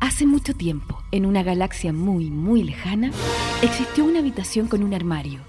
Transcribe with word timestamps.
Hace 0.00 0.26
mucho 0.26 0.54
tiempo, 0.54 1.02
en 1.12 1.26
una 1.26 1.42
galaxia 1.42 1.92
muy, 1.92 2.30
muy 2.30 2.62
lejana, 2.62 3.10
existió 3.60 4.06
una 4.06 4.20
habitación 4.20 4.66
con 4.66 4.82
un 4.82 4.94
armario, 4.94 5.40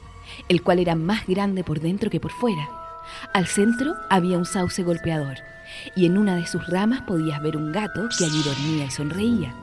el 0.50 0.62
cual 0.62 0.80
era 0.80 0.94
más 0.94 1.26
grande 1.26 1.64
por 1.64 1.80
dentro 1.80 2.10
que 2.10 2.20
por 2.20 2.32
fuera. 2.32 2.70
Al 3.34 3.48
centro 3.48 3.94
había 4.10 4.38
un 4.38 4.44
sauce 4.44 4.84
golpeador, 4.84 5.38
y 5.96 6.06
en 6.06 6.18
una 6.18 6.36
de 6.36 6.48
sus 6.48 6.68
ramas 6.68 7.02
podías 7.04 7.42
ver 7.42 7.56
un 7.56 7.72
gato 7.72 8.10
que 8.18 8.26
allí 8.26 8.44
dormía 8.44 8.86
y 8.86 8.92
sonreía. 8.92 9.56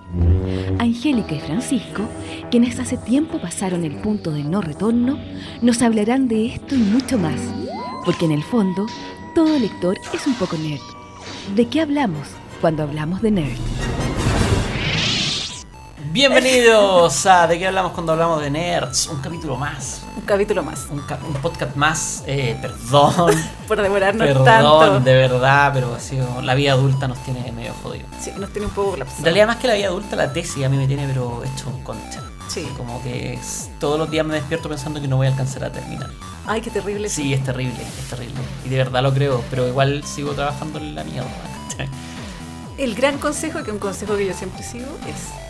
Angélica 0.79 1.35
y 1.35 1.41
Francisco, 1.41 2.09
quienes 2.51 2.81
hace 2.81 2.97
tiempo 2.97 3.43
pasaron 3.43 3.85
el 3.85 3.97
punto 3.97 4.33
de 4.33 4.43
no 4.43 4.63
retorno, 4.63 5.19
nos 5.61 5.83
hablarán 5.83 6.29
de 6.29 6.47
esto 6.47 6.75
y 6.75 6.79
mucho 6.79 7.19
más, 7.19 7.41
porque 8.07 8.25
en 8.25 8.33
el 8.33 8.43
fondo, 8.43 8.87
todo 9.35 9.59
lector 9.59 9.99
es 10.15 10.27
un 10.27 10.35
poco 10.35 10.57
nerd. 10.57 10.81
¿De 11.55 11.69
qué 11.69 11.83
hablamos 11.83 12.27
cuando 12.63 12.85
hablamos 12.85 13.21
de 13.21 13.33
nerd? 13.33 13.88
Bienvenidos 16.19 17.27
a 17.27 17.47
¿De 17.47 17.61
qué 17.61 17.69
hablamos 17.69 17.93
cuando 17.93 18.11
hablamos 18.11 18.43
de 18.43 18.51
nerds? 18.51 19.07
Un 19.07 19.21
capítulo 19.21 19.57
más. 19.57 20.03
Un 20.17 20.23
capítulo 20.23 20.65
más. 20.65 20.89
Un, 20.91 20.99
ca- 21.03 21.17
un 21.25 21.33
podcast 21.35 21.77
más. 21.77 22.25
Eh, 22.27 22.59
perdón. 22.61 23.33
Por 23.69 23.81
demorarnos 23.81 24.27
perdón, 24.27 24.45
tanto. 24.45 24.99
de 24.99 25.15
verdad, 25.15 25.71
pero 25.73 25.95
ha 25.95 26.01
sido, 26.01 26.43
la 26.43 26.57
vida 26.57 26.73
adulta 26.73 27.07
nos 27.07 27.19
tiene 27.23 27.53
medio 27.53 27.73
jodido. 27.85 28.05
Sí, 28.21 28.33
nos 28.37 28.51
tiene 28.51 28.67
un 28.67 28.73
poco 28.73 28.89
En 28.89 28.93
colapsado. 28.95 29.23
realidad, 29.23 29.47
más 29.47 29.57
que 29.59 29.69
la 29.69 29.75
vida 29.75 29.87
adulta, 29.87 30.17
la 30.17 30.33
tesis 30.33 30.65
a 30.65 30.69
mí 30.69 30.77
me 30.77 30.89
tiene 30.89 31.07
pero 31.07 31.41
hecho 31.45 31.69
un 31.71 31.85
concha. 31.85 32.21
Sí. 32.49 32.69
Como 32.77 33.01
que 33.05 33.35
es- 33.35 33.71
todos 33.79 33.97
los 33.97 34.11
días 34.11 34.27
me 34.27 34.35
despierto 34.35 34.69
pensando 34.69 35.01
que 35.01 35.07
no 35.07 35.19
voy 35.19 35.29
a 35.29 35.31
alcanzar 35.31 35.63
a 35.67 35.71
terminar. 35.71 36.11
Ay, 36.49 36.61
qué 36.63 36.71
terrible. 36.71 37.09
Sí, 37.09 37.33
es 37.33 37.45
terrible, 37.45 37.81
es 37.81 38.11
terrible. 38.11 38.35
Y 38.67 38.71
de 38.71 38.77
verdad 38.77 39.05
lo 39.05 39.15
creo, 39.15 39.45
pero 39.51 39.69
igual 39.69 40.03
sigo 40.03 40.33
trabajando 40.33 40.81
en 40.81 40.97
la 40.97 41.05
mierda. 41.05 41.29
El 42.77 42.97
gran 42.97 43.19
consejo, 43.19 43.63
que 43.63 43.71
un 43.71 43.79
consejo 43.79 44.17
que 44.17 44.27
yo 44.27 44.35
siempre 44.35 44.65
sigo, 44.65 44.87
es 45.07 45.48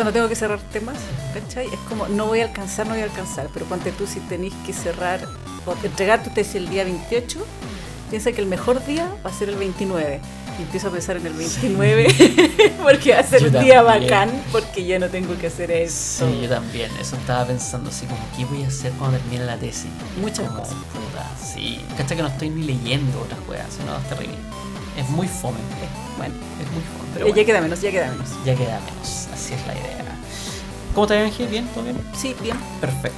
cuando 0.00 0.12
tengo 0.12 0.28
que 0.28 0.34
cerrar 0.36 0.58
temas, 0.72 0.96
¿cachai? 1.34 1.66
Es 1.66 1.78
como, 1.88 2.08
no 2.08 2.26
voy 2.26 2.40
a 2.40 2.44
alcanzar, 2.44 2.86
no 2.86 2.94
voy 2.94 3.02
a 3.02 3.04
alcanzar, 3.04 3.48
pero 3.52 3.66
ponte 3.66 3.92
tú 3.92 4.06
si 4.06 4.20
tenéis 4.20 4.54
que 4.66 4.72
cerrar 4.72 5.20
o 5.66 5.74
entregar 5.84 6.22
tu 6.22 6.30
tesis 6.30 6.54
el 6.56 6.68
día 6.70 6.84
28, 6.84 7.38
piensa 8.08 8.32
que 8.32 8.40
el 8.40 8.46
mejor 8.46 8.84
día 8.86 9.08
va 9.24 9.30
a 9.30 9.32
ser 9.32 9.48
el 9.50 9.56
29. 9.56 10.20
Y 10.58 10.62
empiezo 10.62 10.88
a 10.88 10.90
pensar 10.90 11.16
en 11.16 11.26
el 11.26 11.32
29 11.32 12.74
porque 12.82 13.12
va 13.14 13.20
a 13.20 13.22
ser 13.22 13.40
Yo 13.40 13.46
un 13.58 13.64
día 13.64 13.82
también. 13.84 14.10
bacán 14.10 14.30
porque 14.52 14.84
ya 14.84 14.98
no 14.98 15.08
tengo 15.08 15.36
que 15.38 15.46
hacer 15.46 15.70
eso. 15.70 16.26
Sí, 16.28 16.40
yo 16.42 16.48
también. 16.50 16.90
Eso 17.00 17.16
estaba 17.16 17.46
pensando 17.46 17.88
así 17.88 18.04
como, 18.06 18.20
¿qué 18.36 18.44
voy 18.44 18.64
a 18.64 18.68
hacer 18.68 18.92
cuando 18.92 19.16
termine 19.18 19.44
la 19.46 19.56
tesis? 19.56 19.86
Muchas 20.20 20.48
Como, 20.48 20.60
cosas. 20.60 20.74
puta, 20.74 21.30
sí. 21.54 21.80
Cacha 21.96 22.14
que 22.16 22.22
no 22.22 22.28
estoy 22.28 22.50
ni 22.50 22.62
leyendo 22.64 23.20
otras 23.22 23.40
weas, 23.48 23.66
sino 23.78 23.96
es 23.96 24.08
terrible. 24.08 24.36
Es 24.98 25.08
muy 25.08 25.28
fome. 25.28 25.58
Bueno, 26.18 26.34
Es 26.60 26.70
muy 26.72 26.82
fome. 26.82 26.99
Pero 27.14 27.26
Eh, 27.26 27.28
ya 27.28 27.34
bueno, 27.34 27.46
queda 27.46 27.60
menos, 27.60 27.80
ya 27.80 27.90
queda 27.90 28.10
menos. 28.10 28.28
ya 28.44 28.54
queda 28.54 28.80
menos. 28.80 29.28
Así 29.32 29.54
es 29.54 29.66
la 29.66 29.74
idea. 29.74 29.96
¿Cómo 30.94 31.06
va, 31.06 31.14
Ángel? 31.16 31.46
¿Bien? 31.48 31.66
¿Todo 31.68 31.84
bien? 31.84 31.96
Sí, 32.16 32.34
bien. 32.42 32.56
Perfecto. 32.80 33.16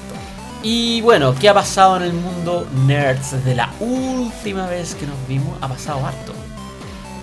Y 0.62 1.00
bueno, 1.00 1.34
¿qué 1.34 1.48
ha 1.48 1.54
pasado 1.54 1.96
en 1.96 2.02
el 2.04 2.12
mundo 2.12 2.66
nerds 2.86 3.32
desde 3.32 3.54
la 3.54 3.70
última 3.80 4.66
vez 4.66 4.94
que 4.94 5.06
nos 5.06 5.16
vimos? 5.26 5.56
Ha 5.60 5.68
pasado 5.68 6.06
harto. 6.06 6.32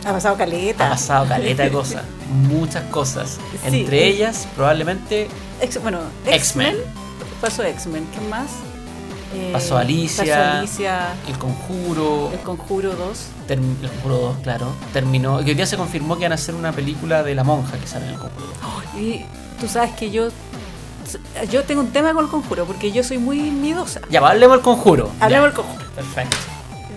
Ha 0.06 0.12
pasado 0.12 0.36
caleta. 0.38 0.88
Ha 0.88 0.90
pasado 0.92 1.28
caleta 1.28 1.64
de 1.64 1.70
cosas. 1.72 2.04
Muchas 2.30 2.84
cosas. 2.86 3.38
Sí. 3.70 3.80
Entre 3.82 4.08
ellas, 4.08 4.48
probablemente 4.56 5.28
Ex- 5.62 5.82
bueno, 5.82 6.00
X-Men. 6.26 6.68
X-Men. 6.76 6.78
Pasó 7.42 7.64
X-Men. 7.64 8.08
¿Qué 8.14 8.22
más? 8.30 8.48
Eh, 9.34 9.50
Pasó 9.54 9.78
Alicia. 9.78 10.24
Pasó 10.26 10.58
Alicia. 10.60 11.14
El 11.28 11.38
Conjuro. 11.38 12.32
El 12.34 12.40
Conjuro 12.40 12.96
2. 12.96 13.20
Term- 13.48 13.76
el 13.84 13.90
Conjuro 13.90 14.18
2, 14.18 14.38
claro. 14.44 14.68
Terminó. 14.94 15.38
Que 15.44 15.52
hoy 15.52 15.56
día 15.56 15.66
se 15.66 15.78
confirmó 15.78 16.18
que 16.18 16.24
van 16.26 16.32
a 16.32 16.36
hacer 16.36 16.56
una 16.56 16.72
película 16.72 17.22
de 17.24 17.36
la 17.36 17.44
monja 17.44 17.78
que 17.78 17.88
sale 17.88 18.06
en 18.06 18.14
el 18.14 18.18
Conjuro 18.20 18.48
2. 18.96 19.02
Y 19.02 19.26
tú 19.60 19.68
sabes 19.68 19.92
que 19.92 20.10
yo. 20.12 20.30
Yo 21.52 21.64
tengo 21.64 21.82
un 21.82 21.92
tema 21.92 22.14
con 22.14 22.26
el 22.26 22.30
Conjuro 22.32 22.66
porque 22.66 22.92
yo 22.92 23.04
soy 23.04 23.18
muy 23.18 23.40
miedosa. 23.40 24.02
Ya, 24.10 24.22
va, 24.22 24.32
hablemos 24.32 24.58
del 24.58 24.64
Conjuro. 24.64 25.12
Hablemos 25.20 25.46
del 25.48 25.54
Conjuro. 25.56 25.86
Perfecto. 25.96 26.38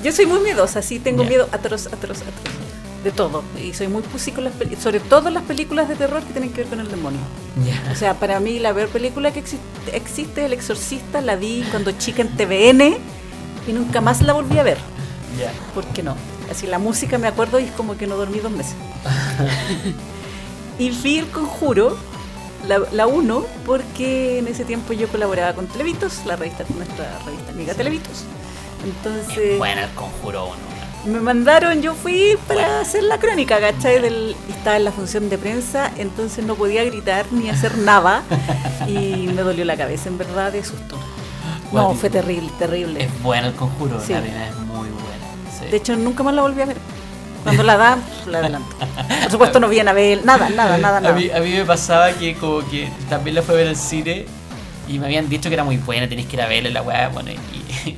Yo 0.02 0.10
soy 0.12 0.26
muy 0.26 0.40
miedosa, 0.40 0.82
sí, 0.82 0.98
tengo 0.98 1.22
Ya. 1.22 1.28
miedo 1.28 1.48
atroz, 1.52 1.86
atroz, 1.86 2.18
atroz. 2.22 2.32
De 3.04 3.10
todo. 3.10 3.42
Y 3.60 3.72
soy 3.74 3.88
muy 3.88 4.02
pussy 4.02 4.30
con 4.32 4.44
las 4.44 4.52
películas. 4.54 4.82
Sobre 4.82 5.00
todo 5.00 5.28
las 5.30 5.42
películas 5.42 5.88
de 5.88 5.96
terror 5.96 6.22
que 6.22 6.32
tienen 6.32 6.50
que 6.52 6.58
ver 6.62 6.70
con 6.70 6.78
el 6.80 6.88
demonio. 6.88 7.18
O 7.90 7.94
sea, 7.96 8.14
para 8.14 8.38
mí 8.40 8.58
la 8.60 8.72
peor 8.72 8.88
película 8.88 9.32
que 9.32 9.42
exi- 9.44 9.58
existe, 9.92 10.44
El 10.46 10.52
Exorcista, 10.52 11.20
la 11.20 11.34
vi 11.36 11.64
cuando 11.70 11.90
chica 11.92 12.22
en 12.22 12.28
TVN 12.36 12.96
y 13.66 13.72
nunca 13.72 14.00
más 14.00 14.22
la 14.22 14.32
volví 14.34 14.58
a 14.58 14.62
ver. 14.62 14.78
Ya. 15.38 15.50
¿Por 15.74 15.84
qué 15.86 16.02
no? 16.02 16.16
Así 16.50 16.66
la 16.66 16.78
música 16.78 17.18
me 17.18 17.26
acuerdo 17.26 17.58
y 17.58 17.64
es 17.64 17.72
como 17.72 17.96
que 17.96 18.06
no 18.06 18.16
dormí 18.16 18.38
dos 18.38 18.52
meses. 18.52 18.74
y 20.78 20.90
vi 20.90 21.18
el 21.18 21.26
conjuro, 21.28 21.96
la, 22.68 22.80
la 22.92 23.06
uno, 23.06 23.44
porque 23.66 24.38
en 24.38 24.46
ese 24.48 24.64
tiempo 24.64 24.92
yo 24.92 25.08
colaboraba 25.08 25.54
con 25.54 25.66
Televitos, 25.66 26.20
la 26.26 26.36
revista, 26.36 26.64
nuestra 26.76 27.18
revista 27.24 27.50
amiga 27.50 27.74
Televitos. 27.74 28.24
Entonces 28.84 29.58
Bueno, 29.58 29.82
el 29.82 29.90
Conjuro 29.90 30.46
1. 30.46 30.54
Me 31.04 31.20
mandaron, 31.20 31.82
yo 31.82 31.94
fui 31.94 32.36
para 32.46 32.80
hacer 32.80 33.02
la 33.02 33.18
crónica, 33.18 33.58
¿cachai? 33.60 34.00
Del, 34.00 34.36
estaba 34.48 34.76
en 34.76 34.84
la 34.84 34.92
función 34.92 35.28
de 35.28 35.38
prensa, 35.38 35.90
entonces 35.96 36.44
no 36.44 36.54
podía 36.54 36.84
gritar 36.84 37.26
ni 37.32 37.48
hacer 37.50 37.76
nada 37.78 38.22
y 38.86 39.28
me 39.34 39.42
dolió 39.42 39.64
la 39.64 39.76
cabeza, 39.76 40.08
en 40.08 40.18
verdad, 40.18 40.52
de 40.52 40.64
susto. 40.64 40.96
No, 41.72 41.94
fue 41.94 42.10
terrible, 42.10 42.50
terrible. 42.58 43.04
Es 43.04 43.22
bueno 43.22 43.48
el 43.48 43.54
Conjuro. 43.54 44.00
Sí. 44.00 44.12
La 44.12 44.20
primera 44.20 44.48
es 44.48 44.56
muy 44.58 44.88
buena. 44.90 45.58
sí. 45.58 45.66
De 45.70 45.76
hecho, 45.76 45.96
nunca 45.96 46.22
más 46.22 46.34
la 46.34 46.42
volví 46.42 46.60
a 46.60 46.66
ver. 46.66 46.76
Cuando 47.42 47.62
la 47.64 47.76
dan, 47.76 48.02
la 48.26 48.38
adelanto. 48.38 48.76
Por 49.22 49.30
supuesto, 49.30 49.58
no 49.58 49.68
vi 49.68 49.78
a 49.78 49.82
Anabel, 49.82 50.20
nada, 50.24 50.48
nada, 50.50 50.78
nada, 50.78 50.98
A 50.98 51.00
nada. 51.00 51.14
mí, 51.14 51.28
a 51.30 51.40
mí 51.40 51.50
me 51.50 51.64
pasaba 51.64 52.12
que 52.12 52.36
como 52.36 52.60
que 52.68 52.88
también 53.08 53.34
la 53.34 53.42
fue 53.42 53.54
a 53.54 53.58
ver 53.58 53.68
al 53.68 53.76
cine 53.76 54.26
y 54.86 54.98
me 55.00 55.06
habían 55.06 55.28
dicho 55.28 55.48
que 55.48 55.54
era 55.54 55.64
muy 55.64 55.78
buena, 55.78 56.08
tenéis 56.08 56.28
que 56.28 56.36
ir 56.36 56.42
a 56.42 56.46
verla 56.46 56.70
la 56.70 56.82
weá, 56.82 57.08
bueno, 57.08 57.30
y, 57.32 57.96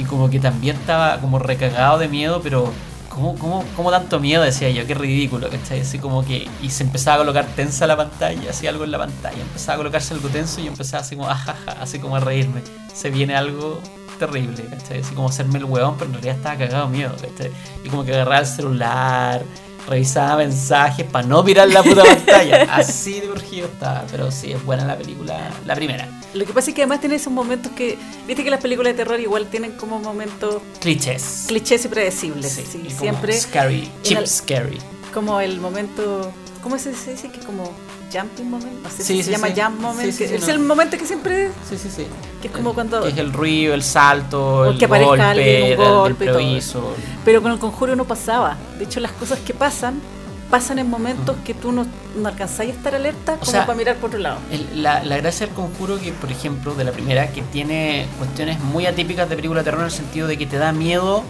y 0.00 0.04
como 0.04 0.30
que 0.30 0.40
también 0.40 0.76
estaba 0.76 1.18
como 1.18 1.38
recagado 1.38 1.98
de 1.98 2.08
miedo, 2.08 2.40
pero 2.42 2.72
¿cómo, 3.10 3.36
cómo, 3.36 3.64
cómo 3.76 3.90
tanto 3.90 4.18
miedo? 4.18 4.42
Decía 4.42 4.70
yo, 4.70 4.86
qué 4.86 4.94
ridículo, 4.94 5.50
¿cachai? 5.50 5.80
Así 5.80 5.98
como 5.98 6.24
que, 6.24 6.48
y 6.62 6.70
se 6.70 6.84
empezaba 6.84 7.16
a 7.16 7.18
colocar 7.18 7.46
tensa 7.54 7.86
la 7.86 7.98
pantalla, 7.98 8.48
hacía 8.48 8.70
algo 8.70 8.84
en 8.84 8.92
la 8.92 8.98
pantalla, 8.98 9.42
empezaba 9.42 9.74
a 9.74 9.76
colocarse 9.76 10.14
algo 10.14 10.30
tenso 10.30 10.60
y 10.60 10.64
yo 10.64 10.70
empezaba 10.70 11.02
así 11.02 11.16
como, 11.16 11.28
ajaja, 11.28 11.72
así 11.82 11.98
como 11.98 12.16
a 12.16 12.20
reírme. 12.20 12.62
Se 12.94 13.10
viene 13.10 13.36
algo 13.36 13.82
terrible, 14.18 14.64
¿cachai? 14.70 15.00
Así 15.00 15.14
como 15.14 15.28
hacerme 15.28 15.58
el 15.58 15.66
huevón, 15.66 15.96
pero 15.98 16.06
en 16.06 16.14
realidad 16.14 16.36
estaba 16.36 16.56
cagado 16.56 16.86
de 16.86 16.96
miedo, 16.96 17.14
¿cachai? 17.20 17.52
Y 17.84 17.90
como 17.90 18.02
que 18.02 18.14
agarraba 18.14 18.38
el 18.38 18.46
celular, 18.46 19.42
revisaba 19.86 20.36
mensajes 20.36 21.04
para 21.04 21.26
no 21.26 21.42
mirar 21.42 21.68
la 21.68 21.82
puta 21.82 22.04
pantalla. 22.14 22.74
Así 22.74 23.20
de 23.20 23.28
urgido 23.28 23.66
estaba, 23.66 24.04
pero 24.10 24.30
sí, 24.30 24.52
es 24.52 24.64
buena 24.64 24.86
la 24.86 24.96
película, 24.96 25.50
la 25.66 25.74
primera. 25.74 26.19
Lo 26.34 26.44
que 26.46 26.52
pasa 26.52 26.70
es 26.70 26.76
que 26.76 26.82
además 26.82 27.00
tiene 27.00 27.16
esos 27.16 27.32
momentos 27.32 27.72
que, 27.72 27.98
viste 28.26 28.44
que 28.44 28.50
las 28.50 28.60
películas 28.60 28.92
de 28.92 28.96
terror 28.98 29.18
igual 29.18 29.46
tienen 29.46 29.72
como 29.72 29.98
momentos 29.98 30.62
Clichés. 30.80 31.44
clichés 31.48 31.84
y 31.84 31.88
predecibles. 31.88 32.52
Sí, 32.52 32.64
Sí, 32.70 32.78
y 32.84 32.88
como 32.88 33.00
siempre 33.00 33.32
Scary, 33.40 33.90
cheap 34.02 34.20
el- 34.20 34.28
scary. 34.28 34.78
como 35.12 35.40
el 35.40 35.60
momento, 35.60 36.30
¿cómo 36.62 36.78
se 36.78 36.90
dice? 36.90 37.16
Que 37.32 37.40
como 37.40 37.72
jumping 38.12 38.48
moment, 38.50 38.82
no 38.82 38.90
sé 38.90 38.98
Sí, 38.98 39.02
si 39.04 39.16
sí, 39.18 39.22
se 39.24 39.30
llama 39.32 39.48
jump 39.56 39.80
moment, 39.80 40.16
que 40.16 40.24
es 40.36 40.40
no. 40.42 40.48
el 40.52 40.58
momento 40.60 40.96
que 40.98 41.06
siempre, 41.06 41.48
Sí, 41.68 41.76
sí, 41.78 41.88
sí. 41.94 42.06
que 42.42 42.48
es 42.48 42.54
como 42.54 42.74
cuando, 42.74 43.02
Que 43.02 43.08
es 43.10 43.18
el 43.18 43.32
ruido, 43.32 43.74
el 43.74 43.82
salto, 43.82 44.66
el 44.66 44.78
que 44.78 44.86
golpe, 44.86 45.22
alguien, 45.22 45.62
un 45.64 45.70
el- 45.70 45.76
golpe 45.76 46.24
y 46.24 46.28
el 46.28 46.64
todo. 46.64 46.94
pero 47.24 47.42
con 47.42 47.52
el 47.52 47.58
conjuro 47.58 47.94
no 47.96 48.04
pasaba. 48.04 48.56
De 48.78 48.84
hecho, 48.84 48.98
las 49.00 49.12
cosas 49.12 49.38
que 49.40 49.52
pasan, 49.54 50.00
pasan 50.50 50.78
en 50.80 50.90
momentos 50.90 51.36
que 51.44 51.54
tú 51.54 51.70
no, 51.72 51.86
no 52.16 52.28
alcanzáis 52.28 52.70
a 52.72 52.74
estar 52.74 52.94
alerta 52.94 53.36
como 53.36 53.50
sea, 53.50 53.66
para 53.66 53.76
mirar 53.78 53.96
por 53.96 54.08
otro 54.08 54.18
lado. 54.18 54.38
El- 54.50 54.82
la, 54.82 55.02
la 55.04 55.16
gracia 55.18 55.46
del 55.46 55.54
conjuro 55.54 55.98
que, 56.00 56.12
por 56.12 56.30
ejemplo, 56.30 56.74
de 56.74 56.84
la 56.84 56.92
primera, 56.92 57.28
que 57.30 57.42
tiene 57.42 58.06
cuestiones 58.18 58.58
muy 58.60 58.86
atípicas 58.86 59.28
de 59.28 59.36
película 59.36 59.60
de 59.60 59.64
terror 59.64 59.80
en 59.80 59.86
el 59.86 59.92
sentido 59.92 60.26
de 60.26 60.36
que 60.36 60.46
te 60.46 60.58
da 60.58 60.72
miedo 60.72 61.22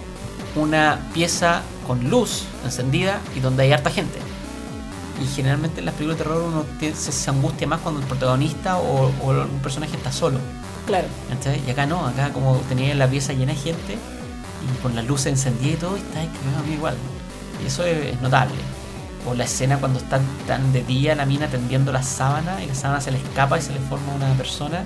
una 0.57 0.99
pieza 1.15 1.63
con 1.87 2.09
luz 2.11 2.45
encendida 2.65 3.21
y 3.37 3.41
donde 3.41 3.65
hay 3.65 3.73
harta 3.73 3.91
gente. 3.91 4.19
Y 5.23 5.27
generalmente 5.27 5.81
en 5.81 5.87
las 5.87 5.95
películas 5.95 6.19
de 6.19 6.25
terror 6.25 6.43
uno 6.43 6.65
tie- 6.81 6.95
se, 6.95 7.13
se 7.13 7.31
angustia 7.31 7.67
más 7.67 7.81
cuando 7.81 8.01
el 8.01 8.07
protagonista 8.07 8.79
o, 8.79 9.13
o 9.23 9.31
un 9.31 9.61
personaje 9.63 9.97
está 9.97 10.11
solo. 10.11 10.39
Claro. 10.87 11.07
¿cachai? 11.29 11.61
Y 11.67 11.71
acá 11.71 11.85
no, 11.87 12.07
acá 12.07 12.31
como 12.33 12.57
tenía 12.69 12.95
la 12.95 13.07
pieza 13.07 13.33
llena 13.35 13.53
de 13.53 13.59
gente 13.59 13.95
y 13.95 14.83
con 14.83 14.95
las 14.97 15.05
luces 15.07 15.27
encendidas 15.27 15.75
y 15.75 15.77
todo, 15.77 15.97
y 15.97 16.01
está 16.01 16.21
mí 16.67 16.73
igual. 16.75 16.95
Y 17.63 17.67
eso 17.67 17.85
es, 17.85 18.15
es 18.15 18.21
notable. 18.23 18.55
O 19.27 19.35
la 19.35 19.45
escena 19.45 19.79
cuando 19.79 19.99
están 19.99 20.23
tan 20.47 20.73
de 20.73 20.83
día 20.83 21.15
la 21.15 21.27
mina 21.27 21.47
tendiendo 21.49 21.93
la 21.93 22.03
sábana 22.03 22.63
y 22.63 22.67
la 22.67 22.75
sábana 22.75 23.01
se 23.01 23.11
le 23.11 23.19
escapa 23.19 23.59
y 23.59 23.63
se 23.63 23.73
le 23.73 23.81
forma 23.81 24.13
una 24.15 24.33
persona. 24.35 24.85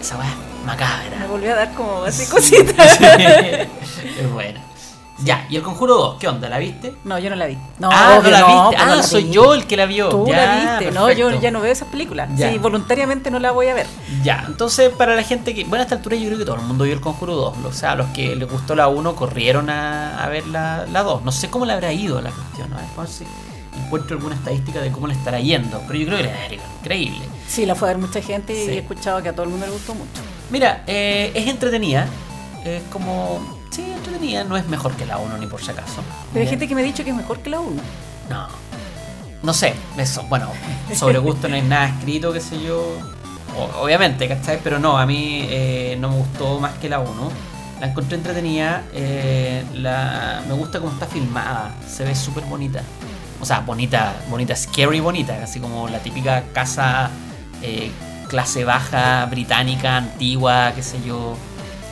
Esa 0.00 0.16
weá 0.18 0.28
es 0.28 0.66
macabra. 0.66 1.16
Me 1.18 1.26
volvió 1.28 1.52
a 1.52 1.56
dar 1.56 1.74
como 1.74 2.02
así 2.06 2.26
cositas. 2.26 2.98
es 3.00 4.32
buena. 4.32 4.60
Ya, 5.24 5.46
y 5.48 5.54
el 5.54 5.62
conjuro 5.62 5.94
2, 5.96 6.16
¿qué 6.18 6.26
onda? 6.26 6.48
¿La 6.48 6.58
viste? 6.58 6.96
No, 7.04 7.16
yo 7.16 7.30
no 7.30 7.36
la 7.36 7.46
vi. 7.46 7.56
No, 7.78 7.88
ah, 7.92 8.18
no 8.20 8.28
la 8.28 8.40
no, 8.40 8.46
viste. 8.46 8.76
pues 8.76 8.86
no 8.86 8.92
ah, 8.92 8.96
la 8.96 9.02
soy 9.04 9.24
vi. 9.24 9.30
yo 9.30 9.54
el 9.54 9.66
que 9.68 9.76
la 9.76 9.86
vio. 9.86 10.08
Tú 10.08 10.26
Ya, 10.26 10.36
la 10.46 10.78
viste, 10.78 10.90
no, 10.92 11.12
yo 11.12 11.30
ya 11.40 11.52
no 11.52 11.60
veo 11.60 11.70
esas 11.70 11.86
películas. 11.88 12.28
Ya. 12.34 12.50
Sí, 12.50 12.58
voluntariamente 12.58 13.30
no 13.30 13.38
la 13.38 13.52
voy 13.52 13.68
a 13.68 13.74
ver. 13.74 13.86
Ya, 14.24 14.42
entonces 14.48 14.90
para 14.90 15.14
la 15.14 15.22
gente 15.22 15.54
que. 15.54 15.62
Bueno, 15.64 15.82
a 15.82 15.84
esta 15.84 15.94
altura 15.94 16.16
yo 16.16 16.26
creo 16.26 16.38
que 16.38 16.44
todo 16.44 16.56
el 16.56 16.62
mundo 16.62 16.82
vio 16.82 16.94
el 16.94 17.00
Conjuro 17.00 17.36
2. 17.36 17.54
O 17.64 17.72
sea, 17.72 17.94
los 17.94 18.08
que 18.08 18.34
les 18.34 18.50
gustó 18.50 18.74
la 18.74 18.88
1 18.88 19.14
corrieron 19.14 19.70
a, 19.70 20.24
a 20.24 20.28
ver 20.28 20.44
la, 20.48 20.86
la 20.90 21.02
2. 21.04 21.22
No 21.22 21.30
sé 21.30 21.48
cómo 21.50 21.66
le 21.66 21.74
habrá 21.74 21.92
ido 21.92 22.20
la 22.20 22.30
cuestión. 22.30 22.70
¿no? 22.70 22.76
A 22.78 22.80
ver, 22.80 22.88
ver 22.96 23.06
si- 23.08 23.24
encuentro 23.76 24.16
alguna 24.16 24.34
estadística 24.34 24.80
de 24.80 24.90
cómo 24.92 25.06
le 25.06 25.14
estará 25.14 25.40
yendo, 25.40 25.82
pero 25.86 25.98
yo 25.98 26.06
creo 26.06 26.18
que 26.18 26.24
le 26.24 26.30
era 26.30 26.54
increíble. 26.80 27.20
Sí, 27.48 27.66
la 27.66 27.74
fue 27.74 27.88
a 27.88 27.92
ver 27.92 28.00
mucha 28.00 28.20
gente 28.22 28.52
y 28.52 28.68
he 28.68 28.78
escuchado 28.78 29.22
que 29.22 29.28
a 29.28 29.32
todo 29.32 29.44
el 29.44 29.50
mundo 29.50 29.66
le 29.66 29.72
gustó 29.72 29.94
mucho. 29.94 30.20
Mira, 30.50 30.82
eh, 30.86 31.32
es 31.34 31.46
entretenida, 31.48 32.06
es 32.64 32.82
como... 32.92 33.60
Sí, 33.70 33.82
entretenida, 33.90 34.44
no 34.44 34.56
es 34.56 34.66
mejor 34.68 34.92
que 34.96 35.06
la 35.06 35.16
1 35.18 35.38
ni 35.38 35.46
por 35.46 35.62
si 35.62 35.70
acaso. 35.70 36.02
Pero 36.32 36.42
hay 36.44 36.48
gente 36.50 36.68
que 36.68 36.74
me 36.74 36.82
ha 36.82 36.84
dicho 36.84 37.02
que 37.04 37.10
es 37.10 37.16
mejor 37.16 37.38
que 37.40 37.48
la 37.50 37.60
1. 37.60 37.80
No. 38.28 38.46
No 39.42 39.52
sé, 39.54 39.74
eso, 39.96 40.22
bueno, 40.28 40.48
sobre 40.94 41.18
gusto 41.18 41.48
no 41.48 41.54
hay 41.56 41.62
nada 41.62 41.88
escrito, 41.88 42.32
qué 42.32 42.40
sé 42.40 42.62
yo. 42.62 42.80
O- 43.58 43.82
obviamente, 43.82 44.28
¿cachai? 44.28 44.60
Pero 44.62 44.78
no, 44.78 44.96
a 44.98 45.04
mí 45.06 45.46
eh, 45.48 45.96
no 45.98 46.10
me 46.10 46.16
gustó 46.16 46.60
más 46.60 46.74
que 46.78 46.88
la 46.88 47.00
1. 47.00 47.10
La 47.80 47.86
encontré 47.88 48.16
entretenida, 48.16 48.84
eh, 48.92 49.64
la, 49.74 50.42
me 50.46 50.54
gusta 50.54 50.78
cómo 50.78 50.92
está 50.92 51.06
filmada, 51.06 51.74
se 51.88 52.04
ve 52.04 52.14
súper 52.14 52.44
bonita. 52.44 52.82
O 53.42 53.44
sea, 53.44 53.60
bonita, 53.60 54.14
bonita, 54.30 54.54
scary 54.54 55.00
bonita, 55.00 55.42
así 55.42 55.58
como 55.58 55.88
la 55.88 55.98
típica 55.98 56.44
casa 56.54 57.10
eh, 57.60 57.90
clase 58.28 58.64
baja, 58.64 59.26
británica, 59.26 59.96
antigua, 59.96 60.72
qué 60.74 60.82
sé 60.82 60.98
yo. 61.04 61.36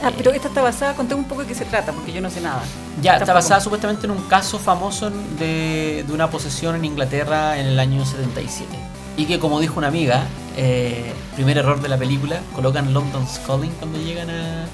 Ah, 0.02 0.08
Eh, 0.08 0.14
pero 0.16 0.30
esta 0.30 0.46
está 0.48 0.62
basada, 0.62 0.94
conté 0.94 1.14
un 1.14 1.24
poco 1.24 1.42
de 1.42 1.48
qué 1.48 1.54
se 1.54 1.64
trata, 1.64 1.92
porque 1.92 2.12
yo 2.12 2.20
no 2.20 2.30
sé 2.30 2.40
nada. 2.40 2.62
ya, 3.02 3.16
está 3.16 3.34
basada 3.34 3.60
supuestamente 3.60 4.06
en 4.06 4.12
un 4.12 4.22
caso 4.28 4.58
famoso 4.58 5.10
de, 5.38 6.04
de 6.06 6.12
una 6.12 6.30
posesión 6.30 6.76
en 6.76 6.84
Inglaterra 6.84 7.58
en 7.58 7.66
el 7.66 7.78
año 7.80 8.06
77. 8.06 8.66
Y 9.16 9.26
que, 9.26 9.38
como 9.38 9.60
dijo 9.60 9.74
una 9.76 9.88
amiga, 9.88 10.22
eh, 10.56 11.12
primer 11.34 11.58
error 11.58 11.82
de 11.82 11.88
la 11.88 11.98
película, 11.98 12.40
colocan 12.54 12.94
London's 12.94 13.40
Calling 13.46 13.72
cuando 13.72 13.98
llegan 13.98 14.30
a. 14.30 14.66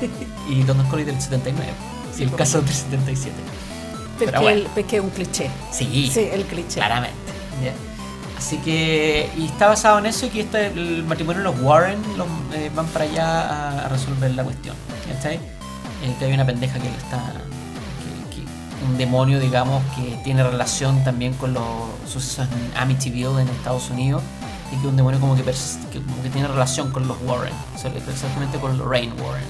Y 0.50 0.64
London's 0.64 0.90
Calling 0.90 1.06
del 1.06 1.20
79. 1.20 1.72
Sí, 2.12 2.22
y 2.22 2.24
el 2.24 2.34
caso 2.34 2.60
del 2.60 2.74
77. 2.74 3.32
Pero, 4.18 4.40
bueno. 4.42 4.66
el- 4.76 4.84
es 4.94 5.00
un 5.00 5.10
cliché. 5.10 5.50
Sí, 5.72 6.10
Sí, 6.12 6.28
el 6.32 6.44
cliché. 6.44 6.74
claramente. 6.76 7.16
ya. 7.62 7.72
Así 8.38 8.58
que. 8.58 9.30
Y 9.36 9.46
está 9.46 9.68
basado 9.68 9.98
en 9.98 10.06
eso 10.06 10.26
y 10.26 10.28
que 10.30 10.40
este, 10.42 10.66
el 10.68 11.04
matrimonio 11.04 11.38
de 11.42 11.44
los 11.44 11.60
Warren 11.60 11.98
los, 12.16 12.26
eh, 12.54 12.70
van 12.74 12.86
para 12.86 13.04
allá 13.06 13.40
a, 13.40 13.86
a 13.86 13.88
resolver 13.88 14.30
la 14.32 14.44
cuestión. 14.44 14.76
¿Cachai? 15.12 15.36
Eh, 15.36 16.14
que 16.18 16.24
hay 16.26 16.32
una 16.32 16.44
pendeja 16.46 16.74
que 16.78 16.84
le 16.90 16.96
está. 16.96 17.18
que- 18.30 18.36
que- 18.40 18.86
un 18.86 18.98
demonio, 18.98 19.40
digamos, 19.40 19.82
que 19.94 20.18
tiene 20.22 20.42
relación 20.44 21.02
también 21.04 21.32
con 21.34 21.54
los 21.54 21.64
sucesos 22.06 22.46
en 22.52 22.78
Amityville 22.78 23.40
en 23.40 23.48
Estados 23.48 23.90
Unidos. 23.90 24.22
Y 24.72 24.76
que 24.82 24.86
un 24.88 24.96
demonio 24.96 25.20
como 25.20 25.36
que, 25.36 25.42
que 25.44 26.00
como 26.02 26.22
que 26.22 26.28
tiene 26.28 26.48
relación 26.48 26.90
con 26.90 27.06
los 27.06 27.16
Warren, 27.24 27.54
o 27.74 27.78
sea, 27.78 27.90
exactamente 27.92 28.58
con 28.58 28.76
Lorraine 28.76 29.12
Warren. 29.22 29.44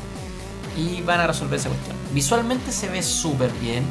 Y 0.76 1.00
van 1.00 1.20
a 1.20 1.26
resolver 1.26 1.58
esa 1.58 1.70
cuestión. 1.70 1.96
Visualmente 2.12 2.70
se 2.70 2.88
ve 2.88 3.02
súper 3.02 3.50
bien, 3.52 3.82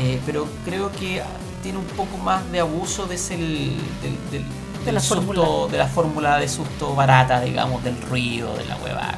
eh, 0.00 0.20
pero 0.26 0.46
creo 0.64 0.90
que 0.92 1.22
tiene 1.62 1.78
un 1.78 1.84
poco 1.84 2.16
más 2.18 2.50
de 2.50 2.60
abuso 2.60 3.06
de 3.06 3.14
ese, 3.16 3.36
del, 3.36 3.76
del, 4.02 4.30
del- 4.30 4.44
De 4.78 4.84
del 4.86 4.94
la 4.94 5.00
susto, 5.00 5.22
fórmula. 5.22 5.70
de 5.72 5.78
la 5.78 5.86
fórmula 5.86 6.36
de 6.38 6.48
susto 6.48 6.94
barata, 6.94 7.40
digamos, 7.42 7.84
del 7.84 8.00
ruido, 8.02 8.56
de 8.56 8.64
la 8.64 8.76
hueva. 8.78 9.12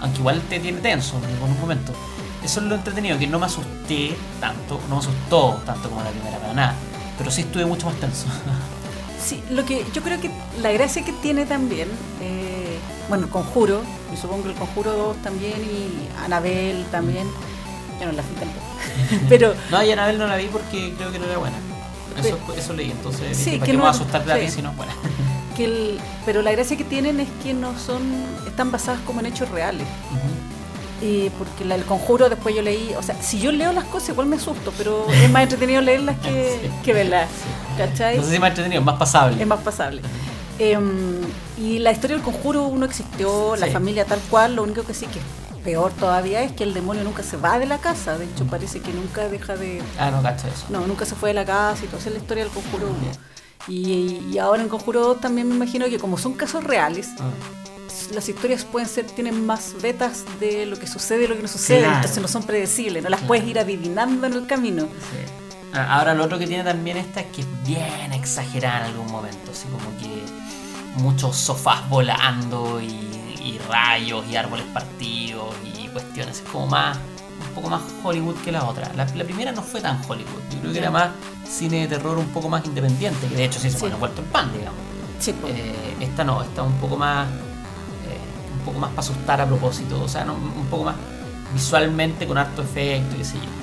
Aunque 0.00 0.18
igual 0.20 0.40
te 0.48 0.60
tiene 0.60 0.78
tenso 0.80 1.16
en 1.18 1.24
algunos 1.34 1.58
momentos. 1.58 1.94
Eso 2.44 2.60
es 2.60 2.66
lo 2.66 2.74
entretenido, 2.74 3.18
que 3.18 3.26
no 3.26 3.38
me 3.38 3.46
asusté 3.46 4.16
tanto, 4.40 4.80
no 4.88 4.96
me 4.96 5.00
asustó 5.00 5.60
tanto 5.64 5.88
como 5.88 6.02
la 6.02 6.10
primera 6.10 6.38
para 6.38 6.52
nada. 6.54 6.74
Pero 7.18 7.30
sí 7.30 7.42
estuve 7.42 7.64
mucho 7.66 7.86
más 7.86 7.96
tenso. 7.96 8.26
Sí, 9.24 9.40
lo 9.50 9.64
que 9.64 9.86
yo 9.94 10.02
creo 10.02 10.20
que 10.20 10.32
la 10.60 10.72
gracia 10.72 11.04
que 11.04 11.12
tiene 11.12 11.46
también, 11.46 11.86
eh, 12.20 12.76
bueno, 13.08 13.26
el 13.26 13.30
conjuro, 13.30 13.80
y 14.12 14.16
supongo 14.16 14.42
que 14.42 14.48
el 14.48 14.56
conjuro 14.56 14.92
2 14.94 15.16
también, 15.18 15.60
y 15.62 16.08
Anabel 16.24 16.84
también, 16.90 17.28
yo 18.02 18.12
no 18.12 18.12
la 18.12 18.22
vi 18.22 18.34
tampoco. 18.34 18.66
Pero 19.28 19.54
No, 19.70 19.82
y 19.82 19.90
Anabel 19.90 20.18
no 20.18 20.26
la 20.26 20.36
vi 20.36 20.46
porque 20.46 20.94
creo 20.96 21.10
que 21.12 21.18
no 21.18 21.24
era 21.26 21.38
buena. 21.38 21.56
Eso, 22.18 22.38
eso 22.56 22.72
leí, 22.74 22.90
entonces 22.90 23.36
Sí, 23.36 23.44
dije, 23.44 23.58
¿para 23.58 23.66
que 23.66 23.70
qué 23.72 23.72
no- 23.72 23.78
me 23.78 23.82
voy 23.84 23.88
a 23.88 23.90
asustar 23.98 24.24
de 24.24 24.48
sí. 24.48 24.56
si 24.56 24.62
no 24.62 24.70
es 24.70 24.76
buena? 24.76 24.92
que 25.56 25.64
el, 25.64 25.98
pero 26.26 26.42
la 26.42 26.50
gracia 26.52 26.76
que 26.76 26.84
tienen 26.84 27.20
es 27.20 27.28
que 27.42 27.54
no 27.54 27.78
son, 27.78 28.02
están 28.46 28.70
basadas 28.70 29.00
como 29.06 29.20
en 29.20 29.26
hechos 29.26 29.48
reales. 29.50 29.86
Eh, 31.04 31.30
porque 31.36 31.64
la, 31.64 31.74
el 31.74 31.84
conjuro 31.84 32.28
después 32.28 32.54
yo 32.54 32.62
leí, 32.62 32.94
o 32.96 33.02
sea, 33.02 33.20
si 33.20 33.40
yo 33.40 33.50
leo 33.50 33.72
las 33.72 33.84
cosas 33.84 34.10
igual 34.10 34.28
me 34.28 34.36
asusto, 34.36 34.72
pero 34.78 35.04
es 35.10 35.28
más 35.30 35.42
entretenido 35.42 35.80
leerlas 35.82 36.16
que, 36.20 36.58
Sí. 36.62 36.70
que 36.84 36.92
verlas, 36.92 37.28
¿cachai? 37.76 38.18
No 38.18 38.22
sé 38.22 38.30
si 38.32 38.38
más 38.38 38.50
entretenido, 38.50 38.82
más 38.82 38.98
pasable. 38.98 39.40
es 39.40 39.46
más 39.48 39.58
pasable. 39.60 40.00
Em, 40.60 41.16
y 41.58 41.80
la 41.80 41.90
historia 41.90 42.14
del 42.16 42.24
conjuro 42.24 42.64
uno 42.66 42.84
existió, 42.86 43.56
la 43.56 43.66
familia 43.68 44.04
tal 44.04 44.20
cual, 44.30 44.54
lo 44.54 44.62
único 44.62 44.84
que 44.84 44.94
sí 44.94 45.06
que 45.06 45.18
es 45.18 45.24
peor 45.64 45.92
todavía 45.92 46.42
es 46.42 46.52
que 46.52 46.64
el 46.64 46.74
demonio 46.74 47.04
nunca 47.04 47.22
se 47.22 47.36
va 47.36 47.58
de 47.58 47.66
la 47.66 47.78
casa, 47.78 48.18
de 48.18 48.24
hecho 48.26 48.44
parece 48.46 48.80
que 48.80 48.92
nunca 48.92 49.28
deja 49.28 49.56
de... 49.56 49.80
Ah, 49.98 50.10
no, 50.10 50.22
cacho 50.22 50.46
eso. 50.48 50.66
No, 50.70 50.86
nunca 50.86 51.04
se 51.04 51.14
fue 51.14 51.30
de 51.30 51.34
la 51.34 51.44
casa 51.44 51.84
y 51.84 51.88
todo, 51.88 51.98
esa 51.98 52.08
es 52.08 52.14
la 52.16 52.20
historia 52.20 52.44
del 52.44 52.52
conjuro 52.52 52.88
1. 52.88 52.96
Y, 53.68 54.24
y 54.32 54.38
ahora 54.38 54.62
en 54.62 54.68
conjuro 54.68 55.00
2 55.00 55.20
también 55.20 55.48
me 55.48 55.54
imagino 55.54 55.86
que 55.86 55.98
como 55.98 56.18
son 56.18 56.34
casos 56.34 56.64
reales, 56.64 57.08
Ah. 57.20 57.30
las 58.14 58.28
historias 58.28 58.64
pueden 58.64 58.88
ser, 58.88 59.06
tienen 59.06 59.46
más 59.46 59.74
vetas 59.80 60.24
de 60.40 60.66
lo 60.66 60.78
que 60.78 60.86
sucede 60.86 61.24
y 61.24 61.26
lo 61.28 61.36
que 61.36 61.42
no 61.42 61.48
sucede, 61.48 61.80
Claro. 61.80 61.94
entonces 61.96 62.20
no 62.22 62.28
son 62.28 62.42
predecibles, 62.42 63.02
no 63.04 63.08
las 63.10 63.20
Claro. 63.20 63.28
puedes 63.28 63.44
ir 63.46 63.58
adivinando 63.58 64.26
en 64.26 64.32
el 64.32 64.46
camino. 64.46 64.82
Sí. 64.84 65.32
Ah, 65.74 65.98
Ahora 65.98 66.12
lo 66.14 66.24
otro 66.24 66.38
que 66.38 66.46
tiene 66.46 66.64
también 66.64 66.96
esta 66.96 67.20
es 67.20 67.26
que 67.26 67.42
es 67.42 67.46
bien 67.64 68.12
exagerada 68.12 68.80
en 68.88 68.92
algún 68.94 69.10
momento, 69.12 69.52
así 69.52 69.66
como 69.68 69.88
que 69.98 70.22
muchos 71.00 71.36
sofás 71.36 71.88
volando 71.88 72.80
y, 72.80 73.08
y 73.44 73.58
rayos 73.58 74.24
y 74.30 74.36
árboles 74.36 74.64
partidos 74.72 75.54
y 75.76 75.88
cuestiones, 75.88 76.38
es 76.38 76.48
como 76.48 76.66
más 76.66 76.98
un 77.48 77.54
poco 77.54 77.70
más 77.70 77.82
Hollywood 78.02 78.36
que 78.36 78.52
la 78.52 78.64
otra. 78.64 78.90
La, 78.94 79.04
la 79.04 79.24
primera 79.24 79.52
no 79.52 79.62
fue 79.62 79.80
tan 79.80 80.00
Hollywood, 80.08 80.42
yo 80.50 80.60
creo 80.60 80.72
que 80.72 80.78
era 80.78 80.90
más 80.90 81.10
cine 81.48 81.80
de 81.80 81.88
terror 81.88 82.18
un 82.18 82.28
poco 82.28 82.48
más 82.48 82.64
independiente, 82.64 83.26
que 83.28 83.34
de 83.34 83.44
hecho 83.44 83.58
sí 83.58 83.70
se 83.70 83.78
pone 83.78 83.94
vuelto 83.96 84.22
el 84.22 84.28
pan, 84.28 84.52
digamos. 84.52 84.78
Sí, 85.18 85.34
pues. 85.40 85.54
Eh, 85.54 85.96
esta 86.00 86.24
no, 86.24 86.42
esta 86.42 86.62
un 86.62 86.74
poco 86.74 86.96
más 86.96 87.28
eh, 87.28 88.58
un 88.58 88.64
poco 88.64 88.78
más 88.78 88.90
para 88.90 89.00
asustar 89.00 89.40
a 89.40 89.46
propósito, 89.46 90.02
o 90.02 90.08
sea, 90.08 90.24
no, 90.24 90.34
un 90.34 90.66
poco 90.70 90.84
más 90.84 90.96
visualmente 91.52 92.26
con 92.26 92.38
harto 92.38 92.62
efecto, 92.62 93.16
qué 93.16 93.24
sé 93.24 93.34
yo. 93.34 93.62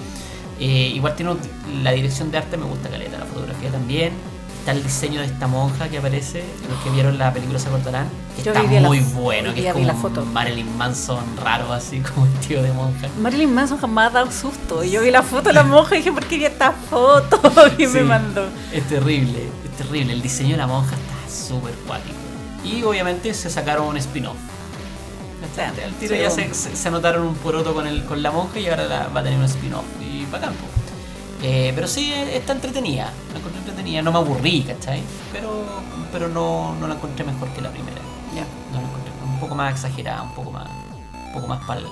Eh, 0.59 0.91
igual 0.93 1.15
tiene 1.15 1.35
la 1.83 1.91
dirección 1.91 2.31
de 2.31 2.37
arte 2.37 2.57
me 2.57 2.65
gusta 2.65 2.89
caleta, 2.89 3.17
la 3.17 3.25
fotografía 3.25 3.71
también. 3.71 4.13
Está 4.59 4.73
el 4.73 4.83
diseño 4.83 5.21
de 5.21 5.27
esta 5.27 5.47
monja 5.47 5.87
que 5.89 5.97
aparece, 5.97 6.43
los 6.69 6.77
que 6.83 6.89
vieron 6.89 7.17
la 7.17 7.31
película 7.33 7.57
se 7.59 7.69
acordarán, 7.69 8.07
que 8.35 8.43
Yo 8.43 8.51
está 8.51 8.63
vi 8.63 8.75
la- 8.79 8.87
muy 8.87 8.99
bueno, 8.99 9.53
que 9.53 9.65
es 9.65 9.73
como 9.73 9.85
la 9.85 9.93
foto. 9.95 10.21
un 10.21 10.33
Marilyn 10.33 10.77
Manson 10.77 11.23
raro 11.41 11.71
así 11.71 11.99
como 12.15 12.25
vestido 12.27 12.61
de 12.61 12.71
monja. 12.73 13.07
Marilyn 13.21 13.53
Manson 13.53 13.77
jamás 13.79 14.07
ha 14.11 14.13
dado 14.15 14.31
susto. 14.31 14.83
Y 14.83 14.91
yo 14.91 15.01
vi 15.01 15.11
la 15.11 15.23
foto 15.23 15.43
de 15.49 15.53
la 15.53 15.63
monja 15.63 15.95
y 15.95 15.99
dije, 15.99 16.11
¿por 16.11 16.25
qué 16.25 16.37
vi 16.37 16.45
esta 16.45 16.71
foto? 16.73 17.41
Y 17.77 17.87
me 17.87 18.03
mandó. 18.03 18.45
Es 18.73 18.83
terrible, 18.87 19.47
es 19.65 19.77
terrible. 19.77 20.13
El 20.13 20.21
diseño 20.21 20.51
de 20.51 20.57
la 20.57 20.67
monja 20.67 20.95
está 20.95 21.33
súper 21.47 21.73
cuático. 21.87 22.15
Y 22.65 22.83
obviamente 22.83 23.33
se 23.33 23.49
sacaron 23.49 23.87
un 23.87 23.97
spin-off. 23.97 24.35
Al 25.57 25.93
tiro 25.93 26.15
Sí, 26.15 26.21
ya 26.21 26.29
se, 26.29 26.53
se, 26.53 26.87
anotaron 26.87 27.25
un 27.25 27.33
poroto 27.35 27.73
con, 27.73 27.87
el, 27.87 28.03
con 28.05 28.21
la 28.21 28.31
monja 28.31 28.59
y 28.59 28.67
ahora 28.67 28.85
la- 28.87 29.07
va 29.07 29.21
a 29.21 29.23
tener 29.23 29.39
un 29.39 29.45
spin-off. 29.45 29.83
Y 30.01 30.25
bacán, 30.25 30.53
po. 30.53 30.65
Eh, 31.41 31.71
pero 31.73 31.87
sí, 31.87 32.11
eh, 32.13 32.37
está 32.37 32.53
entretenida. 32.53 33.11
La 33.33 33.39
encontré 33.39 33.59
entretenida. 33.59 34.01
No 34.01 34.11
me 34.11 34.17
aburrí, 34.19 34.63
¿cachai? 34.63 35.01
Pero, 35.31 35.63
pero 36.11 36.27
no, 36.27 36.75
no 36.75 36.87
la 36.87 36.95
encontré 36.95 37.23
mejor 37.25 37.47
que 37.49 37.61
la 37.61 37.69
primera. 37.71 37.97
Ya. 38.35 38.43
No 38.73 38.81
la 38.81 38.87
encontré 38.87 39.11
un 39.25 39.39
poco 39.39 39.55
más 39.55 39.73
exagerada, 39.73 40.23
un 40.23 40.33
poco 40.33 40.51
más, 40.51 40.67
un 41.27 41.33
poco 41.33 41.47
más 41.47 41.63
para 41.65 41.81
la 41.81 41.87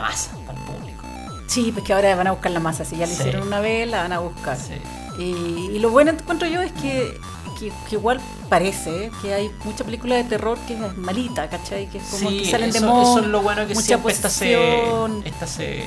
masa, 0.00 0.30
para 0.46 0.58
el 0.58 0.64
público. 0.64 1.04
Sí, 1.46 1.70
pues 1.72 1.84
que 1.84 1.92
ahora 1.94 2.14
van 2.14 2.26
a 2.26 2.32
buscar 2.32 2.52
la 2.52 2.60
masa. 2.60 2.84
Si 2.84 2.96
ya 2.96 3.06
le 3.06 3.14
Sí. 3.14 3.20
hicieron 3.20 3.46
una 3.46 3.60
vez, 3.60 3.88
la 3.88 4.02
van 4.02 4.12
a 4.12 4.18
buscar. 4.18 4.56
Sí. 4.58 4.74
Y, 5.18 5.70
y 5.74 5.78
lo 5.78 5.90
bueno 5.90 6.10
encuentro 6.12 6.46
yo 6.46 6.60
es 6.60 6.72
que, 6.72 7.18
que, 7.58 7.72
que 7.88 7.96
igual 7.96 8.20
parece 8.48 9.06
¿eh? 9.06 9.10
que 9.22 9.34
hay 9.34 9.50
mucha 9.64 9.84
película 9.84 10.16
de 10.16 10.24
terror 10.24 10.58
que 10.66 10.74
es 10.74 10.96
malita, 10.96 11.48
¿cachai? 11.48 11.88
Que 11.88 11.98
es 11.98 12.04
como 12.04 12.30
Sí, 12.30 12.42
que 12.42 12.50
salen 12.50 12.70
eso, 12.70 12.80
demonios. 12.80 13.08
eso 13.10 13.18
es 13.20 13.26
lo 13.26 13.42
bueno 13.42 13.66
que 13.66 13.74
mucha 13.74 13.86
siempre 13.86 14.12
esta 14.12 14.30
se, 14.30 14.52
esta 15.24 15.46
se, 15.46 15.84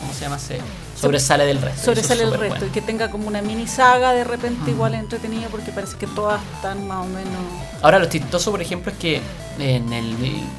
¿cómo 0.00 0.12
se 0.12 0.20
llama? 0.20 0.38
Se 0.38 0.60
sobresale 1.00 1.44
del 1.46 1.60
resto. 1.60 1.84
sobresale 1.84 2.22
Eso 2.22 2.28
el 2.28 2.34
es 2.34 2.40
resto 2.40 2.56
súper 2.56 2.68
y 2.68 2.72
que 2.72 2.82
tenga 2.82 3.10
como 3.10 3.28
una 3.28 3.42
mini 3.42 3.66
saga 3.66 4.12
de 4.12 4.24
repente 4.24 4.70
igual 4.70 4.94
entretenida 4.94 5.48
porque 5.50 5.70
parece 5.70 5.96
que 5.96 6.06
todas 6.06 6.40
están 6.54 6.86
más 6.86 7.04
o 7.04 7.08
menos 7.08 7.34
bueno. 7.34 7.64
Ahora 7.82 7.98
lo 7.98 8.06
chistoso, 8.06 8.50
por 8.50 8.60
ejemplo, 8.60 8.92
es 8.92 8.98
que 8.98 9.20
en 9.58 9.92
el, 9.92 10.14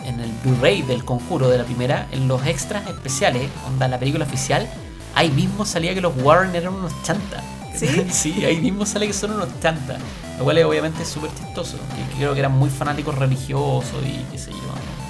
en 0.06 0.20
el 0.20 0.32
Blu-ray 0.44 0.82
del 0.84 1.04
conjuro 1.06 1.50
de 1.50 1.58
la 1.58 1.64
primera, 1.64 2.08
en 2.12 2.28
los 2.28 2.46
extras 2.46 2.88
especiales, 2.88 3.50
onda 3.68 3.88
la 3.88 4.00
película 4.00 4.26
oficial, 4.26 4.68
ahí 5.16 5.30
mismo 5.32 5.66
salía 5.66 5.94
que 5.94 6.02
los 6.02 6.14
Warren 6.22 6.56
eran 6.56 6.74
unos 6.74 6.94
chantas. 7.04 7.44
¿Sí? 7.76 8.08
sí, 8.12 8.46
ahí 8.46 8.58
mismo 8.58 8.86
sale 8.86 9.08
que 9.08 9.14
son 9.14 9.32
unos 9.32 9.48
chantas. 9.62 10.00
Lo 10.38 10.44
cual 10.46 10.58
es 10.58 10.66
obviamente 10.66 11.06
súper 11.06 11.32
chistoso. 11.36 11.78
Que, 11.96 12.14
que 12.14 12.18
creo 12.18 12.34
que 12.34 12.40
eran 12.40 12.54
muy 12.54 12.70
fanáticos 12.70 13.16
religiosos 13.16 14.04
y 14.06 14.24
qué 14.32 14.38
sé 14.38 14.52
yo. 14.52 14.58
¿no? 14.58 15.09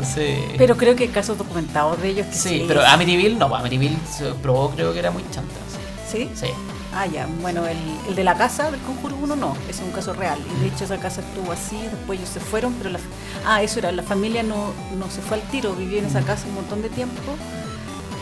Entonces. 0.00 0.38
pero 0.58 0.76
creo 0.76 0.96
que 0.96 1.04
hay 1.04 1.08
casos 1.10 1.38
documentados 1.38 2.00
de 2.00 2.08
ellos 2.08 2.26
que 2.26 2.34
Sí, 2.34 2.48
sí, 2.48 2.64
pero 2.66 2.84
Amityville 2.86 3.36
no, 3.36 3.54
Amityville 3.54 3.98
se 4.10 4.32
probó 4.34 4.70
creo 4.70 4.92
que 4.92 4.98
era 4.98 5.10
muy 5.10 5.22
chanta. 5.30 5.54
¿Sí? 6.10 6.28
Sí. 6.34 6.48
Ah, 6.92 7.06
ya. 7.06 7.28
Bueno, 7.40 7.66
el, 7.68 7.78
el 8.08 8.16
de 8.16 8.24
la 8.24 8.34
casa 8.34 8.70
del 8.70 8.80
Conjuro 8.80 9.16
1 9.16 9.36
no, 9.36 9.54
ese 9.68 9.82
es 9.82 9.86
un 9.86 9.92
caso 9.92 10.12
real. 10.12 10.38
Y 10.56 10.60
de 10.60 10.68
hecho 10.74 10.84
esa 10.84 10.98
casa 10.98 11.20
estuvo 11.20 11.52
así, 11.52 11.80
después 11.82 12.18
ellos 12.18 12.30
se 12.30 12.40
fueron, 12.40 12.74
pero 12.74 12.90
la... 12.90 12.98
Ah, 13.46 13.62
eso 13.62 13.78
era, 13.78 13.92
la 13.92 14.02
familia 14.02 14.42
no, 14.42 14.72
no 14.98 15.08
se 15.08 15.20
fue 15.20 15.36
al 15.36 15.42
tiro, 15.50 15.72
vivió 15.74 15.98
en 15.98 16.06
esa 16.06 16.22
casa 16.22 16.46
un 16.48 16.54
montón 16.56 16.82
de 16.82 16.88
tiempo. 16.88 17.20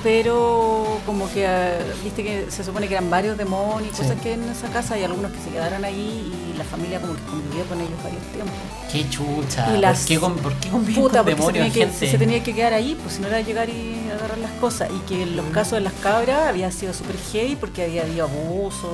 Pero 0.03 1.01
como 1.07 1.29
que 1.33 1.47
ah, 1.47 1.73
viste 2.05 2.23
que 2.23 2.47
se 2.51 2.63
supone 2.65 2.87
que 2.89 2.95
eran 2.95 3.11
varios 3.11 3.37
demonios 3.37 3.93
y 3.93 3.97
Sí. 3.97 4.03
cosas 4.03 4.21
que 4.23 4.35
en 4.35 4.45
esa 4.49 4.69
casa 4.69 4.95
hay 4.95 5.05
algunos 5.05 5.33
que 5.33 5.39
se 5.41 5.51
quedaron 5.51 5.85
ahí 5.85 6.33
y 6.55 6.57
la 6.57 6.65
familia 6.65 7.01
como 7.01 7.15
que 7.15 7.23
convivió 7.23 7.65
con 7.65 7.81
ellos 7.81 8.03
varios 8.03 8.23
tiempos. 8.33 8.55
Qué 8.93 9.09
chucha. 9.11 9.77
Y 9.77 9.81
las- 9.81 9.99
¿Por 10.01 10.07
qué, 10.09 10.19
con- 10.21 10.37
por 10.37 10.53
qué 10.55 10.69
Puta, 10.69 10.79
con 10.79 11.01
porque 11.01 11.13
se 11.13 11.25
demonios, 11.25 11.53
tenía, 11.53 11.73
que, 11.73 11.81
gente? 11.93 12.11
se 12.11 12.19
tenía 12.19 12.43
que 12.43 12.55
quedar 12.55 12.73
ahí, 12.75 12.97
pues 13.03 13.15
si 13.17 13.21
no 13.23 13.29
era 13.29 13.41
llegar 13.41 13.69
y 13.69 14.09
agarrar 14.15 14.39
las 14.39 14.53
cosas. 14.53 14.89
Y 14.95 14.99
que 15.09 15.23
en 15.23 15.37
los 15.37 15.47
casos 15.47 15.73
de 15.73 15.81
las 15.81 15.93
cabras 15.95 16.49
había 16.49 16.71
sido 16.71 16.93
súper 16.95 17.17
heavy 17.33 17.57
porque 17.57 17.85
había 17.85 18.03
habido 18.03 18.25
abuso 18.27 18.93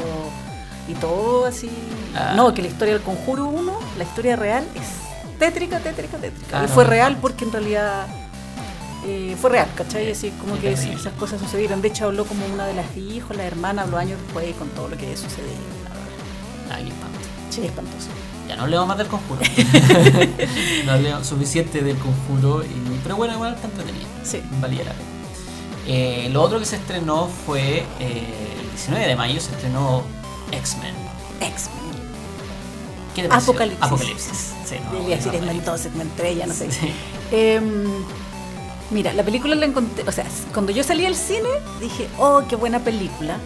y 0.88 0.94
todo 0.94 1.46
así. 1.46 1.70
Ah. 2.16 2.32
No, 2.36 2.52
que 2.54 2.62
la 2.62 2.68
historia 2.68 2.94
del 2.94 3.02
Conjuro 3.02 3.46
1, 3.46 3.72
la 3.98 4.04
historia 4.04 4.36
real, 4.36 4.64
es 4.74 5.38
tétrica, 5.38 5.78
tétrica, 5.80 6.16
tétrica. 6.18 6.60
Ah, 6.60 6.64
y 6.64 6.68
fue 6.68 6.84
no, 6.84 6.90
real 6.90 7.16
porque 7.20 7.44
en 7.44 7.52
realidad 7.52 8.06
eh, 9.06 9.36
fue 9.40 9.50
real, 9.50 9.68
¿cachai? 9.76 10.10
Así 10.10 10.30
como 10.40 10.58
que 10.58 10.72
esas 10.72 11.12
cosas 11.14 11.40
sucedieron. 11.40 11.82
De 11.82 11.88
hecho, 11.88 12.06
habló 12.06 12.24
como 12.24 12.44
una 12.46 12.66
de 12.66 12.74
las 12.74 12.96
hijos, 12.96 13.36
la 13.36 13.44
hermana, 13.44 13.82
habló 13.82 13.98
años 13.98 14.18
después 14.22 14.54
con 14.56 14.68
todo 14.70 14.88
lo 14.88 14.96
que 14.96 15.16
sucedió. 15.16 15.52
Ah, 16.70 16.76
qué 16.78 16.88
espanto. 16.88 17.18
Sí, 17.50 17.64
espantoso. 17.64 18.08
Ya 18.48 18.56
no 18.56 18.62
hablemos 18.64 18.86
más 18.86 18.98
del 18.98 19.06
conjuro. 19.06 19.40
no 20.86 20.92
hablemos 20.92 21.26
suficiente 21.26 21.80
del 21.82 21.96
conjuro. 21.98 22.62
y- 22.64 23.00
pero 23.02 23.16
bueno, 23.16 23.34
igual 23.34 23.54
está 23.54 23.66
entretenido. 23.68 24.06
Sí. 24.22 24.42
Valía 24.60 24.84
la 24.84 24.92
pena. 24.92 25.04
Eh, 25.86 26.28
lo 26.32 26.42
otro 26.42 26.58
que 26.58 26.64
se 26.64 26.76
estrenó 26.76 27.28
fue 27.46 27.84
eh, 28.00 28.56
el 28.62 28.70
19 28.70 29.06
de 29.06 29.16
mayo 29.16 29.40
se 29.40 29.50
estrenó 29.52 30.02
X-Men. 30.52 30.94
X-Men. 31.40 31.84
¿Qué 33.14 33.22
te? 33.22 33.34
Apocalipsis. 33.34 33.82
Apocalipsis. 33.84 34.52
Sí, 34.66 34.76
no, 34.84 34.92
Debería 34.92 35.16
decir 35.16 35.32
no, 35.42 35.52
no, 35.52 35.60
2, 35.62 35.86
X-Men 35.86 36.10
3, 36.16 36.38
ya 36.38 36.46
no 36.46 36.54
sé. 36.54 36.70
Sí. 36.72 36.92
Em, 37.30 37.84
mira, 38.90 39.12
la 39.12 39.22
película 39.22 39.54
la 39.54 39.66
encontré, 39.66 40.04
o 40.08 40.12
sea, 40.12 40.26
cuando 40.52 40.72
yo 40.72 40.82
salí 40.82 41.06
al 41.06 41.14
cine 41.14 41.48
dije, 41.80 42.08
oh, 42.18 42.42
qué 42.48 42.56
buena 42.56 42.80
película, 42.80 43.38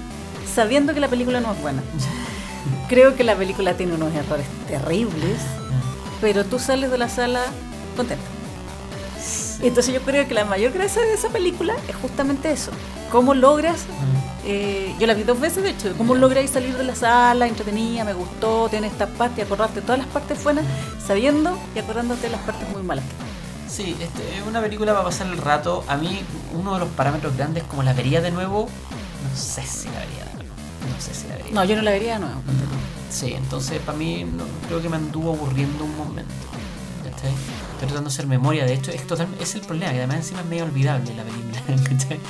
sabiendo 0.54 0.94
que 0.94 1.00
la 1.00 1.08
película 1.08 1.40
no 1.40 1.52
es 1.52 1.60
buena. 1.60 1.82
Creo 2.88 3.16
que 3.16 3.24
la 3.24 3.36
película 3.36 3.74
tiene 3.74 3.94
unos 3.94 4.14
errores 4.14 4.46
terribles, 4.66 5.40
pero 6.20 6.44
tú 6.44 6.58
sales 6.58 6.90
de 6.90 6.98
la 6.98 7.08
sala 7.08 7.40
contento. 7.96 8.24
Entonces 9.60 9.92
yo 9.92 10.00
creo 10.02 10.26
que 10.28 10.34
la 10.34 10.44
mayor 10.44 10.72
gracia 10.72 11.02
de 11.02 11.14
esa 11.14 11.28
película 11.30 11.74
es 11.88 11.96
justamente 11.96 12.50
eso. 12.50 12.70
Cómo 13.10 13.34
logras, 13.34 13.86
eh, 14.46 14.94
yo 15.00 15.06
la 15.06 15.14
vi 15.14 15.24
dos 15.24 15.40
veces 15.40 15.64
de 15.64 15.70
hecho, 15.70 15.92
cómo 15.96 16.14
lográis 16.14 16.50
salir 16.50 16.76
de 16.76 16.84
la 16.84 16.94
sala, 16.94 17.48
entretenida, 17.48 18.04
me 18.04 18.12
gustó, 18.12 18.68
tiene 18.68 18.86
esta 18.86 19.06
parte, 19.06 19.42
acordarte 19.42 19.80
de 19.80 19.86
todas 19.86 19.98
las 19.98 20.08
partes 20.08 20.42
buenas, 20.44 20.64
sabiendo 21.04 21.58
y 21.74 21.80
acordándote 21.80 22.22
de 22.22 22.30
las 22.30 22.40
partes 22.42 22.68
muy 22.70 22.82
malas. 22.82 23.04
Sí, 23.68 23.96
este, 24.00 24.38
es 24.38 24.46
una 24.46 24.60
película 24.60 24.92
para 24.92 25.04
pasar 25.04 25.26
el 25.26 25.36
rato. 25.38 25.84
A 25.88 25.96
mí, 25.96 26.20
uno 26.54 26.74
de 26.74 26.80
los 26.80 26.88
parámetros 26.90 27.36
grandes, 27.36 27.64
como 27.64 27.82
la 27.82 27.92
vería 27.92 28.20
de 28.20 28.30
nuevo, 28.30 28.68
no 29.22 29.36
sé 29.36 29.62
si 29.62 29.88
la 29.88 30.00
vería 30.00 30.24
de 30.24 30.34
nuevo. 30.34 30.54
No 30.94 31.00
sé 31.00 31.14
si 31.14 31.28
la 31.28 31.36
vería. 31.36 31.52
No, 31.52 31.64
yo 31.64 31.76
no 31.76 31.82
la 31.82 31.90
vería 31.90 32.14
de 32.14 32.20
nuevo. 32.20 32.40
Sí, 33.10 33.34
entonces 33.34 33.80
para 33.80 33.96
mí 33.96 34.24
no, 34.24 34.44
creo 34.66 34.80
que 34.82 34.88
me 34.88 34.96
anduvo 34.96 35.34
aburriendo 35.34 35.84
un 35.84 35.96
momento. 35.96 36.34
¿cachai? 37.04 37.30
Estoy 37.30 37.88
tratando 37.88 38.10
de 38.10 38.14
hacer 38.14 38.26
memoria, 38.26 38.64
de 38.64 38.74
hecho 38.74 38.90
es, 38.90 39.06
total, 39.06 39.28
es 39.40 39.54
el 39.54 39.60
problema, 39.62 39.92
que 39.92 39.98
además 39.98 40.18
encima 40.18 40.40
es 40.40 40.46
medio 40.46 40.64
olvidable 40.64 41.14
la 41.14 41.24
película. 41.24 41.62
¿cachai? 41.88 42.20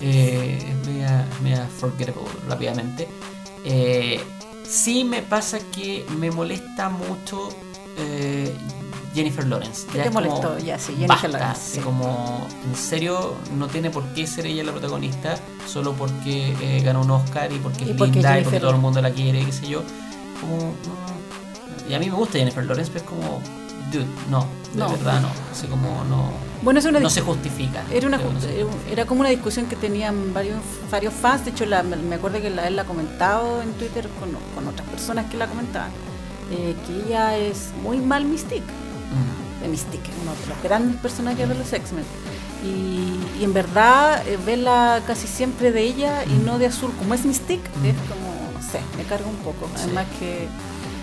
Eh, 0.00 0.58
es 0.68 0.86
media, 0.86 1.26
media 1.42 1.68
forgettable 1.78 2.22
rápidamente. 2.48 3.08
Eh, 3.64 4.20
sí 4.68 5.04
me 5.04 5.22
pasa 5.22 5.58
que 5.72 6.04
me 6.18 6.30
molesta 6.30 6.90
mucho 6.90 7.48
eh, 7.96 8.54
Jennifer 9.14 9.46
Lawrence. 9.46 9.86
¿Qué 9.92 9.98
Ya 9.98 10.02
te 10.04 10.08
es 10.08 10.14
como, 10.14 10.26
molestó? 10.28 10.58
Ya, 10.58 10.78
sí, 10.78 10.92
Jennifer 10.92 11.08
basta, 11.08 11.28
Lawrence, 11.28 11.60
así 11.60 11.76
sí. 11.76 11.80
como 11.80 12.46
en 12.68 12.74
serio 12.76 13.34
no 13.56 13.68
tiene 13.68 13.90
por 13.90 14.02
qué 14.14 14.26
ser 14.26 14.46
ella 14.46 14.64
la 14.64 14.72
protagonista 14.72 15.36
solo 15.66 15.92
porque 15.92 16.54
eh, 16.60 16.82
ganó 16.84 17.02
un 17.02 17.10
Oscar 17.10 17.52
y 17.52 17.58
porque 17.58 17.84
es 17.84 17.90
Y 17.90 17.94
porque 17.94 18.12
linda 18.14 18.40
y 18.40 18.44
porque 18.44 18.60
todo 18.60 18.70
el 18.72 18.78
mundo 18.78 19.00
la 19.00 19.10
quiere, 19.10 19.44
qué 19.44 19.52
sé 19.52 19.66
yo. 19.68 19.82
Como, 20.40 20.56
mm, 20.72 21.90
y 21.90 21.94
a 21.94 21.98
mí 21.98 22.10
me 22.10 22.16
gusta 22.16 22.38
Jennifer 22.38 22.64
Lawrence, 22.64 22.90
pero 22.92 23.04
es 23.04 23.10
como, 23.10 23.40
dude, 23.92 24.06
no, 24.30 24.46
de 24.72 24.78
No. 24.80 24.90
verdad 24.90 25.20
no. 25.20 25.28
Así 25.52 25.66
como 25.68 25.88
no, 26.04 26.30
Bueno, 26.62 26.80
es 26.80 26.86
una 26.86 26.98
no 26.98 27.10
se 27.10 27.20
justifica. 27.20 27.82
Era, 27.92 28.06
una, 28.08 28.16
no 28.18 28.40
se 28.40 28.66
era 28.90 29.04
como 29.06 29.20
una 29.20 29.28
discusión 29.30 29.66
que 29.66 29.76
tenían 29.76 30.32
varios, 30.34 30.58
varios 30.90 31.12
fans. 31.14 31.44
De 31.44 31.50
hecho, 31.52 31.66
la- 31.66 31.82
me 31.82 31.96
me 31.96 32.16
acuerdo 32.16 32.40
que 32.40 32.50
la, 32.50 32.66
él 32.66 32.74
la 32.76 32.82
ha 32.82 32.86
comentado 32.86 33.62
en 33.62 33.72
Twitter 33.74 34.08
con, 34.18 34.30
con 34.54 34.66
otras 34.72 34.88
personas 34.88 35.26
que 35.30 35.36
la 35.36 35.46
comentaban. 35.46 35.90
eh, 36.50 36.74
que 36.86 37.06
ella 37.06 37.36
es 37.38 37.70
muy 37.82 37.98
mal 37.98 38.24
Mystique. 38.26 38.64
De 39.62 39.68
Mystique, 39.68 40.10
uno 40.22 40.32
de 40.32 40.46
los 40.48 40.62
grandes 40.62 40.96
personajes 41.00 41.48
de 41.48 41.54
los 41.54 41.72
X-Men. 41.72 42.04
Y, 42.64 43.40
y 43.40 43.44
en 43.44 43.52
verdad, 43.52 44.26
eh, 44.26 44.38
verla 44.44 45.00
casi 45.06 45.26
siempre 45.26 45.70
de 45.72 45.82
ella 45.82 46.24
y 46.24 46.32
no 46.44 46.58
de 46.58 46.66
azul, 46.66 46.92
como 46.98 47.14
es 47.14 47.24
Mystique, 47.24 47.68
Mm. 47.80 47.86
es 47.86 47.96
como, 48.08 48.50
no 48.54 48.62
sé, 48.72 48.80
me 48.96 49.04
carga 49.04 49.26
un 49.26 49.36
poco. 49.36 49.66
Sí. 49.74 49.82
Además 49.84 50.06
que, 50.18 50.48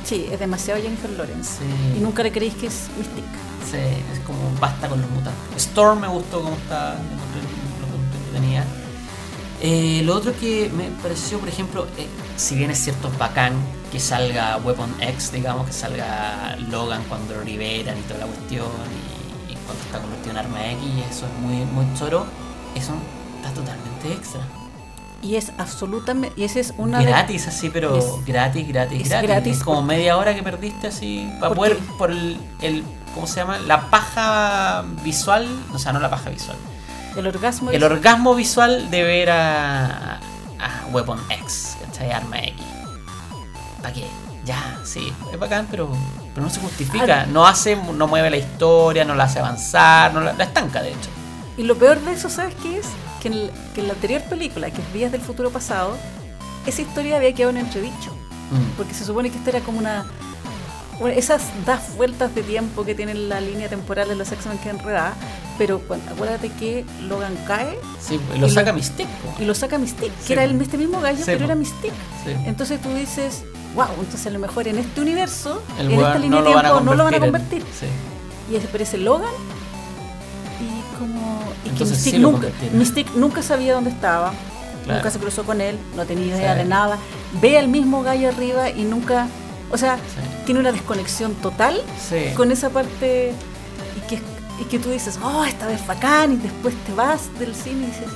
sí, 0.03 0.27
es 0.31 0.39
demasiado 0.39 0.81
Jennifer 0.81 1.09
Lawrence. 1.11 1.59
Sí. 1.59 1.97
Y 1.97 1.99
nunca 2.01 2.23
le 2.23 2.31
creéis 2.31 2.55
que 2.55 2.67
es 2.67 2.87
Mystique. 2.97 3.27
Sí, 3.69 3.77
es 3.77 4.19
como 4.25 4.39
basta 4.59 4.87
con 4.89 4.99
los 5.01 5.09
mutantes. 5.11 5.41
Storm 5.57 5.99
me 6.01 6.07
gustó 6.07 6.41
como 6.41 6.55
está, 6.55 6.95
lo 6.95 6.99
encontré 7.15 7.41
entretenida. 8.27 8.65
Eh, 9.63 10.01
lo 10.05 10.15
otro 10.15 10.33
que 10.39 10.71
me 10.73 10.85
pareció, 11.03 11.37
por 11.39 11.47
ejemplo, 11.47 11.85
eh, 11.97 12.07
si 12.35 12.55
bien 12.55 12.71
es 12.71 12.79
cierto 12.83 13.09
es 13.09 13.17
bacán 13.17 13.53
que 13.91 13.99
salga 13.99 14.57
Weapon 14.57 14.91
X, 15.01 15.31
digamos, 15.31 15.67
que 15.67 15.73
salga 15.73 16.55
Logan 16.69 17.03
cuando 17.07 17.35
lo 17.35 17.43
liberan 17.43 17.97
y 17.97 18.01
toda 18.01 18.21
la 18.21 18.25
cuestión, 18.25 18.65
y, 19.49 19.53
y 19.53 19.55
cuando 19.57 19.83
está 19.83 19.99
convertido 19.99 20.31
en 20.31 20.37
arma 20.37 20.65
X, 20.71 20.83
y 20.83 21.01
eso 21.01 21.25
es 21.27 21.33
muy, 21.41 21.57
muy 21.65 21.85
choro, 21.97 22.25
eso 22.73 22.93
está 23.37 23.53
totalmente 23.53 24.11
extra. 24.13 24.41
Y 25.21 25.35
es 25.35 25.51
absolutamente, 25.59 26.41
y 26.41 26.45
esa 26.45 26.59
es 26.59 26.73
una 26.79 26.97
de- 26.97 27.05
gratis 27.05 27.47
así, 27.47 27.69
pero 27.69 27.95
es- 27.97 28.25
gratis, 28.25 28.67
gratis, 28.67 29.01
es 29.03 29.09
gratis. 29.09 29.29
gratis 29.29 29.57
Es 29.57 29.63
como 29.63 29.83
media 29.83 30.17
hora 30.17 30.33
que 30.33 30.41
perdiste 30.41 30.87
así 30.87 31.29
para 31.39 31.49
¿Por 31.49 31.57
poder 31.57 31.77
qué? 31.77 31.83
por 31.99 32.09
el, 32.11 32.39
el 32.61 32.83
¿cómo 33.13 33.27
se 33.27 33.35
llama? 33.35 33.59
La 33.59 33.91
paja 33.91 34.83
visual, 35.03 35.47
o 35.71 35.77
sea, 35.77 35.93
no 35.93 35.99
la 35.99 36.09
paja 36.09 36.31
visual. 36.31 36.57
El 37.15 37.27
orgasmo. 37.27 37.69
El 37.71 37.77
es- 37.77 37.83
orgasmo 37.83 38.35
visual 38.35 38.89
de 38.91 39.03
ver 39.03 39.29
a, 39.31 40.15
a 40.59 40.85
Weapon 40.91 41.19
X, 41.29 41.77
¿cachai? 41.85 42.11
Arma 42.11 42.39
X. 42.39 42.53
¿Para 43.81 43.93
qué? 43.93 44.05
Ya, 44.43 44.79
sí, 44.83 45.11
es 45.31 45.39
bacán, 45.39 45.67
pero, 45.69 45.89
pero 46.33 46.45
no 46.45 46.51
se 46.51 46.59
justifica. 46.59 47.21
Ah. 47.21 47.25
No 47.27 47.45
hace, 47.45 47.75
no 47.75 48.07
mueve 48.07 48.29
la 48.29 48.37
historia, 48.37 49.05
no 49.05 49.13
la 49.15 49.25
hace 49.25 49.39
avanzar, 49.39 50.13
no 50.13 50.21
la, 50.21 50.33
la 50.33 50.43
estanca, 50.45 50.81
de 50.81 50.89
hecho. 50.89 51.09
Y 51.57 51.63
lo 51.63 51.75
peor 51.77 51.99
de 52.01 52.13
eso, 52.13 52.29
¿sabes 52.29 52.55
qué 52.61 52.79
es? 52.79 52.87
Que 53.21 53.27
en, 53.27 53.33
el- 53.35 53.51
que 53.75 53.81
en 53.81 53.87
la 53.87 53.93
anterior 53.93 54.21
película, 54.23 54.71
que 54.71 54.81
es 54.81 54.93
Días 54.93 55.11
del 55.11 55.21
Futuro 55.21 55.51
Pasado, 55.51 55.95
esa 56.65 56.81
historia 56.81 57.17
había 57.17 57.33
quedado 57.33 57.51
en 57.51 57.57
entredicho. 57.57 58.11
Mm. 58.51 58.77
Porque 58.77 58.93
se 58.93 59.05
supone 59.05 59.29
que 59.29 59.37
esta 59.37 59.51
era 59.51 59.59
como 59.61 59.77
una. 59.79 60.05
Bueno, 61.01 61.17
esas 61.17 61.41
das 61.65 61.95
vueltas 61.97 62.33
de 62.35 62.43
tiempo 62.43 62.85
que 62.85 62.95
tiene 62.95 63.13
la 63.13 63.41
línea 63.41 63.67
temporal 63.67 64.07
de 64.07 64.15
los 64.15 64.31
X-Men 64.31 64.57
que 64.59 64.69
enredada. 64.69 65.13
Pero 65.57 65.81
acuérdate 66.13 66.49
que 66.49 66.85
Logan 67.01 67.35
cae 67.45 67.77
Sí, 67.99 68.19
lo 68.39 68.49
saca 68.49 68.71
Mystique. 68.73 69.09
y 69.39 69.45
lo 69.45 69.53
saca 69.53 69.77
Mystique, 69.77 70.11
que 70.21 70.23
Sí, 70.27 70.33
era 70.33 70.43
el, 70.45 70.59
este 70.61 70.77
mismo 70.77 71.01
gallo, 71.01 71.17
Sí, 71.17 71.23
pero 71.25 71.45
era 71.45 71.55
Mystique. 71.55 71.93
Sí. 72.25 72.31
Entonces 72.45 72.81
tú 72.81 72.89
dices, 72.95 73.43
wow, 73.75 73.85
entonces 73.99 74.25
a 74.25 74.29
lo 74.31 74.39
mejor 74.39 74.67
en 74.67 74.77
este 74.79 75.01
universo, 75.01 75.61
El 75.77 75.91
en 75.91 75.99
esta 75.99 76.17
línea 76.17 76.39
no 76.39 76.45
de 76.45 76.51
tiempo, 76.53 76.79
no 76.79 76.95
lo 76.95 77.03
van 77.03 77.13
a 77.15 77.19
convertir 77.19 77.61
en-. 77.61 78.53
Y 78.55 78.57
aparece 78.57 78.97
Logan 78.97 79.29
y 80.59 80.97
como 80.99 81.41
y 81.65 81.69
que 81.77 81.85
Mystique, 81.85 82.19
nunca. 82.19 82.47
Mystique 82.73 83.11
nunca 83.15 83.41
sabía 83.43 83.73
dónde 83.73 83.89
estaba, 83.91 84.33
Claro. 84.83 84.97
nunca 84.99 85.11
se 85.11 85.19
cruzó 85.19 85.43
con 85.43 85.61
él, 85.61 85.77
no 85.95 86.05
tenía 86.05 86.25
idea 86.37 86.53
Sí. 86.53 86.59
de 86.59 86.65
nada. 86.65 86.97
Ve 87.39 87.57
al 87.59 87.67
mismo 87.67 88.01
gallo 88.03 88.29
arriba 88.29 88.69
y 88.71 88.83
nunca, 88.83 89.27
o 89.71 89.77
sea, 89.77 89.95
Sí. 89.97 90.21
tiene 90.45 90.59
una 90.59 90.71
desconexión 90.71 91.33
total 91.35 91.81
Sí. 92.09 92.33
con 92.35 92.51
esa 92.51 92.69
parte 92.69 93.33
y 93.97 94.07
que, 94.09 94.21
y 94.61 94.65
que 94.65 94.79
tú 94.79 94.89
dices, 94.89 95.19
oh, 95.23 95.43
esta 95.45 95.67
vez 95.67 95.85
bacán, 95.87 96.33
y 96.33 96.37
después 96.37 96.73
te 96.85 96.93
vas 96.93 97.29
del 97.39 97.55
cine 97.55 97.83
y 97.83 97.85
dices, 97.87 98.07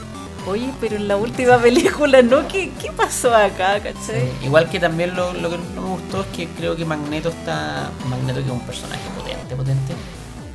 oye, 0.48 0.70
pero 0.80 0.96
en 0.98 1.08
la 1.08 1.18
última 1.18 1.58
película, 1.58 2.22
¿no? 2.22 2.48
¿Qué, 2.48 2.72
qué 2.82 2.92
pasó 2.92 3.34
acá, 3.36 3.80
cachai? 3.80 4.22
Sí, 4.40 4.46
Igual 4.46 4.70
que 4.70 4.80
también 4.80 5.16
lo, 5.16 5.34
lo 5.34 5.50
que 5.50 5.58
no 5.76 5.82
me 5.82 5.90
gustó 5.90 6.22
es 6.22 6.28
que 6.28 6.48
creo 6.50 6.76
que 6.76 6.86
Magneto 6.86 7.30
está. 7.30 7.90
Magneto 8.10 8.40
que 8.42 8.46
es 8.46 8.52
un 8.52 8.60
personaje 8.62 9.02
potente, 9.18 9.56
potente. 9.56 9.94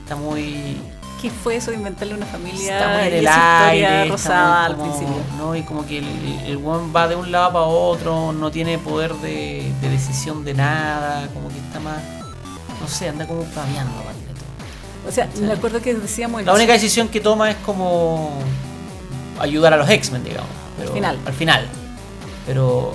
Está 0.05 0.15
muy. 0.17 0.77
¿Qué 1.21 1.31
fue 1.31 1.57
eso 1.57 1.71
de 1.71 1.77
inventarle 1.77 2.15
una 2.15 2.25
familia 2.27 2.79
Está 2.79 2.89
muy 2.99 3.07
en 3.09 3.15
el 3.15 3.27
esa 3.27 3.67
aire. 3.69 3.81
historia 3.83 4.03
está 4.05 4.13
rosada 4.13 4.65
al 4.67 4.77
como- 4.77 4.85
principio? 4.97 5.23
¿no? 5.39 5.57
Y 5.57 5.63
como 5.63 5.87
que 5.87 5.99
el, 5.99 6.07
el 6.47 6.57
weón 6.57 6.93
va 6.97 7.09
de 7.09 7.17
un 7.17 7.31
lado 7.31 7.53
para 7.53 7.65
otro, 7.67 8.33
no 8.33 8.51
tiene 8.51 8.79
poder 8.79 9.13
de, 9.17 9.71
de 9.83 9.89
decisión 9.91 10.45
de 10.45 10.55
nada, 10.55 11.29
como 11.35 11.49
que 11.51 11.59
está 11.59 11.79
más. 11.81 11.99
No 12.81 12.89
sé, 12.89 13.09
anda 13.11 13.27
como 13.27 13.43
paviando. 13.45 13.93
O 15.07 15.13
sea, 15.13 15.29
Sí. 15.35 15.43
me 15.43 15.53
acuerdo 15.53 15.81
que 15.83 15.95
decíamos... 15.95 16.43
La 16.45 16.53
única 16.55 16.73
decisión 16.73 17.09
que 17.09 17.21
toma 17.21 17.51
es 17.51 17.57
como 17.59 18.33
ayudar 19.41 19.73
a 19.75 19.77
los 19.77 19.89
X-Men, 19.89 20.25
digamos. 20.25 20.49
Pero, 20.79 20.89
Al 20.89 20.95
final. 20.95 21.19
Al 21.27 21.33
final. 21.35 21.67
Pero 22.47 22.95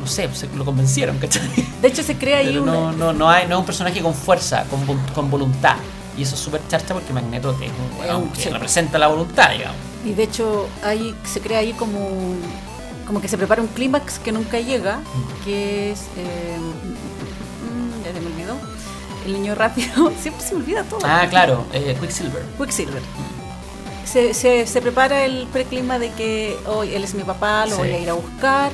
no 0.00 0.06
sé, 0.06 0.28
se 0.34 0.48
lo 0.54 0.64
convencieron, 0.64 1.18
¿cachai? 1.18 1.48
De 1.80 1.88
hecho, 1.88 2.02
se 2.02 2.16
crea 2.16 2.38
ahí 2.38 2.58
una... 2.58 2.72
no, 2.72 2.92
no, 2.92 3.12
no, 3.12 3.30
hay, 3.30 3.46
no 3.46 3.54
es 3.54 3.60
un 3.60 3.66
personaje 3.66 4.00
con 4.02 4.14
fuerza, 4.14 4.64
con, 4.64 4.84
con 5.14 5.30
voluntad. 5.30 5.76
Y 6.16 6.22
eso 6.22 6.34
es 6.34 6.40
súper 6.40 6.60
charcha 6.68 6.94
porque 6.94 7.12
Magneto 7.12 7.50
es 7.50 7.56
un 7.70 7.98
weón 8.00 8.22
un- 8.24 8.28
que 8.30 8.42
sí. 8.42 8.48
representa 8.50 8.98
la 8.98 9.08
voluntad, 9.08 9.50
digamos. 9.50 9.76
Y 10.04 10.12
de 10.12 10.22
hecho 10.24 10.68
ahí 10.82 11.14
se 11.24 11.40
crea 11.40 11.58
ahí 11.60 11.72
como 11.72 11.98
como 13.06 13.20
que 13.20 13.28
se 13.28 13.36
prepara 13.36 13.60
un 13.60 13.68
clímax 13.68 14.18
que 14.18 14.32
nunca 14.32 14.58
llega, 14.60 15.00
que 15.44 15.90
es 15.92 16.00
eh, 16.16 16.56
mm, 16.58 18.04
ya 18.04 18.12
se 18.12 18.20
me 18.20 18.26
olvidó. 18.26 18.54
El 19.26 19.32
niño 19.34 19.54
rápido, 19.54 20.10
siempre 20.20 20.42
se 20.44 20.54
me 20.54 20.60
olvida 20.60 20.84
todo. 20.84 21.00
Ah, 21.04 21.26
claro, 21.28 21.64
eh, 21.72 21.96
Quicksilver. 22.00 22.42
Quicksilver. 22.58 23.02
Se, 24.04 24.34
se, 24.34 24.66
se 24.66 24.80
prepara 24.82 25.24
el 25.24 25.46
preclima 25.48 25.98
de 25.98 26.10
que 26.12 26.56
hoy 26.66 26.94
él 26.94 27.02
es 27.04 27.14
mi 27.14 27.24
papá, 27.24 27.66
lo 27.66 27.72
Sí. 27.76 27.78
voy 27.82 27.90
a 27.92 27.98
ir 27.98 28.10
a 28.10 28.14
buscar. 28.14 28.70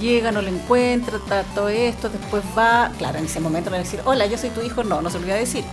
Llega, 0.00 0.30
no 0.30 0.40
lo 0.42 0.48
encuentra, 0.48 1.16
está 1.18 1.42
todo 1.54 1.68
esto, 1.68 2.08
después 2.08 2.44
va. 2.56 2.90
Claro, 2.98 3.18
en 3.18 3.24
ese 3.24 3.40
momento 3.40 3.70
le 3.70 3.76
va 3.78 3.80
a 3.80 3.84
decir, 3.84 4.00
hola, 4.04 4.26
yo 4.26 4.38
soy 4.38 4.50
tu 4.50 4.60
hijo. 4.62 4.84
No, 4.84 5.02
no 5.02 5.10
se 5.10 5.18
lo 5.18 5.24
voy 5.24 5.32
a 5.32 5.36
decir. 5.36 5.64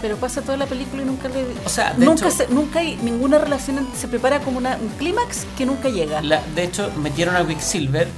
Pero 0.00 0.16
pasa 0.16 0.40
toda 0.42 0.56
la 0.56 0.66
película 0.66 1.02
y 1.02 1.04
nunca 1.04 1.28
le. 1.28 1.44
O 1.64 1.68
sea, 1.68 1.94
nunca, 1.98 2.26
hecho- 2.28 2.30
se- 2.36 2.48
nunca 2.48 2.78
hay 2.80 2.96
ninguna 3.02 3.38
relación, 3.38 3.86
se 3.98 4.08
prepara 4.08 4.40
como 4.40 4.58
una- 4.58 4.76
un 4.80 4.88
clímax 4.98 5.46
que 5.58 5.66
nunca 5.66 5.88
llega. 5.90 6.22
La- 6.22 6.42
de 6.54 6.64
hecho, 6.64 6.90
metieron 7.02 7.36
a 7.36 7.46
Quicksilver, 7.46 8.08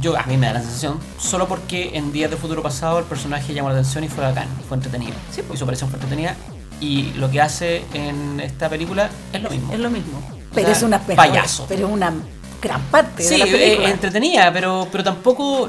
yo 0.00 0.16
a 0.18 0.22
mí 0.24 0.36
me 0.38 0.46
da 0.46 0.54
la 0.54 0.60
sensación, 0.62 0.98
solo 1.18 1.46
porque 1.48 1.90
en 1.94 2.12
Días 2.12 2.30
de 2.30 2.36
Futuro 2.36 2.62
Pasado 2.62 2.98
el 2.98 3.04
personaje 3.04 3.52
llamó 3.52 3.68
la 3.68 3.74
atención 3.74 4.04
y 4.04 4.08
fue 4.08 4.24
bacán, 4.24 4.48
y 4.60 4.64
fue 4.66 4.76
entretenido. 4.78 5.12
Sí, 5.30 5.42
pues. 5.42 5.54
y 5.54 5.58
su 5.58 5.64
aparición 5.64 5.90
fue 5.90 5.98
entretenida. 5.98 6.34
Y 6.80 7.12
lo 7.12 7.30
que 7.30 7.40
hace 7.40 7.84
en 7.94 8.40
esta 8.40 8.68
película 8.68 9.08
es 9.32 9.42
lo 9.42 9.50
mismo. 9.50 9.72
Es 9.72 9.78
lo 9.78 9.90
mismo. 9.90 10.20
Pero 10.54 10.66
sea, 10.68 10.76
es 10.76 10.82
una 10.82 10.98
payaso. 10.98 11.66
Pero 11.68 11.88
una 11.88 12.12
gran 12.60 12.80
parte 12.90 13.22
Sí, 13.22 13.30
de 13.34 13.38
la 13.38 13.46
eh, 13.46 13.50
película. 13.52 13.90
entretenida, 13.90 14.52
pero, 14.52 14.88
pero 14.90 15.04
tampoco. 15.04 15.68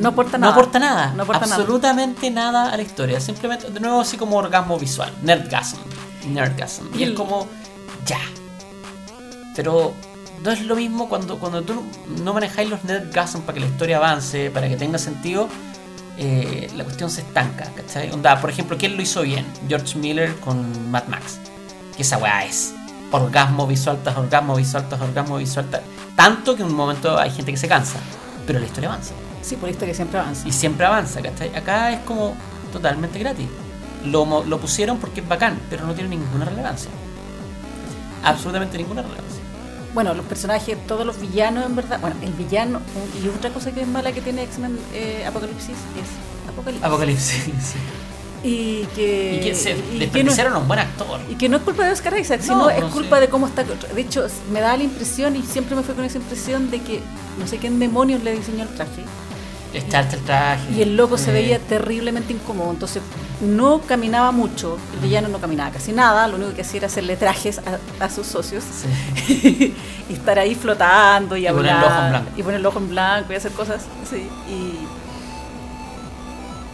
No 0.00 0.08
aporta 0.10 0.38
No 0.38 0.46
nada. 0.46 0.52
aporta 0.52 0.78
nada. 0.78 1.12
No 1.14 1.22
aporta 1.22 1.46
nada. 1.46 1.54
absolutamente 1.56 2.30
nada. 2.30 2.70
a 2.72 2.76
la 2.76 2.82
historia. 2.82 3.20
Simplemente, 3.20 3.70
de 3.70 3.80
nuevo, 3.80 4.00
así 4.00 4.16
como 4.16 4.36
orgasmo 4.36 4.78
visual. 4.78 5.12
Nerdgasm. 5.22 5.76
Nerdgasm. 6.32 6.86
Y 6.98 7.02
es 7.04 7.10
Y- 7.10 7.14
como. 7.14 7.46
Ya. 8.06 8.18
Pero 9.54 9.92
no 10.42 10.50
es 10.50 10.62
lo 10.62 10.76
mismo 10.76 11.08
cuando, 11.08 11.38
cuando 11.38 11.62
tú 11.62 11.82
no 12.22 12.32
manejáis 12.32 12.68
los 12.70 12.82
nerdgasm 12.84 13.40
para 13.40 13.54
que 13.54 13.60
la 13.60 13.66
historia 13.66 13.96
avance, 13.98 14.50
para 14.50 14.68
que 14.68 14.76
tenga 14.76 14.98
sentido. 14.98 15.48
eh, 16.22 16.70
la 16.76 16.84
cuestión 16.84 17.08
se 17.08 17.22
estanca, 17.22 17.64
¿cachai? 17.74 18.10
Onda, 18.10 18.38
por 18.42 18.50
ejemplo, 18.50 18.76
¿quién 18.76 18.94
lo 18.94 19.00
hizo 19.02 19.22
bien? 19.22 19.46
George 19.68 19.96
Miller 19.98 20.34
con 20.40 20.90
Mad 20.90 21.04
Max. 21.06 21.38
Que 21.96 22.02
esa 22.02 22.18
weá 22.18 22.44
es 22.44 22.74
orgasmo 23.10 23.66
visual 23.66 23.98
tras 24.04 24.18
orgasmo 24.18 24.54
visual 24.54 24.86
tras 24.86 25.00
orgasmo 25.00 25.38
visual. 25.38 25.66
tras- 25.70 25.82
Tanto 26.16 26.54
que 26.56 26.62
en 26.62 26.68
un 26.68 26.74
momento 26.74 27.18
hay 27.18 27.30
gente 27.30 27.52
que 27.52 27.56
se 27.56 27.68
cansa. 27.68 27.98
Pero 28.46 28.58
la 28.58 28.66
historia 28.66 28.90
avanza. 28.90 29.14
Sí, 29.42 29.56
por 29.56 29.64
la 29.68 29.72
historia 29.72 29.94
siempre 29.94 30.18
avanza. 30.18 30.46
Y 30.46 30.52
siempre 30.52 30.86
avanza, 30.86 31.20
¿cachai? 31.22 31.54
Acá 31.54 31.92
es 31.92 32.00
como 32.00 32.34
totalmente 32.72 33.18
gratis. 33.18 33.46
Lo, 34.04 34.44
lo 34.44 34.58
pusieron 34.58 34.98
porque 34.98 35.20
es 35.20 35.28
bacán, 35.28 35.58
pero 35.68 35.86
no 35.86 35.94
tiene 35.94 36.10
ninguna 36.10 36.44
relevancia. 36.44 36.90
Absolutamente 38.24 38.76
ninguna 38.78 39.02
relevancia. 39.02 39.40
Bueno, 39.94 40.14
los 40.14 40.24
personajes, 40.26 40.76
todos 40.86 41.04
los 41.04 41.20
villanos, 41.20 41.66
en 41.66 41.74
verdad. 41.74 42.00
Bueno, 42.00 42.16
el 42.22 42.32
villano. 42.32 42.80
y 43.22 43.28
otra 43.28 43.50
cosa 43.50 43.72
que 43.72 43.80
es 43.82 43.88
mala 43.88 44.12
que 44.12 44.20
tiene 44.20 44.44
X-Men 44.44 44.78
eh, 44.94 45.24
Apocalipsis 45.26 45.70
es 45.70 46.48
Apocalipsis. 46.48 46.84
Apocalipsis. 46.86 47.34
sí. 47.44 47.78
Y 48.42 48.86
que. 48.94 49.36
Y 49.36 49.40
que 49.44 49.54
se 49.54 49.72
y 49.72 50.06
que 50.06 50.24
no- 50.24 50.32
a 50.32 50.58
un 50.58 50.68
buen 50.68 50.78
actor. 50.80 51.20
Y 51.28 51.34
que 51.34 51.48
no 51.48 51.56
es 51.58 51.62
culpa 51.62 51.84
de 51.84 51.92
Oscar 51.92 52.18
Isaac, 52.18 52.40
No, 52.40 52.46
sino 52.46 52.70
es 52.70 52.80
no, 52.80 52.90
culpa 52.90 53.20
de 53.20 53.28
cómo 53.28 53.46
está. 53.46 53.64
De 53.64 54.00
hecho, 54.00 54.26
me 54.52 54.60
da 54.60 54.76
la 54.76 54.84
impresión, 54.84 55.36
y 55.36 55.42
siempre 55.42 55.74
me 55.76 55.82
fue 55.82 55.94
con 55.94 56.04
esa 56.04 56.18
impresión, 56.18 56.70
de 56.70 56.80
que 56.80 57.00
no 57.38 57.46
sé 57.46 57.58
quién 57.58 57.78
demonios 57.78 58.22
le 58.22 58.32
diseñó 58.32 58.62
el 58.62 58.68
traje. 58.70 59.02
Echarte 59.72 60.16
el 60.16 60.22
traje. 60.22 60.72
Y 60.72 60.82
el 60.82 60.96
loco 60.96 61.16
se 61.16 61.32
veía 61.32 61.58
terriblemente 61.58 62.32
incómodo. 62.32 62.70
Entonces, 62.70 63.02
no 63.40 63.80
caminaba 63.82 64.32
mucho. 64.32 64.78
El 64.94 65.00
villano 65.00 65.28
no 65.28 65.38
caminaba 65.38 65.70
casi 65.70 65.92
nada. 65.92 66.26
Lo 66.28 66.36
único 66.36 66.54
que 66.54 66.62
hacía 66.62 66.78
era 66.78 66.86
hacerle 66.88 67.16
trajes 67.16 67.58
a, 67.60 67.78
a 68.04 68.10
sus 68.10 68.26
socios. 68.26 68.64
sí. 69.26 69.76
y 70.08 70.12
estar 70.14 70.38
ahí 70.40 70.56
flotando 70.56 71.36
y, 71.36 71.42
Y 71.42 71.46
hablar. 71.46 71.82
poner 71.84 71.86
el 71.86 71.92
ojo 71.92 72.02
en 72.02 72.10
blanco. 72.10 72.30
Y 72.36 72.42
poner 72.42 72.60
el 72.60 72.66
ojo 72.66 72.78
en 72.80 72.88
blanco 72.88 73.32
y 73.32 73.36
hacer 73.36 73.52
cosas. 73.52 73.82
Sí. 74.10 74.28
Y, 74.48 74.52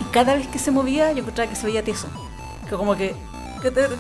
y 0.03 0.05
cada 0.13 0.35
vez 0.35 0.47
que 0.49 0.59
se 0.59 0.71
movía, 0.71 1.13
yo 1.13 1.19
encontraba 1.19 1.51
que 1.51 1.57
se 1.57 1.67
veía 1.67 1.83
tieso. 1.83 2.09
Que 2.69 2.77
como 2.77 2.97
que. 2.97 3.15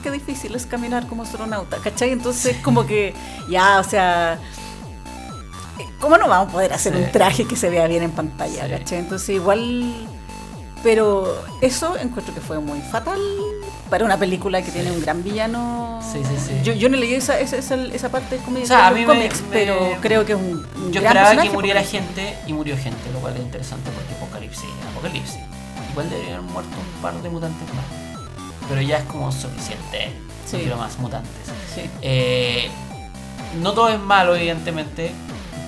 Qué 0.02 0.10
difícil 0.10 0.54
es 0.54 0.64
caminar 0.64 1.06
como 1.08 1.24
astronauta, 1.24 1.78
¿cachai? 1.78 2.12
Entonces, 2.12 2.56
como 2.62 2.86
que. 2.86 3.14
Ya, 3.48 3.78
o 3.80 3.84
sea. 3.84 4.38
¿Cómo 6.00 6.16
no 6.18 6.28
vamos 6.28 6.48
a 6.48 6.52
poder 6.52 6.72
hacer 6.72 6.94
Sí. 6.94 6.98
un 7.02 7.10
traje 7.12 7.44
que 7.46 7.56
se 7.56 7.70
vea 7.70 7.86
bien 7.86 8.02
en 8.02 8.10
pantalla, 8.12 8.66
Sí. 8.84 8.94
Entonces, 8.96 9.28
igual. 9.30 9.94
Pero 10.82 11.42
eso 11.62 11.96
encuentro 11.96 12.32
que 12.34 12.40
fue 12.40 12.60
muy 12.60 12.80
fatal 12.80 13.18
para 13.90 14.04
una 14.04 14.16
película 14.18 14.62
que 14.62 14.70
tiene 14.70 14.90
un 14.92 15.00
gran 15.00 15.24
villano. 15.24 16.00
Sí, 16.12 16.20
sí, 16.22 16.34
sí. 16.46 16.52
Yo, 16.62 16.74
yo 16.74 16.88
no 16.88 16.96
leí 16.96 17.14
esa, 17.14 17.40
esa, 17.40 17.56
esa, 17.56 17.74
esa 17.74 18.08
parte 18.08 18.36
como 18.38 18.60
O 18.60 18.66
sea, 18.66 18.86
a 18.88 18.90
de 18.92 19.00
mí 19.00 19.06
los 19.06 19.16
me- 19.16 19.22
cómics, 19.22 19.42
me- 19.42 19.48
pero 19.52 19.96
creo 20.00 20.24
que 20.24 20.32
es 20.34 20.38
un, 20.38 20.64
un 20.76 20.92
Yo 20.92 21.00
gran 21.00 21.16
esperaba 21.16 21.42
que 21.42 21.50
muriera 21.50 21.80
porque- 21.80 21.98
gente 21.98 22.38
y 22.46 22.52
murió 22.52 22.76
gente, 22.76 23.10
lo 23.12 23.18
cual 23.20 23.34
es 23.36 23.40
interesante 23.42 23.90
porque 23.90 24.14
Apocalipsis, 24.14 24.64
Apocalipsis. 24.92 25.38
Igual 25.90 26.10
deberían 26.10 26.36
haber 26.38 26.50
muerto 26.52 26.70
un 26.96 27.02
par 27.02 27.14
de 27.22 27.30
mutantes 27.30 27.68
más. 27.74 27.84
Pero 28.68 28.80
ya 28.82 28.98
es 28.98 29.04
como 29.04 29.32
suficiente. 29.32 30.12
Sí. 30.46 30.52
No 30.56 30.58
quiero 30.60 30.76
más 30.76 30.98
mutantes. 30.98 31.32
Sí. 31.74 31.82
Eh, 32.02 32.68
no 33.60 33.72
todo 33.72 33.88
es 33.88 33.98
malo, 33.98 34.36
evidentemente. 34.36 35.10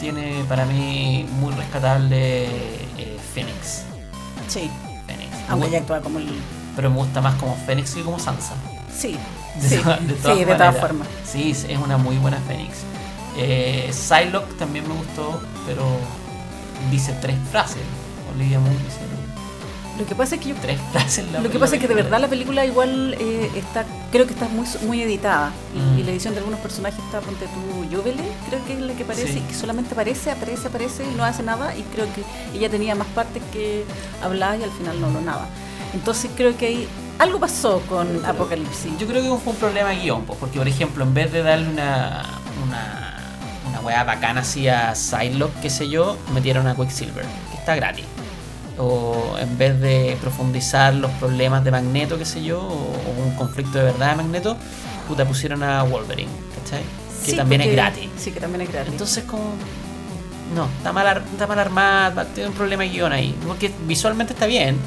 Tiene 0.01 0.45
para 0.49 0.65
mí 0.65 1.27
muy 1.41 1.53
rescatable 1.55 2.45
eh, 2.47 3.19
Phoenix. 3.35 3.83
Sí, 4.49 4.71
Phoenix. 5.07 5.29
aunque 5.49 5.69
gu- 5.71 5.81
actúa 5.81 6.01
como 6.01 6.19
el... 6.19 6.29
Pero 6.77 6.91
me 6.91 6.97
gusta 6.97 7.21
más 7.21 7.35
como 7.37 7.57
Phoenix 7.67 7.95
que 7.95 8.03
como 8.03 8.19
Sansa. 8.19 8.55
Sí, 8.97 9.17
De, 9.61 9.69
sí, 9.69 9.77
de 9.77 9.83
todas 10.15 10.39
sí, 10.39 10.45
de 10.45 10.55
todas 10.55 10.77
formas. 10.79 11.09
Sí, 11.25 11.51
es 11.51 11.67
una 11.83 11.97
muy 11.97 12.17
buena 12.19 12.39
Phoenix. 12.47 12.79
Eh, 13.37 13.91
Psylocke 13.93 14.57
también 14.57 14.87
me 14.87 14.95
gustó, 14.95 15.41
pero 15.67 15.85
dice 16.91 17.13
tres 17.21 17.37
frases. 17.51 17.83
Olivia 18.35 18.61
Munn 18.61 18.71
dice 18.85 18.99
Lo 19.99 20.07
que 20.07 20.15
pasa 20.15 20.37
es 20.37 20.41
que 20.41 20.51
yo... 20.51 20.55
tres 20.63 20.79
frases. 20.93 21.25
Lo 21.43 21.51
que 21.51 21.59
pasa 21.59 21.75
es 21.77 21.81
que 21.81 21.89
de 21.89 21.95
verdad 21.95 22.21
la 22.21 22.29
película 22.29 22.65
igual 22.65 23.17
eh, 23.19 23.51
está, 23.57 23.85
creo 24.13 24.27
que 24.27 24.33
está 24.35 24.49
muy 24.49 24.67
muy 24.87 25.03
editada 25.03 25.51
y, 25.75 25.79
Mm. 25.79 25.99
y 25.99 26.03
la 26.05 26.11
edición 26.13 26.35
de 26.35 26.39
algunos 26.39 26.61
personajes 26.61 26.99
está, 27.05 27.21
ponte 27.21 27.47
tú, 27.47 27.97
Jovele, 27.97 28.23
creo 28.49 28.65
que 28.67 28.75
es 28.75 28.81
la 28.81 28.93
que 28.95 29.03
aparece, 29.03 29.33
Sí. 29.33 29.41
que 29.41 29.55
solamente 29.55 29.93
aparece, 29.95 30.31
aparece, 30.31 30.69
aparece 30.69 31.05
y 31.05 31.15
no 31.17 31.25
hace 31.25 31.43
nada 31.43 31.75
y 31.77 31.83
creo 31.83 32.07
que 32.15 32.23
ella 32.57 32.69
tenía 32.71 32.95
más 32.95 33.09
partes 33.09 33.43
que 33.53 33.85
hablaba 34.23 34.57
y 34.57 34.63
al 34.63 34.71
final 34.71 35.01
no 35.01 35.11
lo 35.11 35.21
nada. 35.21 35.47
Entonces 35.95 36.31
creo 36.37 36.57
que 36.57 36.67
ahí 36.67 36.89
algo 37.19 37.41
pasó 37.41 37.81
con 37.89 38.25
Apocalipsis. 38.25 38.93
Yo 38.99 39.07
creo 39.09 39.21
que 39.23 39.43
fue 39.43 39.53
un 39.53 39.59
problema 39.59 39.91
guion, 39.93 40.23
pues, 40.25 40.39
porque 40.39 40.59
por 40.59 40.69
ejemplo, 40.69 41.03
en 41.03 41.13
vez 41.15 41.33
de 41.33 41.43
darle 41.43 41.69
una, 41.69 42.25
una, 42.65 43.15
una 43.69 43.81
weá 43.81 44.05
bacana 44.05 44.43
así 44.43 44.69
a 44.69 44.95
Psylocke, 44.95 45.61
qué 45.63 45.71
sé 45.71 45.89
yo, 45.89 46.17
metieron 46.33 46.67
a 46.69 46.77
Quicksilver, 46.77 47.25
que 47.51 47.57
está 47.59 47.75
gratis. 47.75 48.05
O 48.79 49.37
en 49.39 49.59
vez 49.59 49.81
de 49.81 50.17
profundizar 50.21 50.95
los 50.95 51.11
problemas 51.13 51.65
de 51.65 51.71
Magneto, 51.71 52.17
qué 52.17 52.25
sé 52.25 52.43
yo, 52.43 52.61
o, 52.61 53.23
un 53.25 53.35
conflicto 53.35 53.79
de 53.79 53.85
verdad 53.85 54.11
de 54.11 54.17
Magneto, 54.17 54.57
puta 55.09 55.25
pusieron 55.25 55.63
a 55.63 55.83
Wolverine, 55.83 56.31
¿cachai? 56.55 56.83
Que 57.25 57.33
Sí, 57.33 57.37
también 57.37 57.61
es 57.63 57.73
gratis. 57.73 58.09
Sí, 58.17 58.31
que 58.31 58.41
también 58.41 58.63
es 58.63 58.73
gratis. 58.73 58.93
Entonces 58.93 59.25
como... 59.25 59.55
No, 60.55 60.67
está 60.79 60.93
mal, 60.93 61.25
está 61.31 61.47
mal 61.47 61.59
armada, 61.59 62.25
tiene 62.27 62.51
un 62.51 62.55
problema 62.55 62.85
de 62.85 62.91
guion 62.91 63.13
ahí. 63.13 63.35
Porque 63.47 63.71
visualmente 63.87 64.33
está 64.33 64.47
bien. 64.47 64.79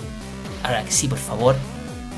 Ahora 0.64 0.84
que 0.84 0.92
sí, 0.92 1.08
por 1.08 1.20
favor, 1.20 1.56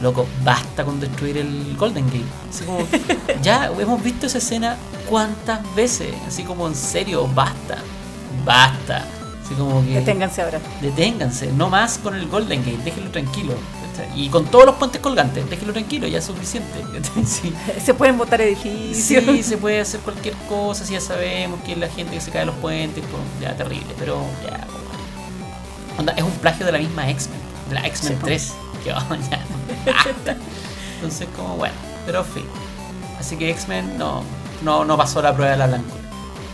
loco, 0.01 0.27
basta 0.43 0.83
con 0.83 0.99
destruir 0.99 1.37
el 1.37 1.75
Golden 1.77 2.05
Gate. 2.05 2.23
Así 2.49 2.63
como, 2.65 2.79
ya 3.41 3.65
hemos 3.65 4.03
visto 4.03 4.27
esa 4.27 4.37
escena 4.37 4.77
cuántas 5.09 5.59
veces. 5.75 6.13
Así 6.27 6.43
como, 6.43 6.67
en 6.67 6.75
serio, 6.75 7.27
basta. 7.33 7.77
Basta. 8.45 9.05
Así 9.53 9.61
como 9.61 9.83
que... 9.83 9.91
Deténganse 9.91 10.41
ahora. 10.41 10.59
Deténganse, 10.81 11.51
no 11.51 11.69
más 11.69 11.97
con 11.97 12.15
el 12.15 12.27
Golden 12.27 12.63
Gate, 12.63 12.83
déjenlo 12.83 13.11
tranquilo. 13.11 13.53
Y 14.15 14.29
con 14.29 14.45
todos 14.45 14.65
los 14.65 14.75
puentes 14.75 14.99
colgantes, 14.99 15.47
déjenlo 15.49 15.73
tranquilo, 15.73 16.07
ya 16.07 16.17
es 16.17 16.25
suficiente. 16.25 16.81
Se 17.83 17.93
pueden 17.93 18.17
botar 18.17 18.41
edificios. 18.41 19.23
Sí, 19.23 19.43
se 19.43 19.57
puede 19.57 19.81
hacer 19.81 19.99
cualquier 19.99 20.33
cosa, 20.49 20.83
si 20.85 20.93
ya 20.93 21.01
sabemos 21.01 21.59
que 21.61 21.75
la 21.75 21.87
gente 21.87 22.15
que 22.15 22.21
se 22.21 22.31
cae 22.31 22.41
de 22.41 22.45
los 22.47 22.55
puentes, 22.55 23.03
pues, 23.03 23.23
ya 23.39 23.55
terrible, 23.55 23.93
pero 23.99 24.25
ya, 24.43 24.65
Onda, 25.97 26.13
es 26.13 26.23
un 26.23 26.31
plagio 26.31 26.65
de 26.65 26.71
la 26.71 26.79
misma 26.79 27.07
X-Men, 27.09 27.39
de 27.69 27.75
la 27.75 27.87
X-Men 27.87 28.13
Sí, 28.13 28.19
po. 28.19 28.25
3. 28.25 28.53
Que 28.83 28.93
oh, 28.93 29.15
ya. 29.29 29.39
Entonces, 30.95 31.27
como 31.35 31.55
bueno, 31.57 31.75
pero 32.05 32.23
fin. 32.23 32.45
Así 33.19 33.37
que 33.37 33.49
X-Men 33.51 33.97
no, 33.97 34.23
no, 34.63 34.85
no 34.85 34.97
pasó 34.97 35.21
la 35.21 35.33
prueba 35.33 35.51
de 35.51 35.57
la 35.57 35.67
blancura. 35.67 36.02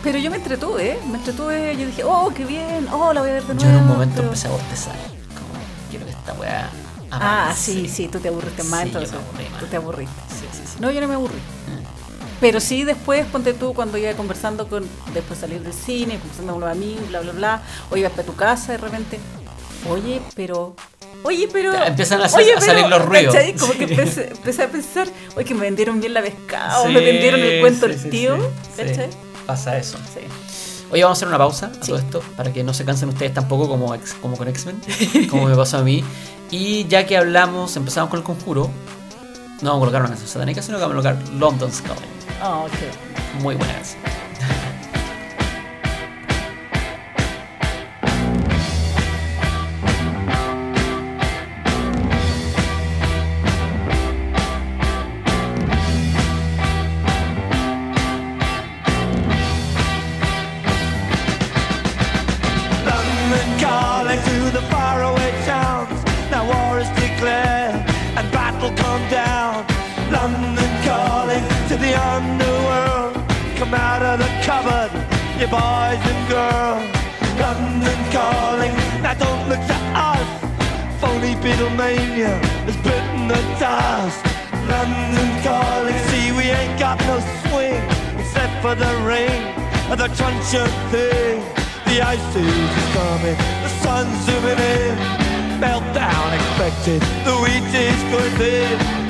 Pero 0.02 0.18
yo 0.18 0.30
me 0.30 0.36
entretuve, 0.38 0.92
¿eh? 0.92 0.98
me 1.10 1.18
entretuve, 1.18 1.76
yo 1.76 1.86
dije, 1.86 2.04
oh, 2.04 2.32
qué 2.34 2.44
bien, 2.44 2.88
oh, 2.90 3.12
la 3.12 3.20
voy 3.20 3.30
a 3.30 3.34
ver 3.34 3.42
de 3.44 3.54
nuevo. 3.54 3.70
Yo 3.70 3.76
en 3.76 3.82
un 3.82 3.88
momento 3.88 4.14
pero- 4.16 4.28
empecé 4.28 4.48
a 4.48 4.50
bostezar. 4.52 4.94
Como, 5.34 5.62
quiero 5.90 6.06
que 6.06 6.12
esta 6.12 6.32
weá. 6.34 6.70
Ah, 7.10 7.52
sí, 7.56 7.88
sí, 7.88 8.08
tú 8.08 8.18
te 8.20 8.28
aburriste 8.28 8.62
más 8.64 8.82
Sí, 8.82 8.86
entonces. 8.88 9.16
Tú 9.58 9.66
te 9.66 9.76
aburriste. 9.76 10.14
Sí, 10.28 10.46
sí, 10.52 10.62
sí. 10.64 10.76
No, 10.80 10.90
yo 10.90 11.00
no 11.00 11.08
me 11.08 11.14
aburrí. 11.14 11.38
Pero 12.40 12.60
sí 12.60 12.84
después, 12.84 13.26
ponte 13.26 13.52
tú, 13.52 13.74
cuando 13.74 13.98
iba 13.98 14.12
conversando 14.14 14.68
con, 14.68 14.88
después 15.12 15.38
salir 15.38 15.60
del 15.60 15.74
cine, 15.74 16.18
conversando 16.18 16.52
con 16.52 16.60
los 16.62 16.70
amigos, 16.70 17.06
bla, 17.08 17.20
bla, 17.20 17.32
bla, 17.32 17.62
o 17.90 17.96
ibas 17.96 18.12
para 18.12 18.22
tu 18.22 18.34
casa 18.34 18.72
de 18.72 18.78
repente, 18.78 19.18
oye, 19.90 20.22
pero 20.34 20.74
Oye, 21.22 21.48
pero. 21.52 21.72
Ya, 21.74 21.88
empiezan 21.88 22.22
a 22.22 22.24
hacer- 22.24 22.40
Oye, 22.40 22.54
a 22.54 22.60
salir 22.62 22.86
los 22.86 23.04
ruidos. 23.04 23.34
¿cachai? 23.34 23.54
Como 23.54 23.74
que 23.74 23.84
empecé, 23.84 24.28
empecé 24.30 24.62
a 24.62 24.68
pensar, 24.68 25.06
oye, 25.36 25.44
que 25.44 25.54
me 25.54 25.60
vendieron 25.62 26.00
bien 26.00 26.14
la 26.14 26.22
pescado, 26.22 26.86
Sí, 26.86 26.92
me 26.94 27.00
vendieron 27.00 27.40
el 27.40 27.60
cuento 27.60 27.84
el 27.84 28.08
tío. 28.08 28.38
¿Cachai? 28.74 29.10
Pasa 29.50 29.76
eso. 29.78 29.98
Sí. 30.14 30.20
Oye, 30.92 31.02
vamos 31.02 31.16
a 31.16 31.18
hacer 31.18 31.28
una 31.28 31.38
pausa 31.38 31.66
a 31.66 31.74
Sí. 31.74 31.80
todo 31.90 31.98
esto 31.98 32.20
para 32.36 32.52
que 32.52 32.62
no 32.64 32.72
se 32.74 32.84
cansen 32.84 33.08
ustedes 33.08 33.34
tampoco 33.34 33.68
como, 33.68 33.94
ex- 33.94 34.14
como 34.14 34.36
con 34.36 34.46
X-Men, 34.48 34.80
como 35.30 35.46
me 35.46 35.56
pasó 35.56 35.78
a 35.78 35.82
mí. 35.82 36.04
Y 36.50 36.86
ya 36.88 37.06
que 37.06 37.16
hablamos, 37.16 37.76
empezamos 37.76 38.10
con 38.10 38.18
el 38.20 38.24
conjuro, 38.24 38.70
no 39.62 39.70
vamos 39.70 39.76
a 39.76 39.80
colocar 39.80 40.00
una 40.02 40.10
canción 40.10 40.28
satánica, 40.28 40.62
sino 40.62 40.78
que 40.78 40.82
vamos 40.84 41.04
a 41.04 41.10
colocar 41.12 41.32
London's 41.34 41.80
Calling. 41.82 42.02
Oh, 42.42 42.66
qué- 42.70 43.40
Muy 43.42 43.54
buena 43.56 43.72
canción. 43.74 44.00
You 75.40 75.46
boys 75.46 76.02
and 76.12 76.22
girls. 76.28 76.84
London 77.40 78.00
calling, 78.12 78.74
now 79.00 79.14
don't 79.14 79.48
look 79.48 79.62
to 79.72 79.78
us. 79.96 80.28
Phony 81.00 81.32
Beatlemania 81.40 82.36
has 82.68 82.76
bitten 82.84 83.26
the 83.26 83.40
dust. 83.58 84.20
London 84.68 85.30
calling, 85.42 85.96
see 86.08 86.32
we 86.32 86.44
ain't 86.52 86.78
got 86.78 87.00
no 87.08 87.16
swing 87.48 87.80
except 88.20 88.52
for 88.60 88.74
the 88.74 88.92
rain 89.08 89.40
and 89.88 89.98
the 89.98 90.08
crunch 90.12 90.52
of 90.54 90.68
thing. 90.92 91.40
The 91.88 92.02
ice 92.02 92.36
is 92.36 92.76
coming, 92.92 93.38
the 93.64 93.70
sun's 93.80 94.16
zooming 94.26 94.60
in. 94.76 94.96
Meltdown 95.58 96.28
expected, 96.38 97.00
the 97.24 97.34
wheat 97.40 97.64
is 97.72 98.00
going 98.12 99.09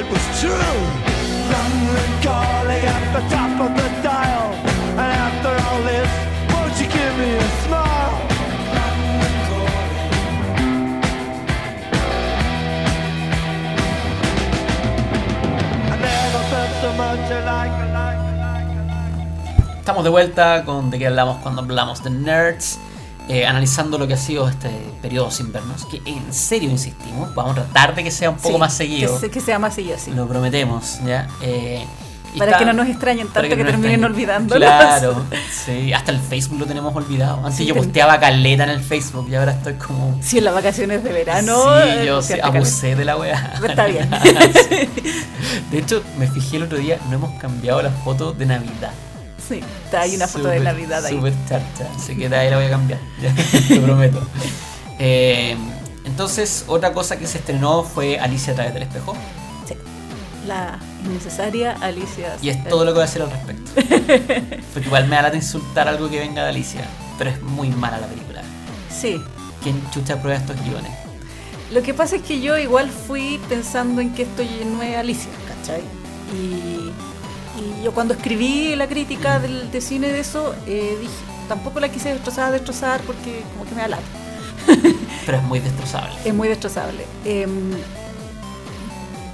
it 0.00 0.10
was 0.10 0.40
true. 0.40 1.10
Estamos 19.78 20.04
de 20.04 20.10
vuelta 20.10 20.64
con 20.64 20.90
de 20.90 20.98
qué 20.98 21.08
hablamos 21.08 21.38
cuando 21.38 21.62
hablamos 21.62 22.02
de 22.04 22.10
nerds, 22.10 22.78
eh, 23.30 23.46
analizando 23.46 23.98
lo 23.98 24.06
que 24.06 24.14
ha 24.14 24.18
sido 24.18 24.48
este 24.48 24.68
periodo 25.02 25.30
sin 25.30 25.52
vernos, 25.52 25.84
que 25.86 26.00
en 26.04 26.32
serio 26.32 26.70
insistimos, 26.70 27.34
vamos 27.34 27.52
a 27.58 27.62
tratar 27.62 27.94
de 27.94 28.04
que 28.04 28.10
sea 28.10 28.30
un 28.30 28.36
poco 28.36 28.54
Sí, 28.54 28.58
más 28.60 28.74
seguido, 28.74 29.14
Que, 29.14 29.20
se- 29.20 29.30
que 29.30 29.40
sea 29.40 29.58
más 29.58 29.74
seguido, 29.74 29.96
sí. 29.98 30.10
lo 30.12 30.26
prometemos, 30.28 30.98
¿ya? 31.04 31.28
Eh, 31.42 31.84
Para 32.38 32.52
está- 32.52 32.58
que 32.60 32.64
no 32.66 32.72
nos 32.74 32.88
extrañen 32.88 33.26
tanto 33.28 33.48
que, 33.48 33.56
no 33.56 33.70
terminen 33.70 34.04
olvidándolos. 34.04 34.68
Claro, 34.68 35.24
sí, 35.52 35.92
hasta 35.92 36.12
el 36.12 36.20
Facebook 36.20 36.60
lo 36.60 36.66
tenemos 36.66 36.94
olvidado. 36.94 37.38
Antes 37.38 37.56
Sí, 37.56 37.66
yo 37.66 37.74
posteaba 37.74 38.20
caleta 38.20 38.62
en 38.64 38.70
el 38.70 38.80
Facebook 38.80 39.26
y 39.28 39.34
ahora 39.34 39.50
estoy 39.52 39.74
como... 39.74 40.16
Sí, 40.22 40.38
en 40.38 40.44
las 40.44 40.54
vacaciones 40.54 41.02
de 41.02 41.12
verano. 41.12 41.60
sí, 41.64 41.88
eh, 41.88 42.04
yo 42.06 42.22
sí, 42.22 42.34
abusé 42.40 42.94
de 42.94 43.04
la 43.04 43.16
weá. 43.16 43.54
Pero 43.60 43.66
está 43.72 43.86
bien. 43.86 44.08
Sí. 44.68 44.88
De 45.72 45.78
hecho, 45.78 46.02
me 46.18 46.26
fijé 46.28 46.56
el 46.58 46.64
otro 46.64 46.78
día, 46.78 46.98
no 47.08 47.16
hemos 47.16 47.38
cambiado 47.40 47.82
la 47.82 47.90
foto 47.90 48.32
de 48.32 48.46
Navidad. 48.46 48.92
Sí, 49.50 49.60
está 49.84 50.02
ahí 50.02 50.14
una 50.14 50.28
foto 50.28 50.46
de 50.46 50.60
Navidad 50.60 51.04
ahí. 51.04 51.16
Súper 51.16 51.34
charcha, 51.48 51.88
así 51.96 52.16
que 52.16 52.28
de 52.28 52.36
ahí 52.36 52.50
la 52.50 52.56
voy 52.56 52.66
a 52.66 52.70
cambiar, 52.70 53.00
te 53.68 53.80
prometo. 53.80 54.22
Eh, 55.00 55.56
entonces, 56.04 56.64
otra 56.68 56.92
cosa 56.92 57.18
que 57.18 57.26
se 57.26 57.38
estrenó 57.38 57.82
fue 57.82 58.20
Alicia 58.20 58.52
a 58.52 58.54
través 58.54 58.74
del 58.74 58.84
espejo. 58.84 59.16
Sí. 59.66 59.74
La 60.46 60.78
innecesaria 61.04 61.72
Alicia. 61.80 62.36
Y 62.40 62.50
es 62.50 62.62
todo 62.68 62.84
lo 62.84 62.92
que 62.92 62.98
voy 62.98 63.02
a 63.02 63.06
hacer 63.06 63.22
al 63.22 63.30
respecto. 63.32 63.72
Porque 64.72 64.86
igual 64.86 65.08
me 65.08 65.16
da 65.16 65.22
lata 65.22 65.36
insultar 65.36 65.88
algo 65.88 66.08
que 66.08 66.20
venga 66.20 66.44
de 66.44 66.50
Alicia, 66.50 66.82
pero 67.18 67.30
es 67.30 67.42
muy 67.42 67.70
mala 67.70 67.98
la 67.98 68.06
película. 68.06 68.42
Sí. 68.88 69.20
¿Quién 69.64 69.82
chucha 69.90 70.20
prueba 70.22 70.38
estos 70.38 70.62
guiones? 70.62 70.92
Lo 71.72 71.82
que 71.82 71.92
pasa 71.92 72.16
es 72.16 72.22
que 72.22 72.40
yo 72.40 72.56
igual 72.56 72.88
fui 72.88 73.40
pensando 73.48 74.00
en 74.00 74.14
que 74.14 74.22
esto 74.22 74.44
no 74.66 74.80
es 74.82 74.96
Alicia, 74.96 75.30
¿cachai? 75.48 75.82
Y, 76.32 76.79
y 77.60 77.82
yo 77.84 77.92
cuando 77.92 78.14
escribí 78.14 78.74
la 78.76 78.88
crítica 78.88 79.38
del, 79.38 79.70
de 79.70 79.80
cine 79.80 80.08
de 80.08 80.20
eso, 80.20 80.54
eh, 80.66 80.96
dije, 81.00 81.12
tampoco 81.48 81.80
la 81.80 81.88
quise 81.88 82.10
destrozar, 82.10 82.52
destrozar, 82.52 83.00
porque 83.02 83.42
como 83.52 83.68
que 83.68 83.74
me 83.74 83.82
da 83.82 83.88
lata. 83.88 84.02
Pero 85.26 85.38
es 85.38 85.44
muy 85.44 85.60
destrozable. 85.60 86.14
Es 86.24 86.34
muy 86.34 86.48
destrozable. 86.48 87.04
Em, 87.24 87.72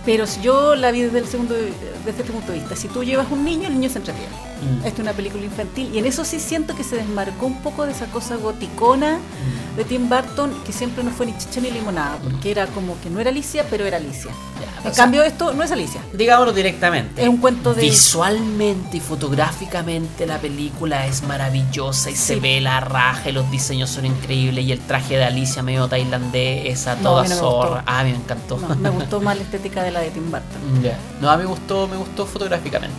Pero 0.04 0.26
si 0.26 0.40
yo 0.40 0.74
la 0.74 0.90
vi 0.90 1.02
desde 1.02 1.18
el 1.18 1.26
segundo 1.26 1.54
desde 1.54 2.22
este 2.22 2.32
punto 2.32 2.52
de 2.52 2.58
vista. 2.58 2.76
Si 2.76 2.88
tú 2.88 3.02
llevas 3.02 3.26
un 3.30 3.44
niño, 3.44 3.68
el 3.68 3.74
niño 3.74 3.90
se 3.90 3.98
entretiene. 3.98 4.32
Mm. 4.62 4.78
Esta 4.78 4.88
es 4.88 4.98
una 5.00 5.12
película 5.12 5.44
infantil 5.44 5.90
y 5.94 5.98
en 5.98 6.06
eso 6.06 6.24
sí 6.24 6.40
siento 6.40 6.74
que 6.74 6.82
se 6.84 6.96
desmarcó 6.96 7.46
un 7.46 7.60
poco 7.62 7.84
de 7.86 7.92
esa 7.92 8.06
cosa 8.06 8.36
goticona 8.36 9.18
Mm. 9.18 9.76
de 9.76 9.84
Tim 9.84 10.08
Burton 10.08 10.52
que 10.64 10.72
siempre 10.72 11.04
no 11.04 11.10
fue 11.10 11.26
ni 11.26 11.36
chicha 11.36 11.60
ni 11.60 11.70
limonada, 11.70 12.16
porque 12.22 12.50
era 12.50 12.66
como 12.68 12.98
que 13.02 13.10
no 13.10 13.20
era 13.20 13.30
Alicia, 13.30 13.64
pero 13.68 13.84
era 13.84 13.98
Alicia. 13.98 14.30
Ya, 14.60 14.88
En 14.88 14.94
sea, 14.94 15.04
cambio 15.04 15.22
esto 15.22 15.52
no 15.52 15.62
es 15.62 15.70
Alicia. 15.70 16.00
Digámoslo 16.14 16.52
directamente. 16.54 17.22
Es 17.22 17.28
un 17.28 17.36
cuento 17.38 17.74
de- 17.74 17.82
Visualmente 17.82 18.96
y 18.96 19.00
fotográficamente 19.00 20.26
la 20.26 20.38
película 20.38 21.06
es 21.06 21.22
maravillosa 21.22 22.10
y 22.10 22.16
se 22.16 22.36
ve 22.36 22.60
la 22.60 22.80
raja 22.80 23.28
y 23.28 23.32
los 23.32 23.50
diseños 23.50 23.90
son 23.90 24.06
increíbles 24.06 24.64
y 24.64 24.72
el 24.72 24.80
traje 24.80 25.16
de 25.16 25.24
Alicia 25.24 25.62
medio 25.62 25.86
tailandés, 25.88 26.86
toda 27.02 27.20
a 27.20 27.22
mí 27.24 27.28
no 27.28 27.36
zorra. 27.36 27.82
Ah, 27.86 28.00
a 28.00 28.04
mí 28.04 28.10
me 28.12 28.16
encantó. 28.16 28.56
No, 28.58 28.74
me 28.76 28.90
gustó 28.90 29.20
más 29.20 29.36
la 29.36 29.42
estética 29.42 29.82
de 29.82 29.90
la 29.90 30.00
de 30.00 30.10
Tim 30.10 30.30
Burton. 30.30 30.80
Mm, 30.80 30.82
Ya. 30.82 30.98
No, 31.20 31.30
a 31.30 31.36
mí 31.36 31.42
me 31.42 31.48
gustó, 31.50 31.86
me 31.88 31.96
gustó 31.96 32.24
fotográficamente. 32.26 32.96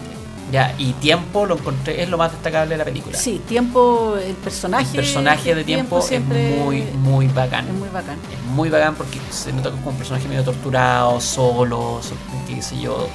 Ya, 0.51 0.73
y 0.77 0.93
tiempo 0.93 1.45
lo 1.45 1.57
encontré, 1.57 2.01
es 2.01 2.07
lo 2.09 2.17
más 2.17 2.31
destacable 2.31 2.69
de 2.75 2.77
la 2.77 2.85
película. 2.85 3.17
Sí, 3.17 3.41
tiempo, 3.47 4.15
el 4.17 4.33
personaje. 4.35 4.85
El 4.91 4.95
personaje 4.95 5.53
de 5.55 5.63
tiempo, 5.65 5.99
es 5.99 6.21
muy, 6.21 6.83
muy 7.03 7.27
bacán. 7.27 7.67
es 7.67 7.73
muy 7.73 7.89
bacán. 7.89 8.17
Es 8.31 8.51
muy 8.51 8.69
bacán 8.69 8.95
porque 8.95 9.19
se 9.29 9.51
nota 9.51 9.71
como 9.71 9.89
un 9.89 9.95
personaje 9.97 10.25
medio 10.29 10.43
torturado, 10.43 11.19
solo, 11.19 11.99
so- 12.01 12.15
qué 12.47 12.61
sé 12.61 12.79
yo. 12.79 13.07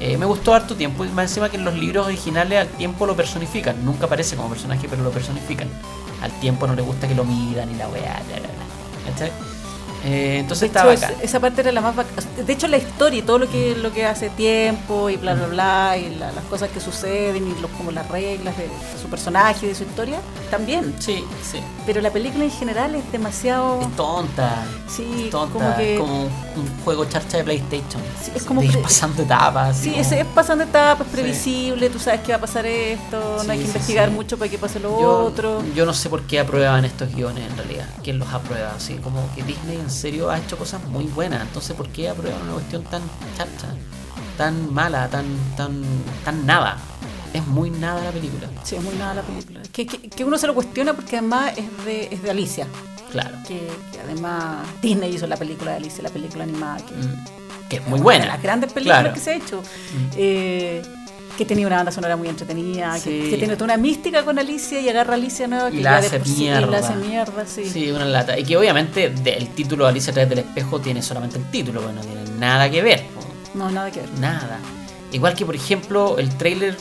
Eh, 0.00 0.16
me 0.16 0.24
gustó 0.24 0.54
harto 0.54 0.76
tiempo 0.76 1.04
y 1.04 1.08
más 1.08 1.24
encima 1.30 1.48
que 1.50 1.56
en 1.56 1.64
los 1.64 1.74
libros 1.74 2.06
originales 2.06 2.60
al 2.60 2.68
tiempo 2.68 3.04
lo 3.04 3.14
personifican. 3.16 3.84
Nunca 3.84 4.06
aparece 4.06 4.36
como 4.36 4.48
personaje, 4.48 4.86
pero 4.88 5.02
lo 5.02 5.10
personifican. 5.10 5.68
Al 6.22 6.30
tiempo 6.40 6.66
no 6.66 6.74
le 6.74 6.82
gusta 6.82 7.06
que 7.06 7.14
lo 7.14 7.24
midan 7.24 7.70
y 7.70 7.74
la 7.74 7.88
weá, 7.88 8.14
bla, 8.28 8.38
bla, 8.38 8.48
bla. 8.48 9.12
¿Cachai? 9.12 9.30
Eh, 10.04 10.38
entonces 10.40 10.72
De 10.72 10.78
está 10.78 10.92
hecho, 10.92 11.20
esa 11.22 11.40
parte 11.40 11.60
era 11.60 11.72
la 11.72 11.80
más. 11.80 11.94
De 12.46 12.52
hecho, 12.52 12.68
la 12.68 12.76
historia 12.76 13.18
y 13.18 13.22
todo 13.22 13.38
lo 13.38 13.50
que, 13.50 13.74
lo 13.76 13.92
que 13.92 14.06
hace 14.06 14.30
tiempo 14.30 15.10
y 15.10 15.16
bla, 15.16 15.34
bla, 15.34 15.46
bla, 15.46 15.96
y 15.98 16.14
la- 16.14 16.30
las 16.32 16.44
cosas 16.44 16.70
que 16.70 16.80
suceden 16.80 17.46
y 17.48 17.60
los, 17.60 17.70
como 17.72 17.90
las 17.90 18.08
reglas 18.08 18.56
de, 18.56 18.64
de 18.64 18.70
su 19.02 19.08
personaje 19.08 19.66
y 19.66 19.68
de 19.70 19.74
su 19.74 19.82
historia, 19.82 20.18
también. 20.50 20.94
Sí, 20.98 21.24
sí. 21.50 21.58
Pero 21.84 22.00
la 22.00 22.10
película 22.10 22.44
en 22.44 22.50
general 22.50 22.94
es 22.94 23.10
demasiado. 23.12 23.80
Es 23.80 23.96
tonta. 23.96 24.64
Sí, 24.88 25.24
es 25.24 25.30
tonta. 25.30 25.52
como 25.52 25.76
que. 25.76 25.96
como 25.98 26.22
un 26.22 26.80
juego 26.84 27.04
charcha 27.06 27.38
de 27.38 27.44
PlayStation. 27.44 28.02
Sí, 28.22 28.30
es 28.34 28.44
como 28.44 28.60
de 28.60 28.66
ir 28.68 28.80
pasando 28.82 29.22
etapas. 29.22 29.76
Sí, 29.78 29.90
como- 29.90 30.00
es 30.02 30.26
pasando 30.34 30.64
etapas, 30.64 31.06
Sí. 31.08 31.12
previsible, 31.12 31.90
tú 31.90 31.98
sabes 31.98 32.20
que 32.20 32.32
va 32.32 32.38
a 32.38 32.40
pasar 32.40 32.66
esto, 32.66 33.40
Sí, 33.40 33.46
no 33.46 33.52
hay 33.52 33.58
que 33.58 33.64
sí, 33.64 33.70
investigar 33.70 34.08
sí. 34.08 34.14
mucho 34.14 34.38
para 34.38 34.50
que 34.50 34.58
pase 34.58 34.78
lo 34.80 35.00
Yo, 35.00 35.10
otro. 35.24 35.62
yo 35.74 35.84
no 35.86 35.92
sé 35.94 36.08
por 36.08 36.22
qué 36.22 36.40
aprueban 36.40 36.84
estos 36.84 37.12
guiones 37.14 37.50
en 37.50 37.56
realidad. 37.56 37.86
¿Quién 38.02 38.18
los 38.18 38.28
aprueba? 38.32 38.72
Así 38.76 38.94
como 38.94 39.28
que 39.34 39.42
Disney 39.42 39.78
en 39.88 39.94
serio 39.94 40.30
ha 40.30 40.38
hecho 40.38 40.56
cosas 40.56 40.82
muy 40.84 41.04
buenas. 41.04 41.42
Entonces, 41.42 41.74
¿por 41.76 41.88
qué 41.88 42.08
aprueban 42.08 42.40
una 42.42 42.52
cuestión 42.54 42.82
tan 42.84 43.02
chacha? 43.36 43.68
Tan 44.36 44.72
mala, 44.72 45.08
tan, 45.08 45.26
tan, 45.56 45.82
tan 46.24 46.46
nada. 46.46 46.76
Es 47.32 47.46
muy 47.46 47.70
nada 47.70 48.02
la 48.04 48.10
película. 48.10 48.48
Sí, 48.62 48.76
es 48.76 48.82
muy 48.82 48.94
nada 48.96 49.14
la 49.14 49.22
película. 49.22 49.60
Que, 49.72 49.86
que, 49.86 50.08
que 50.08 50.24
uno 50.24 50.38
se 50.38 50.46
lo 50.46 50.54
cuestiona 50.54 50.94
porque 50.94 51.16
además 51.18 51.52
es 51.56 51.84
de, 51.84 52.08
es 52.12 52.22
de 52.22 52.30
Alicia. 52.30 52.66
Claro. 53.10 53.36
Que, 53.46 53.66
que 53.92 54.00
además 54.00 54.66
Disney 54.82 55.14
hizo 55.14 55.26
la 55.26 55.36
película 55.36 55.72
de 55.72 55.76
Alicia, 55.78 56.02
la 56.02 56.10
película 56.10 56.44
animada. 56.44 56.76
Que, 56.78 56.94
Mm. 56.94 57.24
Que 57.68 57.76
es 57.76 57.82
muy 57.86 57.96
una 57.98 58.02
buena. 58.04 58.24
de 58.24 58.30
las 58.30 58.42
grandes 58.42 58.72
películas 58.72 59.00
Claro. 59.00 59.14
que 59.14 59.20
se 59.20 59.30
ha 59.30 59.36
hecho. 59.36 59.58
Mm. 59.60 60.10
Eh, 60.16 60.82
que 61.38 61.44
tenía 61.46 61.66
una 61.66 61.76
banda 61.76 61.92
sonora 61.92 62.16
muy 62.16 62.28
entretenida, 62.28 62.94
que- 62.94 63.22
Sí. 63.24 63.30
que, 63.30 63.36
tiene 63.38 63.54
toda 63.54 63.64
una 63.66 63.76
mística 63.76 64.24
con 64.24 64.38
Alicia 64.38 64.80
y 64.80 64.88
agarra 64.88 65.12
a 65.12 65.16
Alicia 65.16 65.46
nueva 65.46 65.70
Y 65.70 65.76
que 65.76 65.82
la 65.82 66.00
ya 66.00 66.06
hace 66.06 66.18
por 66.18 66.26
sí- 66.28 66.34
mierda. 66.34 66.66
la 66.66 66.78
hace 66.78 66.94
mierda, 66.96 67.46
sí. 67.46 67.64
Sí, 67.64 67.90
una 67.92 68.04
lata. 68.04 68.36
Y 68.38 68.44
que 68.44 68.56
obviamente 68.56 69.04
el 69.06 69.48
título 69.50 69.84
de 69.84 69.90
Alicia 69.92 70.10
a 70.10 70.14
través 70.14 70.28
del 70.30 70.40
espejo 70.40 70.80
tiene 70.80 71.00
solamente 71.00 71.38
el 71.38 71.44
título, 71.44 71.80
pues 71.80 71.94
no 71.94 72.00
tiene 72.02 72.24
nada 72.38 72.68
que 72.70 72.82
ver. 72.82 73.04
No, 73.54 73.70
nada 73.70 73.90
que 73.90 74.00
ver. 74.00 74.10
Nada. 74.18 74.58
Igual 75.12 75.34
que, 75.34 75.46
por 75.46 75.54
ejemplo, 75.54 76.18
el 76.18 76.28
trailer, 76.36 76.76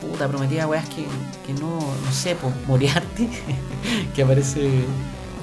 puta, 0.00 0.26
prometía 0.28 0.66
weas 0.66 0.86
que, 0.88 1.04
que 1.46 1.52
no, 1.58 1.78
no 1.78 2.12
sé, 2.12 2.34
pues 2.34 2.52
Moriarty, 2.66 3.28
que 4.14 4.22
aparece. 4.22 4.68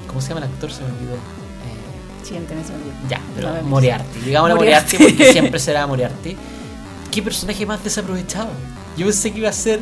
¿Cómo 0.06 0.20
se 0.20 0.28
llama 0.28 0.44
el 0.46 0.52
actor? 0.52 0.70
Se 0.70 0.82
me 0.82 0.88
olvidó. 0.88 1.14
Eh, 1.14 2.24
Siguiente 2.24 2.52
en 2.52 2.60
ese 2.60 2.72
momento. 2.72 2.92
ya, 3.08 3.20
pero 3.34 3.48
Moriarty. 3.64 4.20
Digámosle 4.20 4.54
Moriarty. 4.54 4.96
Moriarty 4.98 5.12
porque 5.18 5.32
siempre 5.32 5.58
será 5.58 5.86
Moriarty. 5.86 6.36
¿Qué 7.10 7.22
personaje 7.22 7.66
más 7.66 7.82
desaprovechado? 7.82 8.48
Yo 8.96 9.06
pensé 9.06 9.32
que 9.32 9.38
iba 9.38 9.48
a 9.48 9.52
ser 9.52 9.80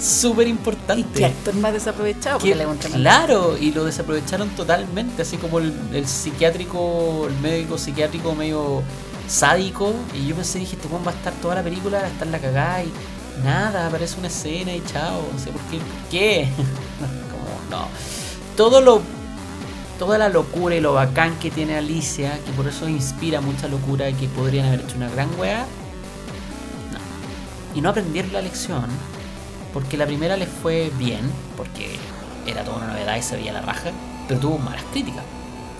súper 0.00 0.46
Y 0.46 0.50
importante. 0.50 1.18
qué 1.20 1.24
actor 1.26 1.54
más 1.54 1.72
desaprovechado, 1.72 2.38
porque 2.38 2.52
Que- 2.52 2.56
le 2.56 2.66
claro, 3.02 3.56
y 3.58 3.72
lo 3.72 3.84
desaprovecharon 3.84 4.50
totalmente, 4.50 5.22
así 5.22 5.36
como 5.38 5.58
el, 5.58 5.72
el 5.92 6.06
psiquiátrico, 6.06 7.26
el 7.28 7.34
médico 7.40 7.78
psiquiátrico 7.78 8.34
medio 8.34 8.82
sádico. 9.28 9.92
Y 10.14 10.26
yo 10.28 10.34
pensé, 10.36 10.58
dije, 10.58 10.76
este 10.76 10.88
weón 10.88 11.06
va 11.06 11.12
a 11.12 11.14
estar 11.14 11.32
toda 11.34 11.54
la 11.54 11.62
película, 11.62 11.98
va 11.98 12.04
a 12.04 12.08
estar 12.08 12.26
la 12.28 12.38
cagada 12.38 12.82
y 12.84 12.92
nada, 13.44 13.86
aparece 13.86 14.18
una 14.18 14.28
escena 14.28 14.72
y 14.74 14.82
chao. 14.92 15.22
No 15.32 15.38
sé 15.38 15.50
por 15.50 15.60
qué. 15.62 15.78
¿por 15.78 16.10
¿Qué? 16.10 16.48
como, 17.30 17.70
no. 17.80 17.88
Todo 18.56 18.80
lo. 18.80 19.00
Toda 19.98 20.18
la 20.18 20.28
locura 20.28 20.74
y 20.74 20.80
lo 20.80 20.92
bacán 20.92 21.38
que 21.38 21.50
tiene 21.50 21.74
Alicia, 21.74 22.38
que 22.44 22.52
por 22.52 22.68
eso 22.68 22.86
inspira 22.86 23.40
mucha 23.40 23.66
locura 23.66 24.10
y 24.10 24.12
que 24.14 24.28
podrían 24.28 24.66
haber 24.66 24.80
hecho 24.82 24.96
una 24.96 25.08
gran 25.08 25.28
wea. 25.38 25.64
Y 27.76 27.80
no 27.80 27.90
aprendieron 27.90 28.32
la 28.32 28.40
lección 28.40 28.86
porque 29.72 29.98
la 29.98 30.06
primera 30.06 30.38
les 30.38 30.48
fue 30.48 30.90
bien, 30.98 31.30
porque 31.56 31.98
era 32.46 32.64
toda 32.64 32.78
una 32.78 32.86
novedad 32.86 33.16
y 33.16 33.22
se 33.22 33.36
veía 33.36 33.52
la 33.52 33.60
raja, 33.60 33.90
pero 34.26 34.40
tuvo 34.40 34.58
malas 34.58 34.82
críticas. 34.90 35.22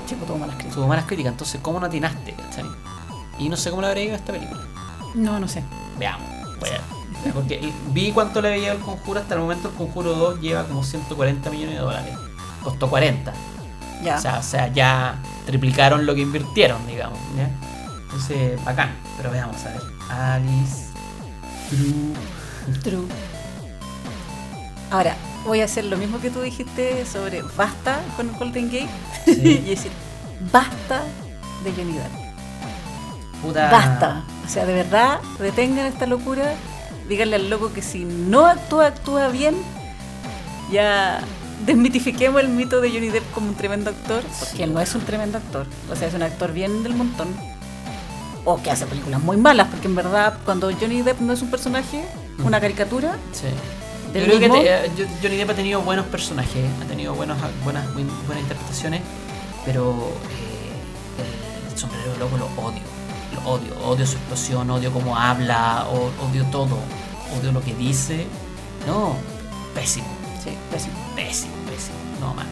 Chico, 0.07 0.27
todo 0.27 0.37
malas 0.37 0.57
críticas. 0.57 0.75
Tuvo 0.77 0.87
malas 0.87 1.07
críticas, 1.07 1.33
entonces 1.33 1.61
¿cómo 1.63 1.81
no 1.81 1.87
atinaste? 1.87 2.35
¿cachai? 2.35 2.67
Y 3.39 3.49
no 3.49 3.57
sé 3.57 3.71
cómo 3.71 3.81
le 3.81 3.89
habría 3.89 4.05
ido 4.05 4.13
a 4.13 4.17
esta 4.17 4.33
película. 4.35 4.61
No, 5.15 5.41
no 5.41 5.49
sé. 5.49 5.63
Veamos. 5.99 6.29
Pues, 6.59 6.73
porque 7.33 7.73
vi 7.89 8.13
cuánto 8.13 8.43
le 8.43 8.53
había 8.53 8.73
el 8.73 8.79
conjuro, 8.81 9.21
hasta 9.21 9.35
el 9.35 9.41
momento 9.41 9.69
el 9.69 9.75
conjuro 9.75 10.15
2 10.15 10.41
lleva 10.41 10.65
como 10.65 10.85
140 10.85 11.51
millones 11.51 11.77
de 11.77 11.81
dólares. 11.81 12.15
Costó 12.63 12.91
40. 12.91 13.33
Ya. 14.03 14.17
O, 14.17 14.21
sea, 14.21 14.39
o 14.39 14.43
sea, 14.43 14.69
ya 14.69 15.19
triplicaron 15.47 16.05
lo 16.05 16.15
que 16.15 16.21
invirtieron, 16.21 16.87
digamos. 16.87 17.19
¿ya? 17.35 17.49
Entonces, 18.03 18.63
bacán. 18.63 18.95
Pero 19.17 19.31
veamos 19.31 19.65
a 19.65 19.69
ver. 19.71 19.83
Alice. 20.11 20.86
True. 21.71 22.81
True. 22.83 23.07
Ahora, 24.91 25.17
voy 25.45 25.61
a 25.61 25.65
hacer 25.65 25.85
lo 25.85 25.97
mismo 25.97 26.21
que 26.21 26.31
tú 26.31 26.41
dijiste 26.43 27.05
sobre 27.07 27.43
basta 27.57 28.01
con 28.17 28.33
Golden 28.39 28.67
Gate 28.71 28.89
Sí. 29.25 29.33
y 29.67 29.71
decir 29.71 29.91
basta 30.53 31.03
de 31.65 31.73
Johnny 31.73 31.93
Depp. 31.95 33.43
Puta. 33.43 33.71
Basta. 33.71 34.25
O 34.45 34.49
sea, 34.49 34.65
de 34.65 34.75
verdad, 34.75 35.21
detengan 35.41 35.87
esta 35.87 36.07
locura. 36.07 36.55
Díganle 37.09 37.37
al 37.37 37.51
loco 37.51 37.73
que 37.73 37.83
si 37.83 38.05
no 38.05 38.47
actúa, 38.47 38.87
actúa 38.87 39.29
bien. 39.29 39.57
Ya 40.73 41.21
desmitifiquemos 41.65 42.41
el 42.41 42.49
mito 42.49 42.81
de 42.81 42.91
Johnny 42.91 43.09
Depp 43.09 43.31
como 43.33 43.49
un 43.49 43.55
tremendo 43.55 43.91
actor, 43.91 44.23
porque 44.41 44.57
Sí. 44.57 44.63
él 44.63 44.73
no 44.75 44.81
es 44.81 44.95
un 44.95 45.03
tremendo 45.03 45.39
actor. 45.39 45.67
O 45.91 45.97
sea, 45.97 46.09
es 46.09 46.15
un 46.15 46.23
actor 46.23 46.53
bien 46.53 46.83
del 46.83 46.95
montón. 46.95 47.29
O 48.47 48.63
que 48.63 48.71
hace 48.71 48.87
películas 48.87 49.21
muy 49.23 49.37
malas, 49.37 49.69
porque 49.71 49.89
en 49.89 49.95
verdad, 49.97 50.39
cuando 50.45 50.71
Johnny 50.73 51.03
Depp 51.03 51.21
no 51.21 51.33
es 51.35 51.43
un 51.43 51.51
personaje, 51.51 52.03
una 52.45 52.61
caricatura, 52.61 53.17
Sí. 53.33 53.47
Yo 54.15 54.23
creo 54.25 54.39
que 54.41 54.49
te- 54.49 54.87
eh, 54.87 54.91
yo- 54.97 55.05
Johnny 55.21 55.37
Depp 55.37 55.51
ha 55.51 55.55
tenido 55.55 55.81
buenos 55.83 56.07
personajes, 56.07 56.65
ha 56.83 56.85
tenido 56.87 57.13
buenos, 57.15 57.37
buenas, 57.65 57.93
buen- 57.93 58.09
buenas 58.27 58.43
interpretaciones, 58.45 59.03
pero 59.67 59.91
eh, 60.31 61.71
el 61.73 61.79
sombrero 61.79 62.17
loco 62.19 62.37
lo 62.39 62.47
odio. 62.63 62.81
Lo 63.35 63.51
odio. 63.51 63.75
Odio 63.85 64.07
su 64.07 64.17
explosión, 64.17 64.71
odio 64.71 64.91
cómo 64.93 65.17
habla, 65.19 65.87
odio 66.31 66.45
todo. 66.47 66.79
Odio 67.39 67.53
lo 67.53 67.61
que 67.61 67.75
dice. 67.75 68.27
No, 68.87 69.17
pésimo, 69.75 70.07
sí, 70.43 70.51
pésimo. 70.71 70.95
pésimo, 71.17 71.53
pésimo. 71.69 71.97
No, 72.21 72.33
man. 72.33 72.47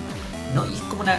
No, 0.54 0.66
y 0.68 0.74
es 0.74 0.80
como 0.82 1.02
una. 1.02 1.18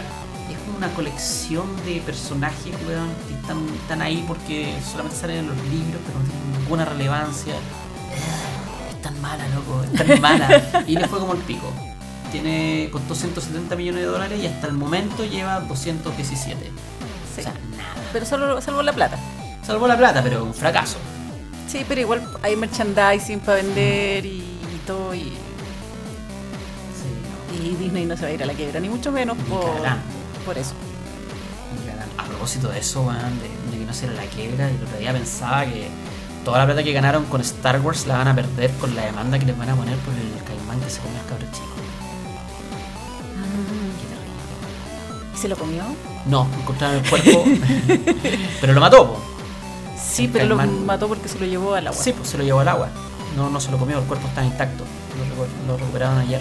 Es 0.50 0.58
como 0.64 0.76
una 0.78 0.88
colección 0.90 1.66
de 1.84 2.00
personajes, 2.00 2.74
weón, 2.86 3.08
que 3.28 3.34
están, 3.34 3.66
están 3.82 4.02
ahí 4.02 4.24
porque 4.28 4.74
solamente 4.90 5.16
salen 5.18 5.38
en 5.38 5.46
los 5.48 5.56
libros, 5.64 6.00
pero 6.06 6.18
no 6.20 6.24
tienen 6.24 6.60
ninguna 6.60 6.84
relevancia. 6.84 7.54
Ah, 7.54 8.90
Es 8.90 9.02
tan 9.02 9.20
mala, 9.20 9.44
loco, 9.48 9.82
es 9.82 9.92
tan 9.92 10.20
mala. 10.20 10.84
y 10.86 10.96
le 10.96 11.08
fue 11.08 11.18
como 11.18 11.32
el 11.32 11.40
pico. 11.40 11.70
Tiene, 12.32 12.88
costó 12.92 13.14
170 13.14 13.74
millones 13.76 14.00
de 14.02 14.06
dólares 14.06 14.40
y 14.42 14.46
hasta 14.46 14.66
el 14.66 14.74
momento 14.74 15.24
lleva 15.24 15.60
217. 15.60 16.64
Sí. 16.64 16.70
O 17.40 17.42
sea, 17.42 17.52
nada. 17.76 17.94
Pero 18.12 18.26
solo 18.26 18.60
salvo 18.60 18.82
la 18.82 18.92
plata. 18.92 19.18
Salvó 19.64 19.86
la 19.88 19.96
plata, 19.96 20.22
pero 20.22 20.44
un 20.44 20.54
fracaso. 20.54 20.96
Sí, 21.68 21.84
pero 21.88 22.00
igual 22.00 22.22
hay 22.42 22.54
merchandising 22.56 23.40
para 23.40 23.56
vender 23.62 24.24
y, 24.26 24.38
y 24.38 24.80
todo. 24.86 25.12
Y, 25.14 25.32
Sí, 26.94 27.64
y 27.64 27.74
Disney 27.76 28.04
no 28.06 28.16
se 28.16 28.22
va 28.22 28.28
a 28.28 28.32
ir 28.32 28.42
a 28.42 28.46
la 28.46 28.54
quiebra, 28.54 28.78
ni 28.80 28.88
mucho 28.88 29.10
menos 29.12 29.36
Ni 29.36 29.42
por. 29.44 29.64
Por 30.46 30.56
eso. 30.56 30.72
A 32.16 32.24
propósito 32.24 32.68
de 32.68 32.78
eso, 32.78 33.02
weón, 33.02 33.38
de, 33.40 33.72
de 33.72 33.78
que 33.78 33.84
no 33.84 33.92
se 33.92 34.06
era 34.06 34.14
la 34.14 34.24
quiebra, 34.24 34.70
el 34.70 34.82
otro 34.82 34.96
día 34.98 35.12
pensaba 35.12 35.66
que 35.66 35.88
toda 36.44 36.58
la 36.60 36.66
plata 36.66 36.82
que 36.82 36.92
ganaron 36.92 37.24
con 37.26 37.40
Star 37.40 37.80
Wars 37.80 38.06
la 38.06 38.18
van 38.18 38.28
a 38.28 38.34
perder 38.34 38.70
con 38.80 38.94
la 38.94 39.04
demanda 39.04 39.38
que 39.38 39.44
les 39.46 39.58
van 39.58 39.68
a 39.68 39.74
poner 39.74 39.96
por 39.98 40.14
el 40.14 40.44
caimán 40.44 40.80
que 40.80 40.88
se 40.88 41.00
comió 41.00 41.18
el 41.20 41.26
cabro 41.26 41.46
chico. 41.52 41.74
Qué 44.00 44.06
terrible. 44.06 45.34
¿Y 45.34 45.38
se 45.38 45.48
lo 45.48 45.56
comió? 45.56 45.84
No, 46.24 46.48
encontraron 46.60 46.96
el 47.04 47.10
cuerpo, 47.10 47.44
pero 48.60 48.72
lo 48.72 48.80
mató, 48.80 49.08
po. 49.08 49.20
Sí, 50.00 50.24
el 50.24 50.30
pero 50.30 50.46
lo 50.46 50.56
mató 50.56 51.08
porque 51.08 51.28
se 51.28 51.38
lo 51.38 51.46
llevó 51.46 51.74
al 51.74 51.88
agua. 51.88 52.00
Sí, 52.02 52.12
pues 52.12 52.28
se 52.30 52.38
lo 52.38 52.44
llevó 52.44 52.60
al 52.60 52.68
agua. 52.68 52.88
No, 53.36 53.50
no 53.50 53.60
se 53.60 53.70
lo 53.70 53.78
comió, 53.78 53.98
el 53.98 54.04
cuerpo 54.04 54.26
está 54.28 54.44
intacto. 54.44 54.84
Lo 55.66 55.76
recuperaron 55.76 56.18
ayer. 56.18 56.40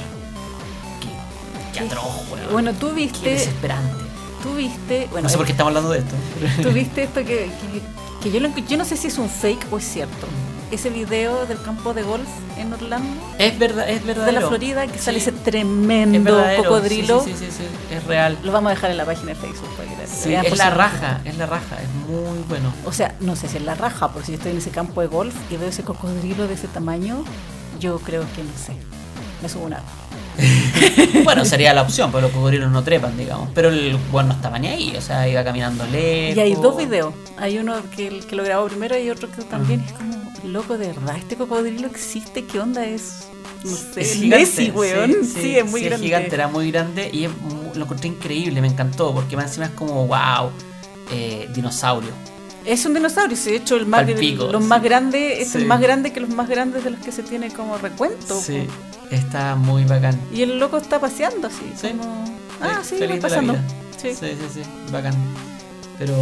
Qué, 1.75 1.79
qué 1.81 1.85
Sí. 1.89 1.91
atroz, 1.91 2.31
weón. 2.31 2.51
Bueno, 2.51 2.73
tú 2.73 2.87
Qué 2.89 2.93
viste, 2.95 3.29
desesperante. 3.29 4.03
tú 4.41 4.55
viste, 4.55 5.07
bueno, 5.11 5.23
no 5.25 5.29
sé 5.29 5.37
por 5.37 5.45
qué 5.45 5.51
estamos 5.51 5.69
hablando 5.71 5.91
de 5.91 5.99
esto. 5.99 6.15
tú 6.63 6.69
viste 6.71 7.03
esto 7.03 7.21
que, 7.21 7.49
que, 7.71 7.81
que 8.23 8.31
yo, 8.31 8.39
lo 8.39 8.49
encu- 8.49 8.65
yo 8.67 8.77
no 8.77 8.85
sé 8.85 8.97
si 8.97 9.07
es 9.07 9.17
un 9.17 9.29
fake 9.29 9.67
o 9.71 9.77
es 9.77 9.83
cierto. 9.85 10.27
Ese 10.71 10.89
video 10.89 11.45
del 11.45 11.61
campo 11.61 11.93
de 11.93 12.01
golf 12.01 12.27
en 12.57 12.73
Orlando, 12.73 13.07
Es 13.37 13.57
verdad, 13.59 13.87
es 13.87 14.01
de 14.01 14.07
verdadero. 14.07 14.41
la 14.41 14.47
Florida, 14.47 14.87
que 14.87 14.97
Sí, 14.97 15.05
sale 15.05 15.19
ese 15.19 15.29
es 15.29 15.43
tremendo 15.43 16.43
cocodrilo. 16.57 17.23
Sí, 17.23 17.33
sí, 17.37 17.45
sí, 17.45 17.51
sí, 17.59 17.63
es 17.95 18.03
real. 18.05 18.35
Lo 18.43 18.51
vamos 18.51 18.71
a 18.71 18.73
dejar 18.75 18.89
en 18.89 18.97
la 18.97 19.05
página 19.05 19.29
de 19.29 19.35
Facebook 19.35 19.69
para 19.77 19.87
que 19.89 19.95
la 19.95 20.07
Sí, 20.07 20.29
vean 20.29 20.45
es 20.45 20.57
la 20.57 20.71
raja, 20.71 21.21
es 21.23 21.37
la 21.37 21.45
raja, 21.45 21.77
es 21.81 22.09
muy 22.09 22.39
bueno. 22.49 22.73
O 22.83 22.91
sea, 22.91 23.13
no 23.19 23.35
sé 23.35 23.47
si 23.47 23.57
es 23.57 23.63
la 23.63 23.75
raja, 23.75 24.09
porque 24.11 24.25
si 24.25 24.31
yo 24.31 24.37
estoy 24.37 24.51
en 24.53 24.57
ese 24.57 24.71
campo 24.71 25.01
de 25.01 25.07
golf 25.07 25.35
y 25.51 25.57
veo 25.57 25.69
ese 25.69 25.83
cocodrilo 25.83 26.47
de 26.47 26.55
ese 26.55 26.67
tamaño, 26.67 27.23
yo 27.79 27.99
creo 27.99 28.21
que 28.35 28.43
no 28.43 28.51
sé. 28.57 28.73
Me 29.43 29.49
subo 29.49 29.65
una. 29.65 29.81
Bueno, 31.23 31.45
sería 31.45 31.73
la 31.73 31.81
opción, 31.81 32.11
porque 32.11 32.23
los 32.27 32.31
cocodrilos 32.31 32.71
no 32.71 32.83
trepan, 32.83 33.17
digamos. 33.17 33.49
Pero 33.53 33.69
el 33.69 33.97
bueno 34.11 34.29
no 34.29 34.35
estaba 34.35 34.59
ni 34.59 34.67
ahí, 34.67 34.95
o 34.95 35.01
sea, 35.01 35.27
iba 35.27 35.43
caminando 35.43 35.85
lejos. 35.87 36.37
Y 36.37 36.39
hay 36.39 36.53
dos 36.53 36.77
videos. 36.77 37.13
Hay 37.37 37.57
uno 37.57 37.75
que, 37.95 38.11
lo 38.31 38.43
grabó 38.43 38.67
primero 38.67 38.97
y 38.97 39.09
otro 39.09 39.29
que 39.31 39.41
también 39.43 39.81
es 39.81 39.91
como, 39.93 40.31
loco, 40.43 40.77
de 40.77 40.87
verdad, 40.87 41.17
este 41.17 41.35
cocodrilo 41.35 41.87
existe, 41.87 42.45
¿qué 42.45 42.59
onda 42.59 42.85
es? 42.85 43.27
No 43.63 43.71
sé, 43.71 44.01
Es 44.01 44.13
gigante, 44.13 44.45
Messi, 44.45 44.71
weón. 44.71 45.15
Sí, 45.23 45.57
es 45.57 45.65
muy 45.65 45.79
sí, 45.79 45.85
grande. 45.87 46.05
gigante, 46.05 46.35
era 46.35 46.47
muy 46.47 46.71
grande 46.71 47.09
y 47.11 47.25
es 47.25 47.31
lo 47.75 47.83
encontré 47.83 48.07
increíble, 48.07 48.61
me 48.61 48.67
encantó, 48.67 49.13
porque 49.13 49.35
más 49.35 49.47
encima 49.47 49.65
es 49.65 49.71
como, 49.71 50.07
wow, 50.07 50.51
eh, 51.11 51.49
dinosaurio. 51.53 52.11
Es 52.65 52.85
un 52.85 52.93
dinosaurio, 52.95 53.37
de 53.37 53.55
hecho 53.55 53.75
el 53.75 53.85
más, 53.85 54.03
Palpico, 54.05 54.51
los 54.51 54.63
sí. 54.63 54.67
más 54.69 54.81
grandes, 54.81 55.39
es 55.39 55.49
Sí. 55.51 55.59
el 55.59 55.65
más 55.67 55.79
grande 55.79 56.11
que 56.11 56.19
los 56.19 56.29
más 56.31 56.49
grandes 56.49 56.83
de 56.83 56.89
los 56.91 56.99
que 56.99 57.11
se 57.11 57.21
tiene 57.23 57.49
como 57.51 57.77
recuento. 57.77 58.39
Sí, 58.41 58.67
po. 58.67 59.15
está 59.15 59.55
muy 59.55 59.83
bacán. 59.85 60.19
Y 60.33 60.41
el 60.41 60.57
loco 60.57 60.77
está 60.77 60.99
paseando 60.99 61.47
así, 61.47 61.71
Sí. 61.79 61.89
como, 61.89 62.25
ah, 62.61 62.81
sí, 62.83 62.97
la 62.99 63.19
pasando. 63.19 63.53
Sí. 64.01 64.09
sí, 64.13 64.27
sí, 64.31 64.47
sí, 64.55 64.61
bacán. 64.91 65.13
Pero 65.99 66.13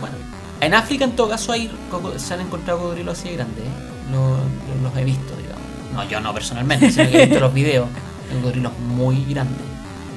bueno, 0.00 0.16
en 0.60 0.74
África 0.74 1.04
en 1.04 1.12
todo 1.16 1.30
caso 1.30 1.52
hay 1.52 1.70
se 2.18 2.34
han 2.34 2.40
encontrado 2.40 2.80
cocodrilos 2.80 3.18
así 3.18 3.30
de 3.30 3.36
grandes, 3.36 3.64
¿eh? 3.64 3.68
Lo- 4.12 4.36
lo- 4.36 4.82
los 4.88 4.96
he 4.98 5.04
visto, 5.04 5.34
digamos. 5.36 5.62
No, 5.94 6.04
yo 6.08 6.20
no 6.20 6.32
personalmente, 6.34 6.90
sino 6.92 7.10
que 7.10 7.22
he 7.22 7.26
visto 7.26 7.40
los 7.40 7.54
videos 7.54 7.88
de 8.30 8.36
cocodrilos 8.36 8.78
muy 8.80 9.24
grandes, 9.24 9.62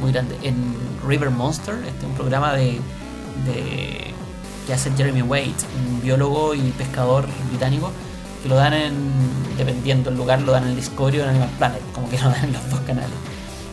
muy 0.02 0.12
grandes. 0.12 0.38
En 0.44 0.76
River 1.08 1.30
Monster, 1.30 1.76
este 1.88 2.06
un 2.06 2.14
programa 2.16 2.54
de, 2.54 2.80
de 3.46 4.14
que 4.70 4.76
hace 4.76 4.92
Jeremy 4.96 5.24
Wade, 5.24 5.56
un 5.84 6.00
biólogo 6.00 6.54
y 6.54 6.60
pescador 6.78 7.26
británico, 7.50 7.92
que 8.44 8.50
lo 8.50 8.56
dan 8.56 8.74
en, 8.74 8.94
dependiendo 9.58 10.12
del 10.12 10.20
lugar, 10.20 10.44
lo 10.44 10.52
dan 10.52 10.68
en 10.68 10.76
Discovery 10.76 11.22
o 11.22 11.24
en 11.24 11.30
Animal 11.30 11.50
Planet, 11.58 11.82
como 11.92 12.08
que 12.08 12.20
lo 12.22 12.30
dan 12.30 12.44
en 12.44 12.54
los 12.54 12.70
dos 12.70 12.80
canales. 12.82 13.10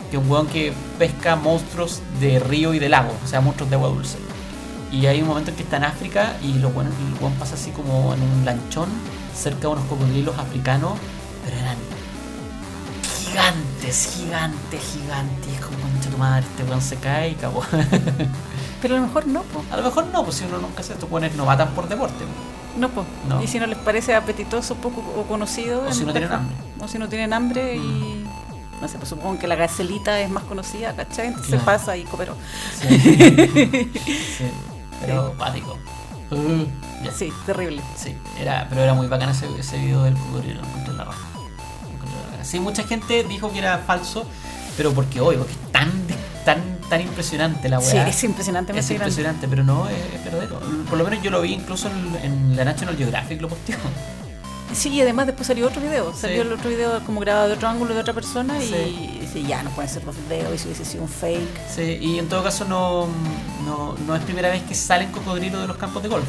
Que 0.09 0.17
es 0.17 0.23
un 0.23 0.27
weón 0.27 0.47
que 0.47 0.73
pesca 0.97 1.35
monstruos 1.35 2.01
de 2.19 2.39
río 2.39 2.73
y 2.73 2.79
de 2.79 2.89
lago, 2.89 3.13
o 3.23 3.27
sea, 3.27 3.41
monstruos 3.41 3.69
de 3.69 3.75
agua 3.75 3.89
dulce. 3.89 4.17
Y 4.91 5.05
hay 5.05 5.21
un 5.21 5.27
momento 5.27 5.51
en 5.51 5.57
que 5.57 5.61
está 5.61 5.77
en 5.77 5.83
África 5.83 6.35
y 6.41 6.53
el 6.53 6.65
weón 6.65 7.33
pasa 7.37 7.53
así 7.53 7.69
como 7.69 8.15
en 8.15 8.21
un 8.23 8.43
lanchón 8.43 8.89
cerca 9.35 9.59
de 9.59 9.67
unos 9.67 9.85
cocodrilos 9.85 10.35
africanos, 10.39 10.93
pero 11.45 11.57
eran 11.57 11.77
gigantes, 13.27 14.15
gigantes, 14.15 14.81
gigantes. 14.93 15.59
Como, 15.61 15.77
tu 16.01 16.17
madre, 16.17 16.43
este 16.49 16.63
weón 16.63 16.81
se 16.81 16.95
cae 16.95 17.29
y 17.29 17.35
acabó. 17.35 17.61
Pero 18.81 18.95
a 18.95 18.99
lo 18.99 19.07
mejor 19.07 19.27
no, 19.27 19.41
po. 19.43 19.63
A 19.71 19.77
lo 19.77 19.83
mejor 19.83 20.05
no, 20.07 20.23
pues 20.23 20.37
si 20.37 20.45
uno 20.45 20.59
nunca 20.59 20.83
se 20.83 20.93
weones 21.05 21.35
no 21.35 21.45
matan 21.45 21.69
por 21.69 21.87
deporte. 21.87 22.17
pues. 22.19 22.79
No, 22.79 22.89
po. 22.89 23.05
No. 23.27 23.41
Y 23.41 23.47
si 23.47 23.59
no 23.59 23.65
les 23.65 23.77
parece 23.77 24.13
apetitoso, 24.15 24.75
poco 24.75 25.01
o 25.17 25.23
conocido. 25.23 25.83
O 25.87 25.91
si 25.91 26.05
no 26.05 26.11
tienen 26.11 26.31
hambre. 26.31 26.55
O 26.79 26.87
si 26.87 26.97
no 26.99 27.09
tienen 27.09 27.33
hambre 27.33 27.75
y. 27.75 27.79
Mm. 27.79 28.27
No 28.81 28.87
sé, 28.87 28.97
pues 28.99 29.09
supongo 29.09 29.39
que 29.39 29.47
la 29.47 29.55
gacelita 29.55 30.19
es 30.19 30.29
más 30.29 30.43
conocida, 30.43 30.95
¿cachai? 30.95 31.27
Entonces 31.27 31.49
Claro. 31.49 31.65
pasa 31.65 31.97
y 31.97 32.03
cooperó. 32.03 32.35
Sí. 32.79 32.87
Sí. 34.37 34.45
Pero 35.01 35.33
pático. 35.33 35.77
Uh, 36.31 36.65
ya. 37.03 37.11
Sí, 37.11 37.31
terrible. 37.45 37.81
Sí, 37.95 38.15
era, 38.39 38.67
pero 38.69 38.81
era 38.81 38.93
muy 38.93 39.07
bacán 39.07 39.29
ese, 39.29 39.47
ese 39.59 39.77
video 39.77 40.03
del 40.03 40.15
cocodrilo, 40.15 40.61
lo 40.61 40.67
encontré 40.67 40.93
la 40.93 41.03
raja. 41.05 41.19
Sí, 42.43 42.59
mucha 42.59 42.83
gente 42.83 43.23
dijo 43.23 43.51
que 43.51 43.59
era 43.59 43.77
falso, 43.79 44.25
pero 44.77 44.91
porque 44.93 45.19
hoy, 45.21 45.35
porque 45.37 45.53
es 45.53 45.71
tan, 45.71 46.06
tan, 46.47 46.79
tan 46.89 47.01
impresionante 47.01 47.67
la 47.67 47.79
weá. 47.79 47.89
Sí, 47.91 47.97
es 47.97 48.23
impresionantemente 48.23 48.79
Es 48.79 48.87
grande. 48.89 49.03
impresionante, 49.09 49.47
pero 49.49 49.63
no, 49.65 49.87
es, 49.89 49.97
es 50.15 50.23
verdadero. 50.23 50.59
Por 50.89 50.97
lo 50.97 51.03
menos 51.03 51.21
yo 51.21 51.29
lo 51.29 51.41
vi 51.41 51.53
incluso 51.53 51.89
en, 51.89 52.15
en 52.23 52.55
la 52.55 52.63
National 52.63 52.95
Geographic, 52.95 53.41
lo 53.41 53.49
posteó. 53.49 53.75
Sí, 54.73 54.89
y 54.89 55.01
además 55.01 55.25
después 55.27 55.47
salió 55.47 55.67
otro 55.67 55.81
video. 55.81 56.13
Salió 56.13 56.41
el 56.43 56.51
otro 56.53 56.69
video 56.69 56.99
como 57.05 57.19
grabado 57.21 57.47
de 57.47 57.53
otro 57.55 57.67
ángulo 57.69 57.93
de 57.93 57.99
otra 58.01 58.13
persona 58.13 58.59
Sí. 58.59 59.19
y 59.23 59.27
sí, 59.31 59.45
ya 59.47 59.63
no 59.63 59.69
pueden 59.71 59.89
ser 59.89 60.03
dos 60.05 60.15
videos 60.29 60.53
y 60.55 60.57
si 60.57 60.65
hubiese 60.67 60.85
sido 60.85 61.03
un 61.03 61.09
fake. 61.09 61.57
Sí, 61.73 61.97
y 62.01 62.19
en 62.19 62.27
todo 62.29 62.43
caso 62.43 62.65
no, 62.65 63.07
no, 63.65 63.95
no 64.05 64.15
es 64.15 64.21
primera 64.23 64.49
vez 64.49 64.63
que 64.63 64.75
salen 64.75 65.11
cocodrilos 65.11 65.61
de 65.61 65.67
los 65.67 65.77
campos 65.77 66.03
de 66.03 66.09
golf. 66.09 66.27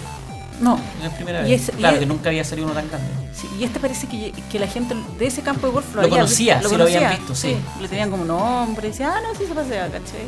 No. 0.60 0.80
Es 1.04 1.10
primera 1.14 1.46
Y 1.46 1.52
vez. 1.52 1.68
es- 1.68 1.74
claro, 1.76 1.94
es- 1.96 2.00
que 2.00 2.06
nunca 2.06 2.28
había 2.30 2.44
salido 2.44 2.66
uno 2.66 2.74
tan 2.74 2.88
grande. 2.88 3.06
Sí, 3.34 3.46
y 3.58 3.64
este 3.64 3.78
parece 3.78 4.06
que, 4.08 4.32
que 4.50 4.58
la 4.58 4.66
gente 4.66 4.94
de 5.18 5.26
ese 5.26 5.42
campo 5.42 5.66
de 5.68 5.72
golf 5.72 5.86
lo, 5.94 6.00
Lo 6.02 6.06
había 6.06 6.16
conocía, 6.18 6.54
visto, 6.54 6.68
sí 6.70 6.76
lo 6.76 6.84
habían 6.84 7.10
visto, 7.10 7.34
sí. 7.34 7.56
Le 7.80 7.88
tenían 7.88 8.10
como 8.10 8.24
nombre, 8.24 8.88
y 8.88 8.90
decía, 8.90 9.12
ah, 9.16 9.20
no, 9.20 9.38
sí 9.38 9.44
se 9.46 9.54
pasea, 9.54 9.84
¿cachai? 9.86 10.26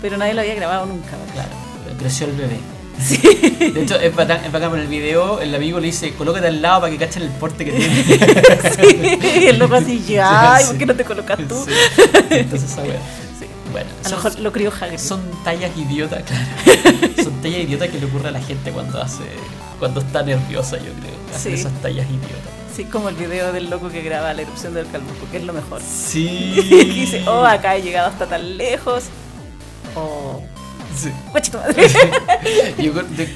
Pero 0.00 0.16
nadie 0.16 0.34
lo 0.34 0.40
había 0.42 0.54
grabado 0.54 0.86
nunca. 0.86 1.10
¿verdad? 1.16 1.32
Claro, 1.34 1.98
creció 1.98 2.26
el 2.26 2.32
bebé. 2.36 2.58
De 3.74 3.82
hecho, 3.82 3.96
es 4.00 4.14
bacán, 4.14 4.42
es 4.44 4.52
bacán 4.52 4.70
por 4.70 4.78
el 4.78 4.86
video, 4.86 5.40
el 5.40 5.54
amigo 5.54 5.80
le 5.80 5.86
dice, 5.88 6.14
colócate 6.14 6.46
al 6.46 6.62
lado 6.62 6.80
para 6.82 6.92
que 6.92 6.98
cachen 6.98 7.22
el 7.24 7.28
porte 7.30 7.64
que 7.64 7.72
tiene. 7.72 8.04
Sí, 8.76 9.18
y 9.42 9.46
el 9.48 9.58
loco 9.58 9.74
así, 9.74 10.02
ya, 10.08 10.54
ay, 10.54 10.62
Sí. 10.62 10.68
¿por 10.70 10.78
qué 10.78 10.86
no 10.86 10.94
te 10.94 11.04
colocas 11.04 11.38
tú? 11.48 11.64
Sí. 11.66 11.72
Entonces 12.30 12.70
esa 12.70 12.82
wea. 12.82 12.92
Sí. 13.38 13.46
Bueno, 13.72 13.90
A 14.04 14.08
lo 14.08 14.16
mejor 14.16 14.38
lo 14.38 14.52
crió 14.52 14.72
Hagrid. 14.80 14.98
son 14.98 15.20
tallas 15.44 15.70
idiotas, 15.76 16.22
claro. 16.22 16.46
Son 17.26 17.42
tallas 17.42 17.58
idiotas 17.60 17.88
que 17.88 17.98
le 17.98 18.06
ocurre 18.06 18.28
a 18.28 18.30
la 18.32 18.40
gente 18.40 18.70
cuando 18.70 19.02
hace, 19.02 19.24
cuando 19.80 20.00
está 20.00 20.22
nerviosa, 20.22 20.76
yo 20.76 20.92
creo. 20.92 21.16
Hacer 21.34 21.52
Sí. 21.54 21.60
esas 21.60 21.72
tallas 21.82 22.06
idiotas. 22.06 22.52
Sí, 22.74 22.84
como 22.84 23.08
el 23.08 23.16
video 23.16 23.52
del 23.52 23.68
loco 23.68 23.88
que 23.88 24.00
graba 24.02 24.32
la 24.34 24.42
erupción 24.42 24.74
del 24.74 24.88
Calbuco, 24.90 25.26
que 25.32 25.38
es 25.38 25.44
lo 25.44 25.52
mejor. 25.52 25.80
Sí. 25.82 26.54
que 26.68 26.84
dice, 26.84 27.24
oh, 27.28 27.44
acá 27.44 27.74
he 27.74 27.82
llegado 27.82 28.08
hasta 28.08 28.26
tan 28.26 28.56
lejos. 28.56 29.04
Oh, 29.96 30.40
Sí. 30.94 31.10
Yo 32.82 32.92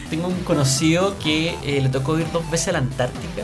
tengo 0.09 0.29
un 0.29 0.42
conocido 0.44 1.18
que 1.18 1.55
eh, 1.64 1.81
le 1.83 1.88
tocó 1.90 2.18
ir 2.18 2.31
dos 2.33 2.48
veces 2.50 2.68
a 2.68 2.72
la 2.72 2.79
Antártica. 2.79 3.42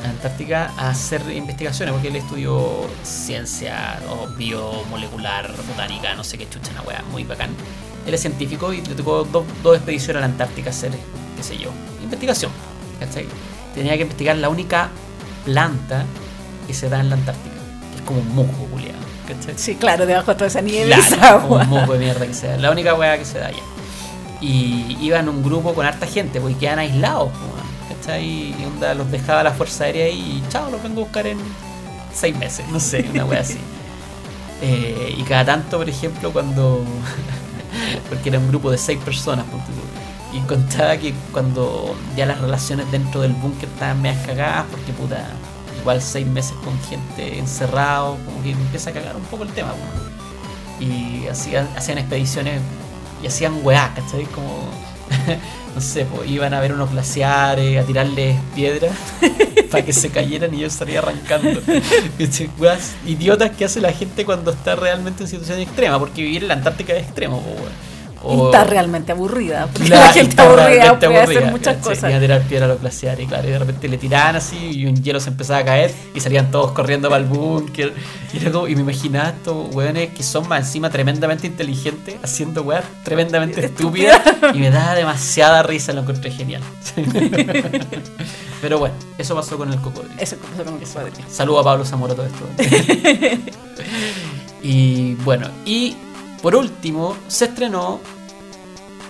A 0.00 0.02
la 0.02 0.08
Antártica 0.10 0.72
a 0.76 0.90
hacer 0.90 1.22
investigaciones, 1.30 1.92
porque 1.92 2.08
él 2.08 2.16
estudió 2.16 2.86
ciencia 3.04 4.00
o 4.10 4.26
biomolecular, 4.36 5.48
botánica, 5.68 6.14
no 6.16 6.24
sé 6.24 6.38
qué 6.38 6.48
chucha, 6.48 6.72
una 6.72 6.82
wea 6.82 7.02
muy 7.12 7.22
bacán. 7.24 7.50
Él 8.06 8.14
es 8.14 8.20
científico 8.20 8.72
y 8.72 8.80
le 8.80 8.94
tocó 8.94 9.24
dos, 9.24 9.44
dos 9.62 9.76
expediciones 9.76 10.18
a 10.18 10.20
la 10.20 10.26
Antártica 10.26 10.70
hacer, 10.70 10.92
qué 11.36 11.42
sé 11.42 11.58
yo, 11.58 11.70
investigación. 12.02 12.52
¿cachai? 13.00 13.26
Tenía 13.74 13.94
que 13.96 14.02
investigar 14.02 14.36
la 14.36 14.48
única 14.48 14.88
planta 15.44 16.04
que 16.66 16.74
se 16.74 16.88
da 16.88 17.00
en 17.00 17.10
la 17.10 17.16
Antártica, 17.16 17.56
que 17.92 17.96
es 17.96 18.02
como 18.02 18.20
un 18.20 18.34
musgo, 18.34 18.66
culiado. 18.70 18.96
Sí, 19.56 19.74
claro, 19.74 20.06
debajo 20.06 20.30
de 20.30 20.34
toda 20.36 20.46
esa 20.46 20.60
nieve 20.60 20.86
Claro, 20.86 21.02
esa 21.02 21.16
como 21.16 21.58
agua. 21.58 21.62
un 21.62 21.68
moco 21.68 21.92
de 21.94 21.98
mierda 21.98 22.26
que 22.26 22.34
se 22.34 22.46
da. 22.46 22.56
La 22.58 22.70
única 22.70 22.94
weá 22.94 23.18
que 23.18 23.24
se 23.24 23.38
da 23.40 23.48
allá. 23.48 23.62
Y 24.40 24.96
iban 25.00 25.28
un 25.28 25.42
grupo 25.42 25.74
con 25.74 25.84
harta 25.84 26.06
gente, 26.06 26.40
porque 26.40 26.56
quedan 26.56 26.78
aislados, 26.78 27.30
weón, 27.32 27.98
¿cachai? 28.00 28.24
Y 28.24 28.64
onda 28.66 28.94
los 28.94 29.10
dejaba 29.10 29.42
la 29.42 29.50
Fuerza 29.52 29.84
Aérea 29.84 30.08
y 30.08 30.42
chao, 30.48 30.70
los 30.70 30.82
vengo 30.82 31.00
a 31.00 31.04
buscar 31.04 31.26
en 31.26 31.38
seis 32.14 32.36
meses, 32.36 32.68
no 32.68 32.78
sé, 32.78 33.04
una 33.10 33.24
weá 33.24 33.40
así. 33.40 33.58
Eh, 34.62 35.14
y 35.18 35.22
cada 35.24 35.44
tanto, 35.44 35.76
por 35.76 35.86
ejemplo, 35.86 36.32
cuando. 36.32 36.82
Porque 38.08 38.28
era 38.28 38.38
un 38.38 38.48
grupo 38.48 38.70
de 38.70 38.78
seis 38.78 38.98
personas, 39.04 39.44
y 40.32 40.40
contaba 40.40 40.96
que 40.96 41.14
cuando 41.32 41.96
ya 42.16 42.26
las 42.26 42.40
relaciones 42.40 42.90
dentro 42.90 43.22
del 43.22 43.32
búnker 43.32 43.68
estaban 43.68 44.02
medias 44.02 44.26
cagadas, 44.26 44.66
porque 44.70 44.92
puta, 44.92 45.26
igual 45.80 46.02
seis 46.02 46.26
meses 46.26 46.52
con 46.64 46.78
gente 46.82 47.38
encerrado, 47.38 48.18
como 48.24 48.42
que 48.42 48.50
empieza 48.50 48.90
a 48.90 48.92
cagar 48.92 49.16
un 49.16 49.22
poco 49.22 49.44
el 49.44 49.50
tema. 49.50 49.70
Y 50.78 51.26
hacían, 51.26 51.68
hacían 51.76 51.98
expediciones 51.98 52.60
y 53.22 53.26
hacían 53.28 53.60
weá, 53.62 53.92
¿cachai? 53.94 54.24
Como, 54.26 54.68
no 55.74 55.80
sé, 55.80 56.04
pues 56.04 56.30
iban 56.30 56.54
a 56.54 56.60
ver 56.60 56.72
unos 56.72 56.90
glaciares, 56.90 57.82
a 57.82 57.86
tirarles 57.86 58.36
piedras 58.54 58.92
para 59.70 59.84
que 59.84 59.92
se 59.92 60.10
cayeran 60.10 60.54
y 60.54 60.60
yo 60.60 60.66
estaría 60.66 61.00
arrancando. 61.00 61.60
Weas 62.58 62.94
idiotas 63.06 63.50
que 63.50 63.64
hace 63.64 63.80
la 63.80 63.92
gente 63.92 64.24
cuando 64.24 64.50
está 64.50 64.76
realmente 64.76 65.24
en 65.24 65.28
situación 65.28 65.60
extrema, 65.60 65.98
porque 65.98 66.22
vivir 66.22 66.42
en 66.42 66.48
la 66.48 66.54
Antártica 66.54 66.94
es 66.94 67.04
extremo, 67.04 67.38
weón. 67.38 67.95
O- 68.22 68.46
está 68.46 68.64
realmente 68.64 69.12
aburrida. 69.12 69.68
porque 69.72 69.88
la 69.88 70.12
gente 70.12 70.40
aburrida 70.42 70.98
puede 70.98 71.18
aburrida, 71.18 71.22
hacer 71.40 71.50
muchas 71.52 71.76
¿cachai? 71.76 71.94
cosas. 71.94 72.10
Iba 72.10 72.16
a 72.16 72.20
tirar 72.20 72.42
piedra 72.42 72.64
a 72.66 72.68
los 72.68 72.80
glaciares, 72.80 73.28
claro, 73.28 73.46
y 73.48 73.50
de 73.52 73.58
repente 73.58 73.88
le 73.88 73.98
tiraban 73.98 74.36
así 74.36 74.56
y 74.72 74.86
un 74.86 75.02
hielo 75.02 75.20
se 75.20 75.28
empezaba 75.30 75.60
a 75.60 75.64
caer 75.64 75.92
y 76.14 76.20
salían 76.20 76.50
todos 76.50 76.72
corriendo 76.72 77.08
para 77.08 77.22
el 77.22 77.28
búnker. 77.28 77.92
Y, 78.32 78.38
como- 78.50 78.66
y 78.68 78.74
me 78.74 78.80
imaginaba 78.82 79.28
estos 79.30 79.74
weones 79.74 80.10
que 80.10 80.22
son 80.22 80.48
más 80.48 80.60
encima 80.66 80.90
tremendamente 80.90 81.46
inteligentes, 81.46 82.16
haciendo 82.22 82.62
weas 82.62 82.84
tremendamente 83.04 83.64
estúpidas 83.64 84.20
y 84.54 84.58
me 84.58 84.70
daba 84.70 84.94
demasiada 84.94 85.62
risa, 85.62 85.92
lo 85.92 86.00
encontré 86.02 86.30
genial. 86.30 86.62
Pero 88.60 88.78
bueno, 88.78 88.94
eso 89.18 89.34
pasó 89.34 89.56
con 89.58 89.72
el 89.72 89.80
cocodrilo. 89.80 90.14
Eso 90.18 90.34
es 90.36 90.40
como 90.40 90.56
con 90.64 90.80
el 90.80 90.86
cocodrilo. 90.88 91.28
Saludo 91.30 91.60
a 91.60 91.64
Pablo 91.64 91.84
Zamora 91.84 92.14
todo 92.14 92.26
esto. 92.26 92.44
y 94.62 95.14
bueno, 95.16 95.48
y 95.64 95.96
por 96.46 96.54
último, 96.54 97.16
se 97.26 97.46
estrenó 97.46 97.98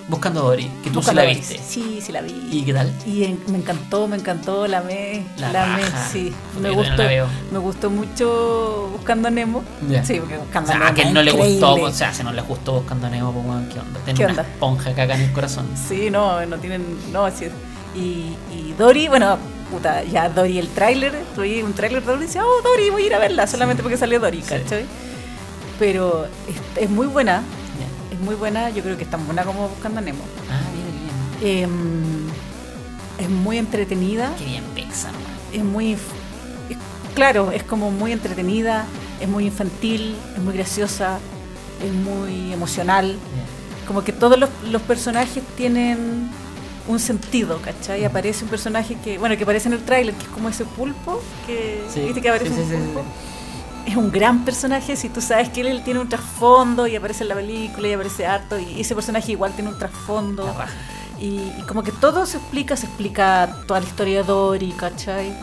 Buscando 0.08 0.40
a 0.40 0.44
Dory, 0.44 0.70
que 0.82 0.88
tú 0.88 1.02
sí 1.02 1.14
la 1.14 1.24
viste. 1.24 1.60
Sí, 1.62 1.98
sí 2.00 2.10
la 2.12 2.22
vi. 2.22 2.32
¿Y 2.50 2.62
qué 2.64 2.72
tal? 2.72 2.90
Y 3.04 3.24
en- 3.24 3.38
me 3.48 3.58
encantó, 3.58 4.08
me 4.08 4.16
encantó, 4.16 4.66
la 4.66 4.78
amé, 4.78 5.22
La 5.36 5.52
la 5.52 5.74
amé, 5.74 5.82
sí. 6.10 6.32
Me 6.62 6.70
no 6.70 6.76
gustó, 6.76 6.96
la 7.02 7.08
veo. 7.08 7.26
me 7.50 7.58
gustó 7.58 7.90
mucho 7.90 8.88
Buscando 8.90 9.28
a 9.28 9.30
Nemo. 9.30 9.62
Sí, 10.02 10.14
porque 10.18 10.36
O 10.36 10.40
Buscando 10.40 10.70
a 10.70 10.72
sea, 10.72 10.78
Nemo. 10.78 10.90
a 10.90 10.94
quien 10.94 11.08
es 11.08 11.12
no 11.12 11.22
le 11.22 11.30
gustó, 11.32 11.46
increíble. 11.72 11.82
o 11.82 11.92
sea, 11.92 12.14
si 12.14 12.22
no 12.22 12.32
le 12.32 12.40
gustó 12.40 12.72
Buscando 12.72 13.06
a 13.06 13.10
Nemo, 13.10 13.32
pues 13.32 13.44
weón, 13.44 13.68
¿qué 13.68 13.80
onda? 13.80 14.00
Tiene 14.02 14.16
¿Qué 14.16 14.24
una 14.24 14.32
onda? 14.32 14.42
esponja 14.42 14.94
caca 14.94 15.14
en 15.16 15.20
el 15.20 15.32
corazón. 15.34 15.66
Sí, 15.88 16.08
no, 16.08 16.46
no 16.46 16.56
tienen, 16.56 16.86
no, 17.12 17.26
así 17.26 17.44
es. 17.44 17.52
Y, 17.94 18.34
y 18.50 18.74
Dory, 18.78 19.08
bueno, 19.08 19.36
puta, 19.70 20.02
ya 20.04 20.30
Dory 20.30 20.58
el 20.58 20.68
tráiler, 20.68 21.12
tuve 21.34 21.62
un 21.62 21.74
tráiler 21.74 22.00
de 22.02 22.06
Dory 22.12 22.22
y 22.24 22.26
decía, 22.28 22.46
oh, 22.46 22.62
Dory, 22.62 22.88
voy 22.88 23.02
a 23.02 23.06
ir 23.06 23.14
a 23.14 23.18
verla, 23.18 23.46
solamente 23.46 23.82
porque 23.82 23.98
salió 23.98 24.20
Dory, 24.20 24.40
Sí. 24.42 24.54
Pero 25.78 26.26
es, 26.48 26.82
es 26.84 26.90
muy 26.90 27.06
buena, 27.06 27.42
es 28.12 28.18
muy 28.20 28.34
buena, 28.34 28.70
yo 28.70 28.82
creo 28.82 28.96
que 28.96 29.04
es 29.04 29.10
tan 29.10 29.24
buena 29.26 29.44
como 29.44 29.68
Buscando 29.68 29.98
a 29.98 30.02
Nemo. 30.02 30.20
Ah, 30.50 30.60
bien, 31.40 31.48
bien. 31.50 31.62
Em, 31.64 32.26
es 33.18 33.28
muy 33.28 33.58
entretenida, 33.58 34.32
Qué 34.38 34.44
bien 34.46 34.64
Pixar, 34.74 35.12
es 35.52 35.62
muy, 35.64 35.92
es- 35.92 35.98
claro, 37.14 37.50
es 37.52 37.62
como 37.62 37.90
muy 37.90 38.12
entretenida, 38.12 38.84
es 39.20 39.28
muy 39.28 39.46
infantil, 39.46 40.14
es 40.36 40.42
muy 40.42 40.54
graciosa, 40.54 41.18
es 41.84 41.92
muy 41.92 42.52
emocional. 42.52 43.16
Como 43.86 44.02
que 44.02 44.12
todos 44.12 44.38
los, 44.38 44.50
los 44.70 44.82
personajes 44.82 45.42
tienen 45.56 46.28
un 46.88 46.98
sentido, 47.00 47.60
¿cachai? 47.62 48.04
Aparece 48.04 48.44
un 48.44 48.50
personaje 48.50 48.96
que, 49.04 49.18
bueno, 49.18 49.36
que 49.36 49.42
aparece 49.44 49.68
en 49.68 49.74
el 49.74 49.82
tráiler, 49.84 50.14
que 50.14 50.22
es 50.24 50.28
como 50.30 50.48
ese 50.48 50.64
pulpo, 50.64 51.20
que, 51.46 51.82
Sí, 51.92 52.00
¿viste 52.00 52.20
que 52.20 52.28
aparece 52.30 52.54
sí, 52.54 52.60
un 52.62 52.68
sí, 52.68 52.74
pulpo? 52.76 53.04
Es 53.86 53.96
un 53.96 54.10
gran 54.10 54.44
personaje, 54.44 54.96
si 54.96 55.08
tú 55.08 55.20
sabes 55.20 55.48
que 55.48 55.60
él, 55.60 55.82
tiene 55.84 56.00
un 56.00 56.08
trasfondo 56.08 56.88
y 56.88 56.96
aparece 56.96 57.22
en 57.22 57.28
la 57.28 57.36
película 57.36 57.86
y 57.86 57.92
aparece 57.92 58.26
harto, 58.26 58.58
y 58.58 58.80
ese 58.80 58.94
personaje 58.94 59.32
igual 59.32 59.52
tiene 59.52 59.70
un 59.70 59.78
trasfondo. 59.78 60.54
Y 61.20 61.50
como 61.68 61.82
que 61.82 61.92
todo 61.92 62.26
se 62.26 62.38
explica, 62.38 62.76
se 62.76 62.86
explica 62.86 63.62
toda 63.66 63.80
la 63.80 63.86
historia 63.86 64.22
de 64.22 64.24
Dory, 64.24 64.72
¿cachai? 64.72 65.34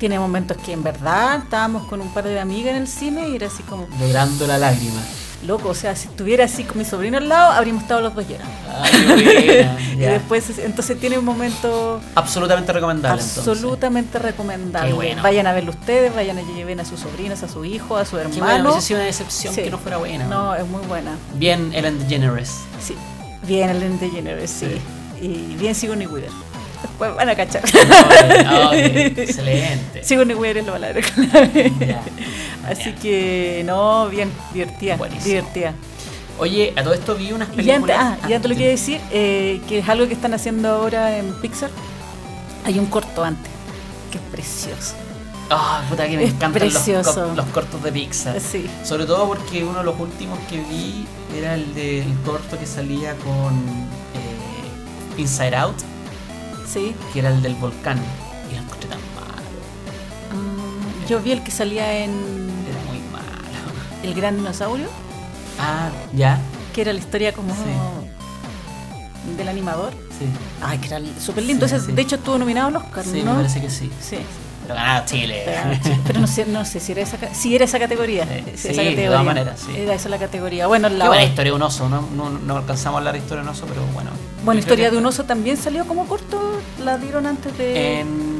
Tiene 0.00 0.18
momentos 0.18 0.56
que 0.56 0.72
en 0.72 0.82
verdad 0.82 1.42
estábamos 1.44 1.86
con 1.86 2.00
un 2.00 2.12
par 2.12 2.24
de 2.24 2.40
amigas 2.40 2.74
en 2.74 2.82
el 2.82 2.88
cine 2.88 3.28
y 3.28 3.36
era 3.36 3.46
así 3.48 3.62
como, 3.62 3.86
Logrando 4.00 4.46
la 4.46 4.58
lágrima. 4.58 5.00
Loco, 5.46 5.68
o 5.70 5.74
sea, 5.74 5.94
si 5.96 6.08
estuviera 6.08 6.44
así 6.44 6.64
con 6.64 6.78
mi 6.78 6.84
sobrino 6.84 7.18
al 7.18 7.28
lado, 7.28 7.52
habríamos 7.52 7.82
estado 7.82 8.00
los 8.00 8.14
dos 8.14 8.26
llorando. 8.28 8.52
Ay, 8.80 8.90
qué 8.92 9.14
buena. 9.14 9.78
Y 9.94 9.98
después, 9.98 10.58
entonces 10.58 10.98
tiene 10.98 11.18
un 11.18 11.24
momento 11.24 12.00
Absolutamente 12.16 12.72
recomendable. 12.72 13.20
entonces. 13.22 13.38
absolutamente 13.48 14.18
recomendable. 14.18 14.88
Qué 14.88 14.94
bueno. 14.94 15.22
Vayan 15.22 15.46
a 15.46 15.52
verlo 15.52 15.70
ustedes, 15.70 16.14
vayan 16.14 16.38
a 16.38 16.42
lleven 16.42 16.80
a 16.80 16.84
sus 16.84 17.00
sobrinos, 17.00 17.42
a 17.44 17.48
su 17.48 17.64
hijo, 17.64 17.96
a 17.96 18.04
su 18.04 18.16
Qué 18.16 18.22
hermano. 18.22 18.40
bueno, 18.44 18.70
hubiese 18.72 18.86
sido 18.88 18.98
una 19.00 19.06
decepción 19.06 19.54
Sí. 19.54 19.62
que 19.62 19.70
no 19.70 19.78
fuera 19.78 19.98
buena. 19.98 20.24
No, 20.26 20.54
es 20.54 20.66
muy 20.66 20.84
buena. 20.86 21.12
Bien 21.34 21.72
Ellen 21.74 21.98
DeGeneres. 22.00 22.50
Sí. 22.84 22.96
Bien 23.46 23.70
Ellen 23.70 23.98
DeGeneres, 24.00 24.50
sí. 24.50 24.66
Y 25.20 25.54
bien 25.56 25.74
Sigourney 25.74 26.06
Weaver. 26.08 26.30
Después 26.82 27.14
van 27.14 27.28
a 27.28 27.34
cachar. 27.36 27.62
No, 28.44 28.70
qué 28.72 29.14
excelente. 29.16 30.02
Sigourney 30.04 30.34
Weaver 30.34 30.58
es 30.58 30.66
la 30.66 30.72
palabra 30.72 31.00
Ya. 31.80 32.02
Así 32.68 32.92
que, 32.92 33.62
no, 33.66 34.08
bien, 34.08 34.30
divertida. 34.52 34.96
Buenísimo. 34.96 35.26
Divertida. 35.26 35.74
Oye, 36.38 36.72
a 36.76 36.82
todo 36.82 36.94
esto 36.94 37.14
vi 37.14 37.32
unas 37.32 37.48
Y 37.50 37.62
ya, 37.62 37.74
películas. 37.74 37.96
ah, 38.00 38.28
ya 38.28 38.40
te 38.40 38.48
lo 38.48 38.54
quiero 38.56 38.70
decir, 38.70 39.00
eh, 39.12 39.60
que 39.68 39.78
es 39.78 39.88
algo 39.88 40.06
que 40.08 40.14
están 40.14 40.34
haciendo 40.34 40.68
ahora 40.68 41.16
en 41.18 41.32
Pixar. 41.40 41.70
Hay 42.64 42.78
un 42.78 42.86
corto 42.86 43.22
antes, 43.22 43.50
que 44.10 44.18
es 44.18 44.24
precioso. 44.32 44.94
Ah, 45.50 45.82
puta 45.88 46.08
que 46.08 46.16
me 46.16 46.24
Es 46.24 46.30
encantan 46.32 46.62
los, 47.36 47.46
cortos 47.52 47.82
de 47.82 47.92
Pixar. 47.92 48.40
Sí. 48.40 48.66
Sobre 48.82 49.04
todo 49.04 49.28
porque 49.28 49.62
uno 49.62 49.78
de 49.80 49.84
los 49.84 50.00
últimos 50.00 50.38
que 50.50 50.56
vi 50.62 51.06
era 51.36 51.54
el 51.54 51.72
del 51.74 52.12
corto 52.24 52.58
que 52.58 52.66
salía 52.66 53.14
con 53.16 53.52
eh, 54.14 55.20
Inside 55.20 55.54
Out, 55.54 55.76
Sí. 56.66 56.94
que 57.12 57.18
era 57.20 57.28
el 57.28 57.42
del 57.42 57.54
volcán. 57.56 57.98
Y 58.50 58.54
lo 58.56 58.62
encontré 58.62 58.88
tan 58.88 58.98
malo. 59.14 60.42
Mm, 60.42 61.06
yo 61.08 61.20
vi 61.20 61.32
el 61.32 61.42
que 61.44 61.50
salía 61.52 61.98
en. 62.04 62.43
El 64.04 64.14
Gran 64.14 64.36
Dinosaurio, 64.36 64.86
Ah, 65.58 65.88
ya. 66.14 66.38
que 66.74 66.82
era 66.82 66.92
la 66.92 66.98
historia 66.98 67.32
como 67.32 67.54
Sí. 67.54 67.60
del 69.36 69.48
animador. 69.48 69.92
Sí. 70.18 70.26
Ay, 70.62 70.78
que 70.78 70.86
era 70.88 70.98
súper 71.20 71.44
lindo. 71.44 71.66
Sí, 71.66 71.74
Entonces, 71.74 71.96
de 71.96 72.02
hecho, 72.02 72.16
estuvo 72.16 72.38
nominado 72.38 72.68
al 72.68 72.76
Oscar, 72.76 73.04
Sí, 73.04 73.22
¿no? 73.22 73.32
me 73.32 73.36
parece 73.38 73.60
que 73.60 73.70
sí. 73.70 73.90
Sí. 74.00 74.18
Pero 74.62 74.74
ganaba 74.76 75.04
Chile. 75.04 75.42
Pero, 75.44 75.96
pero 76.06 76.20
no 76.20 76.26
sé, 76.26 76.46
no 76.46 76.64
sé 76.64 76.80
si 76.80 76.92
era 76.92 77.02
esa, 77.02 77.18
si 77.34 77.54
era 77.54 77.64
esa 77.66 77.78
categoría. 77.78 78.24
Sí, 78.24 78.30
esa 78.54 78.68
de 78.68 78.74
categoría. 78.76 79.06
todas 79.08 79.24
maneras, 79.24 79.60
sí. 79.60 79.72
Era 79.76 79.94
esa 79.94 80.08
la 80.08 80.18
categoría. 80.18 80.66
Bueno, 80.66 80.88
la 80.88 81.04
Qué 81.04 81.08
buena 81.08 81.24
historia 81.24 81.52
de 81.52 81.56
un 81.56 81.62
oso, 81.62 81.88
¿no? 81.88 82.02
No, 82.16 82.30
no 82.30 82.56
alcanzamos 82.56 82.96
a 82.96 82.98
hablar 82.98 83.12
de 83.14 83.20
historia 83.20 83.42
de 83.42 83.48
un 83.48 83.54
oso, 83.54 83.66
pero 83.66 83.82
bueno. 83.92 84.10
Bueno, 84.44 84.60
historia 84.60 84.90
de 84.90 84.96
un 84.98 85.04
oso 85.06 85.24
también 85.24 85.56
salió 85.58 85.86
como 85.86 86.06
corto. 86.06 86.60
La 86.82 86.96
dieron 86.98 87.26
antes 87.26 87.56
de. 87.58 88.00
En, 88.00 88.33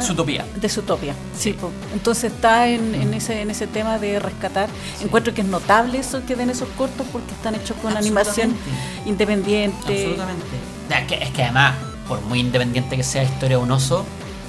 Zootopia. 0.00 0.44
De 0.56 0.68
Zootopia, 0.68 1.14
sí. 1.36 1.56
Entonces 1.92 2.32
está 2.32 2.68
en, 2.68 2.94
en 2.94 3.14
ese 3.14 3.40
en 3.42 3.50
ese 3.50 3.66
tema 3.66 3.98
de 3.98 4.18
rescatar. 4.18 4.68
Encuentro 5.00 5.34
que 5.34 5.42
es 5.42 5.46
notable 5.46 5.98
eso 5.98 6.24
que 6.26 6.34
den 6.36 6.50
esos 6.50 6.68
cortos 6.70 7.06
porque 7.12 7.32
están 7.32 7.54
hechos 7.54 7.76
con 7.82 7.96
animación 7.96 8.54
independiente. 9.06 10.04
Absolutamente. 10.04 10.46
Es 10.90 11.06
que, 11.06 11.24
es 11.24 11.30
que 11.30 11.42
además, 11.44 11.74
por 12.06 12.20
muy 12.22 12.40
independiente 12.40 12.96
que 12.96 13.02
sea 13.02 13.22
historia 13.22 13.56
de 13.56 13.62
un 13.62 13.70
oso, 13.70 14.04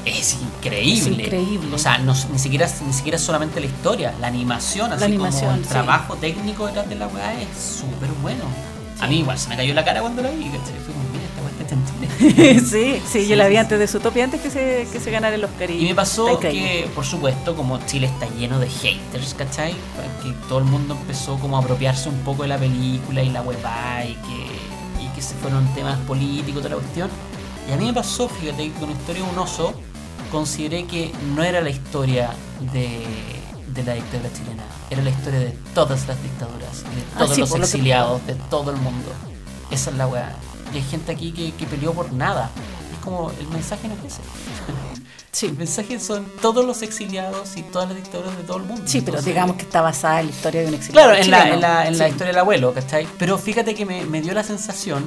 es 0.05 0.37
increíble. 0.41 1.23
Es 1.23 1.27
increíble. 1.27 1.75
O 1.75 1.77
sea, 1.77 1.97
no, 1.97 2.13
ni 2.31 2.39
siquiera 2.39 2.67
ni 2.85 2.93
siquiera 2.93 3.17
solamente 3.17 3.59
la 3.59 3.67
historia, 3.67 4.13
la 4.19 4.27
animación, 4.27 4.91
así 4.91 5.03
animación, 5.05 5.45
como 5.45 5.57
el 5.57 5.63
sí. 5.63 5.69
trabajo 5.69 6.15
técnico 6.15 6.67
detrás 6.67 6.89
de 6.89 6.95
la 6.95 7.07
weá 7.07 7.33
es 7.41 7.79
súper 7.79 8.09
bueno. 8.21 8.43
A 8.99 9.07
mí 9.07 9.19
igual 9.19 9.37
se 9.37 9.49
me 9.49 9.57
cayó 9.57 9.73
la 9.73 9.83
cara 9.83 10.01
cuando 10.01 10.21
la 10.21 10.29
vi, 10.29 10.45
¿cachai? 10.45 10.75
sí, 12.69 13.01
sí, 13.09 13.27
yo 13.27 13.35
la 13.35 13.47
vi 13.47 13.57
antes 13.57 13.77
de 13.79 13.87
Zootopia, 13.87 14.23
antes 14.25 14.41
que 14.41 14.49
se, 14.49 14.87
que 14.91 14.99
se 14.99 15.11
ganara 15.11 15.35
el 15.35 15.43
Oscar. 15.43 15.69
Y 15.71 15.85
me 15.85 15.95
pasó 15.95 16.25
que, 16.39 16.89
por 16.95 17.05
supuesto, 17.05 17.55
como 17.55 17.79
Chile 17.85 18.07
está 18.07 18.27
lleno 18.37 18.59
de 18.59 18.69
haters, 18.69 19.33
¿cachai? 19.33 19.73
Que 20.21 20.31
todo 20.47 20.59
el 20.59 20.65
mundo 20.65 20.97
empezó 20.99 21.37
como 21.39 21.57
a 21.57 21.59
apropiarse 21.61 22.09
un 22.09 22.19
poco 22.19 22.43
de 22.43 22.49
la 22.49 22.57
película 22.57 23.21
y 23.23 23.29
la 23.29 23.41
huevá 23.41 24.03
y 24.05 24.13
que, 24.13 25.03
y 25.03 25.07
que 25.15 25.21
se 25.21 25.35
fueron 25.35 25.65
temas 25.73 25.97
políticos, 26.01 26.63
toda 26.63 26.75
la 26.75 26.81
cuestión. 26.81 27.09
Y 27.69 27.71
a 27.71 27.77
mí 27.77 27.85
me 27.85 27.93
pasó, 27.93 28.27
fíjate, 28.27 28.71
con 28.79 28.89
la 28.89 28.95
historia 28.95 29.23
de 29.23 29.29
un 29.29 29.39
oso 29.39 29.73
consideré 30.31 30.85
que 30.85 31.11
no 31.35 31.43
era 31.43 31.61
la 31.61 31.69
historia 31.69 32.31
de, 32.73 33.01
de 33.73 33.83
la 33.83 33.93
dictadura 33.93 34.29
chilena, 34.33 34.63
era 34.89 35.01
la 35.03 35.09
historia 35.11 35.39
de 35.39 35.57
todas 35.73 36.07
las 36.07 36.21
dictaduras, 36.23 36.83
y 36.91 36.95
de 36.95 37.03
Ah, 37.15 37.19
todos 37.19 37.35
sí, 37.35 37.41
los 37.41 37.49
lo 37.51 37.55
que- 37.57 37.61
exiliados, 37.63 38.25
de 38.27 38.35
todo 38.49 38.71
el 38.71 38.77
mundo. 38.77 39.11
Esa 39.71 39.91
es 39.91 39.95
la 39.95 40.07
weá. 40.07 40.35
Y 40.73 40.77
hay 40.77 40.83
gente 40.83 41.11
aquí 41.11 41.31
que, 41.31 41.51
que 41.53 41.65
peleó 41.65 41.93
por 41.93 42.11
nada. 42.13 42.49
Es 42.91 42.99
como, 42.99 43.31
el 43.31 43.47
mensaje 43.49 43.87
no 43.87 43.93
es 43.95 44.13
ese. 44.13 44.21
Sí. 45.31 45.47
El 45.47 45.57
mensaje 45.57 45.99
son 45.99 46.25
todos 46.41 46.65
los 46.65 46.83
exiliados 46.83 47.57
y 47.57 47.63
todas 47.63 47.89
las 47.89 47.97
dictaduras 47.97 48.37
de 48.37 48.43
todo 48.43 48.57
el 48.57 48.63
mundo. 48.63 48.83
Sí, 48.85 48.99
pero 48.99 49.17
Entonces, 49.17 49.25
digamos 49.25 49.55
que 49.55 49.63
está 49.63 49.81
basada 49.81 50.19
en 50.19 50.27
la 50.27 50.31
historia 50.31 50.61
de 50.61 50.67
un 50.67 50.73
exiliado. 50.75 51.09
Claro, 51.09 51.23
en 51.23 51.31
la, 51.31 51.49
en 51.49 51.61
la, 51.61 51.87
en 51.87 51.97
la 51.97 52.07
historia 52.07 52.27
del 52.27 52.39
abuelo, 52.39 52.73
¿cachai? 52.73 53.07
Pero 53.17 53.37
fíjate 53.37 53.73
que 53.73 53.85
me, 53.85 54.05
me 54.05 54.21
dio 54.21 54.33
la 54.33 54.43
sensación, 54.43 55.03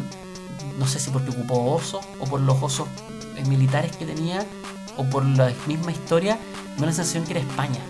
no 0.79 0.87
sé 0.87 0.99
si 0.99 1.11
porque 1.11 1.31
ocupó 1.31 1.75
osos 1.75 2.05
o 2.21 2.25
por 2.25 2.41
los 2.41 2.61
osos 2.61 2.89
militares 3.47 3.97
que 3.97 4.05
tenía 4.05 4.45
o 4.97 5.05
por 5.05 5.25
la 5.25 5.53
misma 5.67 5.93
historia, 5.93 6.39
me 6.73 6.77
dio 6.79 6.87
la 6.87 6.93
sensación 6.93 7.25
que 7.25 7.33
era 7.33 7.41
España. 7.41 7.81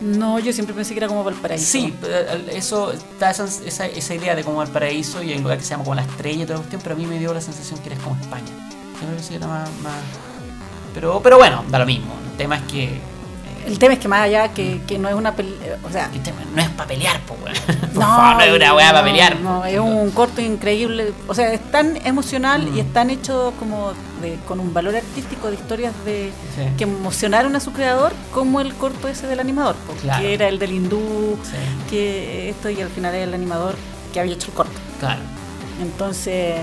No, 0.00 0.38
yo 0.38 0.52
siempre 0.52 0.74
pensé 0.74 0.94
que 0.94 1.00
era 1.00 1.08
como 1.08 1.24
Valparaíso. 1.24 1.66
Sí, 1.66 1.92
eh, 2.04 2.52
eso 2.52 2.92
da 3.18 3.30
esa, 3.30 3.44
esa, 3.44 3.86
esa 3.86 4.14
idea 4.14 4.34
de 4.36 4.44
como 4.44 4.62
el 4.62 4.68
paraíso 4.68 5.22
y 5.22 5.32
un 5.34 5.42
lugar 5.42 5.58
que 5.58 5.64
se 5.64 5.70
llama 5.70 5.84
como 5.84 5.96
la 5.96 6.02
estrella 6.02 6.42
y 6.42 6.46
toda 6.46 6.54
la 6.54 6.60
cuestión, 6.60 6.80
pero 6.82 6.94
a 6.94 6.98
mí 6.98 7.06
me 7.06 7.18
dio 7.18 7.34
la 7.34 7.40
sensación 7.40 7.80
que 7.80 7.90
era 7.92 8.00
como 8.02 8.14
España. 8.20 8.46
Yo 9.00 9.08
creo 9.08 9.28
que 9.28 9.34
era 9.34 9.46
más, 9.46 9.68
Pero, 10.94 11.20
pero 11.22 11.36
bueno, 11.38 11.64
da 11.68 11.78
lo 11.80 11.86
mismo. 11.86 12.12
El 12.30 12.36
tema 12.36 12.56
es 12.56 12.62
que 12.62 13.00
el 13.66 13.78
tema 13.78 13.94
es 13.94 14.00
que 14.00 14.08
más 14.08 14.20
allá 14.22 14.48
que, 14.48 14.80
que 14.86 14.98
no 14.98 15.08
es 15.08 15.14
una 15.14 15.34
peli- 15.34 15.54
o 15.82 15.90
sea, 15.90 16.10
Este 16.14 16.32
No 16.54 16.62
es 16.62 16.68
para 16.70 16.88
pelear, 16.88 17.20
po, 17.22 17.36
weón. 17.44 17.56
Por 17.94 18.02
favor, 18.02 18.36
no 18.36 18.40
es 18.42 18.52
una 18.56 18.74
weá 18.74 18.90
para 18.92 19.04
pelear. 19.04 19.40
No, 19.40 19.64
es 19.64 19.78
un 19.78 20.10
corto 20.10 20.40
increíble. 20.40 21.12
O 21.26 21.34
sea, 21.34 21.52
es 21.52 21.60
tan 21.70 21.96
emocional 22.06 22.62
Mm. 22.70 22.76
y 22.76 22.80
es 22.80 22.92
tan 22.92 23.10
hecho 23.10 23.52
como 23.58 23.92
de- 24.22 24.38
con 24.46 24.60
un 24.60 24.72
valor 24.74 24.96
artístico 24.96 25.48
de 25.48 25.54
historias 25.54 25.92
de 26.04 26.32
Sí. 26.56 26.62
que 26.76 26.84
emocionaron 26.84 27.54
a 27.56 27.60
su 27.60 27.72
creador, 27.72 28.12
como 28.32 28.60
el 28.60 28.74
corto 28.74 29.08
ese 29.08 29.26
del 29.26 29.40
animador, 29.40 29.76
po, 29.86 29.92
Claro. 29.94 30.22
que 30.22 30.34
era 30.34 30.48
el 30.48 30.58
del 30.58 30.72
hindú, 30.72 31.38
Sí, 31.44 31.56
que 31.90 32.48
esto 32.50 32.70
y 32.70 32.80
al 32.80 32.88
final 32.90 33.14
era 33.14 33.24
el 33.24 33.34
animador 33.34 33.74
que 34.12 34.20
había 34.20 34.34
hecho 34.34 34.48
el 34.48 34.54
corto. 34.54 34.78
claro. 35.00 35.20
Entonces, 35.80 36.56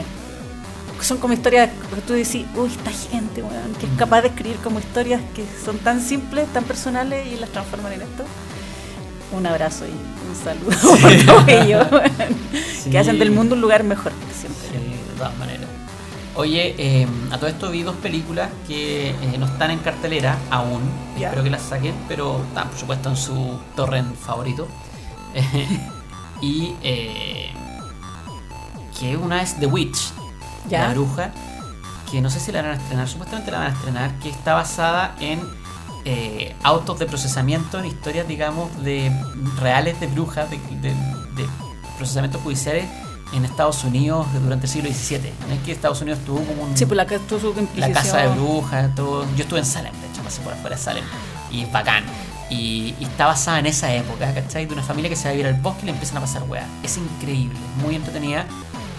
son 1.04 1.18
como 1.18 1.34
historias 1.34 1.70
que 1.94 2.02
tú 2.02 2.14
decís, 2.14 2.46
uy, 2.56 2.70
esta 2.70 2.92
gente, 2.92 3.42
weón, 3.44 3.74
que 3.80 3.86
es 3.86 3.92
capaz 3.98 4.22
de 4.22 4.30
escribir 4.30 4.58
como 4.58 4.80
historias 4.80 5.22
que 5.36 5.46
son 5.64 5.78
tan 5.80 6.02
simples, 6.02 6.48
tan 6.54 6.64
personales 6.64 7.28
y 7.28 7.36
las 7.38 7.50
transforman 7.50 7.94
en 7.94 8.02
esto. 8.02 8.24
Un 9.32 9.46
abrazo 9.46 9.86
y 9.86 9.92
un 9.92 10.36
saludo 10.36 11.02
para 11.02 11.26
todos 11.26 11.48
ellos, 11.48 11.88
weón, 11.92 12.36
Sí. 12.84 12.90
que 12.90 13.00
hacen 13.00 13.18
del 13.20 13.32
mundo 13.32 13.56
un 13.56 13.62
lugar 13.62 13.84
mejor 13.84 14.12
siempre. 14.40 14.68
Sí, 14.70 14.78
de 15.12 15.18
todas 15.18 15.36
maneras. 15.38 15.66
Oye, 16.38 16.76
eh, 16.78 17.08
a 17.32 17.38
todo 17.38 17.50
esto 17.50 17.72
vi 17.72 17.84
dos 17.84 17.96
películas 17.96 18.50
que 18.68 19.10
eh, 19.12 19.16
no 19.40 19.46
están 19.46 19.72
en 19.72 19.80
cartelera 19.80 20.38
aún. 20.50 20.82
Espero 21.18 21.44
que 21.44 21.50
las 21.50 21.62
saquen, 21.62 21.96
pero 22.10 22.42
están 22.50 22.70
por 22.70 22.78
supuesto 22.78 23.10
en 23.10 23.16
su 23.16 23.58
torrent 23.76 24.16
favorito. 24.18 24.68
y 26.42 26.74
eh, 26.84 27.50
que 29.00 29.16
una 29.18 29.42
es 29.42 29.58
The 29.60 29.66
Witch, 29.68 29.98
Ya. 30.70 30.88
la 30.88 30.94
bruja, 30.94 31.32
que 32.12 32.22
no 32.22 32.30
sé 32.30 32.40
si 32.40 32.52
la 32.52 32.62
van 32.62 32.72
a 32.72 32.76
estrenar, 32.76 33.08
supuestamente 33.08 33.52
la 33.52 33.60
van 33.60 33.68
a 33.68 33.74
estrenar, 33.74 34.12
que 34.20 34.30
está 34.30 34.54
basada 34.54 35.16
en 35.20 35.42
eh, 36.06 36.56
autos 36.64 37.00
de 37.00 37.06
procesamiento, 37.08 37.80
en 37.80 37.86
historias, 37.86 38.28
digamos, 38.28 38.70
de 38.84 39.12
reales 39.60 40.00
de 40.00 40.08
brujas, 40.08 40.50
de, 40.50 40.58
de- 40.82 40.94
de 40.94 41.50
procesamientos 41.98 42.42
judiciales 42.42 42.86
en 43.34 43.44
Estados 43.44 43.84
Unidos 43.84 44.28
durante 44.44 44.68
el 44.68 44.72
siglo 44.72 44.90
XVII. 44.90 45.32
No 45.48 45.54
es 45.56 45.60
que 45.62 45.72
Estados 45.72 46.00
Unidos 46.02 46.20
tuvo 46.26 46.42
como 46.46 46.64
un, 46.64 46.78
Sí, 46.78 46.86
pues 46.86 46.96
la 46.96 47.06
la 47.88 47.88
casa 47.94 48.18
de 48.18 48.28
brujas, 48.36 48.96
todo. 48.96 49.26
Yo 49.36 49.44
estuve 49.44 49.60
en 49.60 49.66
Salem, 49.66 49.94
de 50.00 50.08
hecho, 50.08 50.22
pasé 50.22 50.42
por 50.42 50.54
afuera 50.54 50.76
de 50.76 50.82
Salem. 50.82 51.04
Y 51.52 51.62
es 51.64 51.72
bacán. 51.72 52.04
Y, 52.52 52.94
y 53.00 53.06
está 53.06 53.26
basada 53.26 53.58
en 53.58 53.66
esa 53.66 53.92
época, 53.92 54.32
¿cachai? 54.32 54.68
De 54.68 54.74
una 54.74 54.84
familia 54.84 55.10
que 55.10 55.16
se 55.16 55.24
va 55.24 55.30
a 55.30 55.32
vivir 55.32 55.48
al 55.48 55.56
bosque 55.60 55.82
y 55.82 55.86
le 55.86 55.92
empiezan 55.94 56.18
a 56.18 56.22
pasar 56.22 56.44
weas. 56.44 56.68
Es 56.84 56.98
increíble, 56.98 57.58
muy 57.84 57.96
entretenida. 57.96 58.46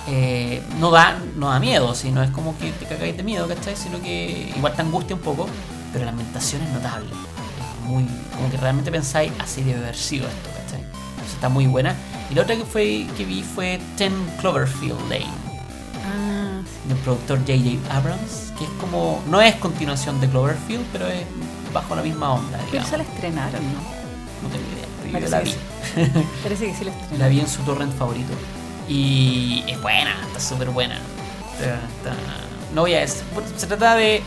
Eh, 0.08 0.62
no, 0.78 0.90
da, 0.90 1.18
no 1.36 1.50
da 1.50 1.58
miedo, 1.58 1.94
sino 1.94 2.22
es 2.22 2.30
como 2.30 2.56
que 2.58 2.70
te 2.72 2.86
cagáis 2.86 3.16
de 3.16 3.22
miedo, 3.22 3.48
¿cachai? 3.48 3.74
Sino 3.76 4.00
que 4.00 4.52
igual 4.56 4.74
te 4.74 4.82
angustia 4.82 5.16
un 5.16 5.22
poco, 5.22 5.48
pero 5.92 6.04
la 6.04 6.10
ambientación 6.12 6.62
es 6.62 6.70
notable. 6.70 7.08
Es 7.10 7.88
muy, 7.88 8.06
como 8.36 8.50
que 8.50 8.56
realmente 8.56 8.90
pensáis, 8.92 9.32
así 9.40 9.62
debe 9.62 9.80
haber 9.80 9.96
sido 9.96 10.28
esto, 10.28 10.48
¿cachai? 10.62 10.80
Entonces 10.80 11.34
está 11.34 11.48
muy 11.48 11.66
buena. 11.66 11.94
Y 12.30 12.34
la 12.34 12.42
otra 12.42 12.54
que, 12.56 12.64
fue, 12.64 13.06
que 13.16 13.24
vi 13.24 13.42
fue 13.42 13.80
Ten 13.96 14.12
Cloverfield 14.40 15.00
Lane 15.08 15.26
Ah, 16.04 16.60
del 16.88 16.96
productor 16.98 17.38
J.J. 17.40 17.78
Abrams, 17.96 18.52
que 18.58 18.64
es 18.64 18.70
como, 18.80 19.20
no 19.28 19.40
es 19.40 19.56
continuación 19.56 20.20
de 20.20 20.28
Cloverfield, 20.28 20.84
pero 20.92 21.08
es 21.08 21.24
bajo 21.72 21.96
la 21.96 22.02
misma 22.02 22.32
onda, 22.34 22.58
pero 22.58 22.66
digamos. 22.70 22.88
esa 22.88 22.96
la 22.98 23.02
estrenaron, 23.02 23.60
¿no? 23.72 23.78
No 24.42 24.48
tengo 24.50 24.64
idea, 24.72 24.86
pero 25.02 25.12
Parece 25.12 25.30
la 25.30 25.38
que 25.40 25.44
vi. 25.44 25.50
sí. 25.50 26.26
Parece 26.44 26.66
que 26.66 26.74
sí 26.74 26.84
la 26.84 26.90
estrenaron. 26.92 27.18
La 27.18 27.28
vi 27.28 27.40
en 27.40 27.48
su 27.48 27.62
torrent 27.62 27.92
favorito. 27.96 28.32
Y 28.88 29.64
es 29.66 29.80
buena, 29.80 30.16
está 30.26 30.40
súper 30.40 30.70
buena. 30.70 30.98
Está- 31.58 31.74
está- 31.74 32.16
No 32.74 32.82
voy 32.82 32.94
a 32.94 33.00
decir. 33.00 33.22
Se 33.56 33.66
trata 33.66 33.94
de 33.96 34.22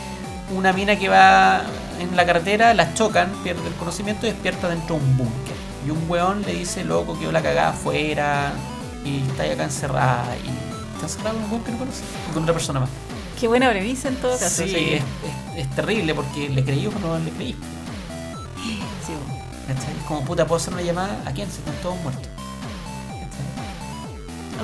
una 0.56 0.74
mina 0.74 0.96
que 0.98 1.10
va 1.10 1.62
en 2.00 2.16
la 2.16 2.26
carretera, 2.26 2.74
la 2.74 2.94
chocan, 2.94 3.30
pierde 3.44 3.68
el 3.68 3.74
conocimiento 3.76 4.26
y 4.26 4.32
despierta 4.32 4.68
dentro 4.70 4.96
de 4.96 5.02
un 5.04 5.18
búnker. 5.18 5.56
Y 5.86 5.92
un 5.92 6.10
weón 6.10 6.42
le 6.44 6.54
dice, 6.54 6.84
loco, 6.84 7.18
que 7.20 7.32
la 7.32 7.42
cagada 7.42 7.70
afuera 7.70 8.52
y 9.06 9.22
está 9.30 9.44
ahí 9.44 9.52
acá 9.52 9.64
encerrada. 9.66 10.26
Y 10.44 10.50
está 10.96 11.06
encerrada 11.06 11.38
en 11.38 11.44
un 11.44 11.50
búnker, 11.50 11.72
¿no 11.74 11.80
conoces? 11.80 12.04
Con 12.34 12.44
otra 12.44 12.54
persona 12.54 12.80
más. 12.82 12.90
Qué 13.40 13.48
buena 13.48 13.70
premisa 13.70 14.08
en 14.10 14.16
todo 14.18 14.38
caso. 14.38 14.64
Sí, 14.64 14.70
sí. 14.70 14.94
es, 14.94 15.02
es- 15.56 15.66
es 15.68 15.76
terrible 15.76 16.14
porque 16.14 16.50
le 16.50 16.64
creí 16.64 16.88
o 16.88 16.92
no 17.00 17.18
le 17.20 17.32
creí. 17.32 17.56
Sí. 19.06 19.14
Es 19.70 20.08
como 20.08 20.24
puta, 20.26 20.46
puedo 20.48 20.58
hacer 20.60 20.74
una 20.74 20.82
llamada 20.82 21.22
a 21.26 21.32
quién 21.32 21.50
se 21.50 21.60
están 21.60 21.76
todos 21.84 21.96
muertos. 22.02 22.28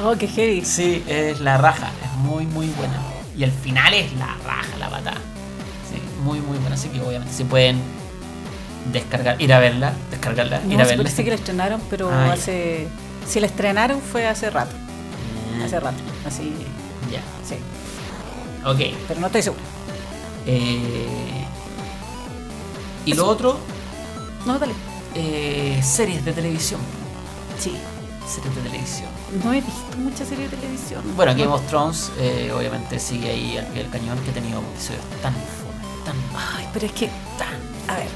Oh, 0.03 0.15
qué 0.17 0.27
heavy. 0.27 0.63
Sí, 0.65 1.03
es 1.07 1.39
la 1.39 1.57
raja, 1.57 1.89
es 2.03 2.11
muy 2.19 2.45
muy 2.47 2.67
buena. 2.67 2.99
Y 3.37 3.43
el 3.43 3.51
final 3.51 3.93
es 3.93 4.11
la 4.13 4.35
raja, 4.45 4.77
la 4.79 4.89
patada. 4.89 5.17
Sí, 5.89 6.01
muy 6.23 6.39
muy 6.39 6.57
buena. 6.57 6.75
Así 6.75 6.89
que 6.89 7.01
obviamente 7.01 7.33
se 7.33 7.45
pueden 7.45 7.79
descargar, 8.91 9.41
ir 9.41 9.53
a 9.53 9.59
verla, 9.59 9.93
descargarla, 10.11 10.61
ir 10.67 10.79
a 10.81 10.85
verla. 10.85 11.03
parece 11.03 11.23
que 11.23 11.29
la 11.29 11.35
estrenaron, 11.35 11.81
pero 11.89 12.11
hace. 12.11 12.87
Si 13.27 13.39
la 13.39 13.47
estrenaron 13.47 14.01
fue 14.01 14.27
hace 14.27 14.49
rato. 14.49 14.75
Mm, 15.57 15.61
Hace 15.63 15.79
rato. 15.79 15.97
Así. 16.27 16.53
Ya, 17.11 17.21
Sí. 17.47 17.55
ok. 18.65 18.97
Pero 19.07 19.19
no 19.19 19.27
estoy 19.27 19.41
segura. 19.41 19.61
Eh, 20.45 21.45
y 23.05 23.13
lo 23.13 23.27
otro, 23.27 23.57
No, 24.45 24.59
dale. 24.59 24.73
eh, 25.15 25.79
series 25.83 26.23
de 26.25 26.33
televisión. 26.33 26.79
Sí. 27.59 27.75
Series 28.27 28.55
de 28.55 28.61
televisión. 28.61 29.09
No 29.43 29.51
he 29.53 29.61
visto 29.61 29.97
muchas 29.97 30.27
series 30.27 30.49
de 30.51 30.57
televisión. 30.57 31.01
Bueno, 31.15 31.33
Game 31.33 31.47
of 31.47 31.65
Thrones 31.67 32.11
eh, 32.19 32.51
obviamente 32.55 32.99
sigue 32.99 33.29
ahí 33.29 33.57
al 33.57 33.65
pie 33.67 33.83
del 33.83 33.91
cañón 33.91 34.17
que 34.19 34.31
ha 34.31 34.33
tenido 34.33 34.59
episodios 34.59 35.03
tan 35.21 35.33
tan 36.05 36.15
Ay, 36.57 36.67
pero 36.73 36.86
es 36.86 36.91
que. 36.93 37.07
tan 37.38 37.55
A 37.93 37.97
ver. 37.97 38.07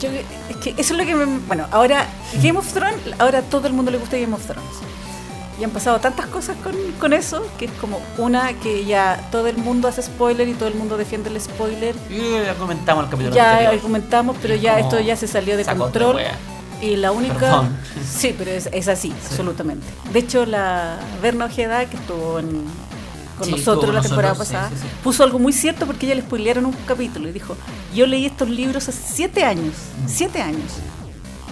Yo, 0.00 0.08
es 0.48 0.56
que 0.58 0.70
eso 0.80 0.94
es 0.94 0.98
lo 0.98 1.04
que 1.04 1.14
me. 1.14 1.38
Bueno, 1.46 1.66
ahora. 1.72 2.06
Game 2.42 2.58
of 2.58 2.72
Thrones. 2.72 2.98
Ahora 3.18 3.40
a 3.40 3.42
todo 3.42 3.66
el 3.66 3.72
mundo 3.72 3.90
le 3.90 3.98
gusta 3.98 4.16
Game 4.16 4.34
of 4.34 4.44
Thrones. 4.46 4.64
Y 5.60 5.64
han 5.64 5.70
pasado 5.70 5.98
tantas 5.98 6.26
cosas 6.26 6.56
con, 6.62 6.72
con 7.00 7.12
eso 7.12 7.44
que 7.58 7.64
es 7.64 7.72
como 7.80 8.00
una 8.16 8.52
que 8.52 8.84
ya 8.84 9.28
todo 9.32 9.48
el 9.48 9.56
mundo 9.56 9.88
hace 9.88 10.02
spoiler 10.02 10.46
y 10.46 10.54
todo 10.54 10.68
el 10.68 10.76
mundo 10.76 10.96
defiende 10.96 11.30
el 11.30 11.40
spoiler. 11.40 11.96
Que 11.96 12.44
ya 12.46 12.54
comentamos 12.54 13.04
el 13.04 13.10
capítulo 13.10 13.34
Ya 13.34 13.50
anterior. 13.50 13.74
argumentamos, 13.74 14.36
pero 14.40 14.54
ya 14.54 14.78
esto 14.78 15.00
ya 15.00 15.16
se 15.16 15.26
salió 15.26 15.56
de 15.56 15.64
control. 15.64 16.18
Y 16.80 16.96
la 16.96 17.10
única. 17.12 17.34
Perdón. 17.38 17.76
Sí, 18.08 18.34
pero 18.38 18.50
es, 18.52 18.68
es 18.72 18.88
así, 18.88 19.12
absolutamente. 19.28 19.86
De 20.12 20.18
hecho, 20.20 20.46
la 20.46 20.96
Berna 21.20 21.46
Ojeda, 21.46 21.84
que 21.86 21.96
estuvo 21.96 22.38
en- 22.38 22.64
con 23.36 23.44
Sí, 23.46 23.50
nosotros 23.52 23.94
la 23.94 24.00
temporada 24.02 24.34
nosotros, 24.34 24.60
pasada, 24.62 24.70
sí, 24.80 24.86
puso 25.04 25.22
algo 25.22 25.38
muy 25.38 25.52
cierto 25.52 25.86
porque 25.86 26.06
ella 26.06 26.16
le 26.16 26.22
spoilearon 26.22 26.66
un 26.66 26.72
capítulo 26.86 27.28
y 27.28 27.32
dijo: 27.32 27.56
Yo 27.94 28.06
leí 28.06 28.26
estos 28.26 28.48
libros 28.48 28.88
hace 28.88 29.00
siete 29.14 29.44
años, 29.44 29.74
Mm. 30.04 30.08
siete 30.08 30.40
años, 30.42 30.72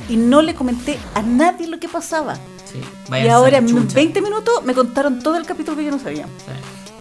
y 0.08 0.16
no 0.16 0.42
le 0.42 0.54
comenté 0.54 0.98
a 1.14 1.22
nadie 1.22 1.68
lo 1.68 1.78
que 1.78 1.88
pasaba. 1.88 2.34
Sí, 2.64 2.80
y 3.24 3.28
ahora 3.28 3.58
en 3.58 3.68
chucha. 3.68 3.94
20 3.94 4.20
minutos 4.20 4.64
me 4.64 4.74
contaron 4.74 5.20
todo 5.22 5.36
el 5.36 5.46
capítulo 5.46 5.76
que 5.76 5.84
yo 5.84 5.90
no 5.92 6.00
sabía. 6.00 6.26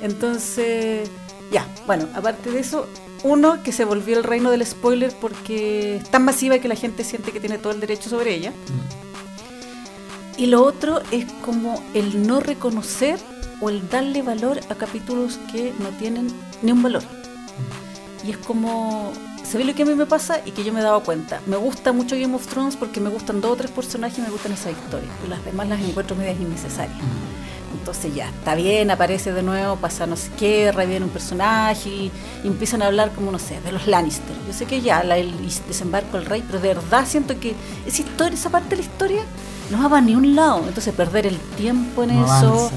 Entonces, 0.02 1.10
ya, 1.52 1.66
bueno, 1.88 2.08
aparte 2.16 2.52
de 2.52 2.60
eso, 2.60 2.88
uno 3.24 3.64
que 3.64 3.72
se 3.72 3.86
volvió 3.86 4.18
el 4.18 4.24
reino 4.24 4.52
del 4.52 4.66
spoiler 4.66 5.14
porque 5.20 5.98
es 5.98 6.10
tan 6.10 6.24
masiva 6.24 6.60
que 6.60 6.68
la 6.68 6.76
gente 6.76 7.04
siente 7.04 7.32
que 7.32 7.40
tiene 7.40 7.58
todo 7.58 7.74
el 7.74 7.80
derecho 7.80 8.10
sobre 8.10 8.34
ella. 8.36 8.52
Mm. 8.52 9.06
Y 10.38 10.48
lo 10.48 10.64
otro 10.64 11.02
es 11.12 11.26
como 11.44 11.82
el 11.94 12.28
no 12.28 12.40
reconocer 12.40 13.18
o 13.62 13.70
el 13.70 13.88
darle 13.90 14.22
valor 14.22 14.60
a 14.70 14.76
capítulos 14.76 15.40
que 15.52 15.74
no 15.80 15.90
tienen 15.90 16.28
ni 16.62 16.72
un 16.72 16.84
valor. 16.84 17.04
Y 18.26 18.32
es 18.32 18.38
como, 18.38 19.14
se 19.44 19.58
ve 19.58 19.64
lo 19.64 19.74
que 19.74 19.84
a 19.84 19.86
mí 19.86 19.96
me 19.96 20.06
pasa 20.06 20.42
y 20.46 20.52
que 20.52 20.64
yo 20.64 20.74
me 20.74 20.82
he 20.82 20.84
dado 20.84 21.02
cuenta. 21.04 21.42
Me 21.46 21.56
gusta 21.56 21.94
mucho 21.94 22.18
Game 22.18 22.36
of 22.36 22.48
Thrones 22.48 22.76
porque 22.76 23.00
me 23.00 23.10
gustan 23.10 23.40
dos 23.40 23.52
o 23.52 23.56
tres 23.56 23.72
personajes 23.72 24.18
y 24.18 24.22
me 24.22 24.30
gustan 24.30 24.52
esas 24.52 24.74
historias. 24.74 25.12
Y 25.26 25.30
las 25.30 25.44
demás 25.46 25.70
las 25.70 25.80
encuentro 25.82 26.16
medias 26.16 26.40
innecesarias. 26.40 26.98
Entonces 27.86 28.16
ya, 28.16 28.30
está 28.30 28.56
bien, 28.56 28.90
aparece 28.90 29.32
de 29.32 29.44
nuevo, 29.44 29.76
pasa 29.76 30.08
no 30.08 30.16
sé 30.18 30.32
qué, 30.40 30.72
reviene 30.72 31.06
un 31.06 31.12
personaje 31.12 31.88
y, 31.88 32.12
y 32.44 32.48
empiezan 32.48 32.82
a 32.82 32.88
hablar 32.88 33.12
como, 33.12 33.32
no 33.32 33.38
sé, 33.38 33.62
de 33.62 33.72
los 33.72 33.86
Lannister. 33.86 34.36
Yo 34.48 34.54
sé 34.54 34.66
que 34.66 34.82
ya, 34.82 35.04
la- 35.04 35.18
el 35.20 35.32
desembarco 35.68 36.18
del 36.18 36.26
rey, 36.26 36.44
pero 36.48 36.60
de 36.60 36.70
verdad 36.70 37.06
siento 37.08 37.40
que 37.40 37.54
esa 37.86 38.02
historia, 38.02 38.34
esa 38.34 38.50
parte 38.50 38.70
de 38.70 38.78
la 38.78 38.82
historia 38.82 39.22
no 39.70 39.78
va 39.84 39.88
para 39.90 40.02
ni 40.02 40.16
un 40.16 40.36
lado. 40.36 40.64
Entonces 40.68 40.96
perder 40.96 41.28
el 41.28 41.38
tiempo 41.38 42.02
en 42.02 42.16
No 42.20 42.26
eso, 42.26 42.34
avanza. 42.34 42.76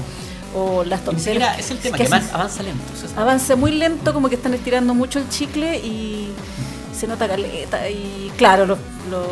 o 0.55 0.83
las 0.83 1.03
tonterías. 1.03 1.57
es 1.57 1.71
el 1.71 1.79
tema, 1.79 1.97
que 1.97 2.03
que 2.03 2.07
avanza, 2.13 2.35
avanza 2.35 2.61
lento. 2.61 2.83
avanza 3.17 3.55
muy 3.55 3.71
lento, 3.71 4.13
como 4.13 4.29
que 4.29 4.35
están 4.35 4.53
estirando 4.53 4.93
mucho 4.93 5.17
el 5.17 5.27
chicle 5.29 5.75
y 5.79 6.29
se 6.95 7.07
nota 7.07 7.27
caleta. 7.27 7.89
Y 7.89 8.31
claro, 8.37 8.67
los, 8.67 8.77
los, 9.09 9.25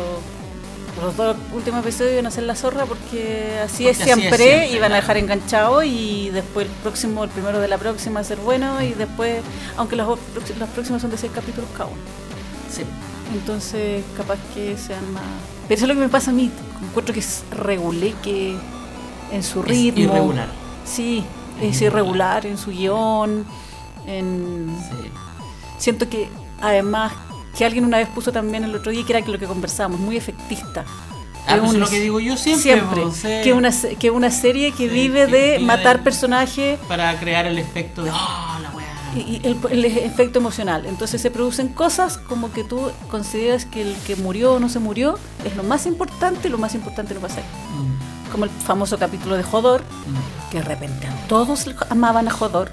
los 1.02 1.16
dos 1.16 1.36
últimos 1.52 1.80
episodios 1.82 2.12
iban 2.14 2.26
a 2.26 2.30
ser 2.30 2.44
la 2.44 2.54
zorra 2.54 2.84
porque 2.86 3.58
así 3.64 3.84
Porque 3.84 3.90
es 3.90 4.00
así 4.00 4.10
es 4.10 4.16
siempre, 4.16 4.38
siempre, 4.38 4.70
y 4.70 4.78
van 4.78 4.92
a 4.92 4.96
dejar 4.96 5.16
enganchado 5.16 5.82
y 5.82 6.30
después 6.30 6.66
el 6.66 6.72
próximo, 6.82 7.24
el 7.24 7.30
primero 7.30 7.60
de 7.60 7.68
la 7.68 7.78
próxima 7.78 8.14
va 8.16 8.20
a 8.20 8.24
ser 8.24 8.38
bueno 8.38 8.80
y 8.82 8.92
después, 8.94 9.40
aunque 9.76 9.96
las, 9.96 10.06
ot- 10.06 10.18
las 10.58 10.68
próximas 10.70 11.00
son 11.02 11.10
de 11.10 11.18
seis 11.18 11.32
capítulos 11.34 11.68
cada 11.76 11.90
uno. 11.90 12.00
Sí. 12.72 12.82
Entonces, 13.32 14.02
capaz 14.16 14.38
que 14.54 14.76
sean 14.78 15.12
más. 15.12 15.22
Pero 15.68 15.76
eso 15.76 15.84
es 15.84 15.88
lo 15.88 15.94
que 15.94 16.00
me 16.00 16.08
pasa 16.08 16.30
a 16.30 16.34
mí. 16.34 16.50
Encuentro 16.82 17.12
que 17.12 17.20
es 17.20 17.42
regulé, 17.50 18.14
que 18.22 18.56
en 19.32 19.42
su 19.42 19.60
Es 19.60 19.66
ritmo. 19.66 20.04
irregular. 20.04 20.48
Sí, 20.86 21.24
Es 21.60 21.76
es 21.76 21.82
irregular 21.82 22.46
en 22.46 22.56
su 22.56 22.70
guion. 22.70 23.44
En... 24.06 24.74
Sí. 24.90 25.10
Siento 25.78 26.08
que 26.08 26.28
además 26.62 27.12
que 27.58 27.64
alguien 27.66 27.84
una 27.84 27.98
vez 27.98 28.08
puso 28.08 28.30
también 28.32 28.62
el 28.64 28.74
otro 28.74 28.92
día, 28.92 29.04
que 29.04 29.16
era 29.16 29.26
lo 29.26 29.38
que 29.38 29.46
conversábamos, 29.46 29.98
muy 30.00 30.16
efectista. 30.16 30.84
Ah, 31.46 31.54
Es 31.56 31.60
pues 31.60 31.72
es 31.72 31.78
lo 31.78 31.88
que 31.88 31.98
digo 32.00 32.20
yo 32.20 32.36
siempre. 32.36 32.62
siempre, 32.74 33.02
pues, 33.02 33.16
sí. 33.16 33.28
que 33.42 33.52
una 33.52 33.70
que 33.98 34.10
una 34.10 34.30
serie 34.30 34.70
que 34.72 34.84
Sí, 34.88 34.94
vive 34.94 35.26
que 35.26 35.32
de 35.32 35.52
vive 35.56 35.64
matar 35.66 35.98
de- 35.98 36.04
personajes 36.04 36.78
Para 36.88 37.18
crear 37.18 37.46
el 37.46 37.58
efecto 37.58 38.04
de. 38.04 38.10
¡Oh, 38.10 38.14
la 38.62 38.68
y, 39.16 39.20
y 39.20 39.40
el, 39.42 39.56
el 39.70 39.84
efecto 39.86 40.38
emocional. 40.38 40.84
Entonces 40.86 41.20
se 41.22 41.30
producen 41.30 41.68
cosas 41.68 42.18
como 42.18 42.52
que 42.52 42.62
tú 42.62 42.90
consideras 43.10 43.64
que 43.64 43.80
el 43.82 43.96
que 44.06 44.14
murió 44.16 44.52
o 44.54 44.60
no 44.60 44.68
se 44.68 44.78
murió 44.78 45.18
es 45.44 45.56
lo 45.56 45.62
más 45.62 45.86
importante, 45.86 46.48
y 46.48 46.50
lo 46.50 46.58
más 46.58 46.74
importante 46.74 47.14
no 47.14 47.20
pasa. 47.20 47.40
Mm, 47.40 48.30
Como 48.30 48.44
el 48.44 48.50
famoso 48.50 48.98
capítulo 48.98 49.36
de 49.36 49.42
Jodor, 49.42 49.80
mm. 49.80 50.50
que 50.50 50.58
de 50.58 50.64
repente 50.64 51.08
todos 51.28 51.66
amaban 51.88 52.28
a 52.28 52.30
Jodor. 52.30 52.70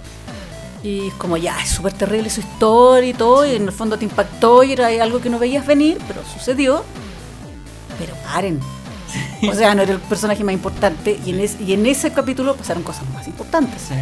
Y 0.85 1.07
es 1.07 1.13
como 1.15 1.35
ya, 1.37 1.59
es 1.61 1.69
súper 1.69 1.93
terrible 1.93 2.29
su 2.29 2.41
historia 2.41 3.09
y 3.09 3.13
todo, 3.13 3.43
y 3.45 3.55
en 3.55 3.63
el 3.63 3.71
fondo 3.71 3.97
te 3.97 4.05
impactó 4.05 4.61
y 4.63 4.73
era 4.73 4.87
algo 5.01 5.19
que 5.19 5.29
no 5.31 5.39
veías 5.39 5.65
venir, 5.65 5.97
pero 6.07 6.21
sucedió. 6.31 6.83
Pero 7.97 8.13
paren. 8.25 8.59
O 9.49 9.53
sea, 9.53 9.73
no 9.73 9.81
era 9.81 9.93
el 9.93 9.99
personaje 9.99 10.43
más 10.43 10.53
importante 10.53 11.19
y 11.25 11.29
en, 11.31 11.39
es- 11.39 11.59
y 11.61 11.73
en 11.73 11.85
ese 11.85 12.11
capítulo 12.11 12.55
pasaron 12.55 12.83
cosas 12.83 13.03
más 13.13 13.25
importantes. 13.27 13.81
Sí, 13.87 13.95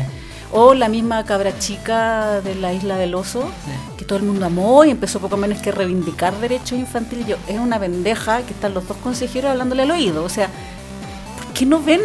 O 0.51 0.73
la 0.73 0.89
misma 0.89 1.23
cabra 1.23 1.57
chica 1.59 2.41
de 2.41 2.55
la 2.55 2.73
isla 2.73 2.97
del 2.97 3.13
oso, 3.15 3.43
que 3.97 4.05
todo 4.05 4.17
el 4.17 4.23
mundo 4.25 4.45
amó 4.45 4.83
y 4.85 4.89
empezó 4.91 5.19
poco 5.19 5.37
menos 5.37 5.59
que 5.61 5.69
a 5.69 5.73
reivindicar 5.73 6.33
derechos 6.39 6.77
infantiles. 6.79 7.27
Yo, 7.27 7.35
es 7.47 7.59
una 7.59 7.79
pendeja 7.79 8.41
que 8.41 8.53
están 8.53 8.73
los 8.73 8.87
dos 8.87 8.97
consejeros 8.97 9.51
hablándole 9.51 9.83
al 9.83 9.91
oído. 9.91 10.23
O 10.23 10.29
sea, 10.29 10.47
¿por 11.37 11.53
qué 11.53 11.65
no 11.65 11.81
ven? 11.81 12.01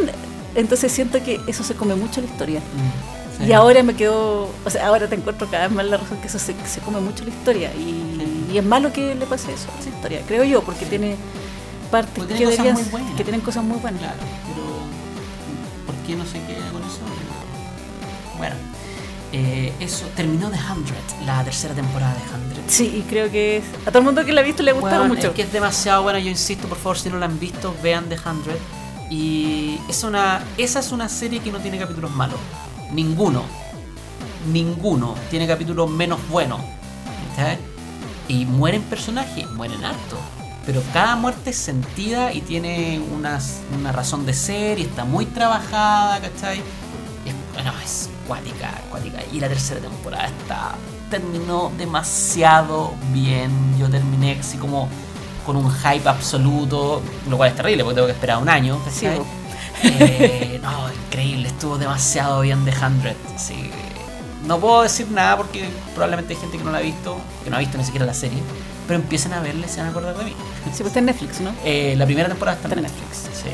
Entonces 0.54 0.92
siento 0.92 1.22
que 1.22 1.40
eso 1.46 1.62
se 1.64 1.74
come 1.74 1.94
mucho 1.94 2.20
la 2.20 2.26
historia. 2.26 2.60
Mm, 2.60 3.17
sí. 3.38 3.46
Y 3.46 3.52
ahora 3.52 3.82
me 3.82 3.94
quedo, 3.94 4.48
o 4.64 4.70
sea, 4.70 4.86
ahora 4.88 5.08
te 5.08 5.14
encuentro 5.14 5.48
cada 5.50 5.66
vez 5.68 5.76
más 5.76 5.86
la 5.86 5.96
razón 5.96 6.18
que 6.20 6.26
eso 6.28 6.38
se, 6.38 6.54
se 6.66 6.80
come 6.80 7.00
mucho 7.00 7.24
la 7.24 7.30
historia. 7.30 7.72
Y, 7.74 8.48
y 8.52 8.58
es 8.58 8.64
malo 8.64 8.92
que 8.92 9.14
le 9.14 9.26
pase 9.26 9.52
eso 9.52 9.68
a 9.76 9.80
esa 9.80 9.88
historia, 9.90 10.22
creo 10.26 10.44
yo, 10.44 10.62
porque 10.62 10.86
tiene 10.86 11.16
partes 11.90 12.24
que, 12.24 12.34
tiene 12.34 12.72
muy 12.72 12.82
buenas. 12.84 13.14
que 13.16 13.22
tienen 13.24 13.40
cosas 13.40 13.64
muy 13.64 13.78
buenas. 13.78 14.00
Claro, 14.00 14.16
pero 14.46 14.66
¿por 15.86 15.94
qué 16.06 16.14
no 16.16 16.24
se 16.24 16.40
queda 16.44 16.68
con 16.72 16.82
eso? 16.82 16.98
Bueno, 18.36 18.54
eh, 19.32 19.72
eso 19.80 20.06
terminó 20.16 20.48
The 20.50 20.58
Hundred, 20.72 21.26
la 21.26 21.42
tercera 21.44 21.74
temporada 21.74 22.14
de 22.14 22.20
Hundred. 22.34 22.62
Sí, 22.68 22.86
y 22.98 23.02
creo 23.08 23.30
que 23.30 23.58
es- 23.58 23.64
a 23.86 23.90
todo 23.90 23.98
el 23.98 24.04
mundo 24.04 24.24
que 24.24 24.32
la 24.32 24.40
ha 24.40 24.44
visto 24.44 24.62
le 24.62 24.70
ha 24.70 24.74
gustado 24.74 24.98
Bueno, 25.00 25.14
mucho. 25.14 25.28
Es 25.28 25.34
que 25.34 25.42
es 25.42 25.52
demasiado 25.52 26.02
buena, 26.02 26.18
yo 26.18 26.28
insisto, 26.30 26.68
por 26.68 26.78
favor, 26.78 26.98
si 26.98 27.08
no 27.10 27.18
la 27.18 27.26
han 27.26 27.38
visto, 27.38 27.74
vean 27.82 28.08
The 28.08 28.16
Hundred. 28.28 28.56
Y 29.10 29.78
es 29.88 30.04
una, 30.04 30.42
esa 30.58 30.80
es 30.80 30.92
una 30.92 31.08
serie 31.08 31.40
que 31.40 31.50
no 31.50 31.58
tiene 31.58 31.78
capítulos 31.78 32.10
malos. 32.10 32.38
Ninguno. 32.92 33.42
Ninguno 34.52 35.14
tiene 35.30 35.46
capítulos 35.46 35.90
menos 35.90 36.18
buenos. 36.28 36.60
Y 38.28 38.44
mueren 38.44 38.82
personajes, 38.82 39.50
mueren 39.52 39.84
harto. 39.84 40.16
Pero 40.66 40.82
cada 40.92 41.16
muerte 41.16 41.50
es 41.50 41.56
sentida 41.56 42.32
y 42.32 42.40
tiene 42.42 43.00
unas- 43.14 43.60
una 43.78 43.90
razón 43.92 44.26
de 44.26 44.34
ser 44.34 44.78
y 44.78 44.82
está 44.82 45.04
muy 45.04 45.24
trabajada, 45.26 46.20
¿cachai? 46.20 46.58
Es, 47.24 47.34
bueno, 47.54 47.72
es 47.82 48.10
cuática, 48.26 48.70
cuática. 48.90 49.18
Y 49.32 49.40
la 49.40 49.48
tercera 49.48 49.80
temporada 49.80 50.26
está 50.26 50.74
terminó 51.10 51.72
demasiado 51.78 52.92
bien. 53.14 53.50
Yo 53.78 53.88
terminé 53.88 54.36
así 54.38 54.58
como 54.58 54.88
con 55.46 55.56
un 55.56 55.70
hype 55.72 56.06
absoluto, 56.06 57.00
lo 57.30 57.36
cual 57.38 57.48
es 57.50 57.56
terrible 57.56 57.82
porque 57.82 57.94
tengo 57.94 58.06
que 58.06 58.12
esperar 58.12 58.36
un 58.42 58.48
año, 58.50 58.78
Sí. 58.90 59.06
Eh, 59.84 60.58
no, 60.62 60.92
increíble, 61.06 61.48
estuvo 61.48 61.78
demasiado 61.78 62.40
bien 62.40 62.64
The 62.64 62.72
100. 62.72 63.14
Sí. 63.38 63.70
No 64.46 64.58
puedo 64.58 64.82
decir 64.82 65.10
nada 65.10 65.36
porque 65.36 65.68
probablemente 65.94 66.34
hay 66.34 66.40
gente 66.40 66.58
que 66.58 66.64
no 66.64 66.70
la 66.70 66.78
ha 66.78 66.82
visto, 66.82 67.18
que 67.44 67.50
no 67.50 67.56
ha 67.56 67.58
visto 67.58 67.76
ni 67.76 67.84
siquiera 67.84 68.06
la 68.06 68.14
serie, 68.14 68.38
pero 68.86 68.98
empiecen 69.00 69.32
a 69.34 69.40
verla 69.40 69.66
y 69.66 69.68
se 69.68 69.78
van 69.78 69.88
a 69.88 69.90
acordar 69.90 70.16
de 70.16 70.24
mí. 70.24 70.30
Sí, 70.64 70.68
pues 70.78 70.86
está 70.86 70.98
en 71.00 71.06
Netflix, 71.06 71.40
¿no? 71.40 71.52
Eh, 71.64 71.94
la 71.96 72.06
primera 72.06 72.28
temporada 72.28 72.56
está 72.56 72.68
en 72.68 72.78
en 72.78 72.84
Netflix. 72.84 73.16
Sí. 73.34 73.48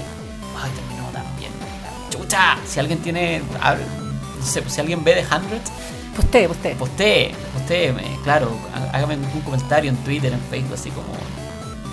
Ay, 0.62 0.70
terminó 0.74 1.08
tan 1.10 1.24
bien. 1.38 1.50
¡Chucha! 2.10 2.56
Si 2.66 2.78
alguien 2.78 2.98
tiene. 3.00 3.40
No 3.40 4.44
sé, 4.46 4.62
si 4.68 4.80
alguien 4.80 5.02
ve 5.02 5.14
The 5.14 5.24
100, 5.24 5.42
Postee, 6.14 6.46
postee. 6.46 6.74
postee, 6.76 7.34
postéeme, 7.54 8.04
claro, 8.22 8.56
há- 8.72 8.96
hágame 8.96 9.16
un 9.16 9.40
comentario 9.40 9.90
en 9.90 9.96
Twitter, 10.04 10.32
en 10.32 10.38
Facebook, 10.48 10.74
así 10.74 10.90
como 10.90 11.08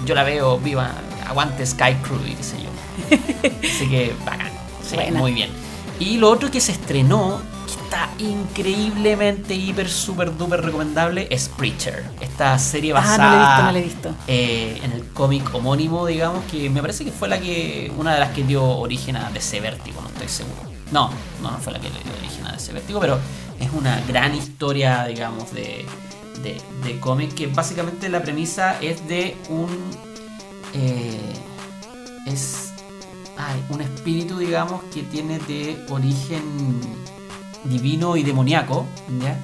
yo 0.05 0.13
la 0.13 0.21
veo 0.23 0.59
viva, 0.59 0.91
aguante 1.27 1.65
Sky 1.65 1.95
Crew 2.03 2.19
y 2.27 2.35
qué 2.35 2.43
sé 2.43 2.57
yo. 2.61 2.69
Así 3.63 3.89
que 3.89 4.15
bacán, 4.25 4.51
sí, 4.81 4.95
Buena. 4.95 5.19
muy 5.19 5.33
bien. 5.33 5.51
Y 5.99 6.17
lo 6.17 6.29
otro 6.31 6.49
que 6.51 6.61
se 6.61 6.71
estrenó, 6.71 7.41
que 7.65 7.73
está 7.73 8.15
increíblemente, 8.17 9.53
hiper, 9.55 9.89
super, 9.89 10.35
duper 10.35 10.61
recomendable, 10.61 11.27
es 11.29 11.49
Preacher. 11.49 12.11
Esta 12.19 12.57
serie 12.59 12.93
Ah, 12.93 12.93
basada 12.93 13.17
no 13.19 13.29
la 13.29 13.37
he 13.37 13.39
visto, 13.39 13.61
no 13.63 13.71
la 13.71 13.79
he 13.79 13.83
visto. 13.83 14.15
eh, 14.27 14.79
en 14.83 14.91
el 14.93 15.05
cómic 15.13 15.53
homónimo, 15.53 16.05
digamos, 16.05 16.43
que 16.45 16.69
me 16.69 16.81
parece 16.81 17.05
que 17.05 17.11
fue 17.11 17.27
la 17.29 17.39
que 17.39 17.91
una 17.97 18.13
de 18.13 18.19
las 18.19 18.31
que 18.31 18.43
dio 18.43 18.63
origen 18.63 19.15
a 19.15 19.29
DC 19.31 19.59
Vértigo, 19.61 20.01
no 20.01 20.07
estoy 20.09 20.27
seguro. 20.29 20.71
No, 20.91 21.11
no, 21.41 21.51
no 21.51 21.57
fue 21.59 21.73
la 21.73 21.79
que 21.79 21.89
le 21.89 21.99
dio 22.03 22.13
origen 22.17 22.45
a 22.47 22.51
DC 22.53 22.73
Vértigo, 22.73 22.99
pero 22.99 23.19
es 23.59 23.69
una 23.71 24.01
gran 24.07 24.35
historia, 24.35 25.05
digamos, 25.05 25.51
de, 25.53 25.85
de, 26.43 26.61
de 26.83 26.99
cómic 26.99 27.33
que 27.35 27.47
básicamente 27.47 28.09
la 28.09 28.21
premisa 28.21 28.77
es 28.81 29.07
de 29.07 29.37
un... 29.49 29.69
eh, 30.73 31.19
es 32.25 32.70
ay, 33.41 33.63
un 33.69 33.81
espíritu, 33.81 34.37
digamos, 34.37 34.81
que 34.93 35.03
tiene 35.03 35.39
de 35.39 35.83
origen 35.89 36.41
divino 37.63 38.15
y 38.17 38.23
demoníaco, 38.23 38.85
¿ya? 39.21 39.37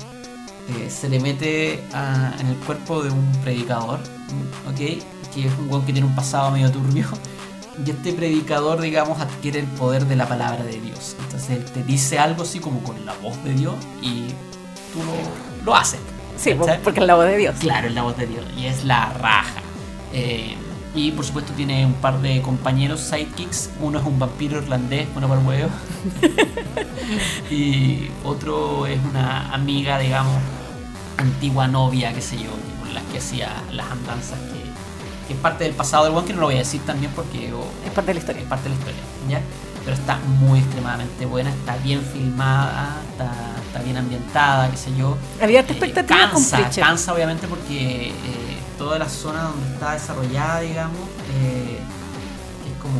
Eh, 0.69 0.89
se 0.89 1.07
le 1.09 1.19
mete 1.19 1.83
a- 1.93 2.33
en 2.39 2.47
el 2.47 2.55
cuerpo 2.57 3.01
de 3.03 3.09
un 3.11 3.31
predicador, 3.43 3.99
¿ok? 4.69 4.75
Que 5.33 5.47
es 5.47 5.53
un 5.59 5.69
weón 5.69 5.85
que 5.85 5.93
tiene 5.93 6.07
un 6.07 6.15
pasado 6.15 6.51
medio 6.51 6.71
turbio. 6.71 7.05
Y 7.85 7.91
este 7.91 8.11
predicador, 8.11 8.81
digamos, 8.81 9.19
adquiere 9.21 9.59
el 9.59 9.67
poder 9.67 10.07
de 10.07 10.15
la 10.15 10.27
palabra 10.27 10.63
de 10.63 10.81
Dios. 10.81 11.15
Entonces 11.19 11.51
él 11.51 11.65
te 11.65 11.83
dice 11.83 12.17
algo 12.17 12.41
así 12.41 12.59
como 12.59 12.81
con 12.81 13.05
la 13.05 13.13
voz 13.21 13.41
de 13.43 13.53
Dios 13.53 13.75
y 14.01 14.29
tú 14.91 14.97
lo, 15.05 15.63
lo 15.63 15.75
haces. 15.75 15.99
Sí, 16.37 16.55
porque 16.83 17.01
es 17.01 17.05
la 17.05 17.13
voz 17.13 17.25
de 17.25 17.37
Dios. 17.37 17.55
Claro, 17.59 17.87
es 17.87 17.93
la 17.93 18.01
voz 18.01 18.17
de 18.17 18.25
Dios. 18.25 18.43
Y 18.57 18.65
es 18.65 18.83
la 18.83 19.13
raja. 19.21 19.61
Eh, 20.11 20.55
y 20.97 21.11
por 21.11 21.25
supuesto 21.25 21.53
tiene 21.53 21.85
un 21.85 21.93
par 21.93 22.19
de 22.21 22.41
compañeros 22.41 22.99
sidekicks. 23.01 23.69
Uno 23.79 23.99
es 23.99 24.05
un 24.05 24.17
vampiro 24.19 24.57
irlandés, 24.57 25.07
bueno 25.13 25.27
para 25.27 25.41
el 25.41 25.47
huevo. 25.47 25.69
y 27.49 28.09
otro 28.23 28.85
es 28.87 28.99
una 29.09 29.53
amiga, 29.53 29.99
digamos, 29.99 30.35
antigua 31.17 31.67
novia, 31.67 32.13
qué 32.13 32.21
sé 32.21 32.37
yo, 32.37 32.49
con 32.79 32.93
las 32.93 33.03
que 33.05 33.17
hacía 33.19 33.49
las 33.71 33.89
andanzas, 33.91 34.39
que, 34.39 35.27
que 35.27 35.33
es 35.33 35.39
parte 35.39 35.63
del 35.63 35.73
pasado 35.73 36.05
del 36.05 36.13
one, 36.15 36.25
que 36.27 36.33
no 36.33 36.41
lo 36.41 36.47
voy 36.47 36.55
a 36.55 36.59
decir 36.59 36.81
también 36.85 37.11
porque 37.15 37.51
oh, 37.53 37.65
Es 37.85 37.91
parte 37.91 38.13
de 38.13 38.13
la 38.15 38.19
es 38.19 38.23
historia. 38.25 38.49
parte 38.49 38.69
de 38.69 38.75
la 38.75 38.79
historia, 38.79 39.01
¿ya? 39.29 39.41
Pero 39.83 39.95
está 39.95 40.19
muy 40.41 40.59
extremadamente 40.59 41.25
buena, 41.25 41.49
está 41.49 41.77
bien 41.77 42.01
filmada, 42.01 43.01
está, 43.11 43.31
está 43.65 43.79
bien 43.83 43.95
ambientada, 43.97 44.69
qué 44.69 44.75
sé 44.77 44.91
yo. 44.97 45.17
Había 45.41 45.61
Eh, 45.61 45.65
expectativa 45.69 46.29
con 46.29 46.41
cansa, 46.41 46.57
Preacher. 46.57 46.83
cansa 46.83 47.13
obviamente 47.13 47.47
porque 47.47 48.09
eh, 48.09 48.13
toda 48.77 48.99
la 48.99 49.09
zona 49.09 49.43
donde 49.43 49.73
está 49.73 49.93
desarrollada, 49.93 50.59
digamos, 50.61 50.99
eh, 51.33 51.79
que 52.63 52.71
es 52.71 52.77
como 52.81 52.99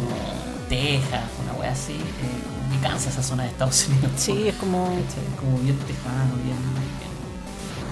Texas, 0.70 1.24
una 1.44 1.54
wea 1.60 1.72
así, 1.72 1.94
eh, 1.94 2.70
me 2.70 2.80
cansa 2.80 3.10
esa 3.10 3.24
zona 3.24 3.44
de 3.44 3.50
Estados 3.50 3.88
Unidos. 3.90 4.12
Sí, 4.18 4.48
es 4.48 4.56
como... 4.56 4.86
Es 4.88 5.40
como 5.40 5.58
bien 5.60 5.78
tejano, 5.80 6.36
bien, 6.44 6.58
bien- 6.58 6.98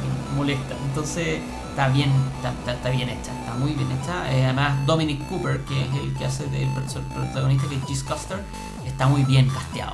bien 0.02 0.36
molesta. 0.36 0.76
Entonces 0.90 1.40
está 1.70 1.88
bien, 1.90 2.12
está, 2.38 2.50
está- 2.52 2.74
está 2.74 2.90
bien 2.90 3.10
hecha, 3.10 3.32
está 3.40 3.54
muy 3.54 3.72
bien 3.74 3.88
hecha. 3.92 4.32
Eh, 4.34 4.44
además 4.46 4.86
Dominic 4.86 5.26
Cooper, 5.28 5.62
que 5.62 5.82
es 5.84 5.94
el 5.96 6.14
que 6.14 6.26
hace 6.26 6.46
del 6.48 6.68
protagonista, 6.70 7.68
que 7.70 7.76
es 7.76 7.86
Gis 7.86 8.04
Custer, 8.04 8.40
está 8.86 9.08
muy 9.08 9.24
bien 9.24 9.48
casteado. 9.50 9.94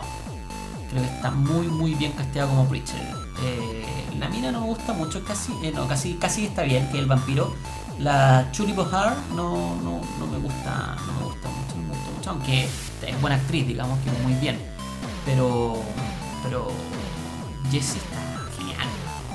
Creo 0.89 1.03
que 1.03 1.09
está 1.15 1.31
muy 1.31 1.67
muy 1.67 1.93
bien 1.95 2.11
casteado 2.13 2.49
como 2.49 2.67
Preacher. 2.67 2.99
Eh, 3.43 3.85
la 4.19 4.27
mina 4.29 4.51
no 4.51 4.61
me 4.61 4.67
gusta 4.67 4.93
mucho, 4.93 5.23
casi, 5.23 5.53
eh, 5.63 5.71
no, 5.73 5.87
casi, 5.87 6.15
casi 6.15 6.45
está 6.45 6.63
bien, 6.63 6.85
que 6.89 6.97
es 6.97 6.99
el 7.03 7.05
vampiro. 7.07 7.53
La 7.99 8.49
Julie 8.55 8.73
Bohar 8.73 9.15
no, 9.35 9.75
no, 9.75 10.01
no 10.19 10.27
me 10.27 10.37
gusta, 10.39 10.95
no 11.05 11.13
me 11.13 11.25
gusta 11.25 11.49
mucho, 11.49 11.75
no 11.75 11.83
me 11.83 11.89
gusta 11.89 12.11
mucho, 12.17 12.29
aunque 12.31 12.63
es 12.63 13.21
buena 13.21 13.35
actriz, 13.35 13.67
digamos 13.67 13.99
que 13.99 14.11
muy 14.23 14.33
bien. 14.35 14.59
Pero, 15.25 15.77
pero 16.43 16.67
Jessie 17.71 17.99
está 17.99 18.57
genial, 18.57 18.87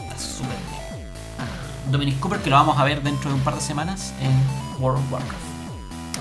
está 0.03 0.19
súper 0.19 0.57
bien. 0.57 1.07
Ah, 1.39 1.91
Dominic 1.91 2.19
Cooper, 2.19 2.41
que 2.41 2.51
lo 2.51 2.57
vamos 2.57 2.77
a 2.79 2.85
ver 2.85 3.03
dentro 3.03 3.31
de 3.31 3.37
un 3.37 3.43
par 3.43 3.55
de 3.55 3.61
semanas 3.61 4.13
en 4.21 4.83
World 4.83 4.99
of 5.05 5.13
Warcraft. 5.13 5.47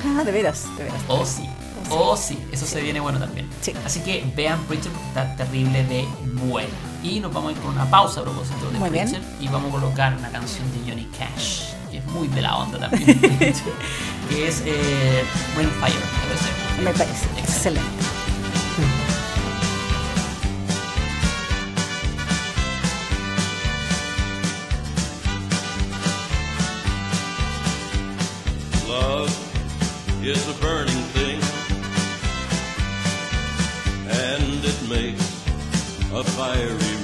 Ah, 0.05 0.23
de 0.23 0.31
veras, 0.31 0.65
de 0.77 0.83
veras. 0.83 1.01
Oh 1.07 1.25
sí, 1.25 1.49
oh 1.89 2.15
sí, 2.15 2.37
eso 2.51 2.65
se 2.65 2.81
viene 2.81 2.99
bueno 2.99 3.17
también. 3.19 3.49
Sí. 3.61 3.73
Así 3.85 4.01
que 4.01 4.23
vean 4.35 4.59
Preacher 4.65 4.91
porque 4.91 5.07
está 5.07 5.35
terrible 5.35 5.83
de 5.85 6.05
buena. 6.45 6.69
Y 7.01 7.19
nos 7.19 7.33
vamos 7.33 7.49
a 7.49 7.51
ir 7.53 7.61
con 7.61 7.73
una 7.73 7.89
pausa 7.89 8.21
a 8.21 8.23
propósito 8.23 8.69
de 8.71 8.79
Muy 8.79 8.89
bien. 8.89 9.09
Y 9.39 9.47
vamos 9.47 9.69
a 9.69 9.79
colocar 9.79 10.15
una 10.15 10.29
canción 10.29 10.65
de 10.71 10.89
Johnny 10.89 11.07
Cash, 11.17 11.74
muy 12.15 12.27
de 12.29 12.41
la 12.41 12.57
onda 12.57 12.79
también, 12.79 13.19
que 14.29 14.47
es 14.47 14.63
eh, 14.65 15.23
Ring 15.57 15.69
Fire, 15.79 15.93
me 15.93 16.27
parece. 16.27 16.81
Me 16.83 16.91
parece, 16.93 17.25
excelente. 17.39 17.81
excelente. 17.81 19.15
is 30.27 30.47
a 30.49 30.59
burning 30.59 31.03
thing, 31.13 31.39
and 34.09 34.65
it 34.65 34.89
makes 34.89 35.45
a 36.11 36.23
fiery 36.23 36.94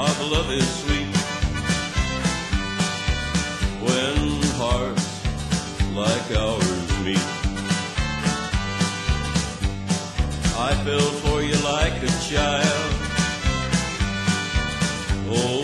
of 0.00 0.30
love 0.30 0.50
is 0.52 0.68
sweet 0.82 1.08
when 3.82 4.42
hearts 4.54 5.08
like 5.92 6.30
ours 6.38 6.90
meet. 7.04 7.28
I 10.56 10.70
fell 10.84 11.10
for 11.22 11.42
you 11.42 11.56
like 11.64 12.00
a 12.00 12.12
child. 12.30 12.94
Oh, 15.30 15.57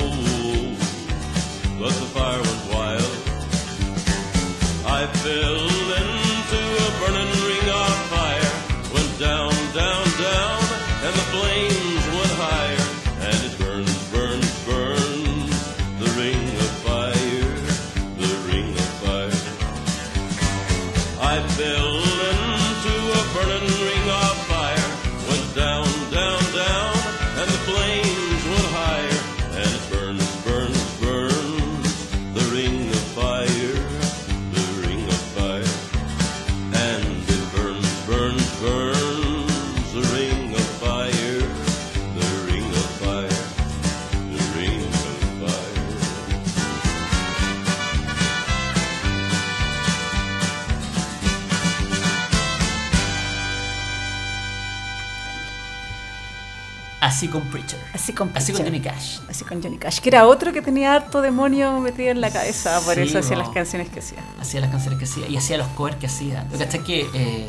con 57.34 57.50
Preacher. 57.50 57.78
Así 57.92 58.12
con 58.12 58.30
Así. 58.34 58.52
Johnny 58.52 58.80
Cash. 58.80 59.18
Así 59.28 59.44
con 59.44 59.62
Johnny 59.62 59.76
Cash, 59.76 59.98
que 60.00 60.08
era 60.08 60.26
otro 60.26 60.52
que 60.52 60.62
tenía 60.62 60.94
harto 60.94 61.20
demonio 61.20 61.80
metido 61.80 62.10
en 62.10 62.20
la 62.20 62.30
cabeza, 62.30 62.80
por 62.80 62.94
Sí, 62.94 63.02
eso 63.02 63.18
hacía 63.18 63.36
no. 63.36 63.42
las 63.42 63.50
canciones 63.50 63.88
que 63.90 64.00
hacía. 64.00 64.18
Hacía 64.40 64.60
las 64.60 64.70
canciones 64.70 64.98
que 64.98 65.04
hacía 65.04 65.28
y 65.28 65.36
hacía 65.36 65.58
los 65.58 65.68
covers 65.68 65.96
que 65.96 66.06
hacía. 66.06 66.46
Lo 66.50 66.56
que 66.58 66.64
es 66.64 66.78
que 66.84 67.00
eh, 67.14 67.48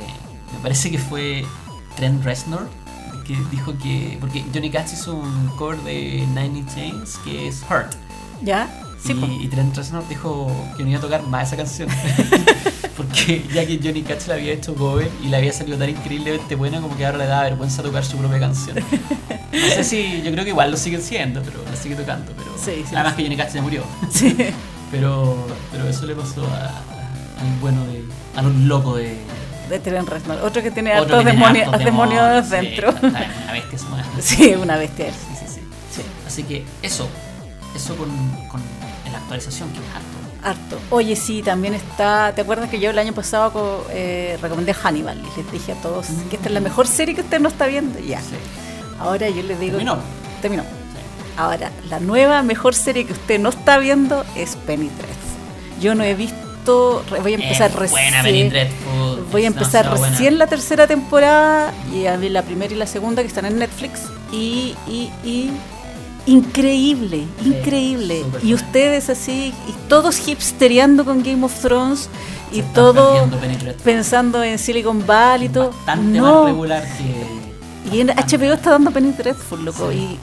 me 0.54 0.60
parece 0.62 0.92
que 0.92 0.98
fue 0.98 1.46
Trent 1.96 2.24
Reznor 2.24 2.68
que 3.26 3.36
dijo 3.52 3.74
que. 3.78 4.18
Porque 4.20 4.44
Johnny 4.54 4.70
Cash 4.70 4.94
hizo 4.94 5.16
un 5.16 5.48
cover 5.58 5.78
de 5.80 6.26
Nine 6.36 6.60
Inch 6.60 6.76
Nails 6.76 7.18
que 7.24 7.48
es 7.48 7.64
Hurt. 7.70 7.94
¿Ya? 8.42 8.70
Sí, 9.04 9.14
y, 9.14 9.46
y 9.46 9.48
Trent 9.48 9.76
Reznor 9.76 10.08
dijo 10.08 10.52
que 10.78 10.84
no 10.84 10.90
iba 10.90 11.00
a 11.00 11.02
tocar 11.02 11.24
más 11.24 11.48
esa 11.48 11.58
canción. 11.58 11.90
Porque 12.96 13.44
ya 13.54 13.66
que 13.66 13.80
Johnny 13.84 14.02
Cash 14.04 14.28
la 14.28 14.36
había 14.36 14.54
hecho 14.54 14.74
cover 14.76 15.10
y 15.24 15.28
le 15.28 15.38
había 15.38 15.52
salido 15.52 15.78
tan 15.78 15.90
increíblemente 15.90 16.56
buena 16.56 16.80
como 16.82 16.96
que 16.96 17.06
ahora 17.06 17.18
le 17.18 17.26
da 17.28 17.44
vergüenza 17.44 17.84
tocar 17.84 18.06
su 18.06 18.18
propia 18.18 18.40
canción. 18.40 18.78
No 18.78 19.60
sé 19.76 19.84
si, 19.84 20.22
yo 20.22 20.32
creo 20.32 20.44
que 20.44 20.52
igual 20.52 20.72
lo 20.72 20.78
siguen 20.78 21.02
siendo, 21.02 21.42
pero 21.42 21.64
la 21.70 21.76
sigue 21.76 21.96
tocando. 21.96 22.32
Pero 22.38 22.52
Sí, 22.58 22.84
sí, 22.88 22.96
además 22.96 23.14
sí. 23.14 23.18
que 23.18 23.24
Johnny 23.24 23.38
Cash 23.38 23.52
se 23.52 23.62
murió. 23.62 23.84
Pero, 24.92 25.36
pero 25.72 25.90
eso 25.90 26.06
le 26.06 26.16
pasó 26.16 26.46
a, 26.46 26.68
al 26.68 27.60
bueno 27.60 27.84
de. 27.86 28.04
a 28.36 28.42
un 28.42 28.68
loco 28.68 28.96
de. 28.96 29.18
De 29.68 29.80
Trent 29.80 30.08
Reznor. 30.08 30.38
Otro 30.44 30.62
que 30.62 30.70
tiene 30.72 30.92
otro 30.98 31.18
hartos 31.18 31.32
que 31.34 31.38
tiene 31.38 31.40
demonios, 31.42 31.68
hartos 31.68 31.86
demonios 31.86 32.46
sí, 32.46 32.52
dentro. 32.52 32.90
Una 33.02 33.52
bestia 33.52 33.76
esa 33.76 33.90
mujer. 33.90 34.06
Sí, 34.22 34.54
una 34.62 34.78
bestia. 34.78 35.08
Sí, 35.08 35.36
sí, 35.40 35.46
sí. 35.56 35.62
Sí. 35.92 36.02
Así 36.26 36.44
que 36.44 36.64
eso. 36.84 37.10
Eso 37.76 37.96
con, 37.98 38.10
con 38.48 38.62
la 39.12 39.18
actualización 39.18 39.70
que 39.72 39.80
es 39.80 39.86
harto. 39.96 40.15
Harto. 40.46 40.78
Oye, 40.92 41.16
sí, 41.16 41.42
también 41.42 41.74
está. 41.74 42.32
¿Te 42.36 42.42
acuerdas 42.42 42.70
que 42.70 42.80
yo 42.80 42.92
el 42.92 43.00
año 43.00 43.14
pasado 43.14 43.86
eh, 43.92 44.38
recomendé 44.42 44.74
Hannibal? 44.74 45.18
Y 45.20 45.38
les 45.42 45.52
dije 45.52 45.72
a 45.72 45.76
todos 45.82 46.06
que 46.30 46.36
esta 46.36 46.50
es 46.50 46.54
la 46.54 46.60
mejor 46.62 46.88
serie 46.88 47.16
que 47.16 47.22
usted 47.22 47.40
no 47.40 47.50
está 47.50 47.66
viendo. 47.66 48.00
Ya. 48.00 48.20
Sí. 48.22 48.36
Ahora 49.00 49.28
yo 49.30 49.42
les 49.44 49.60
digo. 49.60 49.72
Terminó. 49.78 49.98
Terminó. 50.42 50.64
Ahora, 51.38 51.72
la 51.90 52.00
nueva 52.00 52.44
mejor 52.44 52.76
serie 52.76 53.06
que 53.06 53.14
usted 53.14 53.40
no 53.40 53.50
está 53.50 53.78
viendo 53.80 54.24
es 54.36 54.56
Penny 54.56 54.88
Dreadful. 54.90 55.82
Yo 55.82 55.96
no 55.96 56.04
he 56.04 56.14
visto. 56.14 57.04
Voy 57.22 57.34
a 57.34 57.36
empezar 57.36 57.72
Es 57.72 57.76
recién. 57.76 58.02
buena 58.12 58.24
Penny 58.24 58.50
Dreadful. 58.50 59.26
Voy 59.32 59.44
a 59.44 59.48
empezar 59.48 59.90
buena. 59.90 60.10
recién 60.10 60.38
la 60.38 60.48
tercera 60.48 60.88
temporada 60.88 61.74
y 61.94 62.06
a 62.06 62.16
ver 62.18 62.32
la 62.32 62.44
primera 62.44 62.74
y 62.74 62.78
la 62.78 62.88
segunda 62.88 63.22
que 63.22 63.28
están 63.28 63.46
en 63.46 63.58
Netflix. 63.60 64.02
Y, 64.32 64.76
y, 64.88 65.12
y 65.24 65.52
increíble, 66.26 67.26
increíble. 67.44 68.24
y 68.44 68.54
ustedes 68.54 69.10
así, 69.10 69.54
y 69.68 69.72
todos 69.90 70.28
hipstereando 70.28 71.06
con 71.06 71.24
Game 71.24 71.44
of 71.46 71.54
Thrones 71.62 72.10
y 72.52 72.56
Se 72.56 72.60
están 72.62 72.74
todo 72.74 73.12
perdiendo 73.14 73.38
Penny 73.38 73.56
Dreadful. 73.58 73.84
pensando 73.84 74.44
en 74.44 74.60
Silicon 74.60 75.06
Valley 75.06 75.48
y 75.48 75.50
todo. 75.50 75.70
Bastante 75.72 76.18
no, 76.20 76.42
más 76.44 76.46
regular 76.52 76.84
que. 76.98 77.96
y 77.96 78.00
en 78.02 78.08
HBO 78.10 78.54
está 78.54 78.72
dando 78.72 78.92
Penny 78.92 79.12
Dreadful, 79.12 79.66
loco. 79.66 79.92
Sí. 79.92 79.98
Y 79.98 80.20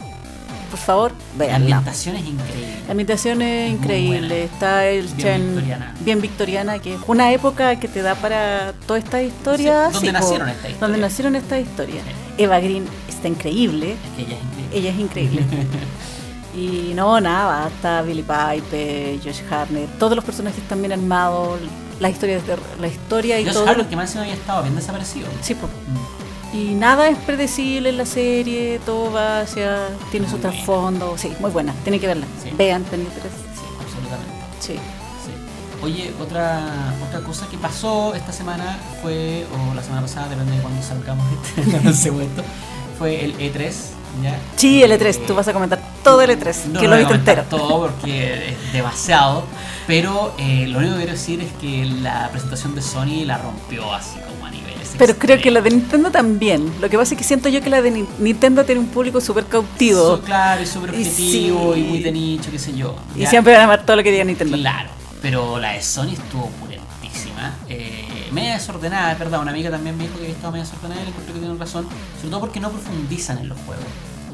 por 0.71 0.79
favor, 0.81 1.13
La 1.39 1.57
ambientación 1.57 2.17
es 2.17 2.27
increíble. 2.27 2.75
La 2.87 2.91
ambientación 2.93 3.43
es 3.43 3.69
Es 3.69 3.79
increíble, 3.79 4.45
está 4.45 4.87
el 4.87 5.05
Bien 5.07 5.19
Chen- 5.19 5.47
victoriana. 5.55 5.95
bien 6.01 6.21
victoriana, 6.23 6.79
que 6.79 6.95
es 6.95 7.01
una 7.07 7.31
época 7.33 7.79
que 7.79 7.89
te 7.89 8.01
da 8.01 8.15
para 8.15 8.73
toda 8.87 8.99
esta 8.99 9.23
historia. 9.23 9.89
Sí, 9.89 9.95
donde 10.07 10.13
po, 10.13 10.19
nacieron 10.21 10.49
estas 10.49 10.57
historias. 10.71 10.81
Donde 10.81 10.99
nacieron 10.99 11.37
estas 11.37 11.61
historias. 11.61 12.05
Sí. 12.07 12.43
Eva 12.45 12.59
Green 12.61 12.87
está 13.23 13.29
increíble, 13.29 13.93
Es 13.93 14.17
que 14.17 14.23
ella 14.23 14.37
es 14.37 14.43
increíble. 14.43 14.79
ella 14.79 14.91
es 14.91 14.99
increíble. 14.99 15.45
y 16.57 16.93
no, 16.95 17.21
nada, 17.21 17.69
está 17.69 18.03
Billy 18.03 18.23
Piper, 18.23 19.21
Josh 19.23 19.43
Hartnett, 19.49 19.99
todos 19.99 20.17
los 20.17 20.25
personajes 20.25 20.61
están 20.61 20.81
bien 20.81 20.93
armados, 20.93 21.61
la 22.01 22.11
historia, 22.11 22.41
de, 22.41 22.57
la 22.81 22.89
historia 22.89 23.39
y 23.39 23.45
Josh 23.45 23.55
todo. 23.55 23.69
Hartnett, 23.69 23.89
que 23.89 23.97
más 23.97 24.07
encima 24.07 24.23
había 24.23 24.35
estado 24.35 24.63
bien 24.63 24.75
desaparecido. 24.75 25.29
Sí. 25.41 25.55
Mm. 25.55 26.57
Y 26.57 26.75
nada 26.75 27.09
es 27.09 27.17
predecible 27.19 27.91
en 27.91 27.97
la 27.97 28.07
serie, 28.07 28.81
todo 28.85 29.13
va 29.13 29.41
hacia. 29.41 29.89
tiene 30.11 30.27
su 30.27 30.33
Muy 30.33 30.43
buena. 30.43 30.57
trasfondo. 30.57 31.15
Sí, 31.17 31.33
muy 31.39 31.51
buena, 31.51 31.73
tienen 31.85 32.01
que 32.01 32.09
verla. 32.09 32.27
Sí. 32.43 32.51
Vean 32.59 32.83
Penny 32.85 33.05
Dreadful. 33.05 33.31
Sí, 33.31 33.63
absolutamente. 33.81 34.33
Sí. 34.61 34.75
Oye, 35.83 36.13
otra, 36.21 36.95
otra 37.09 37.21
cosa 37.23 37.49
que 37.49 37.59
pasó 37.59 38.15
esta 38.15 38.33
semana 38.33 38.79
fue, 39.03 39.45
o 39.53 39.75
la 39.75 39.83
semana 39.83 40.03
pasada, 40.03 40.29
depende 40.29 40.57
de 40.57 40.63
cuando 40.63 40.81
salgamos 40.81 41.27
este 41.33 41.81
no 41.85 41.93
sé 41.93 42.11
cuánto, 42.13 42.43
fue 43.03 43.25
el 43.25 43.37
E3. 43.39 43.73
¿ya? 44.23 44.39
Sí, 44.57 44.83
el 44.83 44.93
E3, 44.93 45.07
Eh, 45.17 45.23
tú 45.27 45.35
vas 45.35 45.49
a 45.49 45.53
comentar 45.53 45.81
todo 46.05 46.21
el 46.23 46.31
E3, 46.31 46.67
no 46.67 46.81
que 46.81 46.89
lo 46.89 46.97
viste 46.99 47.15
entero. 47.15 47.45
todo 47.49 47.81
porque 47.89 48.51
es 48.51 48.73
demasiado. 48.73 49.45
Pero 49.87 50.35
eh, 50.39 50.67
lo 50.69 50.79
único 50.79 50.93
que 50.95 50.99
quiero 51.01 51.13
decir 51.13 51.41
es 51.41 51.53
que 51.61 51.85
la 52.03 52.29
presentación 52.31 52.75
de 52.75 52.83
Sony 52.83 53.25
la 53.25 53.39
rompió 53.39 53.93
así 53.93 54.17
como 54.29 54.47
a 54.47 54.51
niveles. 54.51 54.93
Pero 54.97 55.17
creo 55.19 55.41
que 55.41 55.51
la 55.51 55.61
de. 55.61 55.71
Nintendo 55.71 56.11
también. 56.11 56.71
Lo 56.81 56.89
que 56.89 56.97
pasa 56.97 57.15
es 57.15 57.19
que 57.19 57.25
siento 57.25 57.49
yo 57.49 57.61
que 57.63 57.71
la 57.71 57.83
de 57.83 57.91
Ni- 57.91 58.07
Nintendo 58.19 58.65
tiene 58.65 58.81
un 58.81 58.87
público 58.89 59.21
súper 59.21 59.47
cautivo. 59.47 59.99
So- 60.19 60.21
claro, 60.23 60.63
y 60.63 60.67
súper 60.67 60.91
Y 60.91 60.99
objetivo 60.99 61.75
sí. 61.75 61.81
y 61.81 61.83
muy 61.85 61.99
de 62.01 62.13
nicho, 62.13 62.51
qué 62.53 62.59
sé 62.61 62.75
yo. 62.77 62.95
Y 63.17 63.27
siempre 63.27 63.53
van 63.55 63.63
a 63.63 63.65
amar 63.65 63.85
todo 63.85 63.97
lo 63.97 64.03
que 64.05 64.13
diga 64.13 64.23
Nintendo. 64.25 64.57
Claro, 64.57 64.91
pero 65.21 65.59
la 65.59 65.73
de 65.73 65.83
Sony 65.83 66.13
estuvo 66.13 66.47
pulentísima. 66.61 67.57
Media 68.33 68.55
desordenada, 68.55 69.13
es 69.13 69.19
verdad, 69.19 69.41
una 69.41 69.51
amiga 69.51 69.71
también 69.71 69.97
me 69.97 70.05
dijo 70.05 70.19
que 70.19 70.31
estado 70.31 70.53
media 70.53 70.65
desordenada 70.65 71.01
y 71.01 71.05
le 71.05 71.11
encontré 71.11 71.33
que 71.35 71.39
tienen 71.41 71.59
razón, 71.59 71.87
sobre 72.17 72.31
todo 72.31 72.41
porque 72.41 72.61
no 72.61 72.71
profundizan 72.71 73.39
en 73.39 73.49
los 73.49 73.59
juegos. 73.61 73.85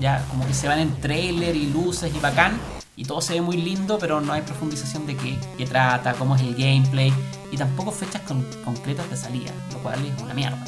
Ya, 0.01 0.25
como 0.31 0.47
que 0.47 0.55
se 0.55 0.69
van 0.69 0.79
en 0.79 0.95
trailer 1.01 1.57
y 1.57 1.67
luces 1.67 2.13
y 2.15 2.19
bacán, 2.21 2.59
y 2.97 3.05
todo 3.05 3.21
se 3.21 3.35
ve 3.35 3.41
muy 3.41 3.57
lindo, 3.57 3.99
pero 3.99 4.21
no 4.21 4.33
hay 4.33 4.43
profundización 4.43 5.07
de 5.07 5.17
qué, 5.17 5.39
qué 5.57 5.67
trata, 5.67 6.15
cómo 6.15 6.37
es 6.37 6.43
el 6.43 6.55
gameplay, 6.55 7.13
y 7.51 7.57
tampoco 7.57 7.91
fechas 7.93 8.23
con- 8.23 8.45
concretas 8.65 9.09
de 9.11 9.17
salida, 9.17 9.51
lo 9.73 9.79
cual 9.79 9.99
es 10.05 10.23
una 10.23 10.35
mierda. 10.35 10.65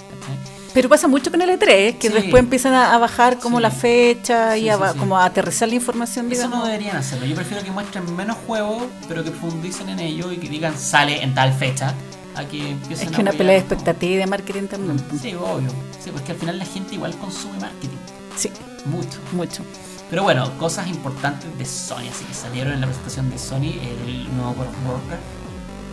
Pero 0.73 0.89
pasa 0.89 1.09
mucho 1.09 1.33
con 1.33 1.43
el 1.43 1.51
E3, 1.51 1.99
que 1.99 2.09
Sí. 2.09 2.15
después 2.15 2.41
empiezan 2.45 2.75
a, 2.75 2.95
a 2.95 2.99
bajar 2.99 3.39
como 3.41 3.57
Sí. 3.57 3.63
la 3.63 3.71
fecha 3.73 4.57
y 4.57 4.63
Sí, 4.63 4.69
a, 4.69 4.77
ba- 4.77 4.93
sí. 4.93 4.99
como 5.01 5.17
a 5.19 5.25
aterrizar 5.25 5.69
la 5.69 5.75
información, 5.75 6.27
Eso 6.31 6.43
digamos. 6.43 6.59
no 6.61 6.65
deberían 6.67 6.97
hacerlo. 6.97 7.27
Yo 7.27 7.35
prefiero 7.35 7.65
que 7.65 7.73
muestren 7.73 8.15
menos 8.15 8.37
juegos, 8.47 8.85
pero 9.09 9.25
que 9.25 9.33
profundicen 9.33 9.89
en 9.89 9.99
ello 9.99 10.31
y 10.31 10.37
que 10.37 10.49
digan 10.49 10.79
sale 10.79 11.25
en 11.25 11.35
tal 11.35 11.53
fecha, 11.53 11.93
a 12.41 12.49
que 12.49 12.71
empiecen 12.71 13.07
Es 13.09 13.13
a 13.13 13.17
que 13.17 13.23
una 13.23 13.31
huear 13.31 13.39
pelea 13.39 13.53
de 13.55 13.61
expectativa 13.61 14.13
y 14.13 14.17
de 14.17 14.27
marketing 14.27 14.67
también. 14.67 14.99
Sí, 15.21 15.35
obvio. 15.35 15.69
Sí, 16.03 16.11
porque 16.13 16.33
al 16.33 16.39
final 16.39 16.59
la 16.59 16.65
gente 16.65 16.95
igual 16.95 17.15
consume 17.17 17.59
marketing. 17.61 17.97
Sí, 18.37 18.51
Mucho. 18.87 19.19
mucho. 19.33 19.63
Pero 20.09 20.23
bueno, 20.25 20.51
cosas 20.59 20.89
importantes 20.89 21.57
de 21.57 21.65
Sony, 21.65 22.09
así 22.11 22.25
que 22.25 22.35
salieron 22.35 22.73
en 22.73 22.81
la 22.81 22.87
presentación 22.87 23.31
de 23.31 23.39
Sony 23.39 23.79
el 23.81 24.35
nuevo 24.37 24.55
God 24.55 24.67
of 24.67 24.75
Warcraft. 24.89 25.23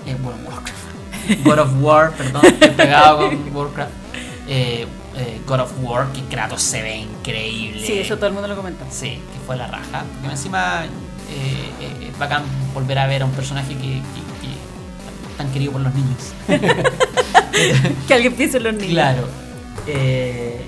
Eh, 0.07 0.15
World 0.23 0.39
of 0.47 0.53
Warcraft. 0.53 1.43
God 1.45 1.59
of 1.59 1.83
War, 1.83 2.11
perdón, 2.13 2.45
estoy 2.45 2.69
pegado 2.71 3.17
con 3.29 3.55
Warcraft. 3.55 3.91
Eh, 4.47 4.87
eh, 5.17 5.41
God 5.45 5.59
of 5.59 5.71
War, 5.81 6.07
que 6.13 6.21
Kratos 6.23 6.61
se 6.63 6.81
ve 6.81 6.97
increíble. 6.97 7.85
Sí, 7.85 7.99
eso 7.99 8.15
todo 8.15 8.27
el 8.27 8.33
mundo 8.33 8.47
lo 8.47 8.55
comenta. 8.55 8.85
Sí, 8.89 9.09
que 9.33 9.39
fue 9.45 9.55
la 9.57 9.67
raja. 9.67 10.05
Porque 10.21 10.31
encima 10.31 10.85
eh, 10.85 10.89
eh, 11.81 12.09
es 12.11 12.17
bacán 12.17 12.43
volver 12.73 12.97
a 12.99 13.07
ver 13.07 13.21
a 13.23 13.25
un 13.25 13.31
personaje 13.31 13.73
que, 13.75 13.81
que- 13.81 14.01
que 14.41 14.56
tan 15.37 15.51
querido 15.51 15.73
por 15.73 15.81
los 15.81 15.93
niños. 15.93 16.33
Que 18.07 18.13
alguien 18.13 18.35
piense 18.35 18.57
en 18.57 18.63
los 18.63 18.73
niños. 18.73 18.91
Claro. 18.91 19.27
Eh, 19.87 20.61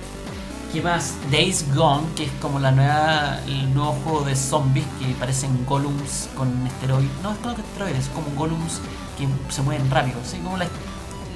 ¿Qué 0.73 0.81
más? 0.81 1.15
Days 1.31 1.65
Gone, 1.73 2.07
que 2.15 2.25
es 2.25 2.31
como 2.41 2.59
la 2.59 2.71
nueva, 2.71 3.39
el 3.47 3.73
nuevo 3.73 3.93
juego 4.03 4.21
de 4.21 4.35
zombies 4.35 4.85
que 4.99 5.07
parecen 5.19 5.65
golems 5.65 6.29
con 6.35 6.65
esteroides. 6.67 7.11
No, 7.23 7.31
es 7.31 7.37
con 7.39 7.51
esteroides, 7.51 8.05
es 8.05 8.09
como 8.09 8.27
golems 8.35 8.79
que 9.17 9.27
se 9.53 9.61
mueven 9.61 9.89
rápido. 9.89 10.17
¿sí? 10.23 10.37
Como 10.37 10.57
la, 10.57 10.67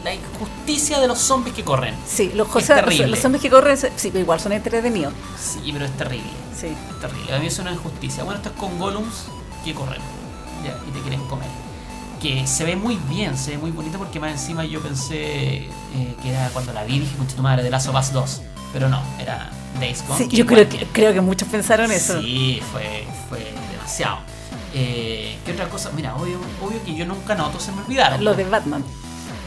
la 0.04 0.14
injusticia 0.14 1.00
de 1.00 1.08
los 1.08 1.18
zombies 1.18 1.56
que 1.56 1.64
corren. 1.64 1.96
Sí, 2.06 2.32
los, 2.36 2.48
José, 2.48 2.82
los 3.08 3.20
zombies 3.20 3.42
que 3.42 3.50
corren, 3.50 3.78
sí, 3.78 3.90
pero 4.10 4.20
igual 4.20 4.40
son 4.40 4.52
entretenidos. 4.54 5.14
Sí, 5.40 5.72
pero 5.72 5.86
es 5.86 5.92
terrible. 5.98 6.30
Sí. 6.56 6.68
Es 6.68 7.00
terrible. 7.00 7.34
A 7.34 7.40
mí 7.40 7.48
es 7.48 7.58
una 7.60 7.72
injusticia. 7.74 8.24
Bueno, 8.24 8.38
esto 8.38 8.50
es 8.50 8.56
con 8.56 8.78
golems 8.78 9.26
que 9.66 9.74
corren 9.74 10.02
ya, 10.64 10.78
y 10.88 10.92
te 10.92 11.00
quieren 11.00 11.22
comer. 11.28 11.63
Que 12.24 12.48
se 12.48 12.64
ve 12.64 12.78
muy 12.78 12.98
bien, 13.10 13.38
se 13.38 13.52
ve 13.52 13.58
muy 13.58 13.72
bonito 13.72 13.98
porque 13.98 14.18
más 14.18 14.32
encima 14.32 14.64
yo 14.64 14.80
pensé 14.82 15.66
eh, 15.66 15.68
que 16.24 16.30
era 16.30 16.48
cuando 16.54 16.72
la 16.72 16.86
vi, 16.86 17.00
dije, 17.00 17.14
tu 17.36 17.42
madre, 17.42 17.64
de 17.64 17.76
of 17.76 17.94
Us 18.00 18.14
2. 18.14 18.42
Pero 18.72 18.88
no, 18.88 19.02
era 19.20 19.50
Days 19.78 20.04
Gone. 20.08 20.18
Sí, 20.30 20.30
yo 20.36 20.46
creo 20.46 20.68
que, 20.70 20.88
creo 20.94 21.12
que 21.12 21.20
muchos 21.20 21.50
pensaron 21.50 21.92
eso. 21.92 22.22
Sí, 22.22 22.62
fue, 22.72 23.06
fue 23.28 23.40
demasiado. 23.74 24.20
Eh, 24.74 25.36
¿Qué 25.46 25.52
otra 25.52 25.68
cosa? 25.68 25.92
Mira, 25.94 26.16
obvio, 26.16 26.40
obvio 26.62 26.82
que 26.86 26.96
yo 26.96 27.06
nunca 27.06 27.36
noto, 27.36 27.60
se 27.60 27.74
me 27.74 27.82
olvidaron. 27.82 28.24
Lo 28.24 28.34
de 28.34 28.46
Batman. 28.46 28.86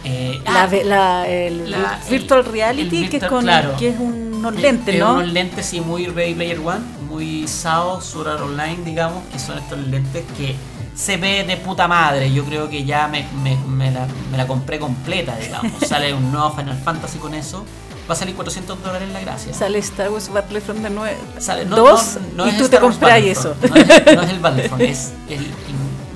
Eh, 0.04 0.38
La, 0.44 0.64
ah, 0.64 0.68
la- 0.84 1.28
el 1.28 1.70
la- 1.70 1.98
virtual 2.10 2.40
el- 2.46 2.52
reality, 2.52 3.04
el 3.04 3.08
que, 3.10 3.16
es 3.16 3.24
con, 3.24 3.42
claro. 3.42 3.74
que 3.78 3.88
es 3.88 3.98
unos 3.98 4.54
lentes, 4.54 5.00
¿no? 5.00 5.14
Unos 5.14 5.32
lentes, 5.32 5.64
sí, 5.64 5.80
muy 5.80 6.06
Ready 6.06 6.34
Player 6.34 6.60
One, 6.60 6.80
muy 7.08 7.48
SAO, 7.48 8.00
Sword 8.02 8.28
Art 8.28 8.42
Online, 8.42 8.78
digamos, 8.84 9.24
que 9.32 9.38
son 9.38 9.56
estos 9.58 9.78
lentes 9.78 10.24
que 10.36 10.54
se 10.96 11.16
ve 11.18 11.44
de 11.44 11.56
puta 11.58 11.86
madre. 11.86 12.32
Yo 12.32 12.44
creo 12.44 12.68
que 12.68 12.84
ya 12.84 13.06
me, 13.06 13.26
me- 13.42 13.56
me 13.68 13.90
la, 13.92 14.06
me 14.30 14.36
la 14.38 14.46
compré 14.46 14.78
completa, 14.80 15.36
digamos. 15.36 15.72
Sale 15.86 16.12
un 16.14 16.32
nuevo 16.32 16.50
Final 16.52 16.78
Fantasy 16.82 17.18
con 17.18 17.34
eso. 17.34 17.64
Va 18.08 18.14
a 18.14 18.16
salir 18.16 18.34
400 18.36 18.82
dólares 18.82 19.08
la 19.12 19.20
gracia. 19.20 19.52
Sale 19.52 19.78
Star 19.80 20.10
Wars 20.10 20.28
Battlefront 20.32 20.80
de 20.80 20.90
9. 20.90 21.16
Sale- 21.38 21.64
no- 21.66 21.76
dos 21.76 22.18
no- 22.36 22.44
no 22.44 22.48
y 22.48 22.52
tú 22.52 22.58
te 22.68 22.76
Star 22.76 22.80
compras 22.80 23.18
eso. 23.22 23.54
No 23.68 24.22
es, 24.22 24.30
el 24.30 24.38
Battlefront, 24.40 24.82
es 24.82 25.12
el, 25.28 25.46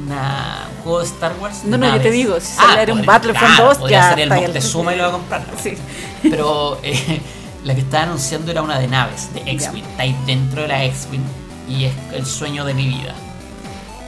una- 0.07 0.69
un 0.77 0.83
juego 0.85 1.01
de 1.01 1.07
Star 1.07 1.33
Wars. 1.41 1.65
No, 1.65 1.77
no, 1.77 1.95
yo 1.97 2.01
te 2.01 2.11
digo, 2.11 2.39
si 2.41 2.47
saliera 2.55 2.93
un 2.93 3.01
podría- 3.01 3.07
Battlefront 3.13 3.55
claro, 3.57 3.69
2, 3.71 3.79
podría 3.79 3.99
ya 4.01 4.09
ser 4.11 4.21
el 4.21 4.29
Moctezuma 4.31 4.95
y 4.95 4.97
lo 4.97 5.03
va 5.03 5.09
a 5.09 5.13
comprar. 5.13 5.45
Sí. 5.63 5.75
Pero 6.23 6.79
eh, 6.83 7.21
la 7.65 7.75
que 7.75 7.81
estaba 7.81 8.05
anunciando 8.05 8.51
era 8.53 8.63
una 8.63 8.79
de 8.79 8.87
naves, 8.89 9.29
de 9.35 9.43
X-Wing. 9.51 9.85
Está 9.85 10.03
ahí 10.05 10.17
dentro 10.27 10.63
de 10.63 10.69
la 10.69 10.85
X-Wing 10.85 11.25
y 11.69 11.85
es 11.87 11.93
el 12.13 12.25
sueño 12.25 12.65
de 12.65 12.75
mi 12.75 12.87
vida. 12.87 13.15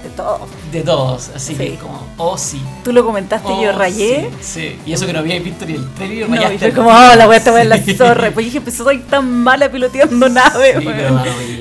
De 0.03 0.09
todo. 0.11 0.41
De 0.73 0.81
todos, 0.83 1.31
así 1.35 1.53
Sí. 1.55 1.59
que 1.59 1.75
como, 1.77 2.07
oh 2.19 2.37
sí. 2.37 2.61
Tú 2.83 2.93
lo 2.93 3.05
comentaste 3.05 3.53
y 3.53 3.63
yo 3.63 3.71
oh, 3.71 3.79
rayé. 3.79 4.31
Sí, 4.41 4.61
sí. 4.61 4.81
Y 4.85 4.93
eso 4.93 5.07
que 5.07 5.13
no 5.13 5.21
había 5.21 5.39
visto 5.39 5.65
ni 5.65 5.75
el 5.75 5.89
trailer. 5.95 6.29
No, 6.29 6.37
rayaste 6.37 6.65
y 6.67 6.69
el- 6.71 6.75
como, 6.75 6.89
oh, 6.89 7.15
la 7.17 7.27
voy 7.27 7.35
a 7.37 7.39
estar 7.39 7.57
en 7.61 7.69
la 7.69 7.79
zorra. 7.79 8.31
Pues 8.33 8.47
dije, 8.47 8.61
pues 8.61 8.77
soy 8.77 8.99
tan 9.01 9.31
mala 9.43 9.71
piloteando 9.71 10.29
naves. 10.29 10.77
Sí, 10.79 10.85
pero 10.85 11.15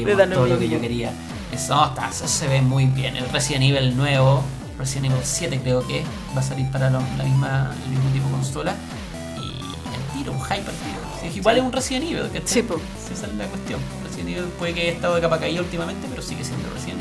Me 0.06 0.16
da 0.16 0.26
lo 0.26 0.36
todo 0.36 0.48
lo 0.48 0.60
que 0.60 0.70
yo 0.70 0.82
quería. 0.82 1.12
Eso, 1.52 1.76
no, 1.76 1.86
está, 1.88 2.10
eso 2.10 2.28
se 2.28 2.48
ve 2.48 2.62
muy 2.62 2.86
bien. 2.86 3.16
El 3.18 3.30
Resident 3.30 3.64
Evil 3.66 3.96
nuevo, 3.96 4.42
Resident 4.80 5.08
Evil 5.12 5.20
7 5.24 5.60
creo 5.62 5.86
que 5.86 6.04
va 6.36 6.40
a 6.40 6.44
salir 6.44 6.70
para 6.72 6.90
lo- 6.90 7.02
la 7.18 7.24
misma, 7.24 7.76
el 7.86 7.90
mismo 7.92 8.10
tipo 8.12 8.26
de 8.28 8.32
consola. 8.34 8.74
Y 9.38 9.50
el 9.50 10.18
tiro, 10.18 10.32
un 10.32 10.40
hyper 10.40 10.58
tiro. 10.64 11.02
Es 11.30 11.36
igual 11.36 11.58
es 11.58 11.64
un 11.64 11.72
Resident 11.72 12.06
Evil, 12.06 12.24
¿cachai? 12.34 12.42
Sí. 12.48 12.62
Sí, 13.08 13.14
esa 13.14 13.28
es 13.28 13.34
la 13.36 13.46
cuestión. 13.46 13.80
Resident 14.08 14.30
Evil 14.30 14.46
puede 14.58 14.74
que 14.74 14.82
haya 14.82 14.92
estado 14.94 15.16
de 15.16 15.22
capa 15.22 15.38
caída 15.40 15.62
últimamente, 15.62 16.08
pero 16.10 16.22
sigue 16.22 16.44
siendo 16.44 16.68
Resident 16.74 17.00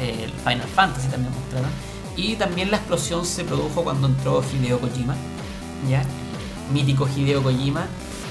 El 0.00 0.30
Final 0.32 0.66
Fantasy 0.74 1.08
también 1.08 1.32
mostraron. 1.34 1.70
Y 2.16 2.34
también 2.36 2.70
la 2.70 2.76
explosión 2.78 3.24
se 3.24 3.44
produjo 3.44 3.82
cuando 3.84 4.06
entró 4.08 4.42
Hideo 4.42 4.80
Kojima, 4.80 5.14
¿ya? 5.88 6.02
Mítico 6.72 7.08
Hideo 7.08 7.42
Kojima. 7.42 7.86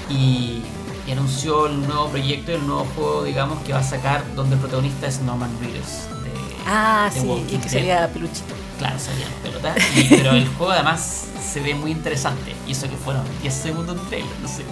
Y, 0.10 0.62
y 1.08 1.12
anunció 1.12 1.68
el 1.68 1.82
nuevo 1.88 2.08
proyecto, 2.10 2.52
el 2.52 2.66
nuevo 2.66 2.86
juego, 2.96 3.24
digamos, 3.24 3.60
que 3.64 3.74
va 3.74 3.80
a 3.80 3.84
sacar 3.84 4.24
donde 4.36 4.56
el 4.56 4.62
protagonista 4.62 5.08
es 5.08 5.22
Norman 5.22 5.52
Reedus. 5.60 6.24
De, 6.24 6.30
Ah, 6.68 7.10
de 7.14 7.22
sí, 7.22 7.26
Walking 7.28 7.56
y 7.56 7.58
que 7.60 7.70
sería 7.70 8.08
peluchito. 8.12 8.54
Claro, 8.78 8.98
salían 9.00 9.30
pelota. 9.44 9.76
Y- 9.96 10.08
pero 10.10 10.32
el 10.32 10.48
juego 10.50 10.72
además 10.72 11.26
se 11.52 11.60
ve 11.62 11.74
muy 11.76 11.92
interesante. 11.92 12.56
Y 12.68 12.72
eso 12.74 12.90
que 12.90 12.96
fueron 12.98 13.24
10 13.42 13.54
segundos 13.54 13.96
de 13.96 14.08
trailer, 14.08 14.30
no 14.42 14.48
sé. 14.48 14.64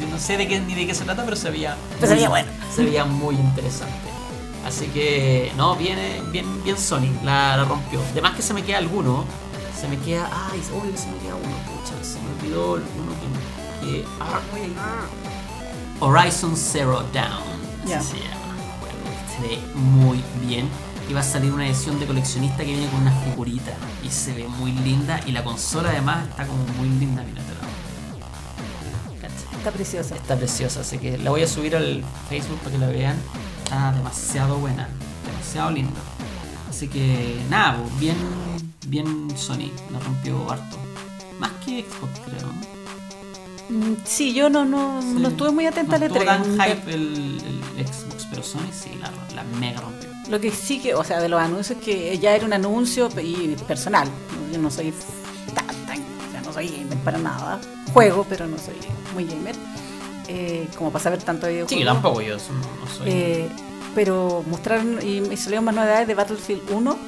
Yo 0.00 0.08
no 0.08 0.18
sé 0.18 0.36
de 0.36 0.48
qué, 0.48 0.60
ni 0.60 0.74
de 0.74 0.86
qué 0.86 0.94
se 0.94 1.04
trata, 1.04 1.24
pero 1.24 1.36
se 1.36 1.50
veía, 1.50 1.76
Pero 1.96 2.08
se 2.08 2.14
veía 2.14 2.28
bueno. 2.28 2.48
se 2.74 2.84
veía 2.84 3.04
muy 3.04 3.36
interesante. 3.36 3.94
Así 4.64 4.86
que, 4.86 5.52
no, 5.56 5.76
viene 5.76 6.22
bien, 6.32 6.46
bien 6.64 6.78
Sony, 6.78 7.08
la, 7.22 7.56
la 7.56 7.64
rompió. 7.64 8.00
Además 8.12 8.34
que 8.34 8.42
se 8.42 8.54
me 8.54 8.62
queda 8.62 8.78
alguno. 8.78 9.24
Se 9.78 9.88
me 9.88 9.98
queda. 9.98 10.28
Ay, 10.50 10.62
obvio 10.74 10.92
que 10.92 10.98
se 10.98 11.08
me 11.08 11.18
queda 11.18 11.34
uno, 11.34 11.56
pucha. 11.66 12.02
Se 12.02 12.18
me 12.20 12.30
olvidó 12.40 12.72
uno 12.74 13.12
que. 13.20 13.26
que- 13.86 14.04
ah, 14.20 14.40
Horizon 16.00 16.56
Zero 16.56 17.02
Down. 17.12 17.42
así 17.82 17.90
Ya. 17.90 18.00
se 18.02 18.16
llama. 18.16 18.54
Se 19.36 19.42
ve 19.48 19.58
muy 19.74 20.22
bien. 20.46 20.68
Y 21.08 21.12
va 21.12 21.20
a 21.20 21.22
salir 21.22 21.52
una 21.52 21.66
edición 21.66 22.00
de 22.00 22.06
coleccionista 22.06 22.58
que 22.58 22.64
viene 22.72 22.86
con 22.88 23.02
una 23.02 23.12
figurita. 23.20 23.72
Y 24.02 24.08
se 24.08 24.32
ve 24.32 24.48
muy 24.48 24.72
linda. 24.72 25.20
Y 25.26 25.32
la 25.32 25.44
consola 25.44 25.90
además 25.90 26.26
está 26.28 26.46
como 26.46 26.64
muy 26.78 26.88
linda. 26.88 27.22
Mira, 27.22 27.42
te 27.42 27.52
la-. 27.52 27.64
Está 29.58 29.70
preciosa. 29.70 30.14
Está 30.16 30.36
preciosa, 30.36 30.80
así 30.80 30.98
que 30.98 31.16
la 31.18 31.30
voy 31.30 31.42
a 31.42 31.48
subir 31.48 31.76
al 31.76 32.02
Facebook 32.28 32.58
para 32.60 32.70
que 32.72 32.78
la 32.78 32.86
vean. 32.88 33.16
Está 33.64 33.92
demasiado 33.92 34.56
buena, 34.58 34.88
demasiado 35.26 35.70
linda. 35.70 36.00
Así 36.68 36.88
que 36.88 37.40
nada, 37.50 37.78
pues, 37.80 37.98
bien, 38.00 38.16
bien 38.86 39.28
Sony, 39.36 39.70
la 39.92 39.98
rompió 40.00 40.50
harto. 40.50 40.76
Más 41.38 41.50
que 41.64 41.82
Xbox, 41.84 42.20
creo. 42.26 42.46
¿no? 43.70 43.76
Mm, 43.92 43.96
Sí, 44.04 44.34
yo 44.34 44.50
no, 44.50 44.64
no, 44.64 45.00
Sí. 45.02 45.14
no 45.18 45.28
estuve 45.28 45.50
muy 45.50 45.66
atenta 45.66 45.98
no 45.98 46.04
al 46.04 46.10
estuvo 46.12 46.22
E3. 46.22 46.26
tan 46.26 46.44
hype 46.60 46.94
el, 46.94 47.60
el 47.78 47.86
Xbox, 47.86 48.26
pero 48.30 48.42
Sony 48.42 48.70
sí, 48.72 48.90
la, 49.00 49.10
la 49.34 49.42
mega 49.58 49.80
rompió. 49.80 50.08
Lo 50.28 50.40
que 50.40 50.50
sí 50.50 50.80
que, 50.80 50.94
o 50.94 51.04
sea, 51.04 51.20
de 51.20 51.28
los 51.28 51.40
anuncios 51.40 51.78
que 51.82 52.18
ya 52.18 52.34
era 52.34 52.44
un 52.46 52.52
anuncio 52.52 53.08
y 53.22 53.54
personal. 53.66 54.08
Yo 54.52 54.58
no 54.58 54.70
soy 54.70 54.92
tan, 55.54 55.66
tan, 55.66 55.98
o 55.98 56.30
sea, 56.32 56.40
no 56.44 56.52
soy 56.52 56.68
gamer 56.68 56.98
para 56.98 57.18
nada. 57.18 57.60
Juego, 57.92 58.24
pero 58.28 58.46
no 58.46 58.56
soy 58.58 58.74
muy 59.14 59.24
gamer. 59.26 59.54
Eh, 60.28 60.68
como 60.76 60.90
para 60.90 61.02
saber 61.02 61.22
tanto 61.22 61.46
de 61.46 61.52
videojuegos. 61.54 61.80
Sí, 61.80 61.84
tampoco 61.84 62.20
yo 62.20 62.34
no 62.36 62.90
soy. 62.96 63.06
Eh, 63.10 63.48
pero 63.94 64.42
mostraron 64.48 64.98
y 65.06 65.20
me 65.20 65.36
salieron 65.36 65.64
más 65.64 65.74
novedades 65.74 66.06
de 66.08 66.14
Battlefield 66.14 66.62
1 66.70 66.98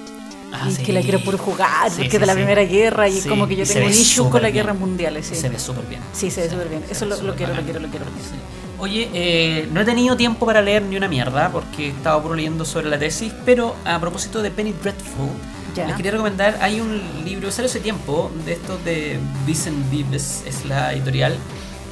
Ah, 0.52 0.66
y 0.68 0.72
sí. 0.72 0.82
que 0.84 0.92
la 0.92 1.00
quiero 1.00 1.18
puro 1.20 1.36
jugar 1.38 1.90
Sí, 1.90 1.96
porque 1.96 2.10
sí, 2.12 2.18
de 2.18 2.26
la 2.26 2.34
primera 2.34 2.62
guerra 2.62 3.08
y 3.08 3.20
como 3.22 3.48
que 3.48 3.56
yo 3.56 3.64
y 3.64 3.66
tengo 3.66 3.86
un 3.86 3.92
issue 3.92 4.30
con 4.30 4.40
las 4.42 4.52
guerras 4.52 4.78
mundiales. 4.78 5.26
Se 5.26 5.48
ve 5.48 5.58
súper 5.58 5.84
bien. 5.86 6.00
Sí, 6.12 6.30
se 6.30 6.42
ve 6.42 6.50
súper 6.50 6.68
bien. 6.68 6.84
Eso 6.88 7.04
lo, 7.04 7.20
lo 7.20 7.34
quiero, 7.34 7.52
lo 7.54 7.62
quiero, 7.62 7.80
lo 7.80 7.88
quiero. 7.88 8.04
Sí. 8.06 8.36
Oye, 8.78 9.08
eh, 9.12 9.68
no 9.72 9.80
he 9.80 9.84
tenido 9.84 10.16
tiempo 10.16 10.46
para 10.46 10.62
leer 10.62 10.82
ni 10.82 10.96
una 10.96 11.08
mierda 11.08 11.50
porque 11.50 11.86
he 11.86 11.88
estado 11.88 12.22
puro 12.22 12.34
leyendo 12.36 12.64
sobre 12.64 12.88
la 12.88 12.98
tesis, 12.98 13.32
pero 13.44 13.74
a 13.84 13.98
propósito 13.98 14.40
de 14.42 14.50
Penny 14.52 14.72
Dreadful, 14.72 15.30
les 15.74 15.96
quería 15.96 16.12
recomendar, 16.12 16.58
hay 16.60 16.80
un 16.80 17.02
libro, 17.24 17.50
salió 17.50 17.68
hace 17.68 17.80
tiempo, 17.80 18.30
de 18.44 18.52
estos 18.52 18.82
de 18.84 19.18
Vincent 19.46 19.90
Vives, 19.90 20.42
es 20.46 20.64
la 20.66 20.92
editorial, 20.92 21.36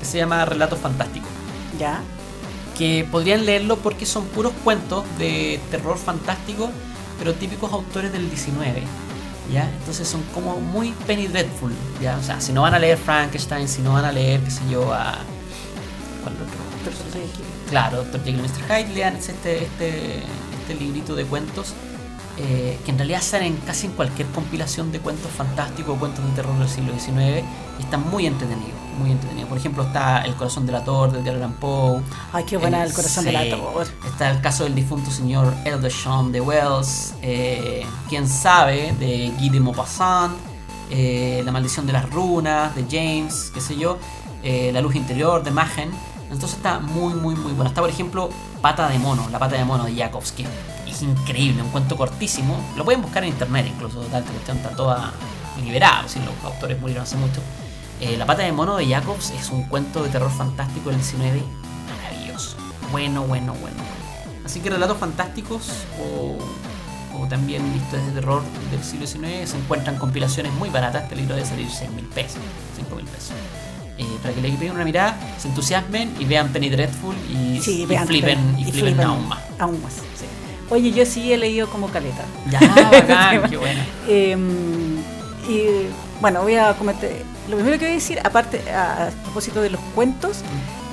que 0.05 0.11
se 0.11 0.19
llama 0.19 0.45
Relatos 0.45 0.79
Fantásticos, 0.79 1.31
Ya. 1.79 2.01
que 2.79 3.07
podrían 3.11 3.47
leerlo 3.47 3.77
porque 3.79 4.05
son 4.07 4.27
puros 4.27 4.53
cuentos 4.63 5.05
de 5.19 5.61
terror 5.71 5.97
fantástico, 5.97 6.71
pero 7.19 7.35
típicos 7.35 7.73
autores 7.73 8.13
del 8.13 8.29
19. 8.29 8.83
¿ya? 9.53 9.71
Entonces 9.79 10.09
son 10.09 10.23
como 10.35 10.61
muy 10.61 10.93
Penny 11.07 11.27
Dreadful, 11.27 11.73
¿ya? 12.01 12.17
O 12.17 12.23
sea, 12.23 12.41
si 12.41 12.53
no 12.53 12.63
van 12.63 12.75
a 12.75 12.79
leer 12.79 12.97
Frankenstein, 12.97 13.69
si 13.69 13.83
no 13.83 13.93
van 13.93 14.05
a 14.05 14.13
leer, 14.13 14.41
qué 14.41 14.51
sé 14.51 14.63
yo, 14.71 14.93
a... 14.93 15.19
¿Cuál 16.23 16.35
otro? 16.37 16.65
Claro, 17.71 18.05
Dr. 18.05 18.25
Jekyll 18.25 18.41
y 18.41 18.43
Mr. 18.43 18.63
Hyde, 18.69 18.95
lean 18.95 19.17
este, 19.17 19.65
este, 19.65 20.19
este 20.19 20.75
librito 20.79 21.15
de 21.15 21.25
cuentos 21.25 21.75
eh, 22.37 22.79
que 22.85 22.91
en 22.91 22.99
realidad 22.99 23.23
salen 23.23 23.57
casi 23.67 23.87
en 23.87 23.93
cualquier 23.93 24.27
compilación 24.29 24.91
de 24.93 24.99
cuentos 25.01 25.31
fantásticos 25.31 25.97
o 25.97 25.99
cuentos 25.99 26.25
de 26.25 26.31
terror 26.33 26.59
del 26.59 26.69
siglo 26.69 26.93
XIX 26.93 27.45
y 27.79 27.83
están 27.83 28.09
muy 28.11 28.27
entretenidos, 28.27 28.73
muy 28.95 29.11
entretenidos. 29.11 29.49
Por 29.49 29.59
ejemplo, 29.59 29.83
está 29.83 30.23
El 30.23 30.35
corazón 30.35 30.67
del 30.67 30.75
ator 30.77 31.13
de 31.13 31.21
Edgar 31.21 31.37
Allan 31.37 31.55
Poe. 31.55 32.03
Ay, 32.33 32.45
qué 32.45 32.57
buena 32.57 32.83
el 32.85 32.93
corazón 32.93 33.25
sí. 33.25 33.31
del 33.31 33.53
ator. 33.53 33.87
Está 34.07 34.31
el 34.31 34.41
caso 34.41 34.65
del 34.65 34.75
difunto 34.75 35.11
señor 35.11 35.53
Eldershon 35.65 36.33
de 36.33 36.41
Wells, 36.41 37.15
eh, 37.23 37.87
Quién 38.09 38.29
sabe, 38.29 38.95
de 38.99 39.33
Guy 39.39 39.51
de 39.51 39.61
Maupassant, 39.61 40.37
eh, 40.91 41.43
La 41.45 41.53
maldición 41.53 41.87
de 41.87 41.93
las 41.93 42.09
runas, 42.11 42.75
de 42.75 42.85
James, 42.91 43.51
qué 43.53 43.61
sé 43.61 43.77
yo, 43.77 43.99
eh, 44.43 44.71
La 44.73 44.81
luz 44.81 44.95
interior, 44.95 45.43
de 45.43 45.51
Machen. 45.51 45.91
Entonces 46.31 46.57
está 46.57 46.81
muy, 46.81 47.15
muy, 47.15 47.35
muy 47.35 47.53
bueno. 47.53 47.69
Está, 47.69 47.81
por 47.81 47.91
ejemplo, 47.91 48.31
Pata 48.61 48.89
de 48.89 48.99
mono, 48.99 49.29
La 49.31 49.39
pata 49.39 49.57
de 49.57 49.65
mono 49.65 49.85
de 49.85 49.95
que 49.95 50.47
es 50.91 51.03
increíble, 51.03 51.63
un 51.63 51.71
cuento 51.71 51.97
cortísimo. 51.97 52.57
Lo 52.77 52.85
pueden 52.85 53.03
buscar 53.03 53.23
en 53.25 53.31
internet, 53.31 53.67
incluso, 53.69 54.01
tal 54.03 54.25
cuestión 54.25 54.57
está 54.57 54.71
toda 54.71 55.13
liberada, 55.63 56.09
si 56.09 56.19
los 56.21 56.29
autores 56.45 56.81
murieron 56.81 57.05
hace 57.05 57.17
mucho. 57.17 57.41
Eh, 58.05 58.17
la 58.19 58.27
pata 58.27 58.43
de 58.43 58.53
mono 58.53 58.77
de 58.77 58.87
Jacobs 58.87 59.31
es 59.31 59.49
un 59.49 59.63
cuento 59.65 60.03
de 60.03 60.11
terror 60.11 60.31
fantástico 60.31 60.91
del 60.91 60.99
19 60.99 61.43
maravilloso. 61.89 62.57
Bueno, 62.93 63.23
bueno, 63.25 63.55
bueno. 63.55 63.77
Así 64.45 64.61
que 64.61 64.69
relatos 64.69 64.99
fantásticos 64.99 65.71
o, 65.99 66.37
o 67.19 67.27
también 67.29 67.63
historias 67.75 68.07
de 68.09 68.13
terror 68.21 68.43
del 68.71 68.85
siglo 68.85 69.07
XIX 69.07 69.49
se 69.49 69.57
encuentran 69.57 69.97
compilaciones 69.97 70.53
muy 70.53 70.69
baratas. 70.69 71.05
Este 71.05 71.17
libro 71.17 71.35
debe 71.35 71.47
salir 71.49 71.67
6 71.71 71.91
mil 71.93 72.05
pesos, 72.07 72.41
5 72.77 72.95
mil 72.95 73.07
pesos. 73.07 73.33
Eh, 73.97 74.05
para 74.21 74.35
que 74.35 74.43
le 74.43 74.51
peguen 74.51 74.75
una 74.75 74.85
mirada, 74.85 75.17
se 75.39 75.49
entusiasmen 75.49 76.15
y 76.19 76.27
vean 76.27 76.49
Penny 76.53 76.69
Dreadful 76.69 77.15
y, 77.31 77.61
Sí, 77.63 77.83
y 77.83 77.87
vean, 77.87 78.07
flipen, 78.07 78.39
y 78.59 78.63
y 78.63 78.65
flipen 78.65 78.81
flipen. 78.83 79.07
aún 79.07 79.29
más. 79.29 79.39
Aún 79.59 79.83
más, 79.83 79.95
sí. 79.95 80.27
Oye, 80.69 80.91
yo 80.93 81.07
sí 81.07 81.33
he 81.33 81.39
leído 81.39 81.69
como 81.71 81.89
caleta. 81.89 82.25
Ya, 82.51 82.59
bacán, 82.91 83.43
qué 83.51 83.57
bueno. 83.57 83.81
Eh, 84.09 84.37
y 85.49 85.87
bueno, 86.21 86.43
voy 86.43 86.57
a 86.57 86.75
comentar. 86.75 87.09
Lo 87.49 87.57
primero 87.57 87.79
que 87.79 87.85
voy 87.85 87.93
a 87.93 87.95
decir, 87.97 88.19
aparte, 88.25 88.71
a, 88.71 89.09
a 89.09 89.11
propósito 89.11 89.61
de 89.61 89.71
los 89.71 89.81
cuentos, 89.95 90.39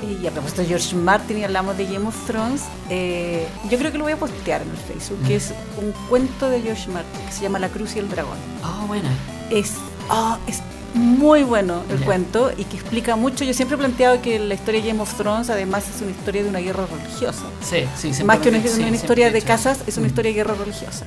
y 0.02 0.26
a 0.26 0.30
propósito 0.32 0.62
de 0.62 0.68
George 0.68 0.96
Martin 0.96 1.38
y 1.38 1.44
hablamos 1.44 1.76
de 1.78 1.84
Game 1.86 2.06
of 2.08 2.26
Thrones, 2.26 2.62
eh, 2.90 3.46
yo 3.70 3.78
creo 3.78 3.92
que 3.92 3.98
lo 3.98 4.04
voy 4.04 4.12
a 4.12 4.16
postear 4.16 4.60
en 4.62 4.70
el 4.70 4.76
Facebook, 4.76 5.18
que 5.26 5.36
es 5.36 5.54
un 5.80 5.92
cuento 6.08 6.50
de 6.50 6.60
George 6.60 6.90
Martin 6.90 7.24
que 7.24 7.32
se 7.32 7.40
llama 7.42 7.58
La 7.60 7.68
Cruz 7.68 7.94
y 7.96 8.00
el 8.00 8.08
Dragón. 8.08 8.36
Oh, 8.64 8.86
buena. 8.86 9.08
Es, 9.50 9.74
ah, 10.10 10.38
es 10.48 10.60
muy 10.94 11.42
bueno 11.44 11.82
el 11.88 12.00
cuento 12.00 12.50
y 12.54 12.64
que 12.64 12.76
explica 12.76 13.14
mucho. 13.16 13.44
Yo 13.44 13.54
siempre 13.54 13.76
he 13.76 13.78
planteado 13.78 14.20
que 14.20 14.38
la 14.40 14.54
historia 14.54 14.82
de 14.82 14.88
Game 14.88 15.00
of 15.00 15.14
Thrones 15.14 15.48
además 15.50 15.84
es 15.88 16.02
una 16.02 16.10
historia 16.10 16.42
de 16.42 16.48
una 16.50 16.58
guerra 16.58 16.84
religiosa. 16.86 17.44
Sí, 17.62 17.86
sí, 18.12 18.24
Más 18.24 18.38
que 18.40 18.48
una, 18.50 18.58
sí, 18.58 18.66
una 18.66 18.74
siempre 18.76 18.96
historia 18.96 19.30
de 19.30 19.40
casas, 19.40 19.78
es 19.86 19.96
una 19.96 20.06
Mm. 20.06 20.10
historia 20.10 20.30
de 20.32 20.34
guerra 20.34 20.54
religiosa, 20.54 21.06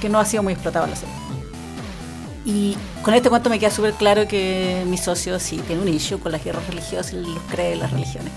que 0.00 0.08
no 0.08 0.18
ha 0.20 0.24
sido 0.24 0.42
muy 0.44 0.52
explotada 0.54 0.86
la 0.86 0.96
serie. 0.96 1.14
Y 2.46 2.76
con 3.02 3.12
este 3.12 3.28
cuento 3.28 3.50
me 3.50 3.58
queda 3.58 3.70
súper 3.72 3.92
claro 3.94 4.26
que 4.28 4.84
mi 4.86 4.96
socio 4.96 5.38
sí 5.40 5.58
tiene 5.66 5.82
un 5.82 5.88
issue 5.88 6.18
con 6.20 6.30
las 6.30 6.42
guerras 6.44 6.64
religiosas 6.68 7.12
y 7.12 7.16
los 7.16 7.38
cree 7.50 7.74
las 7.76 7.90
religiones. 7.90 8.32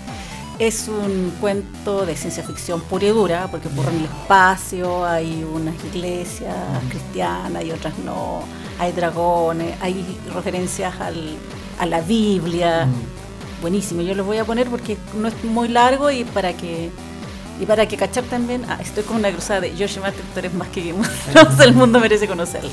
Es 0.58 0.88
un 0.88 1.32
cuento 1.40 2.04
de 2.04 2.16
ciencia 2.16 2.42
ficción 2.42 2.80
pura 2.82 3.04
y 3.06 3.08
dura, 3.10 3.48
porque 3.50 3.68
ocurre 3.68 3.90
en 3.92 3.98
el 4.00 4.04
espacio, 4.06 5.06
hay 5.06 5.42
unas 5.44 5.74
iglesias 5.94 6.54
cristianas 6.90 7.64
y 7.64 7.70
otras 7.70 7.96
no, 8.04 8.42
hay 8.78 8.92
dragones, 8.92 9.74
hay 9.80 10.04
referencias 10.34 11.00
al- 11.00 11.36
a 11.78 11.86
la 11.86 12.00
Biblia. 12.02 12.86
Buenísimo, 13.62 14.02
yo 14.02 14.14
los 14.14 14.26
voy 14.26 14.38
a 14.38 14.44
poner 14.44 14.68
porque 14.68 14.98
no 15.14 15.28
es 15.28 15.44
muy 15.44 15.68
largo 15.68 16.10
y 16.10 16.24
para 16.24 16.52
que 16.54 16.90
y 17.60 17.66
para 17.66 17.86
que 17.86 17.96
cachar 17.96 18.24
también, 18.24 18.64
ah, 18.68 18.78
estoy 18.80 19.04
con 19.04 19.16
una 19.16 19.30
cruzada 19.30 19.60
de 19.60 19.70
George 19.72 20.00
Martin, 20.00 20.22
tú 20.32 20.38
eres 20.38 20.54
más 20.54 20.68
que 20.68 20.82
Game 20.82 21.02
el 21.64 21.74
mundo 21.74 22.00
merece 22.00 22.26
conocerlo. 22.26 22.70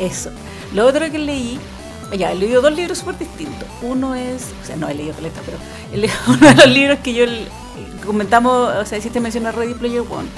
Eso. 0.00 0.30
Lo 0.72 0.86
otro 0.86 1.10
que 1.10 1.18
leí, 1.18 1.58
ya, 2.16 2.32
he 2.32 2.34
leído 2.34 2.62
dos 2.62 2.74
libros 2.74 2.98
súper 2.98 3.18
distintos. 3.18 3.68
Uno 3.82 4.14
es, 4.14 4.46
o 4.62 4.66
sea, 4.66 4.76
no 4.76 4.88
he 4.88 4.94
leído 4.94 5.14
caleta, 5.14 5.42
pero 5.44 5.58
he 5.92 5.98
leído 5.98 6.14
uno 6.28 6.48
de 6.48 6.54
los 6.54 6.66
libros 6.66 6.98
que 7.00 7.12
yo 7.12 7.26
comentamos, 8.06 8.74
o 8.74 8.86
sea, 8.86 8.96
hiciste 8.96 9.20
mención 9.20 9.46
a 9.46 9.52
Ready 9.52 9.74
Player 9.74 10.00
One. 10.00 10.28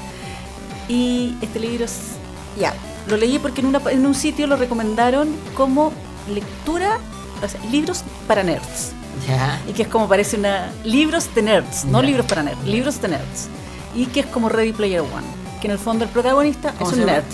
Y 0.88 1.36
este 1.40 1.60
libro 1.60 1.84
es, 1.84 2.16
ya, 2.58 2.74
lo 3.08 3.16
leí 3.16 3.38
porque 3.38 3.60
en, 3.60 3.68
una, 3.68 3.80
en 3.90 4.04
un 4.04 4.14
sitio 4.16 4.48
lo 4.48 4.56
recomendaron 4.56 5.28
como 5.54 5.92
lectura, 6.28 6.98
o 7.40 7.48
sea, 7.48 7.60
libros 7.70 8.02
para 8.26 8.42
nerds. 8.42 8.92
Ya. 9.28 9.60
Y 9.68 9.72
que 9.72 9.82
es 9.82 9.88
como 9.88 10.08
parece 10.08 10.36
una. 10.36 10.72
Libros 10.82 11.32
de 11.32 11.42
nerds, 11.42 11.84
no 11.84 12.02
libros 12.02 12.26
para 12.26 12.42
nerds, 12.42 12.64
libros 12.64 13.00
de 13.00 13.08
nerds. 13.08 13.48
Y 13.94 14.06
que 14.06 14.20
es 14.20 14.26
como 14.26 14.48
Ready 14.48 14.72
Player 14.72 15.00
One. 15.00 15.26
Que 15.60 15.66
en 15.68 15.72
el 15.72 15.78
fondo 15.78 16.04
el 16.04 16.10
protagonista 16.10 16.72
¿Cómo 16.78 16.90
es 16.90 16.96
un 16.98 17.06
nerd. 17.06 17.24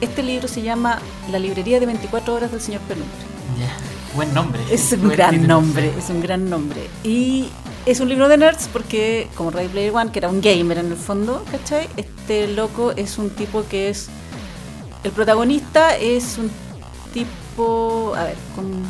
Este 0.00 0.22
libro 0.22 0.48
se 0.48 0.62
llama 0.62 0.98
La 1.30 1.38
librería 1.38 1.80
de 1.80 1.86
24 1.86 2.34
horas 2.34 2.50
del 2.50 2.60
señor 2.60 2.80
Penumbra. 2.82 3.16
Ya. 3.58 3.74
Buen 4.14 4.32
nombre. 4.34 4.60
Es 4.70 4.92
un 4.92 5.00
Buen 5.04 5.12
gran 5.16 5.30
título. 5.32 5.48
nombre, 5.48 5.92
es 5.98 6.08
un 6.10 6.20
gran 6.20 6.48
nombre. 6.50 6.88
Y 7.02 7.48
es 7.86 8.00
un 8.00 8.08
libro 8.08 8.28
de 8.28 8.36
nerds 8.36 8.68
porque, 8.72 9.28
como 9.34 9.50
Ready 9.50 9.68
Player 9.68 9.94
One, 9.94 10.10
que 10.12 10.18
era 10.20 10.28
un 10.28 10.40
gamer 10.40 10.78
en 10.78 10.86
el 10.92 10.96
fondo, 10.96 11.44
¿cachai? 11.50 11.88
Este 11.96 12.46
loco 12.48 12.92
es 12.96 13.18
un 13.18 13.30
tipo 13.30 13.64
que 13.68 13.88
es. 13.90 14.08
El 15.02 15.10
protagonista 15.10 15.96
es 15.96 16.38
un 16.38 16.50
tipo. 17.12 18.14
A 18.16 18.24
ver, 18.24 18.36
con- 18.54 18.82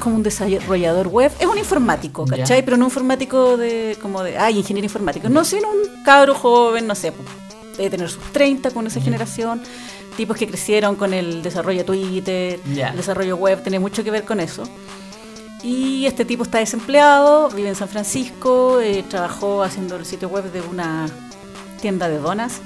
como 0.00 0.16
un 0.16 0.22
desarrollador 0.22 1.06
web. 1.08 1.30
Es 1.38 1.46
un 1.46 1.58
informático. 1.58 2.24
¿cachai? 2.26 2.64
Pero 2.64 2.76
no 2.76 2.84
un 2.86 2.90
informático 2.90 3.56
de. 3.56 3.96
como 4.02 4.22
de. 4.22 4.36
Ay, 4.38 4.58
ingeniero 4.58 4.84
informático. 4.86 5.28
No, 5.28 5.44
sino 5.44 5.68
un 5.68 6.02
cabro 6.04 6.34
joven, 6.34 6.86
no 6.86 6.94
sé, 6.94 7.12
debe 7.76 7.90
tener 7.90 8.08
sus 8.10 8.22
30 8.32 8.70
con 8.72 8.86
esa 8.86 9.00
generación. 9.00 9.62
Tipos 10.16 10.36
que 10.36 10.46
crecieron 10.48 10.96
con 10.96 11.14
el 11.14 11.42
desarrollo 11.42 11.78
de 11.78 11.84
Twitter, 11.84 12.60
Ya. 12.74 12.88
el 12.88 12.96
desarrollo 12.96 13.36
web, 13.36 13.62
tiene 13.62 13.78
mucho 13.78 14.02
que 14.02 14.10
ver 14.10 14.24
con 14.24 14.40
eso. 14.40 14.64
Y 15.62 16.06
este 16.06 16.24
tipo 16.24 16.42
está 16.42 16.58
desempleado, 16.58 17.48
vive 17.50 17.68
en 17.68 17.74
San 17.76 17.88
Francisco, 17.88 18.80
eh, 18.80 19.04
trabajó 19.08 19.62
haciendo 19.62 19.96
el 19.96 20.06
sitio 20.06 20.28
web 20.28 20.50
de 20.50 20.62
una 20.62 21.06
tienda 21.80 22.08
de 22.08 22.18
donas 22.18 22.60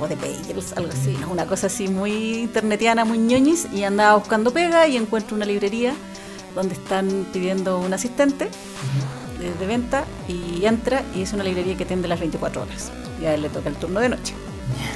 o 0.00 0.08
de 0.08 0.16
bagels, 0.16 0.72
algo 0.76 0.90
así, 0.92 1.16
¿no? 1.20 1.30
una 1.30 1.46
cosa 1.46 1.68
así 1.68 1.88
muy 1.88 2.40
internetiana, 2.40 3.04
muy 3.04 3.18
ñoñis, 3.18 3.68
y 3.72 3.84
andaba 3.84 4.16
buscando 4.16 4.52
pega 4.52 4.86
y 4.88 4.96
encuentra 4.96 5.36
una 5.36 5.46
librería 5.46 5.94
donde 6.54 6.74
están 6.74 7.26
pidiendo 7.32 7.78
un 7.78 7.92
asistente 7.94 8.48
de, 9.38 9.52
de 9.54 9.66
venta 9.66 10.04
y 10.28 10.64
entra 10.64 11.02
y 11.14 11.22
es 11.22 11.32
una 11.32 11.44
librería 11.44 11.76
que 11.76 11.84
atiende 11.84 12.08
las 12.08 12.20
24 12.20 12.62
horas. 12.62 12.90
Y 13.20 13.26
a 13.26 13.34
él 13.34 13.42
le 13.42 13.48
toca 13.48 13.68
el 13.68 13.76
turno 13.76 14.00
de 14.00 14.08
noche. 14.08 14.34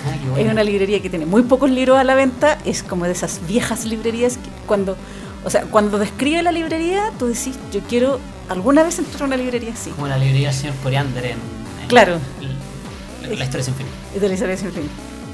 Ah, 0.07 0.39
Es 0.41 0.51
una 0.51 0.65
librería 0.65 1.01
que 1.03 1.11
tiene 1.11 1.27
muy 1.27 1.43
pocos 1.43 1.71
libros 1.71 1.99
a 1.99 2.05
la 2.05 2.15
venta, 2.15 2.59
es 2.65 2.83
como 2.83 3.05
de 3.05 3.13
esas 3.13 3.41
viejas 3.47 3.85
librerías 3.85 4.37
que 4.39 4.49
cuando, 4.67 4.97
o 5.45 5.51
sea, 5.51 5.63
cuando 5.63 5.99
describe 5.99 6.43
la 6.43 6.53
librería, 6.53 7.13
tú 7.19 7.27
decís, 7.27 7.57
yo 7.73 7.81
quiero 7.89 8.19
alguna 8.49 8.83
vez 8.83 8.99
entrar 8.99 9.23
a 9.23 9.27
una 9.27 9.37
librería 9.37 9.73
así. 9.73 9.91
Como 9.91 10.09
la 10.09 10.17
librería 10.19 10.49
del 10.49 10.57
señor 10.57 10.75
Coriander 10.83 11.25
en, 11.27 11.33
en 11.83 11.89
Claro. 11.89 12.19
la 13.29 13.45
historia 13.45 13.65
sin 13.65 13.75
fin. 13.75 13.87
De 14.19 14.27
la 14.29 14.35
historia 14.35 14.57
sin 14.57 14.73
fin. 14.73 14.89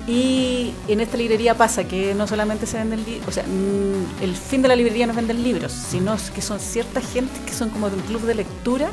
Y 0.06 0.72
en 0.88 1.00
esta 1.00 1.16
librería 1.16 1.54
pasa 1.56 1.84
que 1.84 2.14
no 2.14 2.26
solamente 2.26 2.66
se 2.66 2.76
venden 2.76 3.04
libros, 3.06 3.26
o 3.28 3.32
sea, 3.32 3.44
mm, 3.44 4.22
el 4.22 4.36
fin 4.36 4.60
de 4.60 4.68
la 4.68 4.76
librería 4.76 5.06
no 5.06 5.12
es 5.12 5.16
vender 5.16 5.36
libros, 5.36 5.72
sino 5.72 6.16
que 6.34 6.42
son 6.42 6.60
cierta 6.60 7.00
gente 7.00 7.32
que 7.46 7.54
son 7.54 7.70
como 7.70 7.88
de 7.88 7.96
un 7.96 8.02
club 8.02 8.22
de 8.22 8.34
lectura 8.34 8.88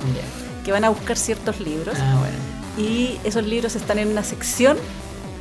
que 0.64 0.72
van 0.72 0.86
a 0.86 0.90
buscar 0.90 1.18
ciertos 1.18 1.60
libros 1.60 1.96
Ah, 2.00 2.18
bueno. 2.20 2.38
y 2.90 3.18
esos 3.26 3.44
libros 3.46 3.76
están 3.76 4.00
en 4.00 4.08
una 4.08 4.24
sección 4.24 4.78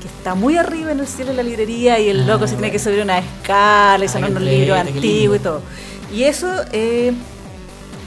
que 0.03 0.09
está 0.09 0.35
muy 0.35 0.57
arriba 0.57 0.91
en 0.91 0.99
el 1.01 1.07
cielo 1.07 1.31
de 1.31 1.37
la 1.37 1.43
librería 1.45 2.01
y 2.01 2.09
el 2.09 2.23
Ah, 2.23 2.27
loco 2.33 2.49
se 2.49 2.55
tiene 2.55 2.73
que 2.73 2.79
subir 2.81 3.01
una 3.03 3.19
escala 3.19 4.05
y 4.05 4.09
son 4.09 4.25
Ah, 4.25 4.29
unos 4.29 4.43
libros 4.43 4.77
antiguos 4.77 5.37
y 5.37 5.41
todo. 5.41 5.63
Y 6.13 6.25
eso, 6.25 6.49
eh, 6.73 7.13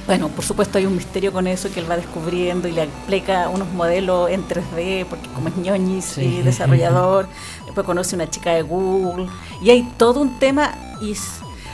bueno, 0.06 0.28
por 0.30 0.44
supuesto 0.44 0.78
hay 0.78 0.86
un 0.86 0.96
misterio 0.96 1.32
con 1.32 1.48
eso 1.48 1.72
que 1.72 1.80
él 1.80 1.90
va 1.90 1.96
descubriendo 1.96 2.68
y 2.68 2.72
le 2.74 2.84
aplica 2.84 3.48
unos 3.50 3.70
modelos 3.74 4.30
en 4.30 4.46
3D, 4.48 5.06
porque 5.06 5.28
como 5.30 5.48
es 5.48 5.56
ñoñis 5.58 6.06
Sí. 6.06 6.22
y 6.22 6.42
desarrollador, 6.42 7.28
después 7.66 7.86
conoce 7.86 8.16
una 8.16 8.30
chica 8.30 8.52
de 8.54 8.64
Google 8.64 9.28
y 9.62 9.70
hay 9.70 9.84
todo 9.98 10.20
un 10.20 10.40
tema 10.40 10.76
y 11.02 11.16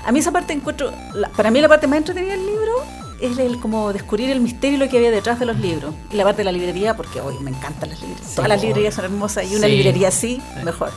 a 0.06 0.12
mí 0.12 0.20
esa 0.20 0.32
parte 0.32 0.54
encuentro, 0.54 0.92
la- 1.14 1.30
para 1.30 1.50
mí 1.52 1.60
la 1.60 1.68
parte 1.68 1.88
más 1.88 1.98
entretenida 1.98 2.34
del 2.34 2.46
libro 2.46 2.72
es 3.20 3.38
el 3.38 3.60
como 3.60 3.92
descubrir 3.92 4.30
el 4.30 4.40
misterio 4.40 4.78
y 4.78 4.80
lo 4.80 4.88
que 4.90 4.98
había 4.98 5.12
detrás 5.12 5.40
de 5.40 5.46
los 5.46 5.58
libros. 5.60 5.94
Y 6.10 6.16
la 6.16 6.24
parte 6.24 6.38
de 6.38 6.46
la 6.46 6.52
librería, 6.54 6.96
porque 6.96 7.20
hoy 7.20 7.36
me 7.42 7.50
encantan 7.50 7.90
las 7.90 8.00
librerías. 8.00 8.30
Sí, 8.30 8.36
Todas 8.36 8.48
las 8.48 8.62
librerías 8.62 8.94
son 8.96 9.04
hermosas 9.06 9.44
y 9.52 9.56
una 9.58 9.68
Sí. 9.68 9.74
librería 9.76 10.08
así, 10.08 10.36
Sí. 10.58 10.64
mejor. 10.64 10.92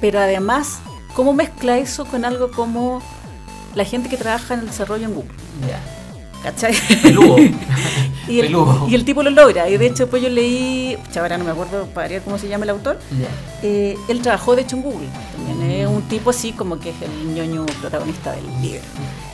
Pero 0.00 0.18
además, 0.20 0.78
¿cómo 1.14 1.34
mezcla 1.34 1.76
eso 1.76 2.06
con 2.06 2.24
algo 2.24 2.50
como 2.50 3.02
la 3.74 3.84
gente 3.84 4.08
que 4.08 4.16
trabaja 4.16 4.54
en 4.54 4.60
el 4.60 4.66
desarrollo 4.68 5.04
en 5.06 5.14
Google? 5.14 5.30
¿Cachai? 6.44 6.74
Peludo. 7.02 7.36
Y 8.26 8.40
el, 8.40 8.46
Peludo. 8.46 8.86
y 8.88 8.94
el 8.94 9.04
tipo 9.04 9.22
lo 9.22 9.28
logra. 9.28 9.68
Y 9.68 9.76
de 9.76 9.84
hecho, 9.84 10.04
después 10.04 10.22
yo 10.22 10.30
leí, 10.30 10.96
ahora 11.16 11.36
no 11.36 11.44
me 11.44 11.50
acuerdo 11.50 11.84
para 11.88 12.20
cómo 12.20 12.38
se 12.38 12.48
llama 12.48 12.64
el 12.64 12.70
autor. 12.70 12.98
Ya. 13.20 13.26
eh, 13.62 13.98
él 14.08 14.22
trabajó 14.22 14.56
de 14.56 14.62
hecho 14.62 14.76
en 14.76 14.82
Google. 14.82 15.08
También 15.36 15.70
es 15.70 15.86
un 15.86 16.00
tipo 16.08 16.30
así 16.30 16.52
como 16.52 16.78
que 16.78 16.88
es 16.88 16.96
el 17.02 17.34
ñoño 17.34 17.66
protagonista 17.82 18.32
del 18.32 18.46
libro. 18.62 18.80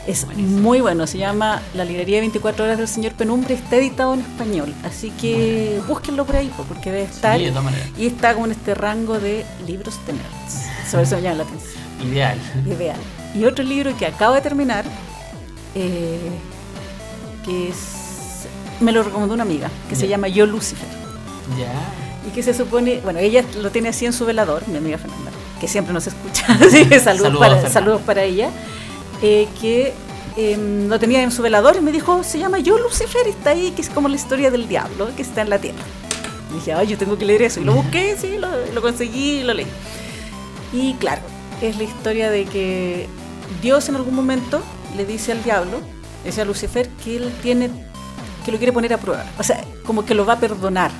Es 0.08 0.26
muy 0.36 0.80
bueno. 0.80 1.06
Se 1.06 1.18
llama 1.18 1.62
La 1.74 1.84
librería 1.84 2.16
de 2.16 2.22
24 2.22 2.64
horas 2.64 2.78
del 2.78 2.88
señor 2.88 3.12
Penumbre. 3.12 3.54
Está 3.54 3.76
editado 3.76 4.14
en 4.14 4.20
español. 4.22 4.74
Así 4.82 5.10
que 5.12 5.80
búsquenlo 5.86 6.24
por 6.26 6.34
ahí 6.34 6.50
po, 6.56 6.64
porque 6.64 6.90
debe 6.90 7.04
estar. 7.04 7.38
de 7.38 7.46
todas 7.50 7.62
maneras. 7.62 7.86
y 7.96 8.08
está 8.08 8.34
con 8.34 8.50
este 8.50 8.74
rango 8.74 9.20
de 9.20 9.44
libros 9.68 10.00
de 10.04 10.14
nerds. 10.14 10.90
Sobre 10.90 11.04
eso 11.04 11.14
me 11.14 11.22
llama 11.22 11.36
la 11.36 11.42
atención. 11.44 12.10
Ideal. 12.10 12.38
Ideal. 12.66 12.98
Y 13.36 13.44
otro 13.44 13.62
libro 13.64 13.96
que 13.96 14.06
acabo 14.06 14.34
de 14.34 14.40
terminar, 14.40 14.84
eh, 15.76 16.18
que 17.44 17.68
es, 17.68 17.76
me 18.80 18.92
lo 18.92 19.02
recomendó 19.02 19.34
una 19.34 19.42
amiga, 19.42 19.70
que 19.88 19.96
se 19.96 20.08
llama 20.08 20.28
Yo 20.28 20.46
Lucifer. 20.46 20.88
Ya. 21.58 21.72
Y 22.28 22.32
que 22.32 22.42
se 22.42 22.54
supone, 22.54 23.00
bueno, 23.02 23.18
ella 23.18 23.44
lo 23.60 23.70
tiene 23.70 23.88
así 23.88 24.06
en 24.06 24.12
su 24.12 24.24
velador, 24.26 24.66
mi 24.68 24.76
amiga 24.78 24.98
Fernanda, 24.98 25.30
que 25.60 25.68
siempre 25.68 25.92
nos 25.92 26.06
escucha, 26.06 26.46
así 26.60 26.86
que 26.88 27.00
saludos, 27.00 27.22
Saludos, 27.24 27.38
para, 27.38 27.54
Fernanda. 27.54 27.70
saludos 27.70 28.02
para 28.02 28.22
ella, 28.24 28.50
eh, 29.22 29.48
que 29.60 29.92
em, 30.36 30.88
lo 30.88 30.98
tenía 30.98 31.22
en 31.22 31.32
su 31.32 31.42
velador 31.42 31.76
y 31.76 31.80
me 31.80 31.92
dijo, 31.92 32.22
se 32.22 32.38
llama 32.38 32.58
Yo 32.58 32.78
Lucifer 32.78 33.26
y 33.26 33.30
está 33.30 33.50
ahí, 33.50 33.70
que 33.72 33.82
es 33.82 33.88
como 33.90 34.08
la 34.08 34.16
historia 34.16 34.50
del 34.50 34.68
diablo, 34.68 35.10
que 35.16 35.22
está 35.22 35.40
en 35.40 35.50
la 35.50 35.58
tierra. 35.58 35.82
Y 36.50 36.54
dije, 36.54 36.72
ay, 36.72 36.88
yo 36.88 36.98
tengo 36.98 37.16
que 37.16 37.24
leer 37.24 37.42
eso. 37.42 37.60
Y 37.60 37.64
lo 37.64 37.74
busqué, 37.74 38.16
sí, 38.20 38.36
lo, 38.38 38.48
lo 38.74 38.82
conseguí 38.82 39.38
y 39.38 39.42
lo 39.44 39.54
leí. 39.54 39.66
Y 40.72 40.94
claro, 40.94 41.22
es 41.60 41.76
la 41.76 41.84
historia 41.84 42.30
de 42.30 42.44
que 42.44 43.06
Dios 43.62 43.88
en 43.88 43.96
algún 43.96 44.14
momento 44.14 44.60
le 44.96 45.04
dice 45.04 45.32
al 45.32 45.42
diablo, 45.42 45.80
a 46.24 46.44
Lucifer, 46.44 46.88
que 47.02 47.16
él 47.16 47.32
tiene, 47.42 47.70
que 48.44 48.52
lo 48.52 48.58
quiere 48.58 48.72
poner 48.72 48.92
a 48.94 48.98
prueba. 48.98 49.24
O 49.38 49.42
sea, 49.42 49.64
como 49.84 50.04
que 50.04 50.14
lo 50.14 50.24
va 50.26 50.34
a 50.34 50.40
perdonar. 50.40 50.90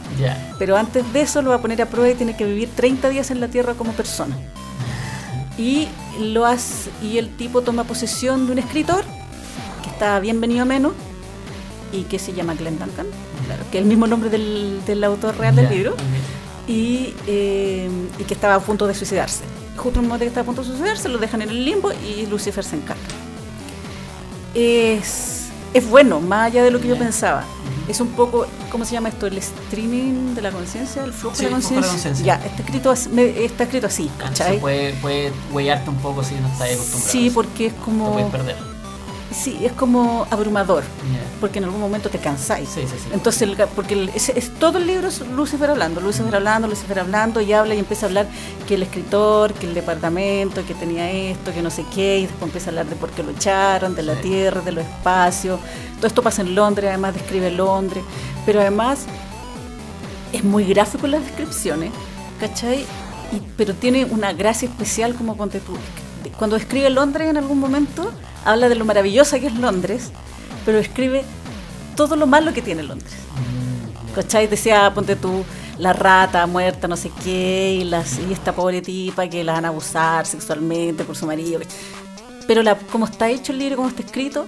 Pero 0.59 0.77
antes 0.77 1.11
de 1.13 1.21
eso 1.21 1.43
lo 1.43 1.51
va 1.51 1.57
a 1.57 1.61
poner 1.61 1.81
a 1.83 1.87
prueba 1.87 2.11
y 2.11 2.15
tiene 2.15 2.37
que 2.37 2.45
vivir 2.45 2.71
30 2.75 3.09
días 3.09 3.31
en 3.31 3.41
la 3.41 3.49
tierra 3.49 3.75
como 3.75 3.93
persona. 3.93 4.37
Y, 5.57 5.89
lo 6.19 6.47
hace, 6.47 6.91
y 7.03 7.19
el 7.19 7.37
tipo 7.37 7.63
toma 7.63 7.85
posesión 7.85 8.47
de 8.47 8.53
un 8.53 8.59
escritor 8.59 9.05
que 9.83 9.91
está 9.91 10.19
bien 10.19 10.41
venido 10.41 10.63
a 10.63 10.65
menos 10.65 10.93
y 11.93 12.03
que 12.05 12.19
se 12.19 12.33
llama 12.33 12.55
Glenn 12.55 12.79
Duncan, 12.79 13.07
claro, 13.47 13.63
que 13.71 13.79
es 13.79 13.83
el 13.83 13.89
mismo 13.89 14.07
nombre 14.07 14.31
del, 14.31 14.81
del 14.87 15.05
autor 15.05 15.37
real 15.37 15.57
del 15.57 15.69
libro, 15.69 15.97
y, 16.67 17.15
eh, 17.27 17.91
y 18.19 18.25
que 18.25 18.35
estaba 18.35 18.55
a 18.55 18.61
punto 18.61 18.87
de 18.87 18.95
suicidarse. 18.95 19.43
Justo 19.77 19.99
en 19.99 20.05
el 20.05 20.09
momento 20.09 20.25
que 20.25 20.29
está 20.29 20.41
a 20.41 20.45
punto 20.45 20.63
de 20.63 20.69
suicidarse, 20.69 21.09
lo 21.09 21.19
dejan 21.19 21.43
en 21.43 21.51
el 21.51 21.65
limbo 21.65 21.91
y 21.93 22.27
Lucifer 22.27 22.65
se 22.65 22.77
encarga. 22.77 23.03
Es, 24.55 25.47
es 25.75 25.89
bueno, 25.89 26.21
más 26.21 26.47
allá 26.49 26.65
de 26.65 26.71
lo 26.71 26.81
que 26.81 26.89
yo 26.89 26.99
pensaba. 26.99 27.45
Es 27.89 28.01
un 28.01 28.09
poco, 28.09 28.47
¿cómo 28.71 28.85
se 28.85 28.93
llama 28.93 29.09
esto? 29.09 29.27
El 29.27 29.39
streaming 29.39 30.35
de 30.35 30.43
la 30.43 30.51
conciencia, 30.53 31.03
el 31.05 31.13
flujo 31.13 31.35
Sí, 31.35 31.45
de 31.45 31.51
la 31.51 31.57
conciencia. 31.61 32.13
Ya, 32.25 32.35
está 32.37 32.63
escrito, 32.63 32.91
así- 32.91 33.09
me- 33.09 33.45
está 33.45 33.65
escrito 33.65 33.87
así, 33.89 34.09
¿cachai? 34.17 34.61
puede, 34.61 34.93
puede 34.95 35.33
huellarte 35.51 35.91
un 35.91 35.97
poco 35.97 36.23
si 36.23 36.35
no 36.37 36.47
estás 36.49 36.73
acostumbrado. 36.73 37.11
Sí, 37.11 37.31
porque 37.31 37.67
es 37.67 37.75
Te 37.75 37.81
como, 37.81 38.13
puedes 38.13 38.31
perder. 38.31 38.57
Sí, 39.33 39.59
es 39.65 39.73
como 39.73 40.27
abrumador, 40.31 40.83
porque 41.41 41.59
en 41.59 41.65
algún 41.65 41.81
momento 41.81 42.09
te 42.11 42.19
cansáis. 42.19 42.69
Sí, 42.69 42.83
sí, 42.83 42.95
sí. 43.03 43.09
Entonces, 43.13 43.43
el 43.43 43.57
porque 43.77 43.95
el- 43.95 44.09
es, 44.11 44.29
es- 44.31 44.51
todo 44.59 44.79
el 44.79 44.87
libro 44.87 45.09
es 45.09 45.21
Lucifer 45.29 45.71
hablando, 45.71 46.01
Lucifer 46.01 46.35
hablando, 46.35 46.69
Lucifer 46.69 46.99
hablando, 47.01 47.41
y 47.41 47.53
habla 47.53 47.75
y 47.75 47.79
empieza 47.79 48.07
a 48.07 48.09
hablar 48.09 48.27
que 48.67 48.75
el 48.75 48.83
escritor, 48.83 49.55
que 49.55 49.67
el 49.67 49.75
departamento, 49.75 50.65
que 50.67 50.75
tenía 50.75 51.11
esto, 51.11 51.53
que 51.53 51.63
no 51.63 51.71
sé 51.71 51.85
qué, 51.95 52.19
y 52.19 52.23
después 52.23 52.43
empieza 52.45 52.67
a 52.67 52.71
hablar 52.71 52.87
de 52.87 52.97
por 52.97 53.11
qué 53.11 53.23
lo 53.23 53.31
echaron, 53.31 53.95
de 53.95 54.03
la 54.03 54.15
tierra, 54.17 54.61
de 54.61 54.73
los 54.73 54.85
espacios. 54.85 55.61
Todo 55.97 56.07
esto 56.07 56.23
pasa 56.23 56.43
en 56.43 56.55
Londres, 56.55 56.89
además 56.89 57.15
describe 57.15 57.51
Londres, 57.51 58.03
pero 58.47 58.61
además 58.61 59.01
es 60.33 60.45
muy 60.45 60.65
gráfico 60.65 61.07
en 61.07 61.13
las 61.13 61.25
descripciones, 61.25 61.91
¿cachai? 62.39 62.81
Y- 63.33 63.41
pero 63.57 63.75
tiene 63.75 64.05
una 64.05 64.33
gracia 64.33 64.69
especial 64.69 65.15
como 65.15 65.37
ponte 65.37 65.61
tú. 65.61 65.73
Cuando 66.39 66.57
escribe 66.57 66.91
Londres 66.91 67.29
en 67.29 67.37
algún 67.37 67.59
momento, 67.59 68.13
habla 68.45 68.69
de 68.69 68.75
lo 68.75 68.85
maravillosa 68.85 69.41
que 69.41 69.47
es 69.47 69.55
Londres, 69.55 70.11
pero 70.65 70.79
escribe 70.79 71.25
todo 71.97 72.17
lo 72.17 72.27
malo 72.27 72.53
que 72.53 72.63
tiene 72.63 72.83
Londres. 72.83 73.13
¿Cachai? 74.15 74.47
Decía, 74.47 74.93
ponte 74.93 75.17
tú, 75.17 75.45
la 75.79 75.93
rata 75.93 76.47
muerta, 76.47 76.89
no 76.89 76.97
sé 76.97 77.11
qué, 77.25 77.79
y, 77.81 77.85
las, 77.85 78.19
y 78.19 78.33
esta 78.33 78.55
pobre 78.55 78.83
tipa 78.83 79.29
que 79.29 79.43
la 79.43 79.53
van 79.53 79.65
a 79.65 79.69
abusar 79.69 80.27
sexualmente 80.27 81.05
por 81.05 81.17
su 81.17 81.27
marido. 81.27 81.61
Pero 82.47 82.63
como 82.91 83.07
está 83.07 83.29
hecho 83.29 83.53
el 83.53 83.59
libro, 83.59 83.77
como 83.77 83.89
está 83.89 84.03
escrito, 84.03 84.47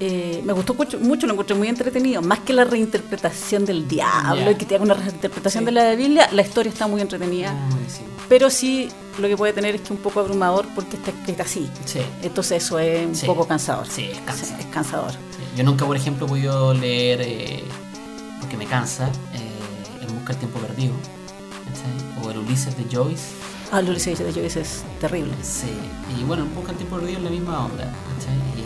eh, 0.00 0.42
me 0.44 0.52
gustó 0.52 0.74
mucho, 0.74 0.98
mucho, 0.98 1.26
lo 1.26 1.34
encontré 1.34 1.54
muy 1.54 1.68
entretenido. 1.68 2.22
Más 2.22 2.40
que 2.40 2.52
la 2.52 2.64
reinterpretación 2.64 3.64
del 3.64 3.86
diablo 3.86 4.44
Ya. 4.44 4.50
y 4.50 4.54
que 4.56 4.66
te 4.66 4.74
haga 4.74 4.84
una 4.84 4.94
reinterpretación 4.94 5.62
Sí. 5.62 5.66
de 5.66 5.72
la 5.72 5.94
Biblia, 5.94 6.28
la 6.32 6.42
historia 6.42 6.70
está 6.72 6.86
muy 6.86 7.00
entretenida. 7.00 7.50
Ah. 7.54 7.68
Pero 8.28 8.50
sí, 8.50 8.88
lo 9.18 9.28
que 9.28 9.36
puede 9.36 9.52
tener 9.52 9.74
es 9.74 9.82
que 9.82 9.92
un 9.92 9.98
poco 9.98 10.20
abrumador 10.20 10.66
porque 10.74 10.96
está 10.96 11.10
escrita 11.10 11.42
así. 11.42 11.68
Sí. 11.84 12.00
Entonces 12.22 12.62
eso 12.64 12.78
es 12.78 13.06
un 13.06 13.14
Sí. 13.14 13.26
poco 13.26 13.46
cansador. 13.46 13.86
Sí, 13.86 14.04
es 14.10 14.18
cansador. 14.20 14.56
Sí, 14.56 14.60
es 14.60 14.66
cansador. 14.74 15.10
Sí. 15.12 15.18
Yo 15.56 15.64
nunca, 15.64 15.84
por 15.86 15.96
ejemplo, 15.96 16.26
he 16.26 16.28
podido 16.28 16.72
leer, 16.74 17.20
eh, 17.22 17.62
porque 18.40 18.56
me 18.56 18.66
cansa, 18.66 19.08
eh, 19.34 19.48
En 20.02 20.14
Busca 20.14 20.28
del 20.32 20.38
Tiempo 20.38 20.58
Perdido, 20.60 20.94
¿cachai? 21.66 22.26
o 22.26 22.30
El 22.30 22.38
Ulises 22.38 22.76
de 22.76 22.84
Joyce. 22.90 23.22
Ah, 23.70 23.80
lo 23.82 23.92
dice 23.94 24.14
de 24.14 24.32
Joyce 24.32 24.60
es 24.60 24.82
terrible. 25.00 25.32
Sí. 25.42 25.66
Y 26.18 26.24
bueno, 26.24 26.42
En 26.44 26.54
Busca 26.54 26.68
del 26.68 26.78
Tiempo 26.78 26.96
Perdido 26.96 27.18
es 27.18 27.24
la 27.24 27.30
misma 27.30 27.64
onda, 27.66 27.84
¿cachai? 27.84 28.34
Y 28.58 28.62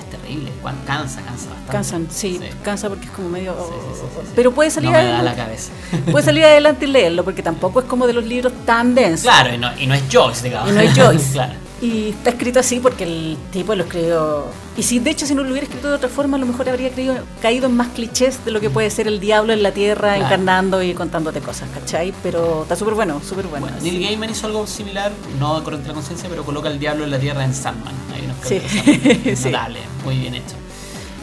cansa, 0.86 1.20
cansa 1.22 1.48
bastante. 1.50 1.72
Cansan, 1.72 2.06
sí, 2.10 2.40
cansa 2.62 2.88
porque 2.88 3.06
es 3.06 3.10
como 3.10 3.28
medio... 3.28 3.52
Sí, 3.54 3.74
sí, 3.74 3.94
sí, 3.94 4.00
sí, 4.14 4.20
sí. 4.26 4.32
Pero 4.34 4.52
puede 4.52 4.70
salir, 4.70 4.90
No 4.90 4.96
me 4.98 5.04
da 5.04 5.10
la 5.10 5.30
adelante, 5.30 5.40
cabeza. 5.42 5.72
puede 6.12 6.24
salir 6.24 6.44
adelante 6.44 6.84
y 6.84 6.88
leerlo 6.88 7.24
porque 7.24 7.42
tampoco 7.42 7.80
es 7.80 7.86
como 7.86 8.06
de 8.06 8.12
los 8.12 8.24
libros 8.24 8.52
tan 8.64 8.94
densos. 8.94 9.22
claro, 9.22 9.54
y 9.54 9.58
no, 9.58 9.70
y 9.78 9.86
no 9.86 9.94
es 9.94 10.02
Joyce, 10.10 10.42
digamos. 10.44 10.70
Y 10.70 10.72
no 10.74 10.80
es 10.80 10.94
Joyce. 10.98 11.32
claro. 11.32 11.54
Y 11.82 12.08
está 12.10 12.30
escrito 12.30 12.58
así 12.58 12.80
porque 12.80 13.04
el 13.04 13.36
tipo 13.52 13.74
lo 13.74 13.84
escribió. 13.84 14.46
Y 14.78 14.82
si 14.82 14.98
de 14.98 15.10
hecho 15.10 15.26
si 15.26 15.34
no 15.34 15.42
lo 15.42 15.50
hubiera 15.50 15.66
escrito 15.66 15.88
de 15.90 15.94
otra 15.96 16.08
forma, 16.08 16.38
a 16.38 16.40
lo 16.40 16.46
mejor 16.46 16.66
habría 16.70 16.90
creído- 16.90 17.18
caído 17.42 17.66
en 17.66 17.76
más 17.76 17.88
clichés 17.88 18.42
de 18.46 18.50
lo 18.50 18.60
que 18.62 18.70
puede 18.70 18.88
ser 18.90 19.06
el 19.08 19.20
diablo 19.20 19.52
en 19.52 19.62
la 19.62 19.72
tierra 19.72 20.14
Claro. 20.14 20.24
encarnando 20.24 20.82
y 20.82 20.94
contándote 20.94 21.40
cosas, 21.40 21.68
¿cachai? 21.74 22.14
Pero 22.22 22.62
está 22.62 22.76
súper 22.76 22.94
bueno, 22.94 23.20
súper 23.22 23.46
bueno. 23.46 23.66
Neil 23.82 24.02
Gaiman 24.02 24.30
hizo 24.30 24.46
algo 24.46 24.66
similar, 24.66 25.12
no 25.38 25.62
corriente 25.62 25.88
la 25.88 25.94
conciencia, 25.94 26.30
pero 26.30 26.44
coloca 26.44 26.68
al 26.70 26.78
diablo 26.78 27.04
en 27.04 27.10
la 27.10 27.18
tierra 27.18 27.44
en 27.44 27.54
Sandman. 27.54 27.94
Hay 28.14 28.22
unos 28.24 28.36
Sí. 28.42 28.58
capítulos 28.58 29.38
Sí. 29.38 29.44
Notable, 29.50 29.80
muy 30.04 30.16
bien 30.18 30.34
hecho. 30.34 30.54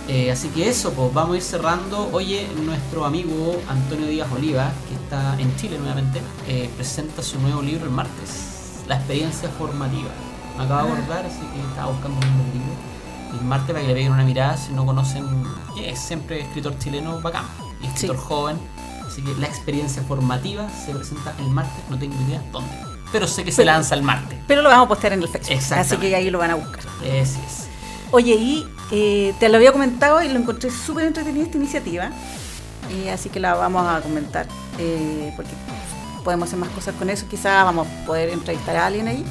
Eh, 0.07 0.29
así 0.31 0.49
que 0.49 0.69
eso, 0.69 0.91
pues 0.93 1.11
vamos 1.13 1.33
a 1.33 1.37
ir 1.37 1.43
cerrando. 1.43 2.09
Oye, 2.11 2.45
nuestro 2.63 3.05
amigo 3.05 3.59
Antonio 3.69 4.05
Díaz 4.05 4.27
Oliva, 4.35 4.71
que 4.87 4.95
está 4.95 5.35
en 5.39 5.55
Chile 5.55 5.77
nuevamente, 5.79 6.19
eh, 6.47 6.69
presenta 6.75 7.23
su 7.23 7.39
nuevo 7.39 7.61
libro 7.63 7.85
el 7.85 7.91
martes, 7.91 8.51
La 8.87 8.95
experiencia 8.97 9.47
formativa. 9.49 10.09
Me 10.57 10.63
acabo 10.63 10.87
de 10.87 10.93
acordar, 11.01 11.25
así 11.25 11.39
que 11.53 11.61
estaba 11.69 11.91
buscando 11.91 12.17
un 12.17 12.53
libro. 12.53 13.39
El 13.39 13.45
martes 13.45 13.67
para 13.69 13.81
que 13.81 13.87
le 13.87 13.93
peguen 13.95 14.11
una 14.11 14.23
mirada 14.23 14.55
si 14.57 14.71
no 14.73 14.85
conocen, 14.85 15.25
que 15.75 15.89
es 15.89 15.99
siempre 15.99 16.41
escritor 16.41 16.77
chileno 16.77 17.19
bacán, 17.21 17.45
y 17.81 17.87
escritor 17.87 18.17
Sí. 18.17 18.21
joven. 18.27 18.57
Así 19.07 19.21
que 19.23 19.33
la 19.35 19.47
experiencia 19.47 20.01
formativa 20.03 20.67
se 20.69 20.93
presenta 20.93 21.33
el 21.39 21.47
martes, 21.49 21.83
no 21.89 21.97
tengo 21.97 22.15
idea 22.27 22.41
dónde. 22.51 22.71
Pero 23.11 23.27
sé 23.27 23.43
que 23.43 23.51
se 23.51 23.57
Pero- 23.57 23.71
lanza 23.73 23.95
el 23.95 24.01
martes. 24.03 24.37
Pero 24.47 24.61
lo 24.61 24.69
vamos 24.69 24.85
a 24.85 24.87
postear 24.89 25.13
en 25.13 25.21
el 25.21 25.27
Facebook. 25.27 25.77
Así 25.77 25.97
que 25.97 26.15
ahí 26.15 26.29
lo 26.29 26.39
van 26.39 26.51
a 26.51 26.55
buscar. 26.55 26.79
Así 27.01 27.39
es. 27.45 27.67
Oye, 28.11 28.35
y 28.35 28.67
eh, 28.91 29.33
te 29.39 29.49
lo 29.49 29.57
había 29.57 29.71
comentado 29.71 30.21
y 30.21 30.29
lo 30.29 30.39
encontré 30.39 30.69
súper 30.71 31.05
entretenida 31.05 31.43
esta 31.45 31.57
iniciativa. 31.57 32.09
Y 32.91 33.07
así 33.09 33.29
que 33.29 33.39
la 33.39 33.55
vamos 33.55 33.85
a 33.87 34.01
comentar. 34.01 34.47
eh, 34.79 35.31
porque 35.35 35.51
podemos 36.23 36.47
hacer 36.47 36.57
más 36.57 36.69
cosas 36.69 36.95
con 36.95 37.07
eso. 37.09 37.27
Quizás 37.29 37.63
vamos 37.63 37.87
a 37.87 38.05
poder 38.05 38.29
entrevistar 38.29 38.75
a 38.75 38.87
alguien 38.87 39.07
ahí. 39.07 39.23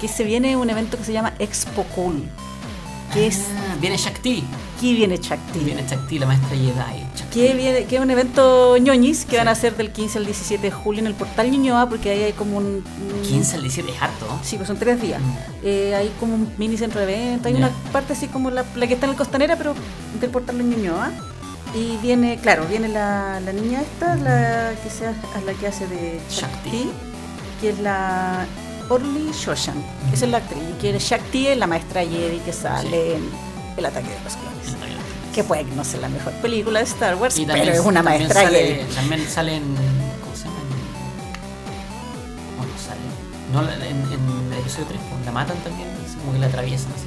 Que 0.00 0.08
se 0.08 0.24
viene 0.24 0.56
un 0.56 0.70
evento 0.70 0.96
que 0.96 1.04
se 1.04 1.12
llama 1.12 1.34
Expo 1.38 1.84
Cool. 1.94 2.22
Que 3.12 3.26
es. 3.26 3.40
Ah, 3.70 3.76
viene 3.80 3.96
Shakti. 3.96 4.44
Aquí 4.76 4.94
viene 4.94 5.18
Chakti. 5.18 5.58
Viene 5.58 5.84
Shakti, 5.86 6.18
la 6.18 6.26
maestra 6.26 6.50
Jedi. 6.56 7.04
Shakti. 7.16 7.40
Que, 7.40 7.54
viene, 7.54 7.84
que 7.84 7.96
es 7.96 8.02
un 8.02 8.10
evento 8.10 8.76
ñoñis 8.78 9.24
que 9.24 9.32
Sí. 9.32 9.36
van 9.36 9.48
a 9.48 9.50
hacer 9.50 9.76
del 9.76 9.90
15 9.90 10.18
al 10.18 10.24
17 10.26 10.62
de 10.62 10.70
julio 10.70 11.00
en 11.00 11.06
el 11.08 11.14
portal 11.14 11.50
Ñuñoa, 11.50 11.88
porque 11.88 12.10
ahí 12.10 12.22
hay 12.22 12.32
como 12.32 12.56
un. 12.58 12.64
un- 12.66 13.22
15 13.28 13.56
al 13.56 13.62
17 13.62 13.90
es 13.96 14.00
harto. 14.02 14.26
Sí, 14.42 14.56
pues 14.56 14.68
son 14.68 14.78
tres 14.78 15.02
días. 15.02 15.20
Mm. 15.20 15.34
Eh, 15.64 15.94
hay 15.96 16.10
como 16.20 16.34
un 16.36 16.52
mini 16.56 16.76
centro 16.78 17.00
de 17.00 17.06
venta, 17.06 17.48
hay 17.48 17.54
una 17.56 17.70
parte 17.92 18.12
así 18.12 18.28
como 18.28 18.50
la, 18.50 18.64
la 18.76 18.86
que 18.86 18.94
está 18.94 19.06
en 19.06 19.10
el 19.12 19.16
Costanera, 19.18 19.56
pero 19.56 19.74
del 20.20 20.30
portal 20.30 20.58
de 20.58 20.64
Ñuñoa. 20.64 21.10
Y 21.74 21.96
viene, 22.02 22.38
claro, 22.40 22.64
viene 22.68 22.88
la, 22.88 23.40
la 23.40 23.52
niña 23.52 23.80
esta, 23.82 24.14
la 24.16 24.72
que, 24.82 24.88
sea, 24.90 25.14
la 25.44 25.52
que 25.54 25.66
hace 25.66 25.86
de 25.88 26.20
Shakti. 26.30 26.70
Shakti, 26.70 26.90
que 27.60 27.70
es 27.70 27.78
la 27.80 28.46
Orly 28.90 29.30
Shoshan. 29.32 29.82
Esa 30.12 30.24
es 30.26 30.30
la 30.30 30.38
actriz. 30.38 30.62
Y 30.70 30.72
que 30.80 30.98
Shakti 30.98 31.46
es 31.48 31.56
la 31.56 31.66
maestra 31.66 32.02
Jedi 32.02 32.38
que 32.44 32.52
sale 32.52 33.16
en 33.16 33.30
El 33.76 33.86
ataque 33.86 34.08
de 34.08 34.20
los 34.24 34.34
clones. 34.34 34.76
Que 35.34 35.44
puede 35.44 35.64
que 35.64 35.74
no 35.76 35.84
sea 35.84 36.00
la 36.00 36.08
mejor 36.08 36.32
película 36.34 36.80
de 36.80 36.84
Star 36.86 37.14
Wars, 37.14 37.38
Y 37.38 37.46
pero 37.46 37.62
es 37.72 37.78
una 37.80 38.02
también 38.02 38.22
maestra 38.22 38.42
sale, 38.42 38.58
Jedi. 38.74 38.94
También 38.94 39.28
sale 39.28 39.56
en. 39.56 39.62
¿Cómo 40.22 40.34
se 40.36 40.44
llama? 40.44 40.58
En- 40.60 42.56
¿Cómo 42.56 42.78
sale? 42.78 43.00
No, 43.52 43.62
en, 43.62 44.12
en 44.12 44.52
el 44.52 44.58
episodio 44.58 44.86
3, 44.88 45.00
pues, 45.08 45.24
la 45.26 45.32
matan 45.32 45.56
también, 45.58 45.88
así 46.04 46.16
como 46.16 46.32
que 46.32 46.38
la 46.40 46.46
atraviesan 46.46 46.92
así. 46.92 47.06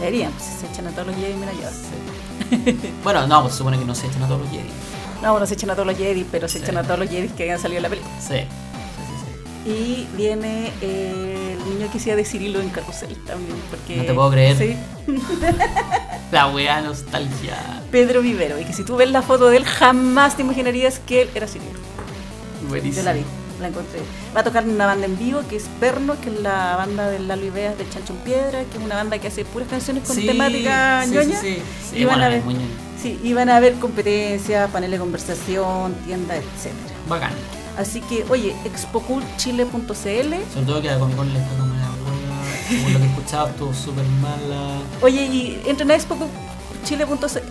Deberían, 0.00 0.32
pues 0.32 0.44
se 0.60 0.66
echan 0.66 0.88
a 0.88 0.90
todos 0.90 1.06
los 1.06 1.16
Jedi, 1.16 1.34
mira 1.34 1.52
yo. 1.52 1.68
Bueno, 3.04 3.26
no, 3.28 3.42
pues 3.42 3.52
se 3.54 3.58
supone 3.58 3.78
que 3.78 3.84
no 3.84 3.94
se 3.94 4.08
echan 4.08 4.24
a 4.24 4.26
todos 4.26 4.40
los 4.40 4.50
Jedi. 4.50 4.68
No, 5.22 5.30
bueno, 5.30 5.46
se 5.46 5.54
echan 5.54 5.70
a 5.70 5.74
todos 5.74 5.86
los 5.86 5.96
Jedi, 5.96 6.24
pero 6.30 6.48
se 6.48 6.58
Sí. 6.58 6.64
echan 6.64 6.76
a 6.78 6.82
todos 6.82 6.98
los 6.98 7.08
Jedi 7.08 7.28
que 7.28 7.44
hayan 7.44 7.60
salido 7.60 7.78
en 7.78 7.82
la 7.84 7.88
película. 7.90 8.12
Sí. 8.20 8.44
Y 9.66 10.06
viene 10.16 10.70
eh, 10.82 11.56
el 11.58 11.74
niño 11.74 11.90
que 11.90 11.98
hacía 11.98 12.16
de 12.16 12.24
Cirilo 12.24 12.60
en 12.60 12.68
Carrusel 12.68 13.16
también. 13.24 13.56
Porque, 13.70 13.96
No 13.96 14.04
te 14.04 14.12
puedo 14.14 14.30
creer. 14.30 14.56
Sí, 14.58 14.76
La 16.32 16.48
wea 16.48 16.80
nostalgia. 16.80 17.82
Pedro 17.90 18.20
Vivero. 18.22 18.58
Y 18.58 18.64
que 18.64 18.72
si 18.72 18.84
tú 18.84 18.96
ves 18.96 19.10
la 19.10 19.22
foto 19.22 19.48
de 19.48 19.58
él, 19.58 19.64
jamás 19.64 20.36
te 20.36 20.42
imaginarías 20.42 20.98
que 20.98 21.22
él 21.22 21.30
era 21.34 21.46
Cirilo. 21.46 21.78
Buenísimo. 22.68 22.96
Yo 22.96 23.02
la 23.04 23.12
vi, 23.12 23.22
la 23.60 23.68
encontré. 23.68 24.00
Va 24.36 24.40
a 24.40 24.44
tocar 24.44 24.64
en 24.64 24.70
una 24.70 24.86
banda 24.86 25.06
en 25.06 25.18
vivo 25.18 25.40
que 25.48 25.56
es 25.56 25.64
Perno, 25.80 26.20
que 26.20 26.30
es 26.30 26.40
la 26.40 26.76
banda 26.76 27.08
de 27.08 27.20
Lalo 27.20 27.44
Ibeas 27.46 27.78
de 27.78 27.88
Chancho 27.88 28.12
en 28.14 28.18
Piedra, 28.20 28.64
que 28.70 28.78
es 28.78 28.84
una 28.84 28.96
banda 28.96 29.18
que 29.18 29.28
hace 29.28 29.44
puras 29.44 29.68
canciones 29.68 30.04
con 30.06 30.16
Sí, 30.16 30.26
temática 30.26 31.02
sí, 31.04 31.10
ñoña. 31.12 31.40
Sí, 31.40 31.54
sí, 31.56 31.62
sí. 31.90 31.96
Y 31.98 32.04
van 32.04 32.14
bueno, 32.16 32.24
a 32.24 32.28
ver, 32.30 32.42
muy 32.42 32.56
sí, 33.00 33.20
y 33.22 33.32
van 33.34 33.48
a 33.50 33.56
haber 33.58 33.74
competencias, 33.74 34.70
paneles 34.70 34.98
de 34.98 35.04
conversación, 35.04 35.94
tiendas, 36.06 36.38
etcétera. 36.38 36.94
Bacán. 37.08 37.32
Así 37.78 38.00
que, 38.02 38.24
oye, 38.30 38.54
expocoolchile.cl 38.64 39.72
Sobre 39.94 40.66
todo 40.66 40.82
que 40.82 40.88
la 40.88 40.98
Comic 40.98 41.16
Con 41.16 41.32
le 41.32 41.38
está 41.40 41.56
como. 41.58 41.74
Según 42.68 42.92
lo 42.94 42.98
que 42.98 43.04
he 43.04 43.08
escuchado, 43.08 43.48
estuvo 43.48 43.74
súper 43.74 44.04
mala. 44.22 44.78
Oye, 45.02 45.26
y 45.26 45.62
entren 45.66 45.90
a 45.90 45.94
expo 45.94 46.16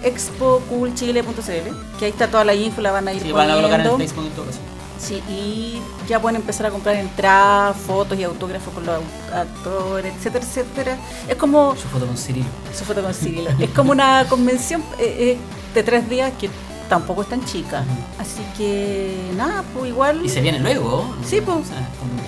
expocoolchile.cl, 0.04 1.98
que 2.00 2.06
ahí 2.06 2.12
está 2.12 2.28
toda 2.28 2.44
la 2.46 2.54
info, 2.56 2.82
la 2.82 2.92
van 2.92 3.08
a 3.08 3.14
ir 3.14 3.22
Sí, 3.22 3.32
van 3.32 3.50
a 3.50 3.56
colocar 3.56 3.80
en 3.82 3.86
el 3.88 3.98
Facebook 3.98 4.26
en 4.26 4.32
todo 4.32 4.46
caso. 4.46 4.60
Sí, 5.00 5.22
y 5.30 5.80
ya 6.08 6.22
pueden 6.22 6.38
empezar 6.38 6.66
a 6.68 6.72
comprar 6.72 6.96
entradas, 6.96 7.76
fotos 7.76 8.18
y 8.18 8.24
autógrafos 8.24 8.74
con 8.74 8.86
los 8.86 9.02
actores, 9.34 10.14
etcétera, 10.16 10.46
etcétera. 10.46 10.98
Es 11.28 11.36
como 11.36 11.76
Su 11.76 11.88
foto 11.90 12.06
con 12.08 12.18
Cirilo. 12.18 12.46
su 12.78 12.86
foto 12.86 13.02
con 13.04 13.14
Cirilo. 13.14 13.50
es 13.60 13.70
como 13.72 13.92
una 13.92 14.26
convención 14.30 14.82
eh, 15.00 15.36
eh, 15.36 15.38
de 15.76 15.84
tres 15.84 16.08
días 16.10 16.32
que 16.40 16.50
tampoco 16.90 17.22
es 17.24 17.30
tan 17.30 17.44
chica. 17.46 17.84
Así 18.20 18.42
que 18.58 19.16
nada, 19.36 19.64
pues 19.74 19.90
igual. 19.90 20.26
Y 20.26 20.30
se 20.30 20.42
viene 20.42 20.60
luego. 20.60 21.14
Sí, 21.26 21.42
pues. 21.42 21.58
O 21.58 21.64
sea, 21.66 21.78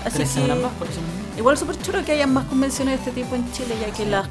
Así 0.05 0.17
que- 0.41 0.47
más, 0.55 0.71
por 0.73 0.87
eso. 0.87 0.99
Igual 1.37 1.57
súper 1.57 1.81
chulo 1.81 2.03
que 2.05 2.13
haya 2.13 2.27
más 2.27 2.45
convenciones 2.45 2.99
de 3.03 3.09
este 3.09 3.21
tipo 3.21 3.35
en 3.35 3.51
Chile, 3.51 3.75
ya 3.81 3.93
que 3.93 4.05
las. 4.05 4.27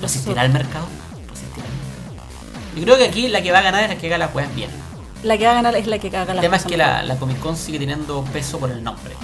¿Resistirá 0.00 0.44
el 0.44 0.52
mercado? 0.52 0.86
¿Resistirá 1.28 1.66
el 1.66 1.72
mercado? 1.72 2.76
Yo 2.76 2.82
creo 2.84 2.96
que 2.98 3.04
aquí 3.04 3.28
la 3.28 3.42
que 3.42 3.50
va 3.52 3.58
a 3.58 3.62
ganar 3.62 3.82
es 3.84 3.88
la 3.90 3.96
que 3.96 4.06
haga 4.06 4.18
las 4.18 4.34
weas 4.34 4.54
bien. 4.54 4.70
La 5.24 5.36
que 5.36 5.44
va 5.46 5.50
a 5.50 5.54
ganar 5.54 5.74
es 5.74 5.86
la 5.88 5.98
que 5.98 6.08
haga 6.08 6.30
El 6.30 6.36
la 6.36 6.42
tema 6.42 6.56
es 6.56 6.64
que 6.64 6.76
la, 6.76 7.02
la 7.02 7.16
Comic 7.16 7.40
Con 7.40 7.56
sigue 7.56 7.80
teniendo 7.80 8.22
peso 8.32 8.58
por 8.60 8.70
el 8.70 8.84
nombre, 8.84 9.14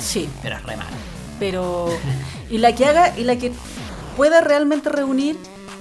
Sí, 0.00 0.28
pero 0.42 0.56
es 0.56 0.62
re 0.64 0.76
malo. 0.76 0.90
pero. 1.38 1.88
y 2.50 2.58
la 2.58 2.74
que 2.74 2.84
haga 2.86 3.16
y 3.16 3.22
la 3.24 3.36
que 3.36 3.52
pueda 4.16 4.40
realmente 4.40 4.88
reunir 4.88 5.38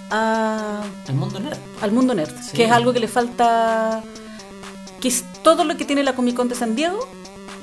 a. 0.09 0.83
El 1.07 1.15
mundo 1.15 1.39
nerd. 1.39 1.57
al 1.81 1.91
mundo 1.91 2.13
nerd, 2.13 2.31
Sí. 2.41 2.55
que 2.57 2.65
es 2.65 2.71
algo 2.71 2.93
que 2.93 2.99
le 2.99 3.07
falta, 3.07 4.01
que 5.01 5.07
es 5.07 5.23
todo 5.43 5.63
lo 5.63 5.77
que 5.77 5.85
tiene 5.85 6.03
la 6.03 6.13
Comic 6.15 6.35
Con 6.35 6.47
de 6.49 6.55
San 6.55 6.75
Diego, 6.75 6.99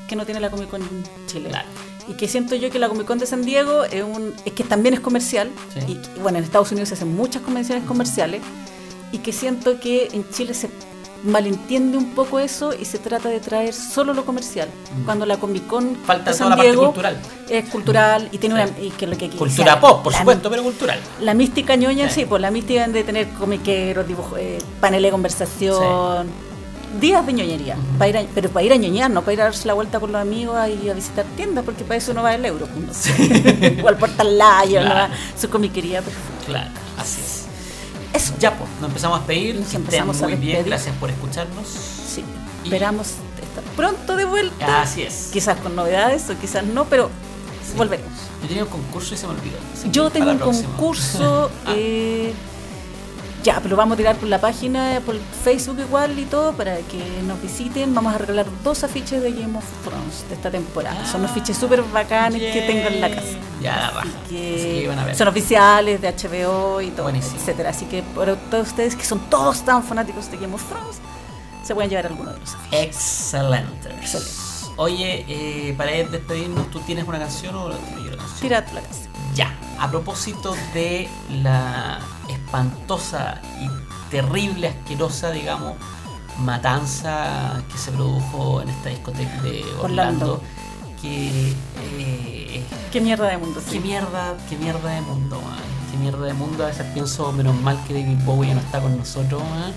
que 0.08 0.16
no 0.16 0.24
tiene 0.24 0.40
la 0.40 0.50
Comic 0.50 0.68
Con 0.70 0.82
Chile. 1.26 1.48
Claro. 1.48 1.68
Y 2.06 2.12
que 2.14 2.28
siento 2.28 2.54
yo 2.54 2.70
que 2.70 2.78
la 2.78 2.88
Comic 2.88 3.06
Con 3.06 3.18
de 3.18 3.26
San 3.26 3.42
Diego 3.44 3.84
es, 3.84 4.02
un, 4.04 4.34
es 4.44 4.52
que 4.52 4.62
también 4.64 4.94
es 4.94 5.00
comercial, 5.00 5.50
Sí. 5.72 5.80
y, 5.88 5.92
y 6.18 6.20
bueno, 6.22 6.38
en 6.38 6.44
Estados 6.44 6.70
Unidos 6.70 6.88
se 6.90 6.94
hacen 6.96 7.14
muchas 7.16 7.42
convenciones 7.42 7.84
comerciales, 7.84 8.42
y 9.12 9.18
que 9.18 9.32
siento 9.32 9.80
que 9.80 10.08
en 10.12 10.28
Chile 10.30 10.54
se 10.54 10.68
malentiende 11.24 11.96
un 11.96 12.10
poco 12.14 12.38
eso 12.38 12.72
y 12.78 12.84
se 12.84 12.98
trata 12.98 13.28
de 13.30 13.40
traer 13.40 13.72
solo 13.72 14.12
lo 14.14 14.24
comercial, 14.26 14.68
Mm. 14.68 15.04
cuando 15.04 15.24
la 15.26 15.38
Comic 15.38 15.66
Con 15.66 15.96
Falta 15.96 16.30
de 16.32 16.36
toda 16.36 16.50
San 16.50 16.50
la 16.50 16.56
parte 16.56 16.74
cultural. 16.76 17.16
es 17.48 17.68
cultural 17.70 18.28
y 18.30 18.38
tiene 18.38 18.54
Sí. 18.56 18.62
una... 18.70 18.78
Y 18.86 18.90
que 18.90 19.06
lo 19.06 19.16
que 19.16 19.30
Cultura 19.30 19.64
quizá- 19.74 19.80
pop, 19.80 20.02
por 20.02 20.12
la- 20.12 20.18
supuesto, 20.18 20.50
pero 20.50 20.62
cultural. 20.62 21.00
la 21.20 21.34
mística 21.34 21.76
ñoña, 21.76 22.08
Sí. 22.10 22.20
sí, 22.20 22.26
pues 22.26 22.42
la 22.42 22.50
mística 22.50 22.86
de 22.86 23.04
tener 23.04 23.28
comiqueros, 23.30 24.06
dibujos, 24.06 24.38
eh, 24.38 24.58
paneles 24.80 25.08
de 25.08 25.12
conversación, 25.12 26.26
días 27.00 27.24
de 27.26 27.32
ñoñería, 27.32 27.76
para 27.98 28.08
ir 28.10 28.16
a- 28.18 28.24
pero 28.34 28.50
para 28.50 28.64
ir 28.66 28.72
a 28.72 28.76
ñoñar, 28.76 29.10
no 29.10 29.22
para 29.22 29.32
ir 29.32 29.40
a 29.40 29.44
darse 29.44 29.66
la 29.66 29.74
vuelta 29.74 29.98
con 30.00 30.12
los 30.12 30.20
amigos 30.20 30.56
y 30.84 30.88
a 30.90 30.92
visitar 30.94 31.24
tiendas, 31.36 31.64
porque 31.64 31.84
para 31.84 31.96
eso 31.96 32.12
no 32.14 32.22
va 32.22 32.34
el 32.34 32.44
euro, 32.44 32.66
pues, 32.66 32.86
no 32.86 32.94
sé. 32.94 33.82
o 33.82 33.88
al 33.88 33.96
Portal 33.96 34.28
Lion, 34.38 34.84
no 34.84 34.90
va 34.90 35.06
Claro. 35.06 35.14
su 35.40 35.48
comiquería. 35.48 36.02
pues. 36.02 36.14
Claro, 36.46 36.70
así 36.98 37.20
es. 37.20 37.43
Eso, 38.14 38.32
Ya, 38.38 38.56
pues, 38.56 38.70
nos 38.80 38.88
empezamos 38.88 39.16
a 39.16 39.18
despedir. 39.20 39.56
Nos 39.56 39.74
empezamos 39.74 40.16
a 40.22 40.24
muy 40.24 40.34
bien, 40.36 40.42
despedir. 40.56 40.66
gracias 40.70 40.96
por 40.96 41.10
escucharnos. 41.10 41.66
sí, 41.68 42.24
Y- 42.62 42.68
esperamos 42.68 43.08
estar 43.08 43.64
pronto 43.76 44.16
de 44.16 44.24
vuelta, 44.24 44.82
Así 44.82 45.02
es. 45.02 45.30
quizás 45.32 45.58
con 45.58 45.74
novedades 45.76 46.30
o 46.30 46.38
quizás 46.38 46.64
no, 46.64 46.84
pero 46.86 47.10
Sí. 47.70 47.76
volveremos. 47.76 48.12
Yo 48.42 48.48
tenía 48.48 48.64
un 48.64 48.70
concurso 48.70 49.14
y 49.14 49.18
se 49.18 49.26
me 49.26 49.32
olvidó. 49.32 49.56
Yo 49.90 50.10
tengo 50.10 50.30
un 50.30 50.38
próxima. 50.38 50.68
concurso. 50.70 51.50
Ah. 51.66 51.72
eh, 51.76 52.32
ya, 53.44 53.60
pero 53.62 53.76
vamos 53.76 53.94
a 53.94 53.96
tirar 53.98 54.16
por 54.16 54.28
la 54.28 54.40
página, 54.40 55.00
por 55.04 55.16
Facebook 55.44 55.78
igual 55.78 56.18
y 56.18 56.24
todo, 56.24 56.54
para 56.54 56.78
que 56.78 56.98
nos 57.26 57.40
visiten. 57.42 57.94
Vamos 57.94 58.14
a 58.14 58.18
regalar 58.18 58.46
dos 58.64 58.82
afiches 58.84 59.22
de 59.22 59.32
Game 59.32 59.56
of 59.56 59.64
Thrones 59.84 60.24
de 60.28 60.34
esta 60.34 60.50
temporada. 60.50 61.04
Son 61.06 61.22
afiches 61.24 61.56
súper 61.56 61.82
bacanes 61.82 62.40
que 62.40 62.62
tengo 62.62 62.88
en 62.88 63.00
la 63.02 63.10
casa. 63.10 63.36
Ya, 63.60 63.92
la. 63.94 64.00
Así 64.00 64.10
que 64.30 64.80
que 64.80 64.88
van 64.88 64.98
a 64.98 65.04
ver. 65.04 65.14
son 65.14 65.28
oficiales 65.28 66.00
de 66.00 66.08
HBO 66.08 66.80
y 66.80 66.90
todo, 66.90 67.02
Buenísimo. 67.04 67.36
etcétera. 67.36 67.70
Así 67.70 67.84
que 67.84 68.02
para 68.02 68.34
todos 68.34 68.68
ustedes 68.68 68.96
que 68.96 69.04
son 69.04 69.20
todos 69.28 69.62
tan 69.62 69.82
fanáticos 69.84 70.30
de 70.30 70.38
Game 70.38 70.54
of 70.54 70.64
Thrones, 70.66 70.96
se 71.62 71.74
pueden 71.74 71.90
llevar 71.90 72.06
alguno 72.06 72.32
de 72.32 72.40
los 72.40 72.54
afiches. 72.54 72.80
Excelente. 72.80 73.90
Excelente. 73.90 74.32
Oye, 74.76 75.24
eh, 75.28 75.74
para 75.76 75.92
despedirnos, 75.92 76.70
¿tú 76.70 76.80
tienes 76.80 77.06
una 77.06 77.18
canción 77.18 77.54
o 77.54 77.70
tiro 77.70 78.04
yo 78.04 78.10
la 78.10 78.16
canción? 78.16 78.40
Tira 78.40 78.60
la 78.72 78.80
casa. 78.80 79.02
Ya, 79.34 79.54
a 79.78 79.88
propósito 79.90 80.56
de 80.72 81.08
la 81.30 82.00
espantosa 82.54 83.40
y 83.60 84.10
terrible, 84.10 84.68
asquerosa, 84.68 85.30
digamos, 85.32 85.74
matanza 86.38 87.62
que 87.70 87.78
se 87.78 87.90
produjo 87.90 88.62
en 88.62 88.68
esta 88.68 88.90
discoteca 88.90 89.42
de 89.42 89.64
Orlando, 89.80 90.34
Orlando. 90.34 90.42
que 91.02 91.52
eh, 91.98 92.64
Qué 92.92 93.00
mierda 93.00 93.28
de 93.28 93.38
mundo. 93.38 93.60
sí. 93.60 93.72
qué 93.72 93.80
mierda, 93.80 94.36
qué 94.48 94.56
mierda 94.56 94.90
de 94.90 95.00
mundo, 95.00 95.40
man. 95.40 95.58
qué 95.90 95.96
mierda 95.96 96.26
de 96.26 96.32
mundo. 96.32 96.64
A 96.64 96.68
veces 96.68 96.86
pienso 96.94 97.32
menos 97.32 97.60
mal 97.60 97.76
que 97.88 97.94
David 97.94 98.18
Bowie 98.24 98.48
ya 98.50 98.54
no 98.54 98.60
está 98.60 98.80
con 98.80 98.96
nosotros, 98.96 99.42
man, 99.42 99.72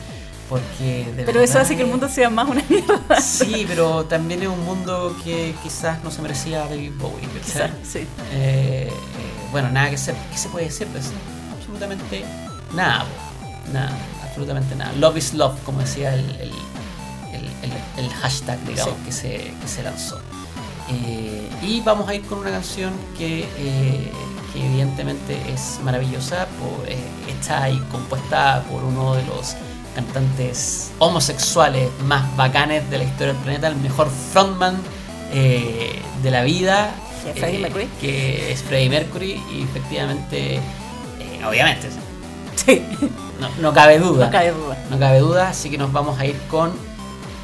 porque 0.47 1.11
de 1.15 1.23
Pero 1.23 1.41
eso 1.41 1.59
hace 1.59 1.75
que 1.75 1.81
el 1.81 1.89
mundo 1.89 2.07
sea 2.07 2.29
más 2.29 2.47
una 2.47 2.63
mierda. 2.69 3.19
Sí, 3.21 3.65
pero 3.67 4.05
también 4.05 4.43
es 4.43 4.49
un 4.49 4.63
mundo 4.63 5.15
que 5.23 5.55
quizás 5.63 6.03
no 6.03 6.11
se 6.11 6.21
merecía 6.21 6.59
David 6.59 6.91
Bowie. 6.99 7.27
Quizás, 7.43 7.71
sí. 7.83 7.99
Eh, 7.99 8.05
eh, 8.33 8.91
bueno, 9.51 9.71
nada 9.71 9.89
que 9.89 9.97
se, 9.97 10.13
¿qué 10.31 10.37
se 10.37 10.49
puede 10.49 10.65
decir 10.65 10.87
de 10.89 10.99
eso? 10.99 11.11
Absolutamente 11.57 12.23
nada, 12.73 13.05
nada, 13.73 13.95
absolutamente 14.23 14.75
nada. 14.75 14.91
Love 14.93 15.17
is 15.17 15.33
love, 15.33 15.57
como 15.65 15.79
decía 15.79 16.13
el, 16.13 16.29
el, 16.41 16.51
el- 17.97 18.09
hashtag, 18.21 18.59
digamos, 18.65 18.95
Sí. 18.95 19.05
que, 19.05 19.11
se, 19.11 19.29
que 19.61 19.67
se 19.67 19.83
lanzó. 19.83 20.19
Eh, 20.89 21.49
y 21.61 21.81
vamos 21.81 22.07
a 22.07 22.15
ir 22.15 22.21
con 22.23 22.39
una 22.39 22.51
canción 22.51 22.93
que, 23.17 23.39
eh, 23.57 24.11
que 24.53 24.65
evidentemente 24.65 25.37
es 25.53 25.79
maravillosa, 25.83 26.47
por, 26.59 26.87
eh, 26.89 26.97
hecha 27.27 27.69
y 27.69 27.77
compuesta 27.91 28.63
por 28.71 28.83
uno 28.83 29.15
de 29.15 29.23
los 29.25 29.55
cantantes 29.95 30.91
homosexuales 30.99 31.89
más 32.05 32.35
bacanes 32.37 32.89
de 32.89 32.99
la 32.99 33.03
historia 33.03 33.33
del 33.33 33.41
planeta, 33.43 33.67
el 33.67 33.75
mejor 33.77 34.09
frontman 34.31 34.77
eh, 35.33 35.99
de 36.23 36.31
la 36.31 36.43
vida, 36.43 36.91
Freddie 37.35 37.57
eh, 37.57 37.59
Mercury. 37.61 37.87
que 37.99 38.51
es 38.51 38.61
Freddie 38.63 38.89
Mercury 38.89 39.41
y 39.53 39.63
efectivamente, 39.63 40.55
eh, 40.55 40.61
obviamente, 41.47 41.89
Sí, 42.67 42.85
no, 43.39 43.47
no 43.61 43.73
cabe 43.73 43.97
duda. 43.97 44.25
no 44.25 44.31
cabe 44.31 44.51
duda. 44.51 44.77
No 44.89 44.99
cabe 44.99 45.19
duda, 45.19 45.49
así 45.49 45.69
que 45.69 45.77
nos 45.77 45.93
vamos 45.93 46.19
a 46.19 46.25
ir 46.25 46.37
con. 46.49 46.73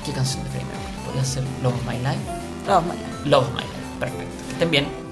¿Qué 0.05 0.11
canción 0.11 0.43
de 0.43 0.49
Freddie 0.49 0.67
Mercury? 0.67 1.05
Podría 1.05 1.23
ser 1.23 1.43
Love 1.63 1.75
of 1.75 1.85
My 1.87 1.97
Life. 1.99 2.19
Vamos 2.67 2.87
mañana. 2.89 3.07
Love 3.23 3.47
of 3.47 3.53
My 3.53 3.61
Life, 3.61 3.99
perfecto. 4.01 4.43
Que 4.47 4.51
estén 4.51 4.69
bien. 4.71 5.02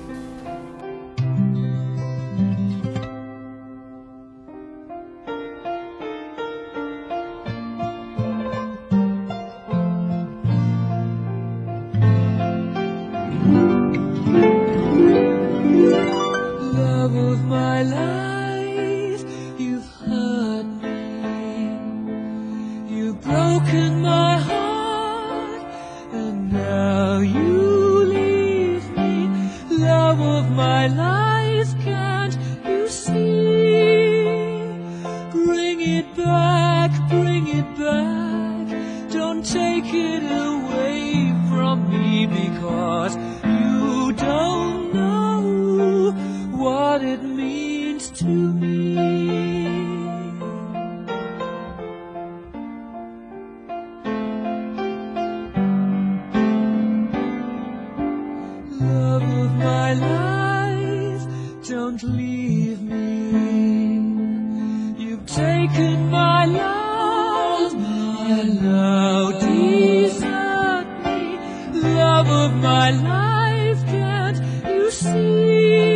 Taken 65.36 66.10
my 66.10 66.46
love, 66.46 67.74
me, 71.06 71.38
love 71.96 72.28
of 72.28 72.54
my 72.56 72.92
life, 72.92 73.86
can't 73.86 74.38
you 74.68 74.92
see? 74.92 75.91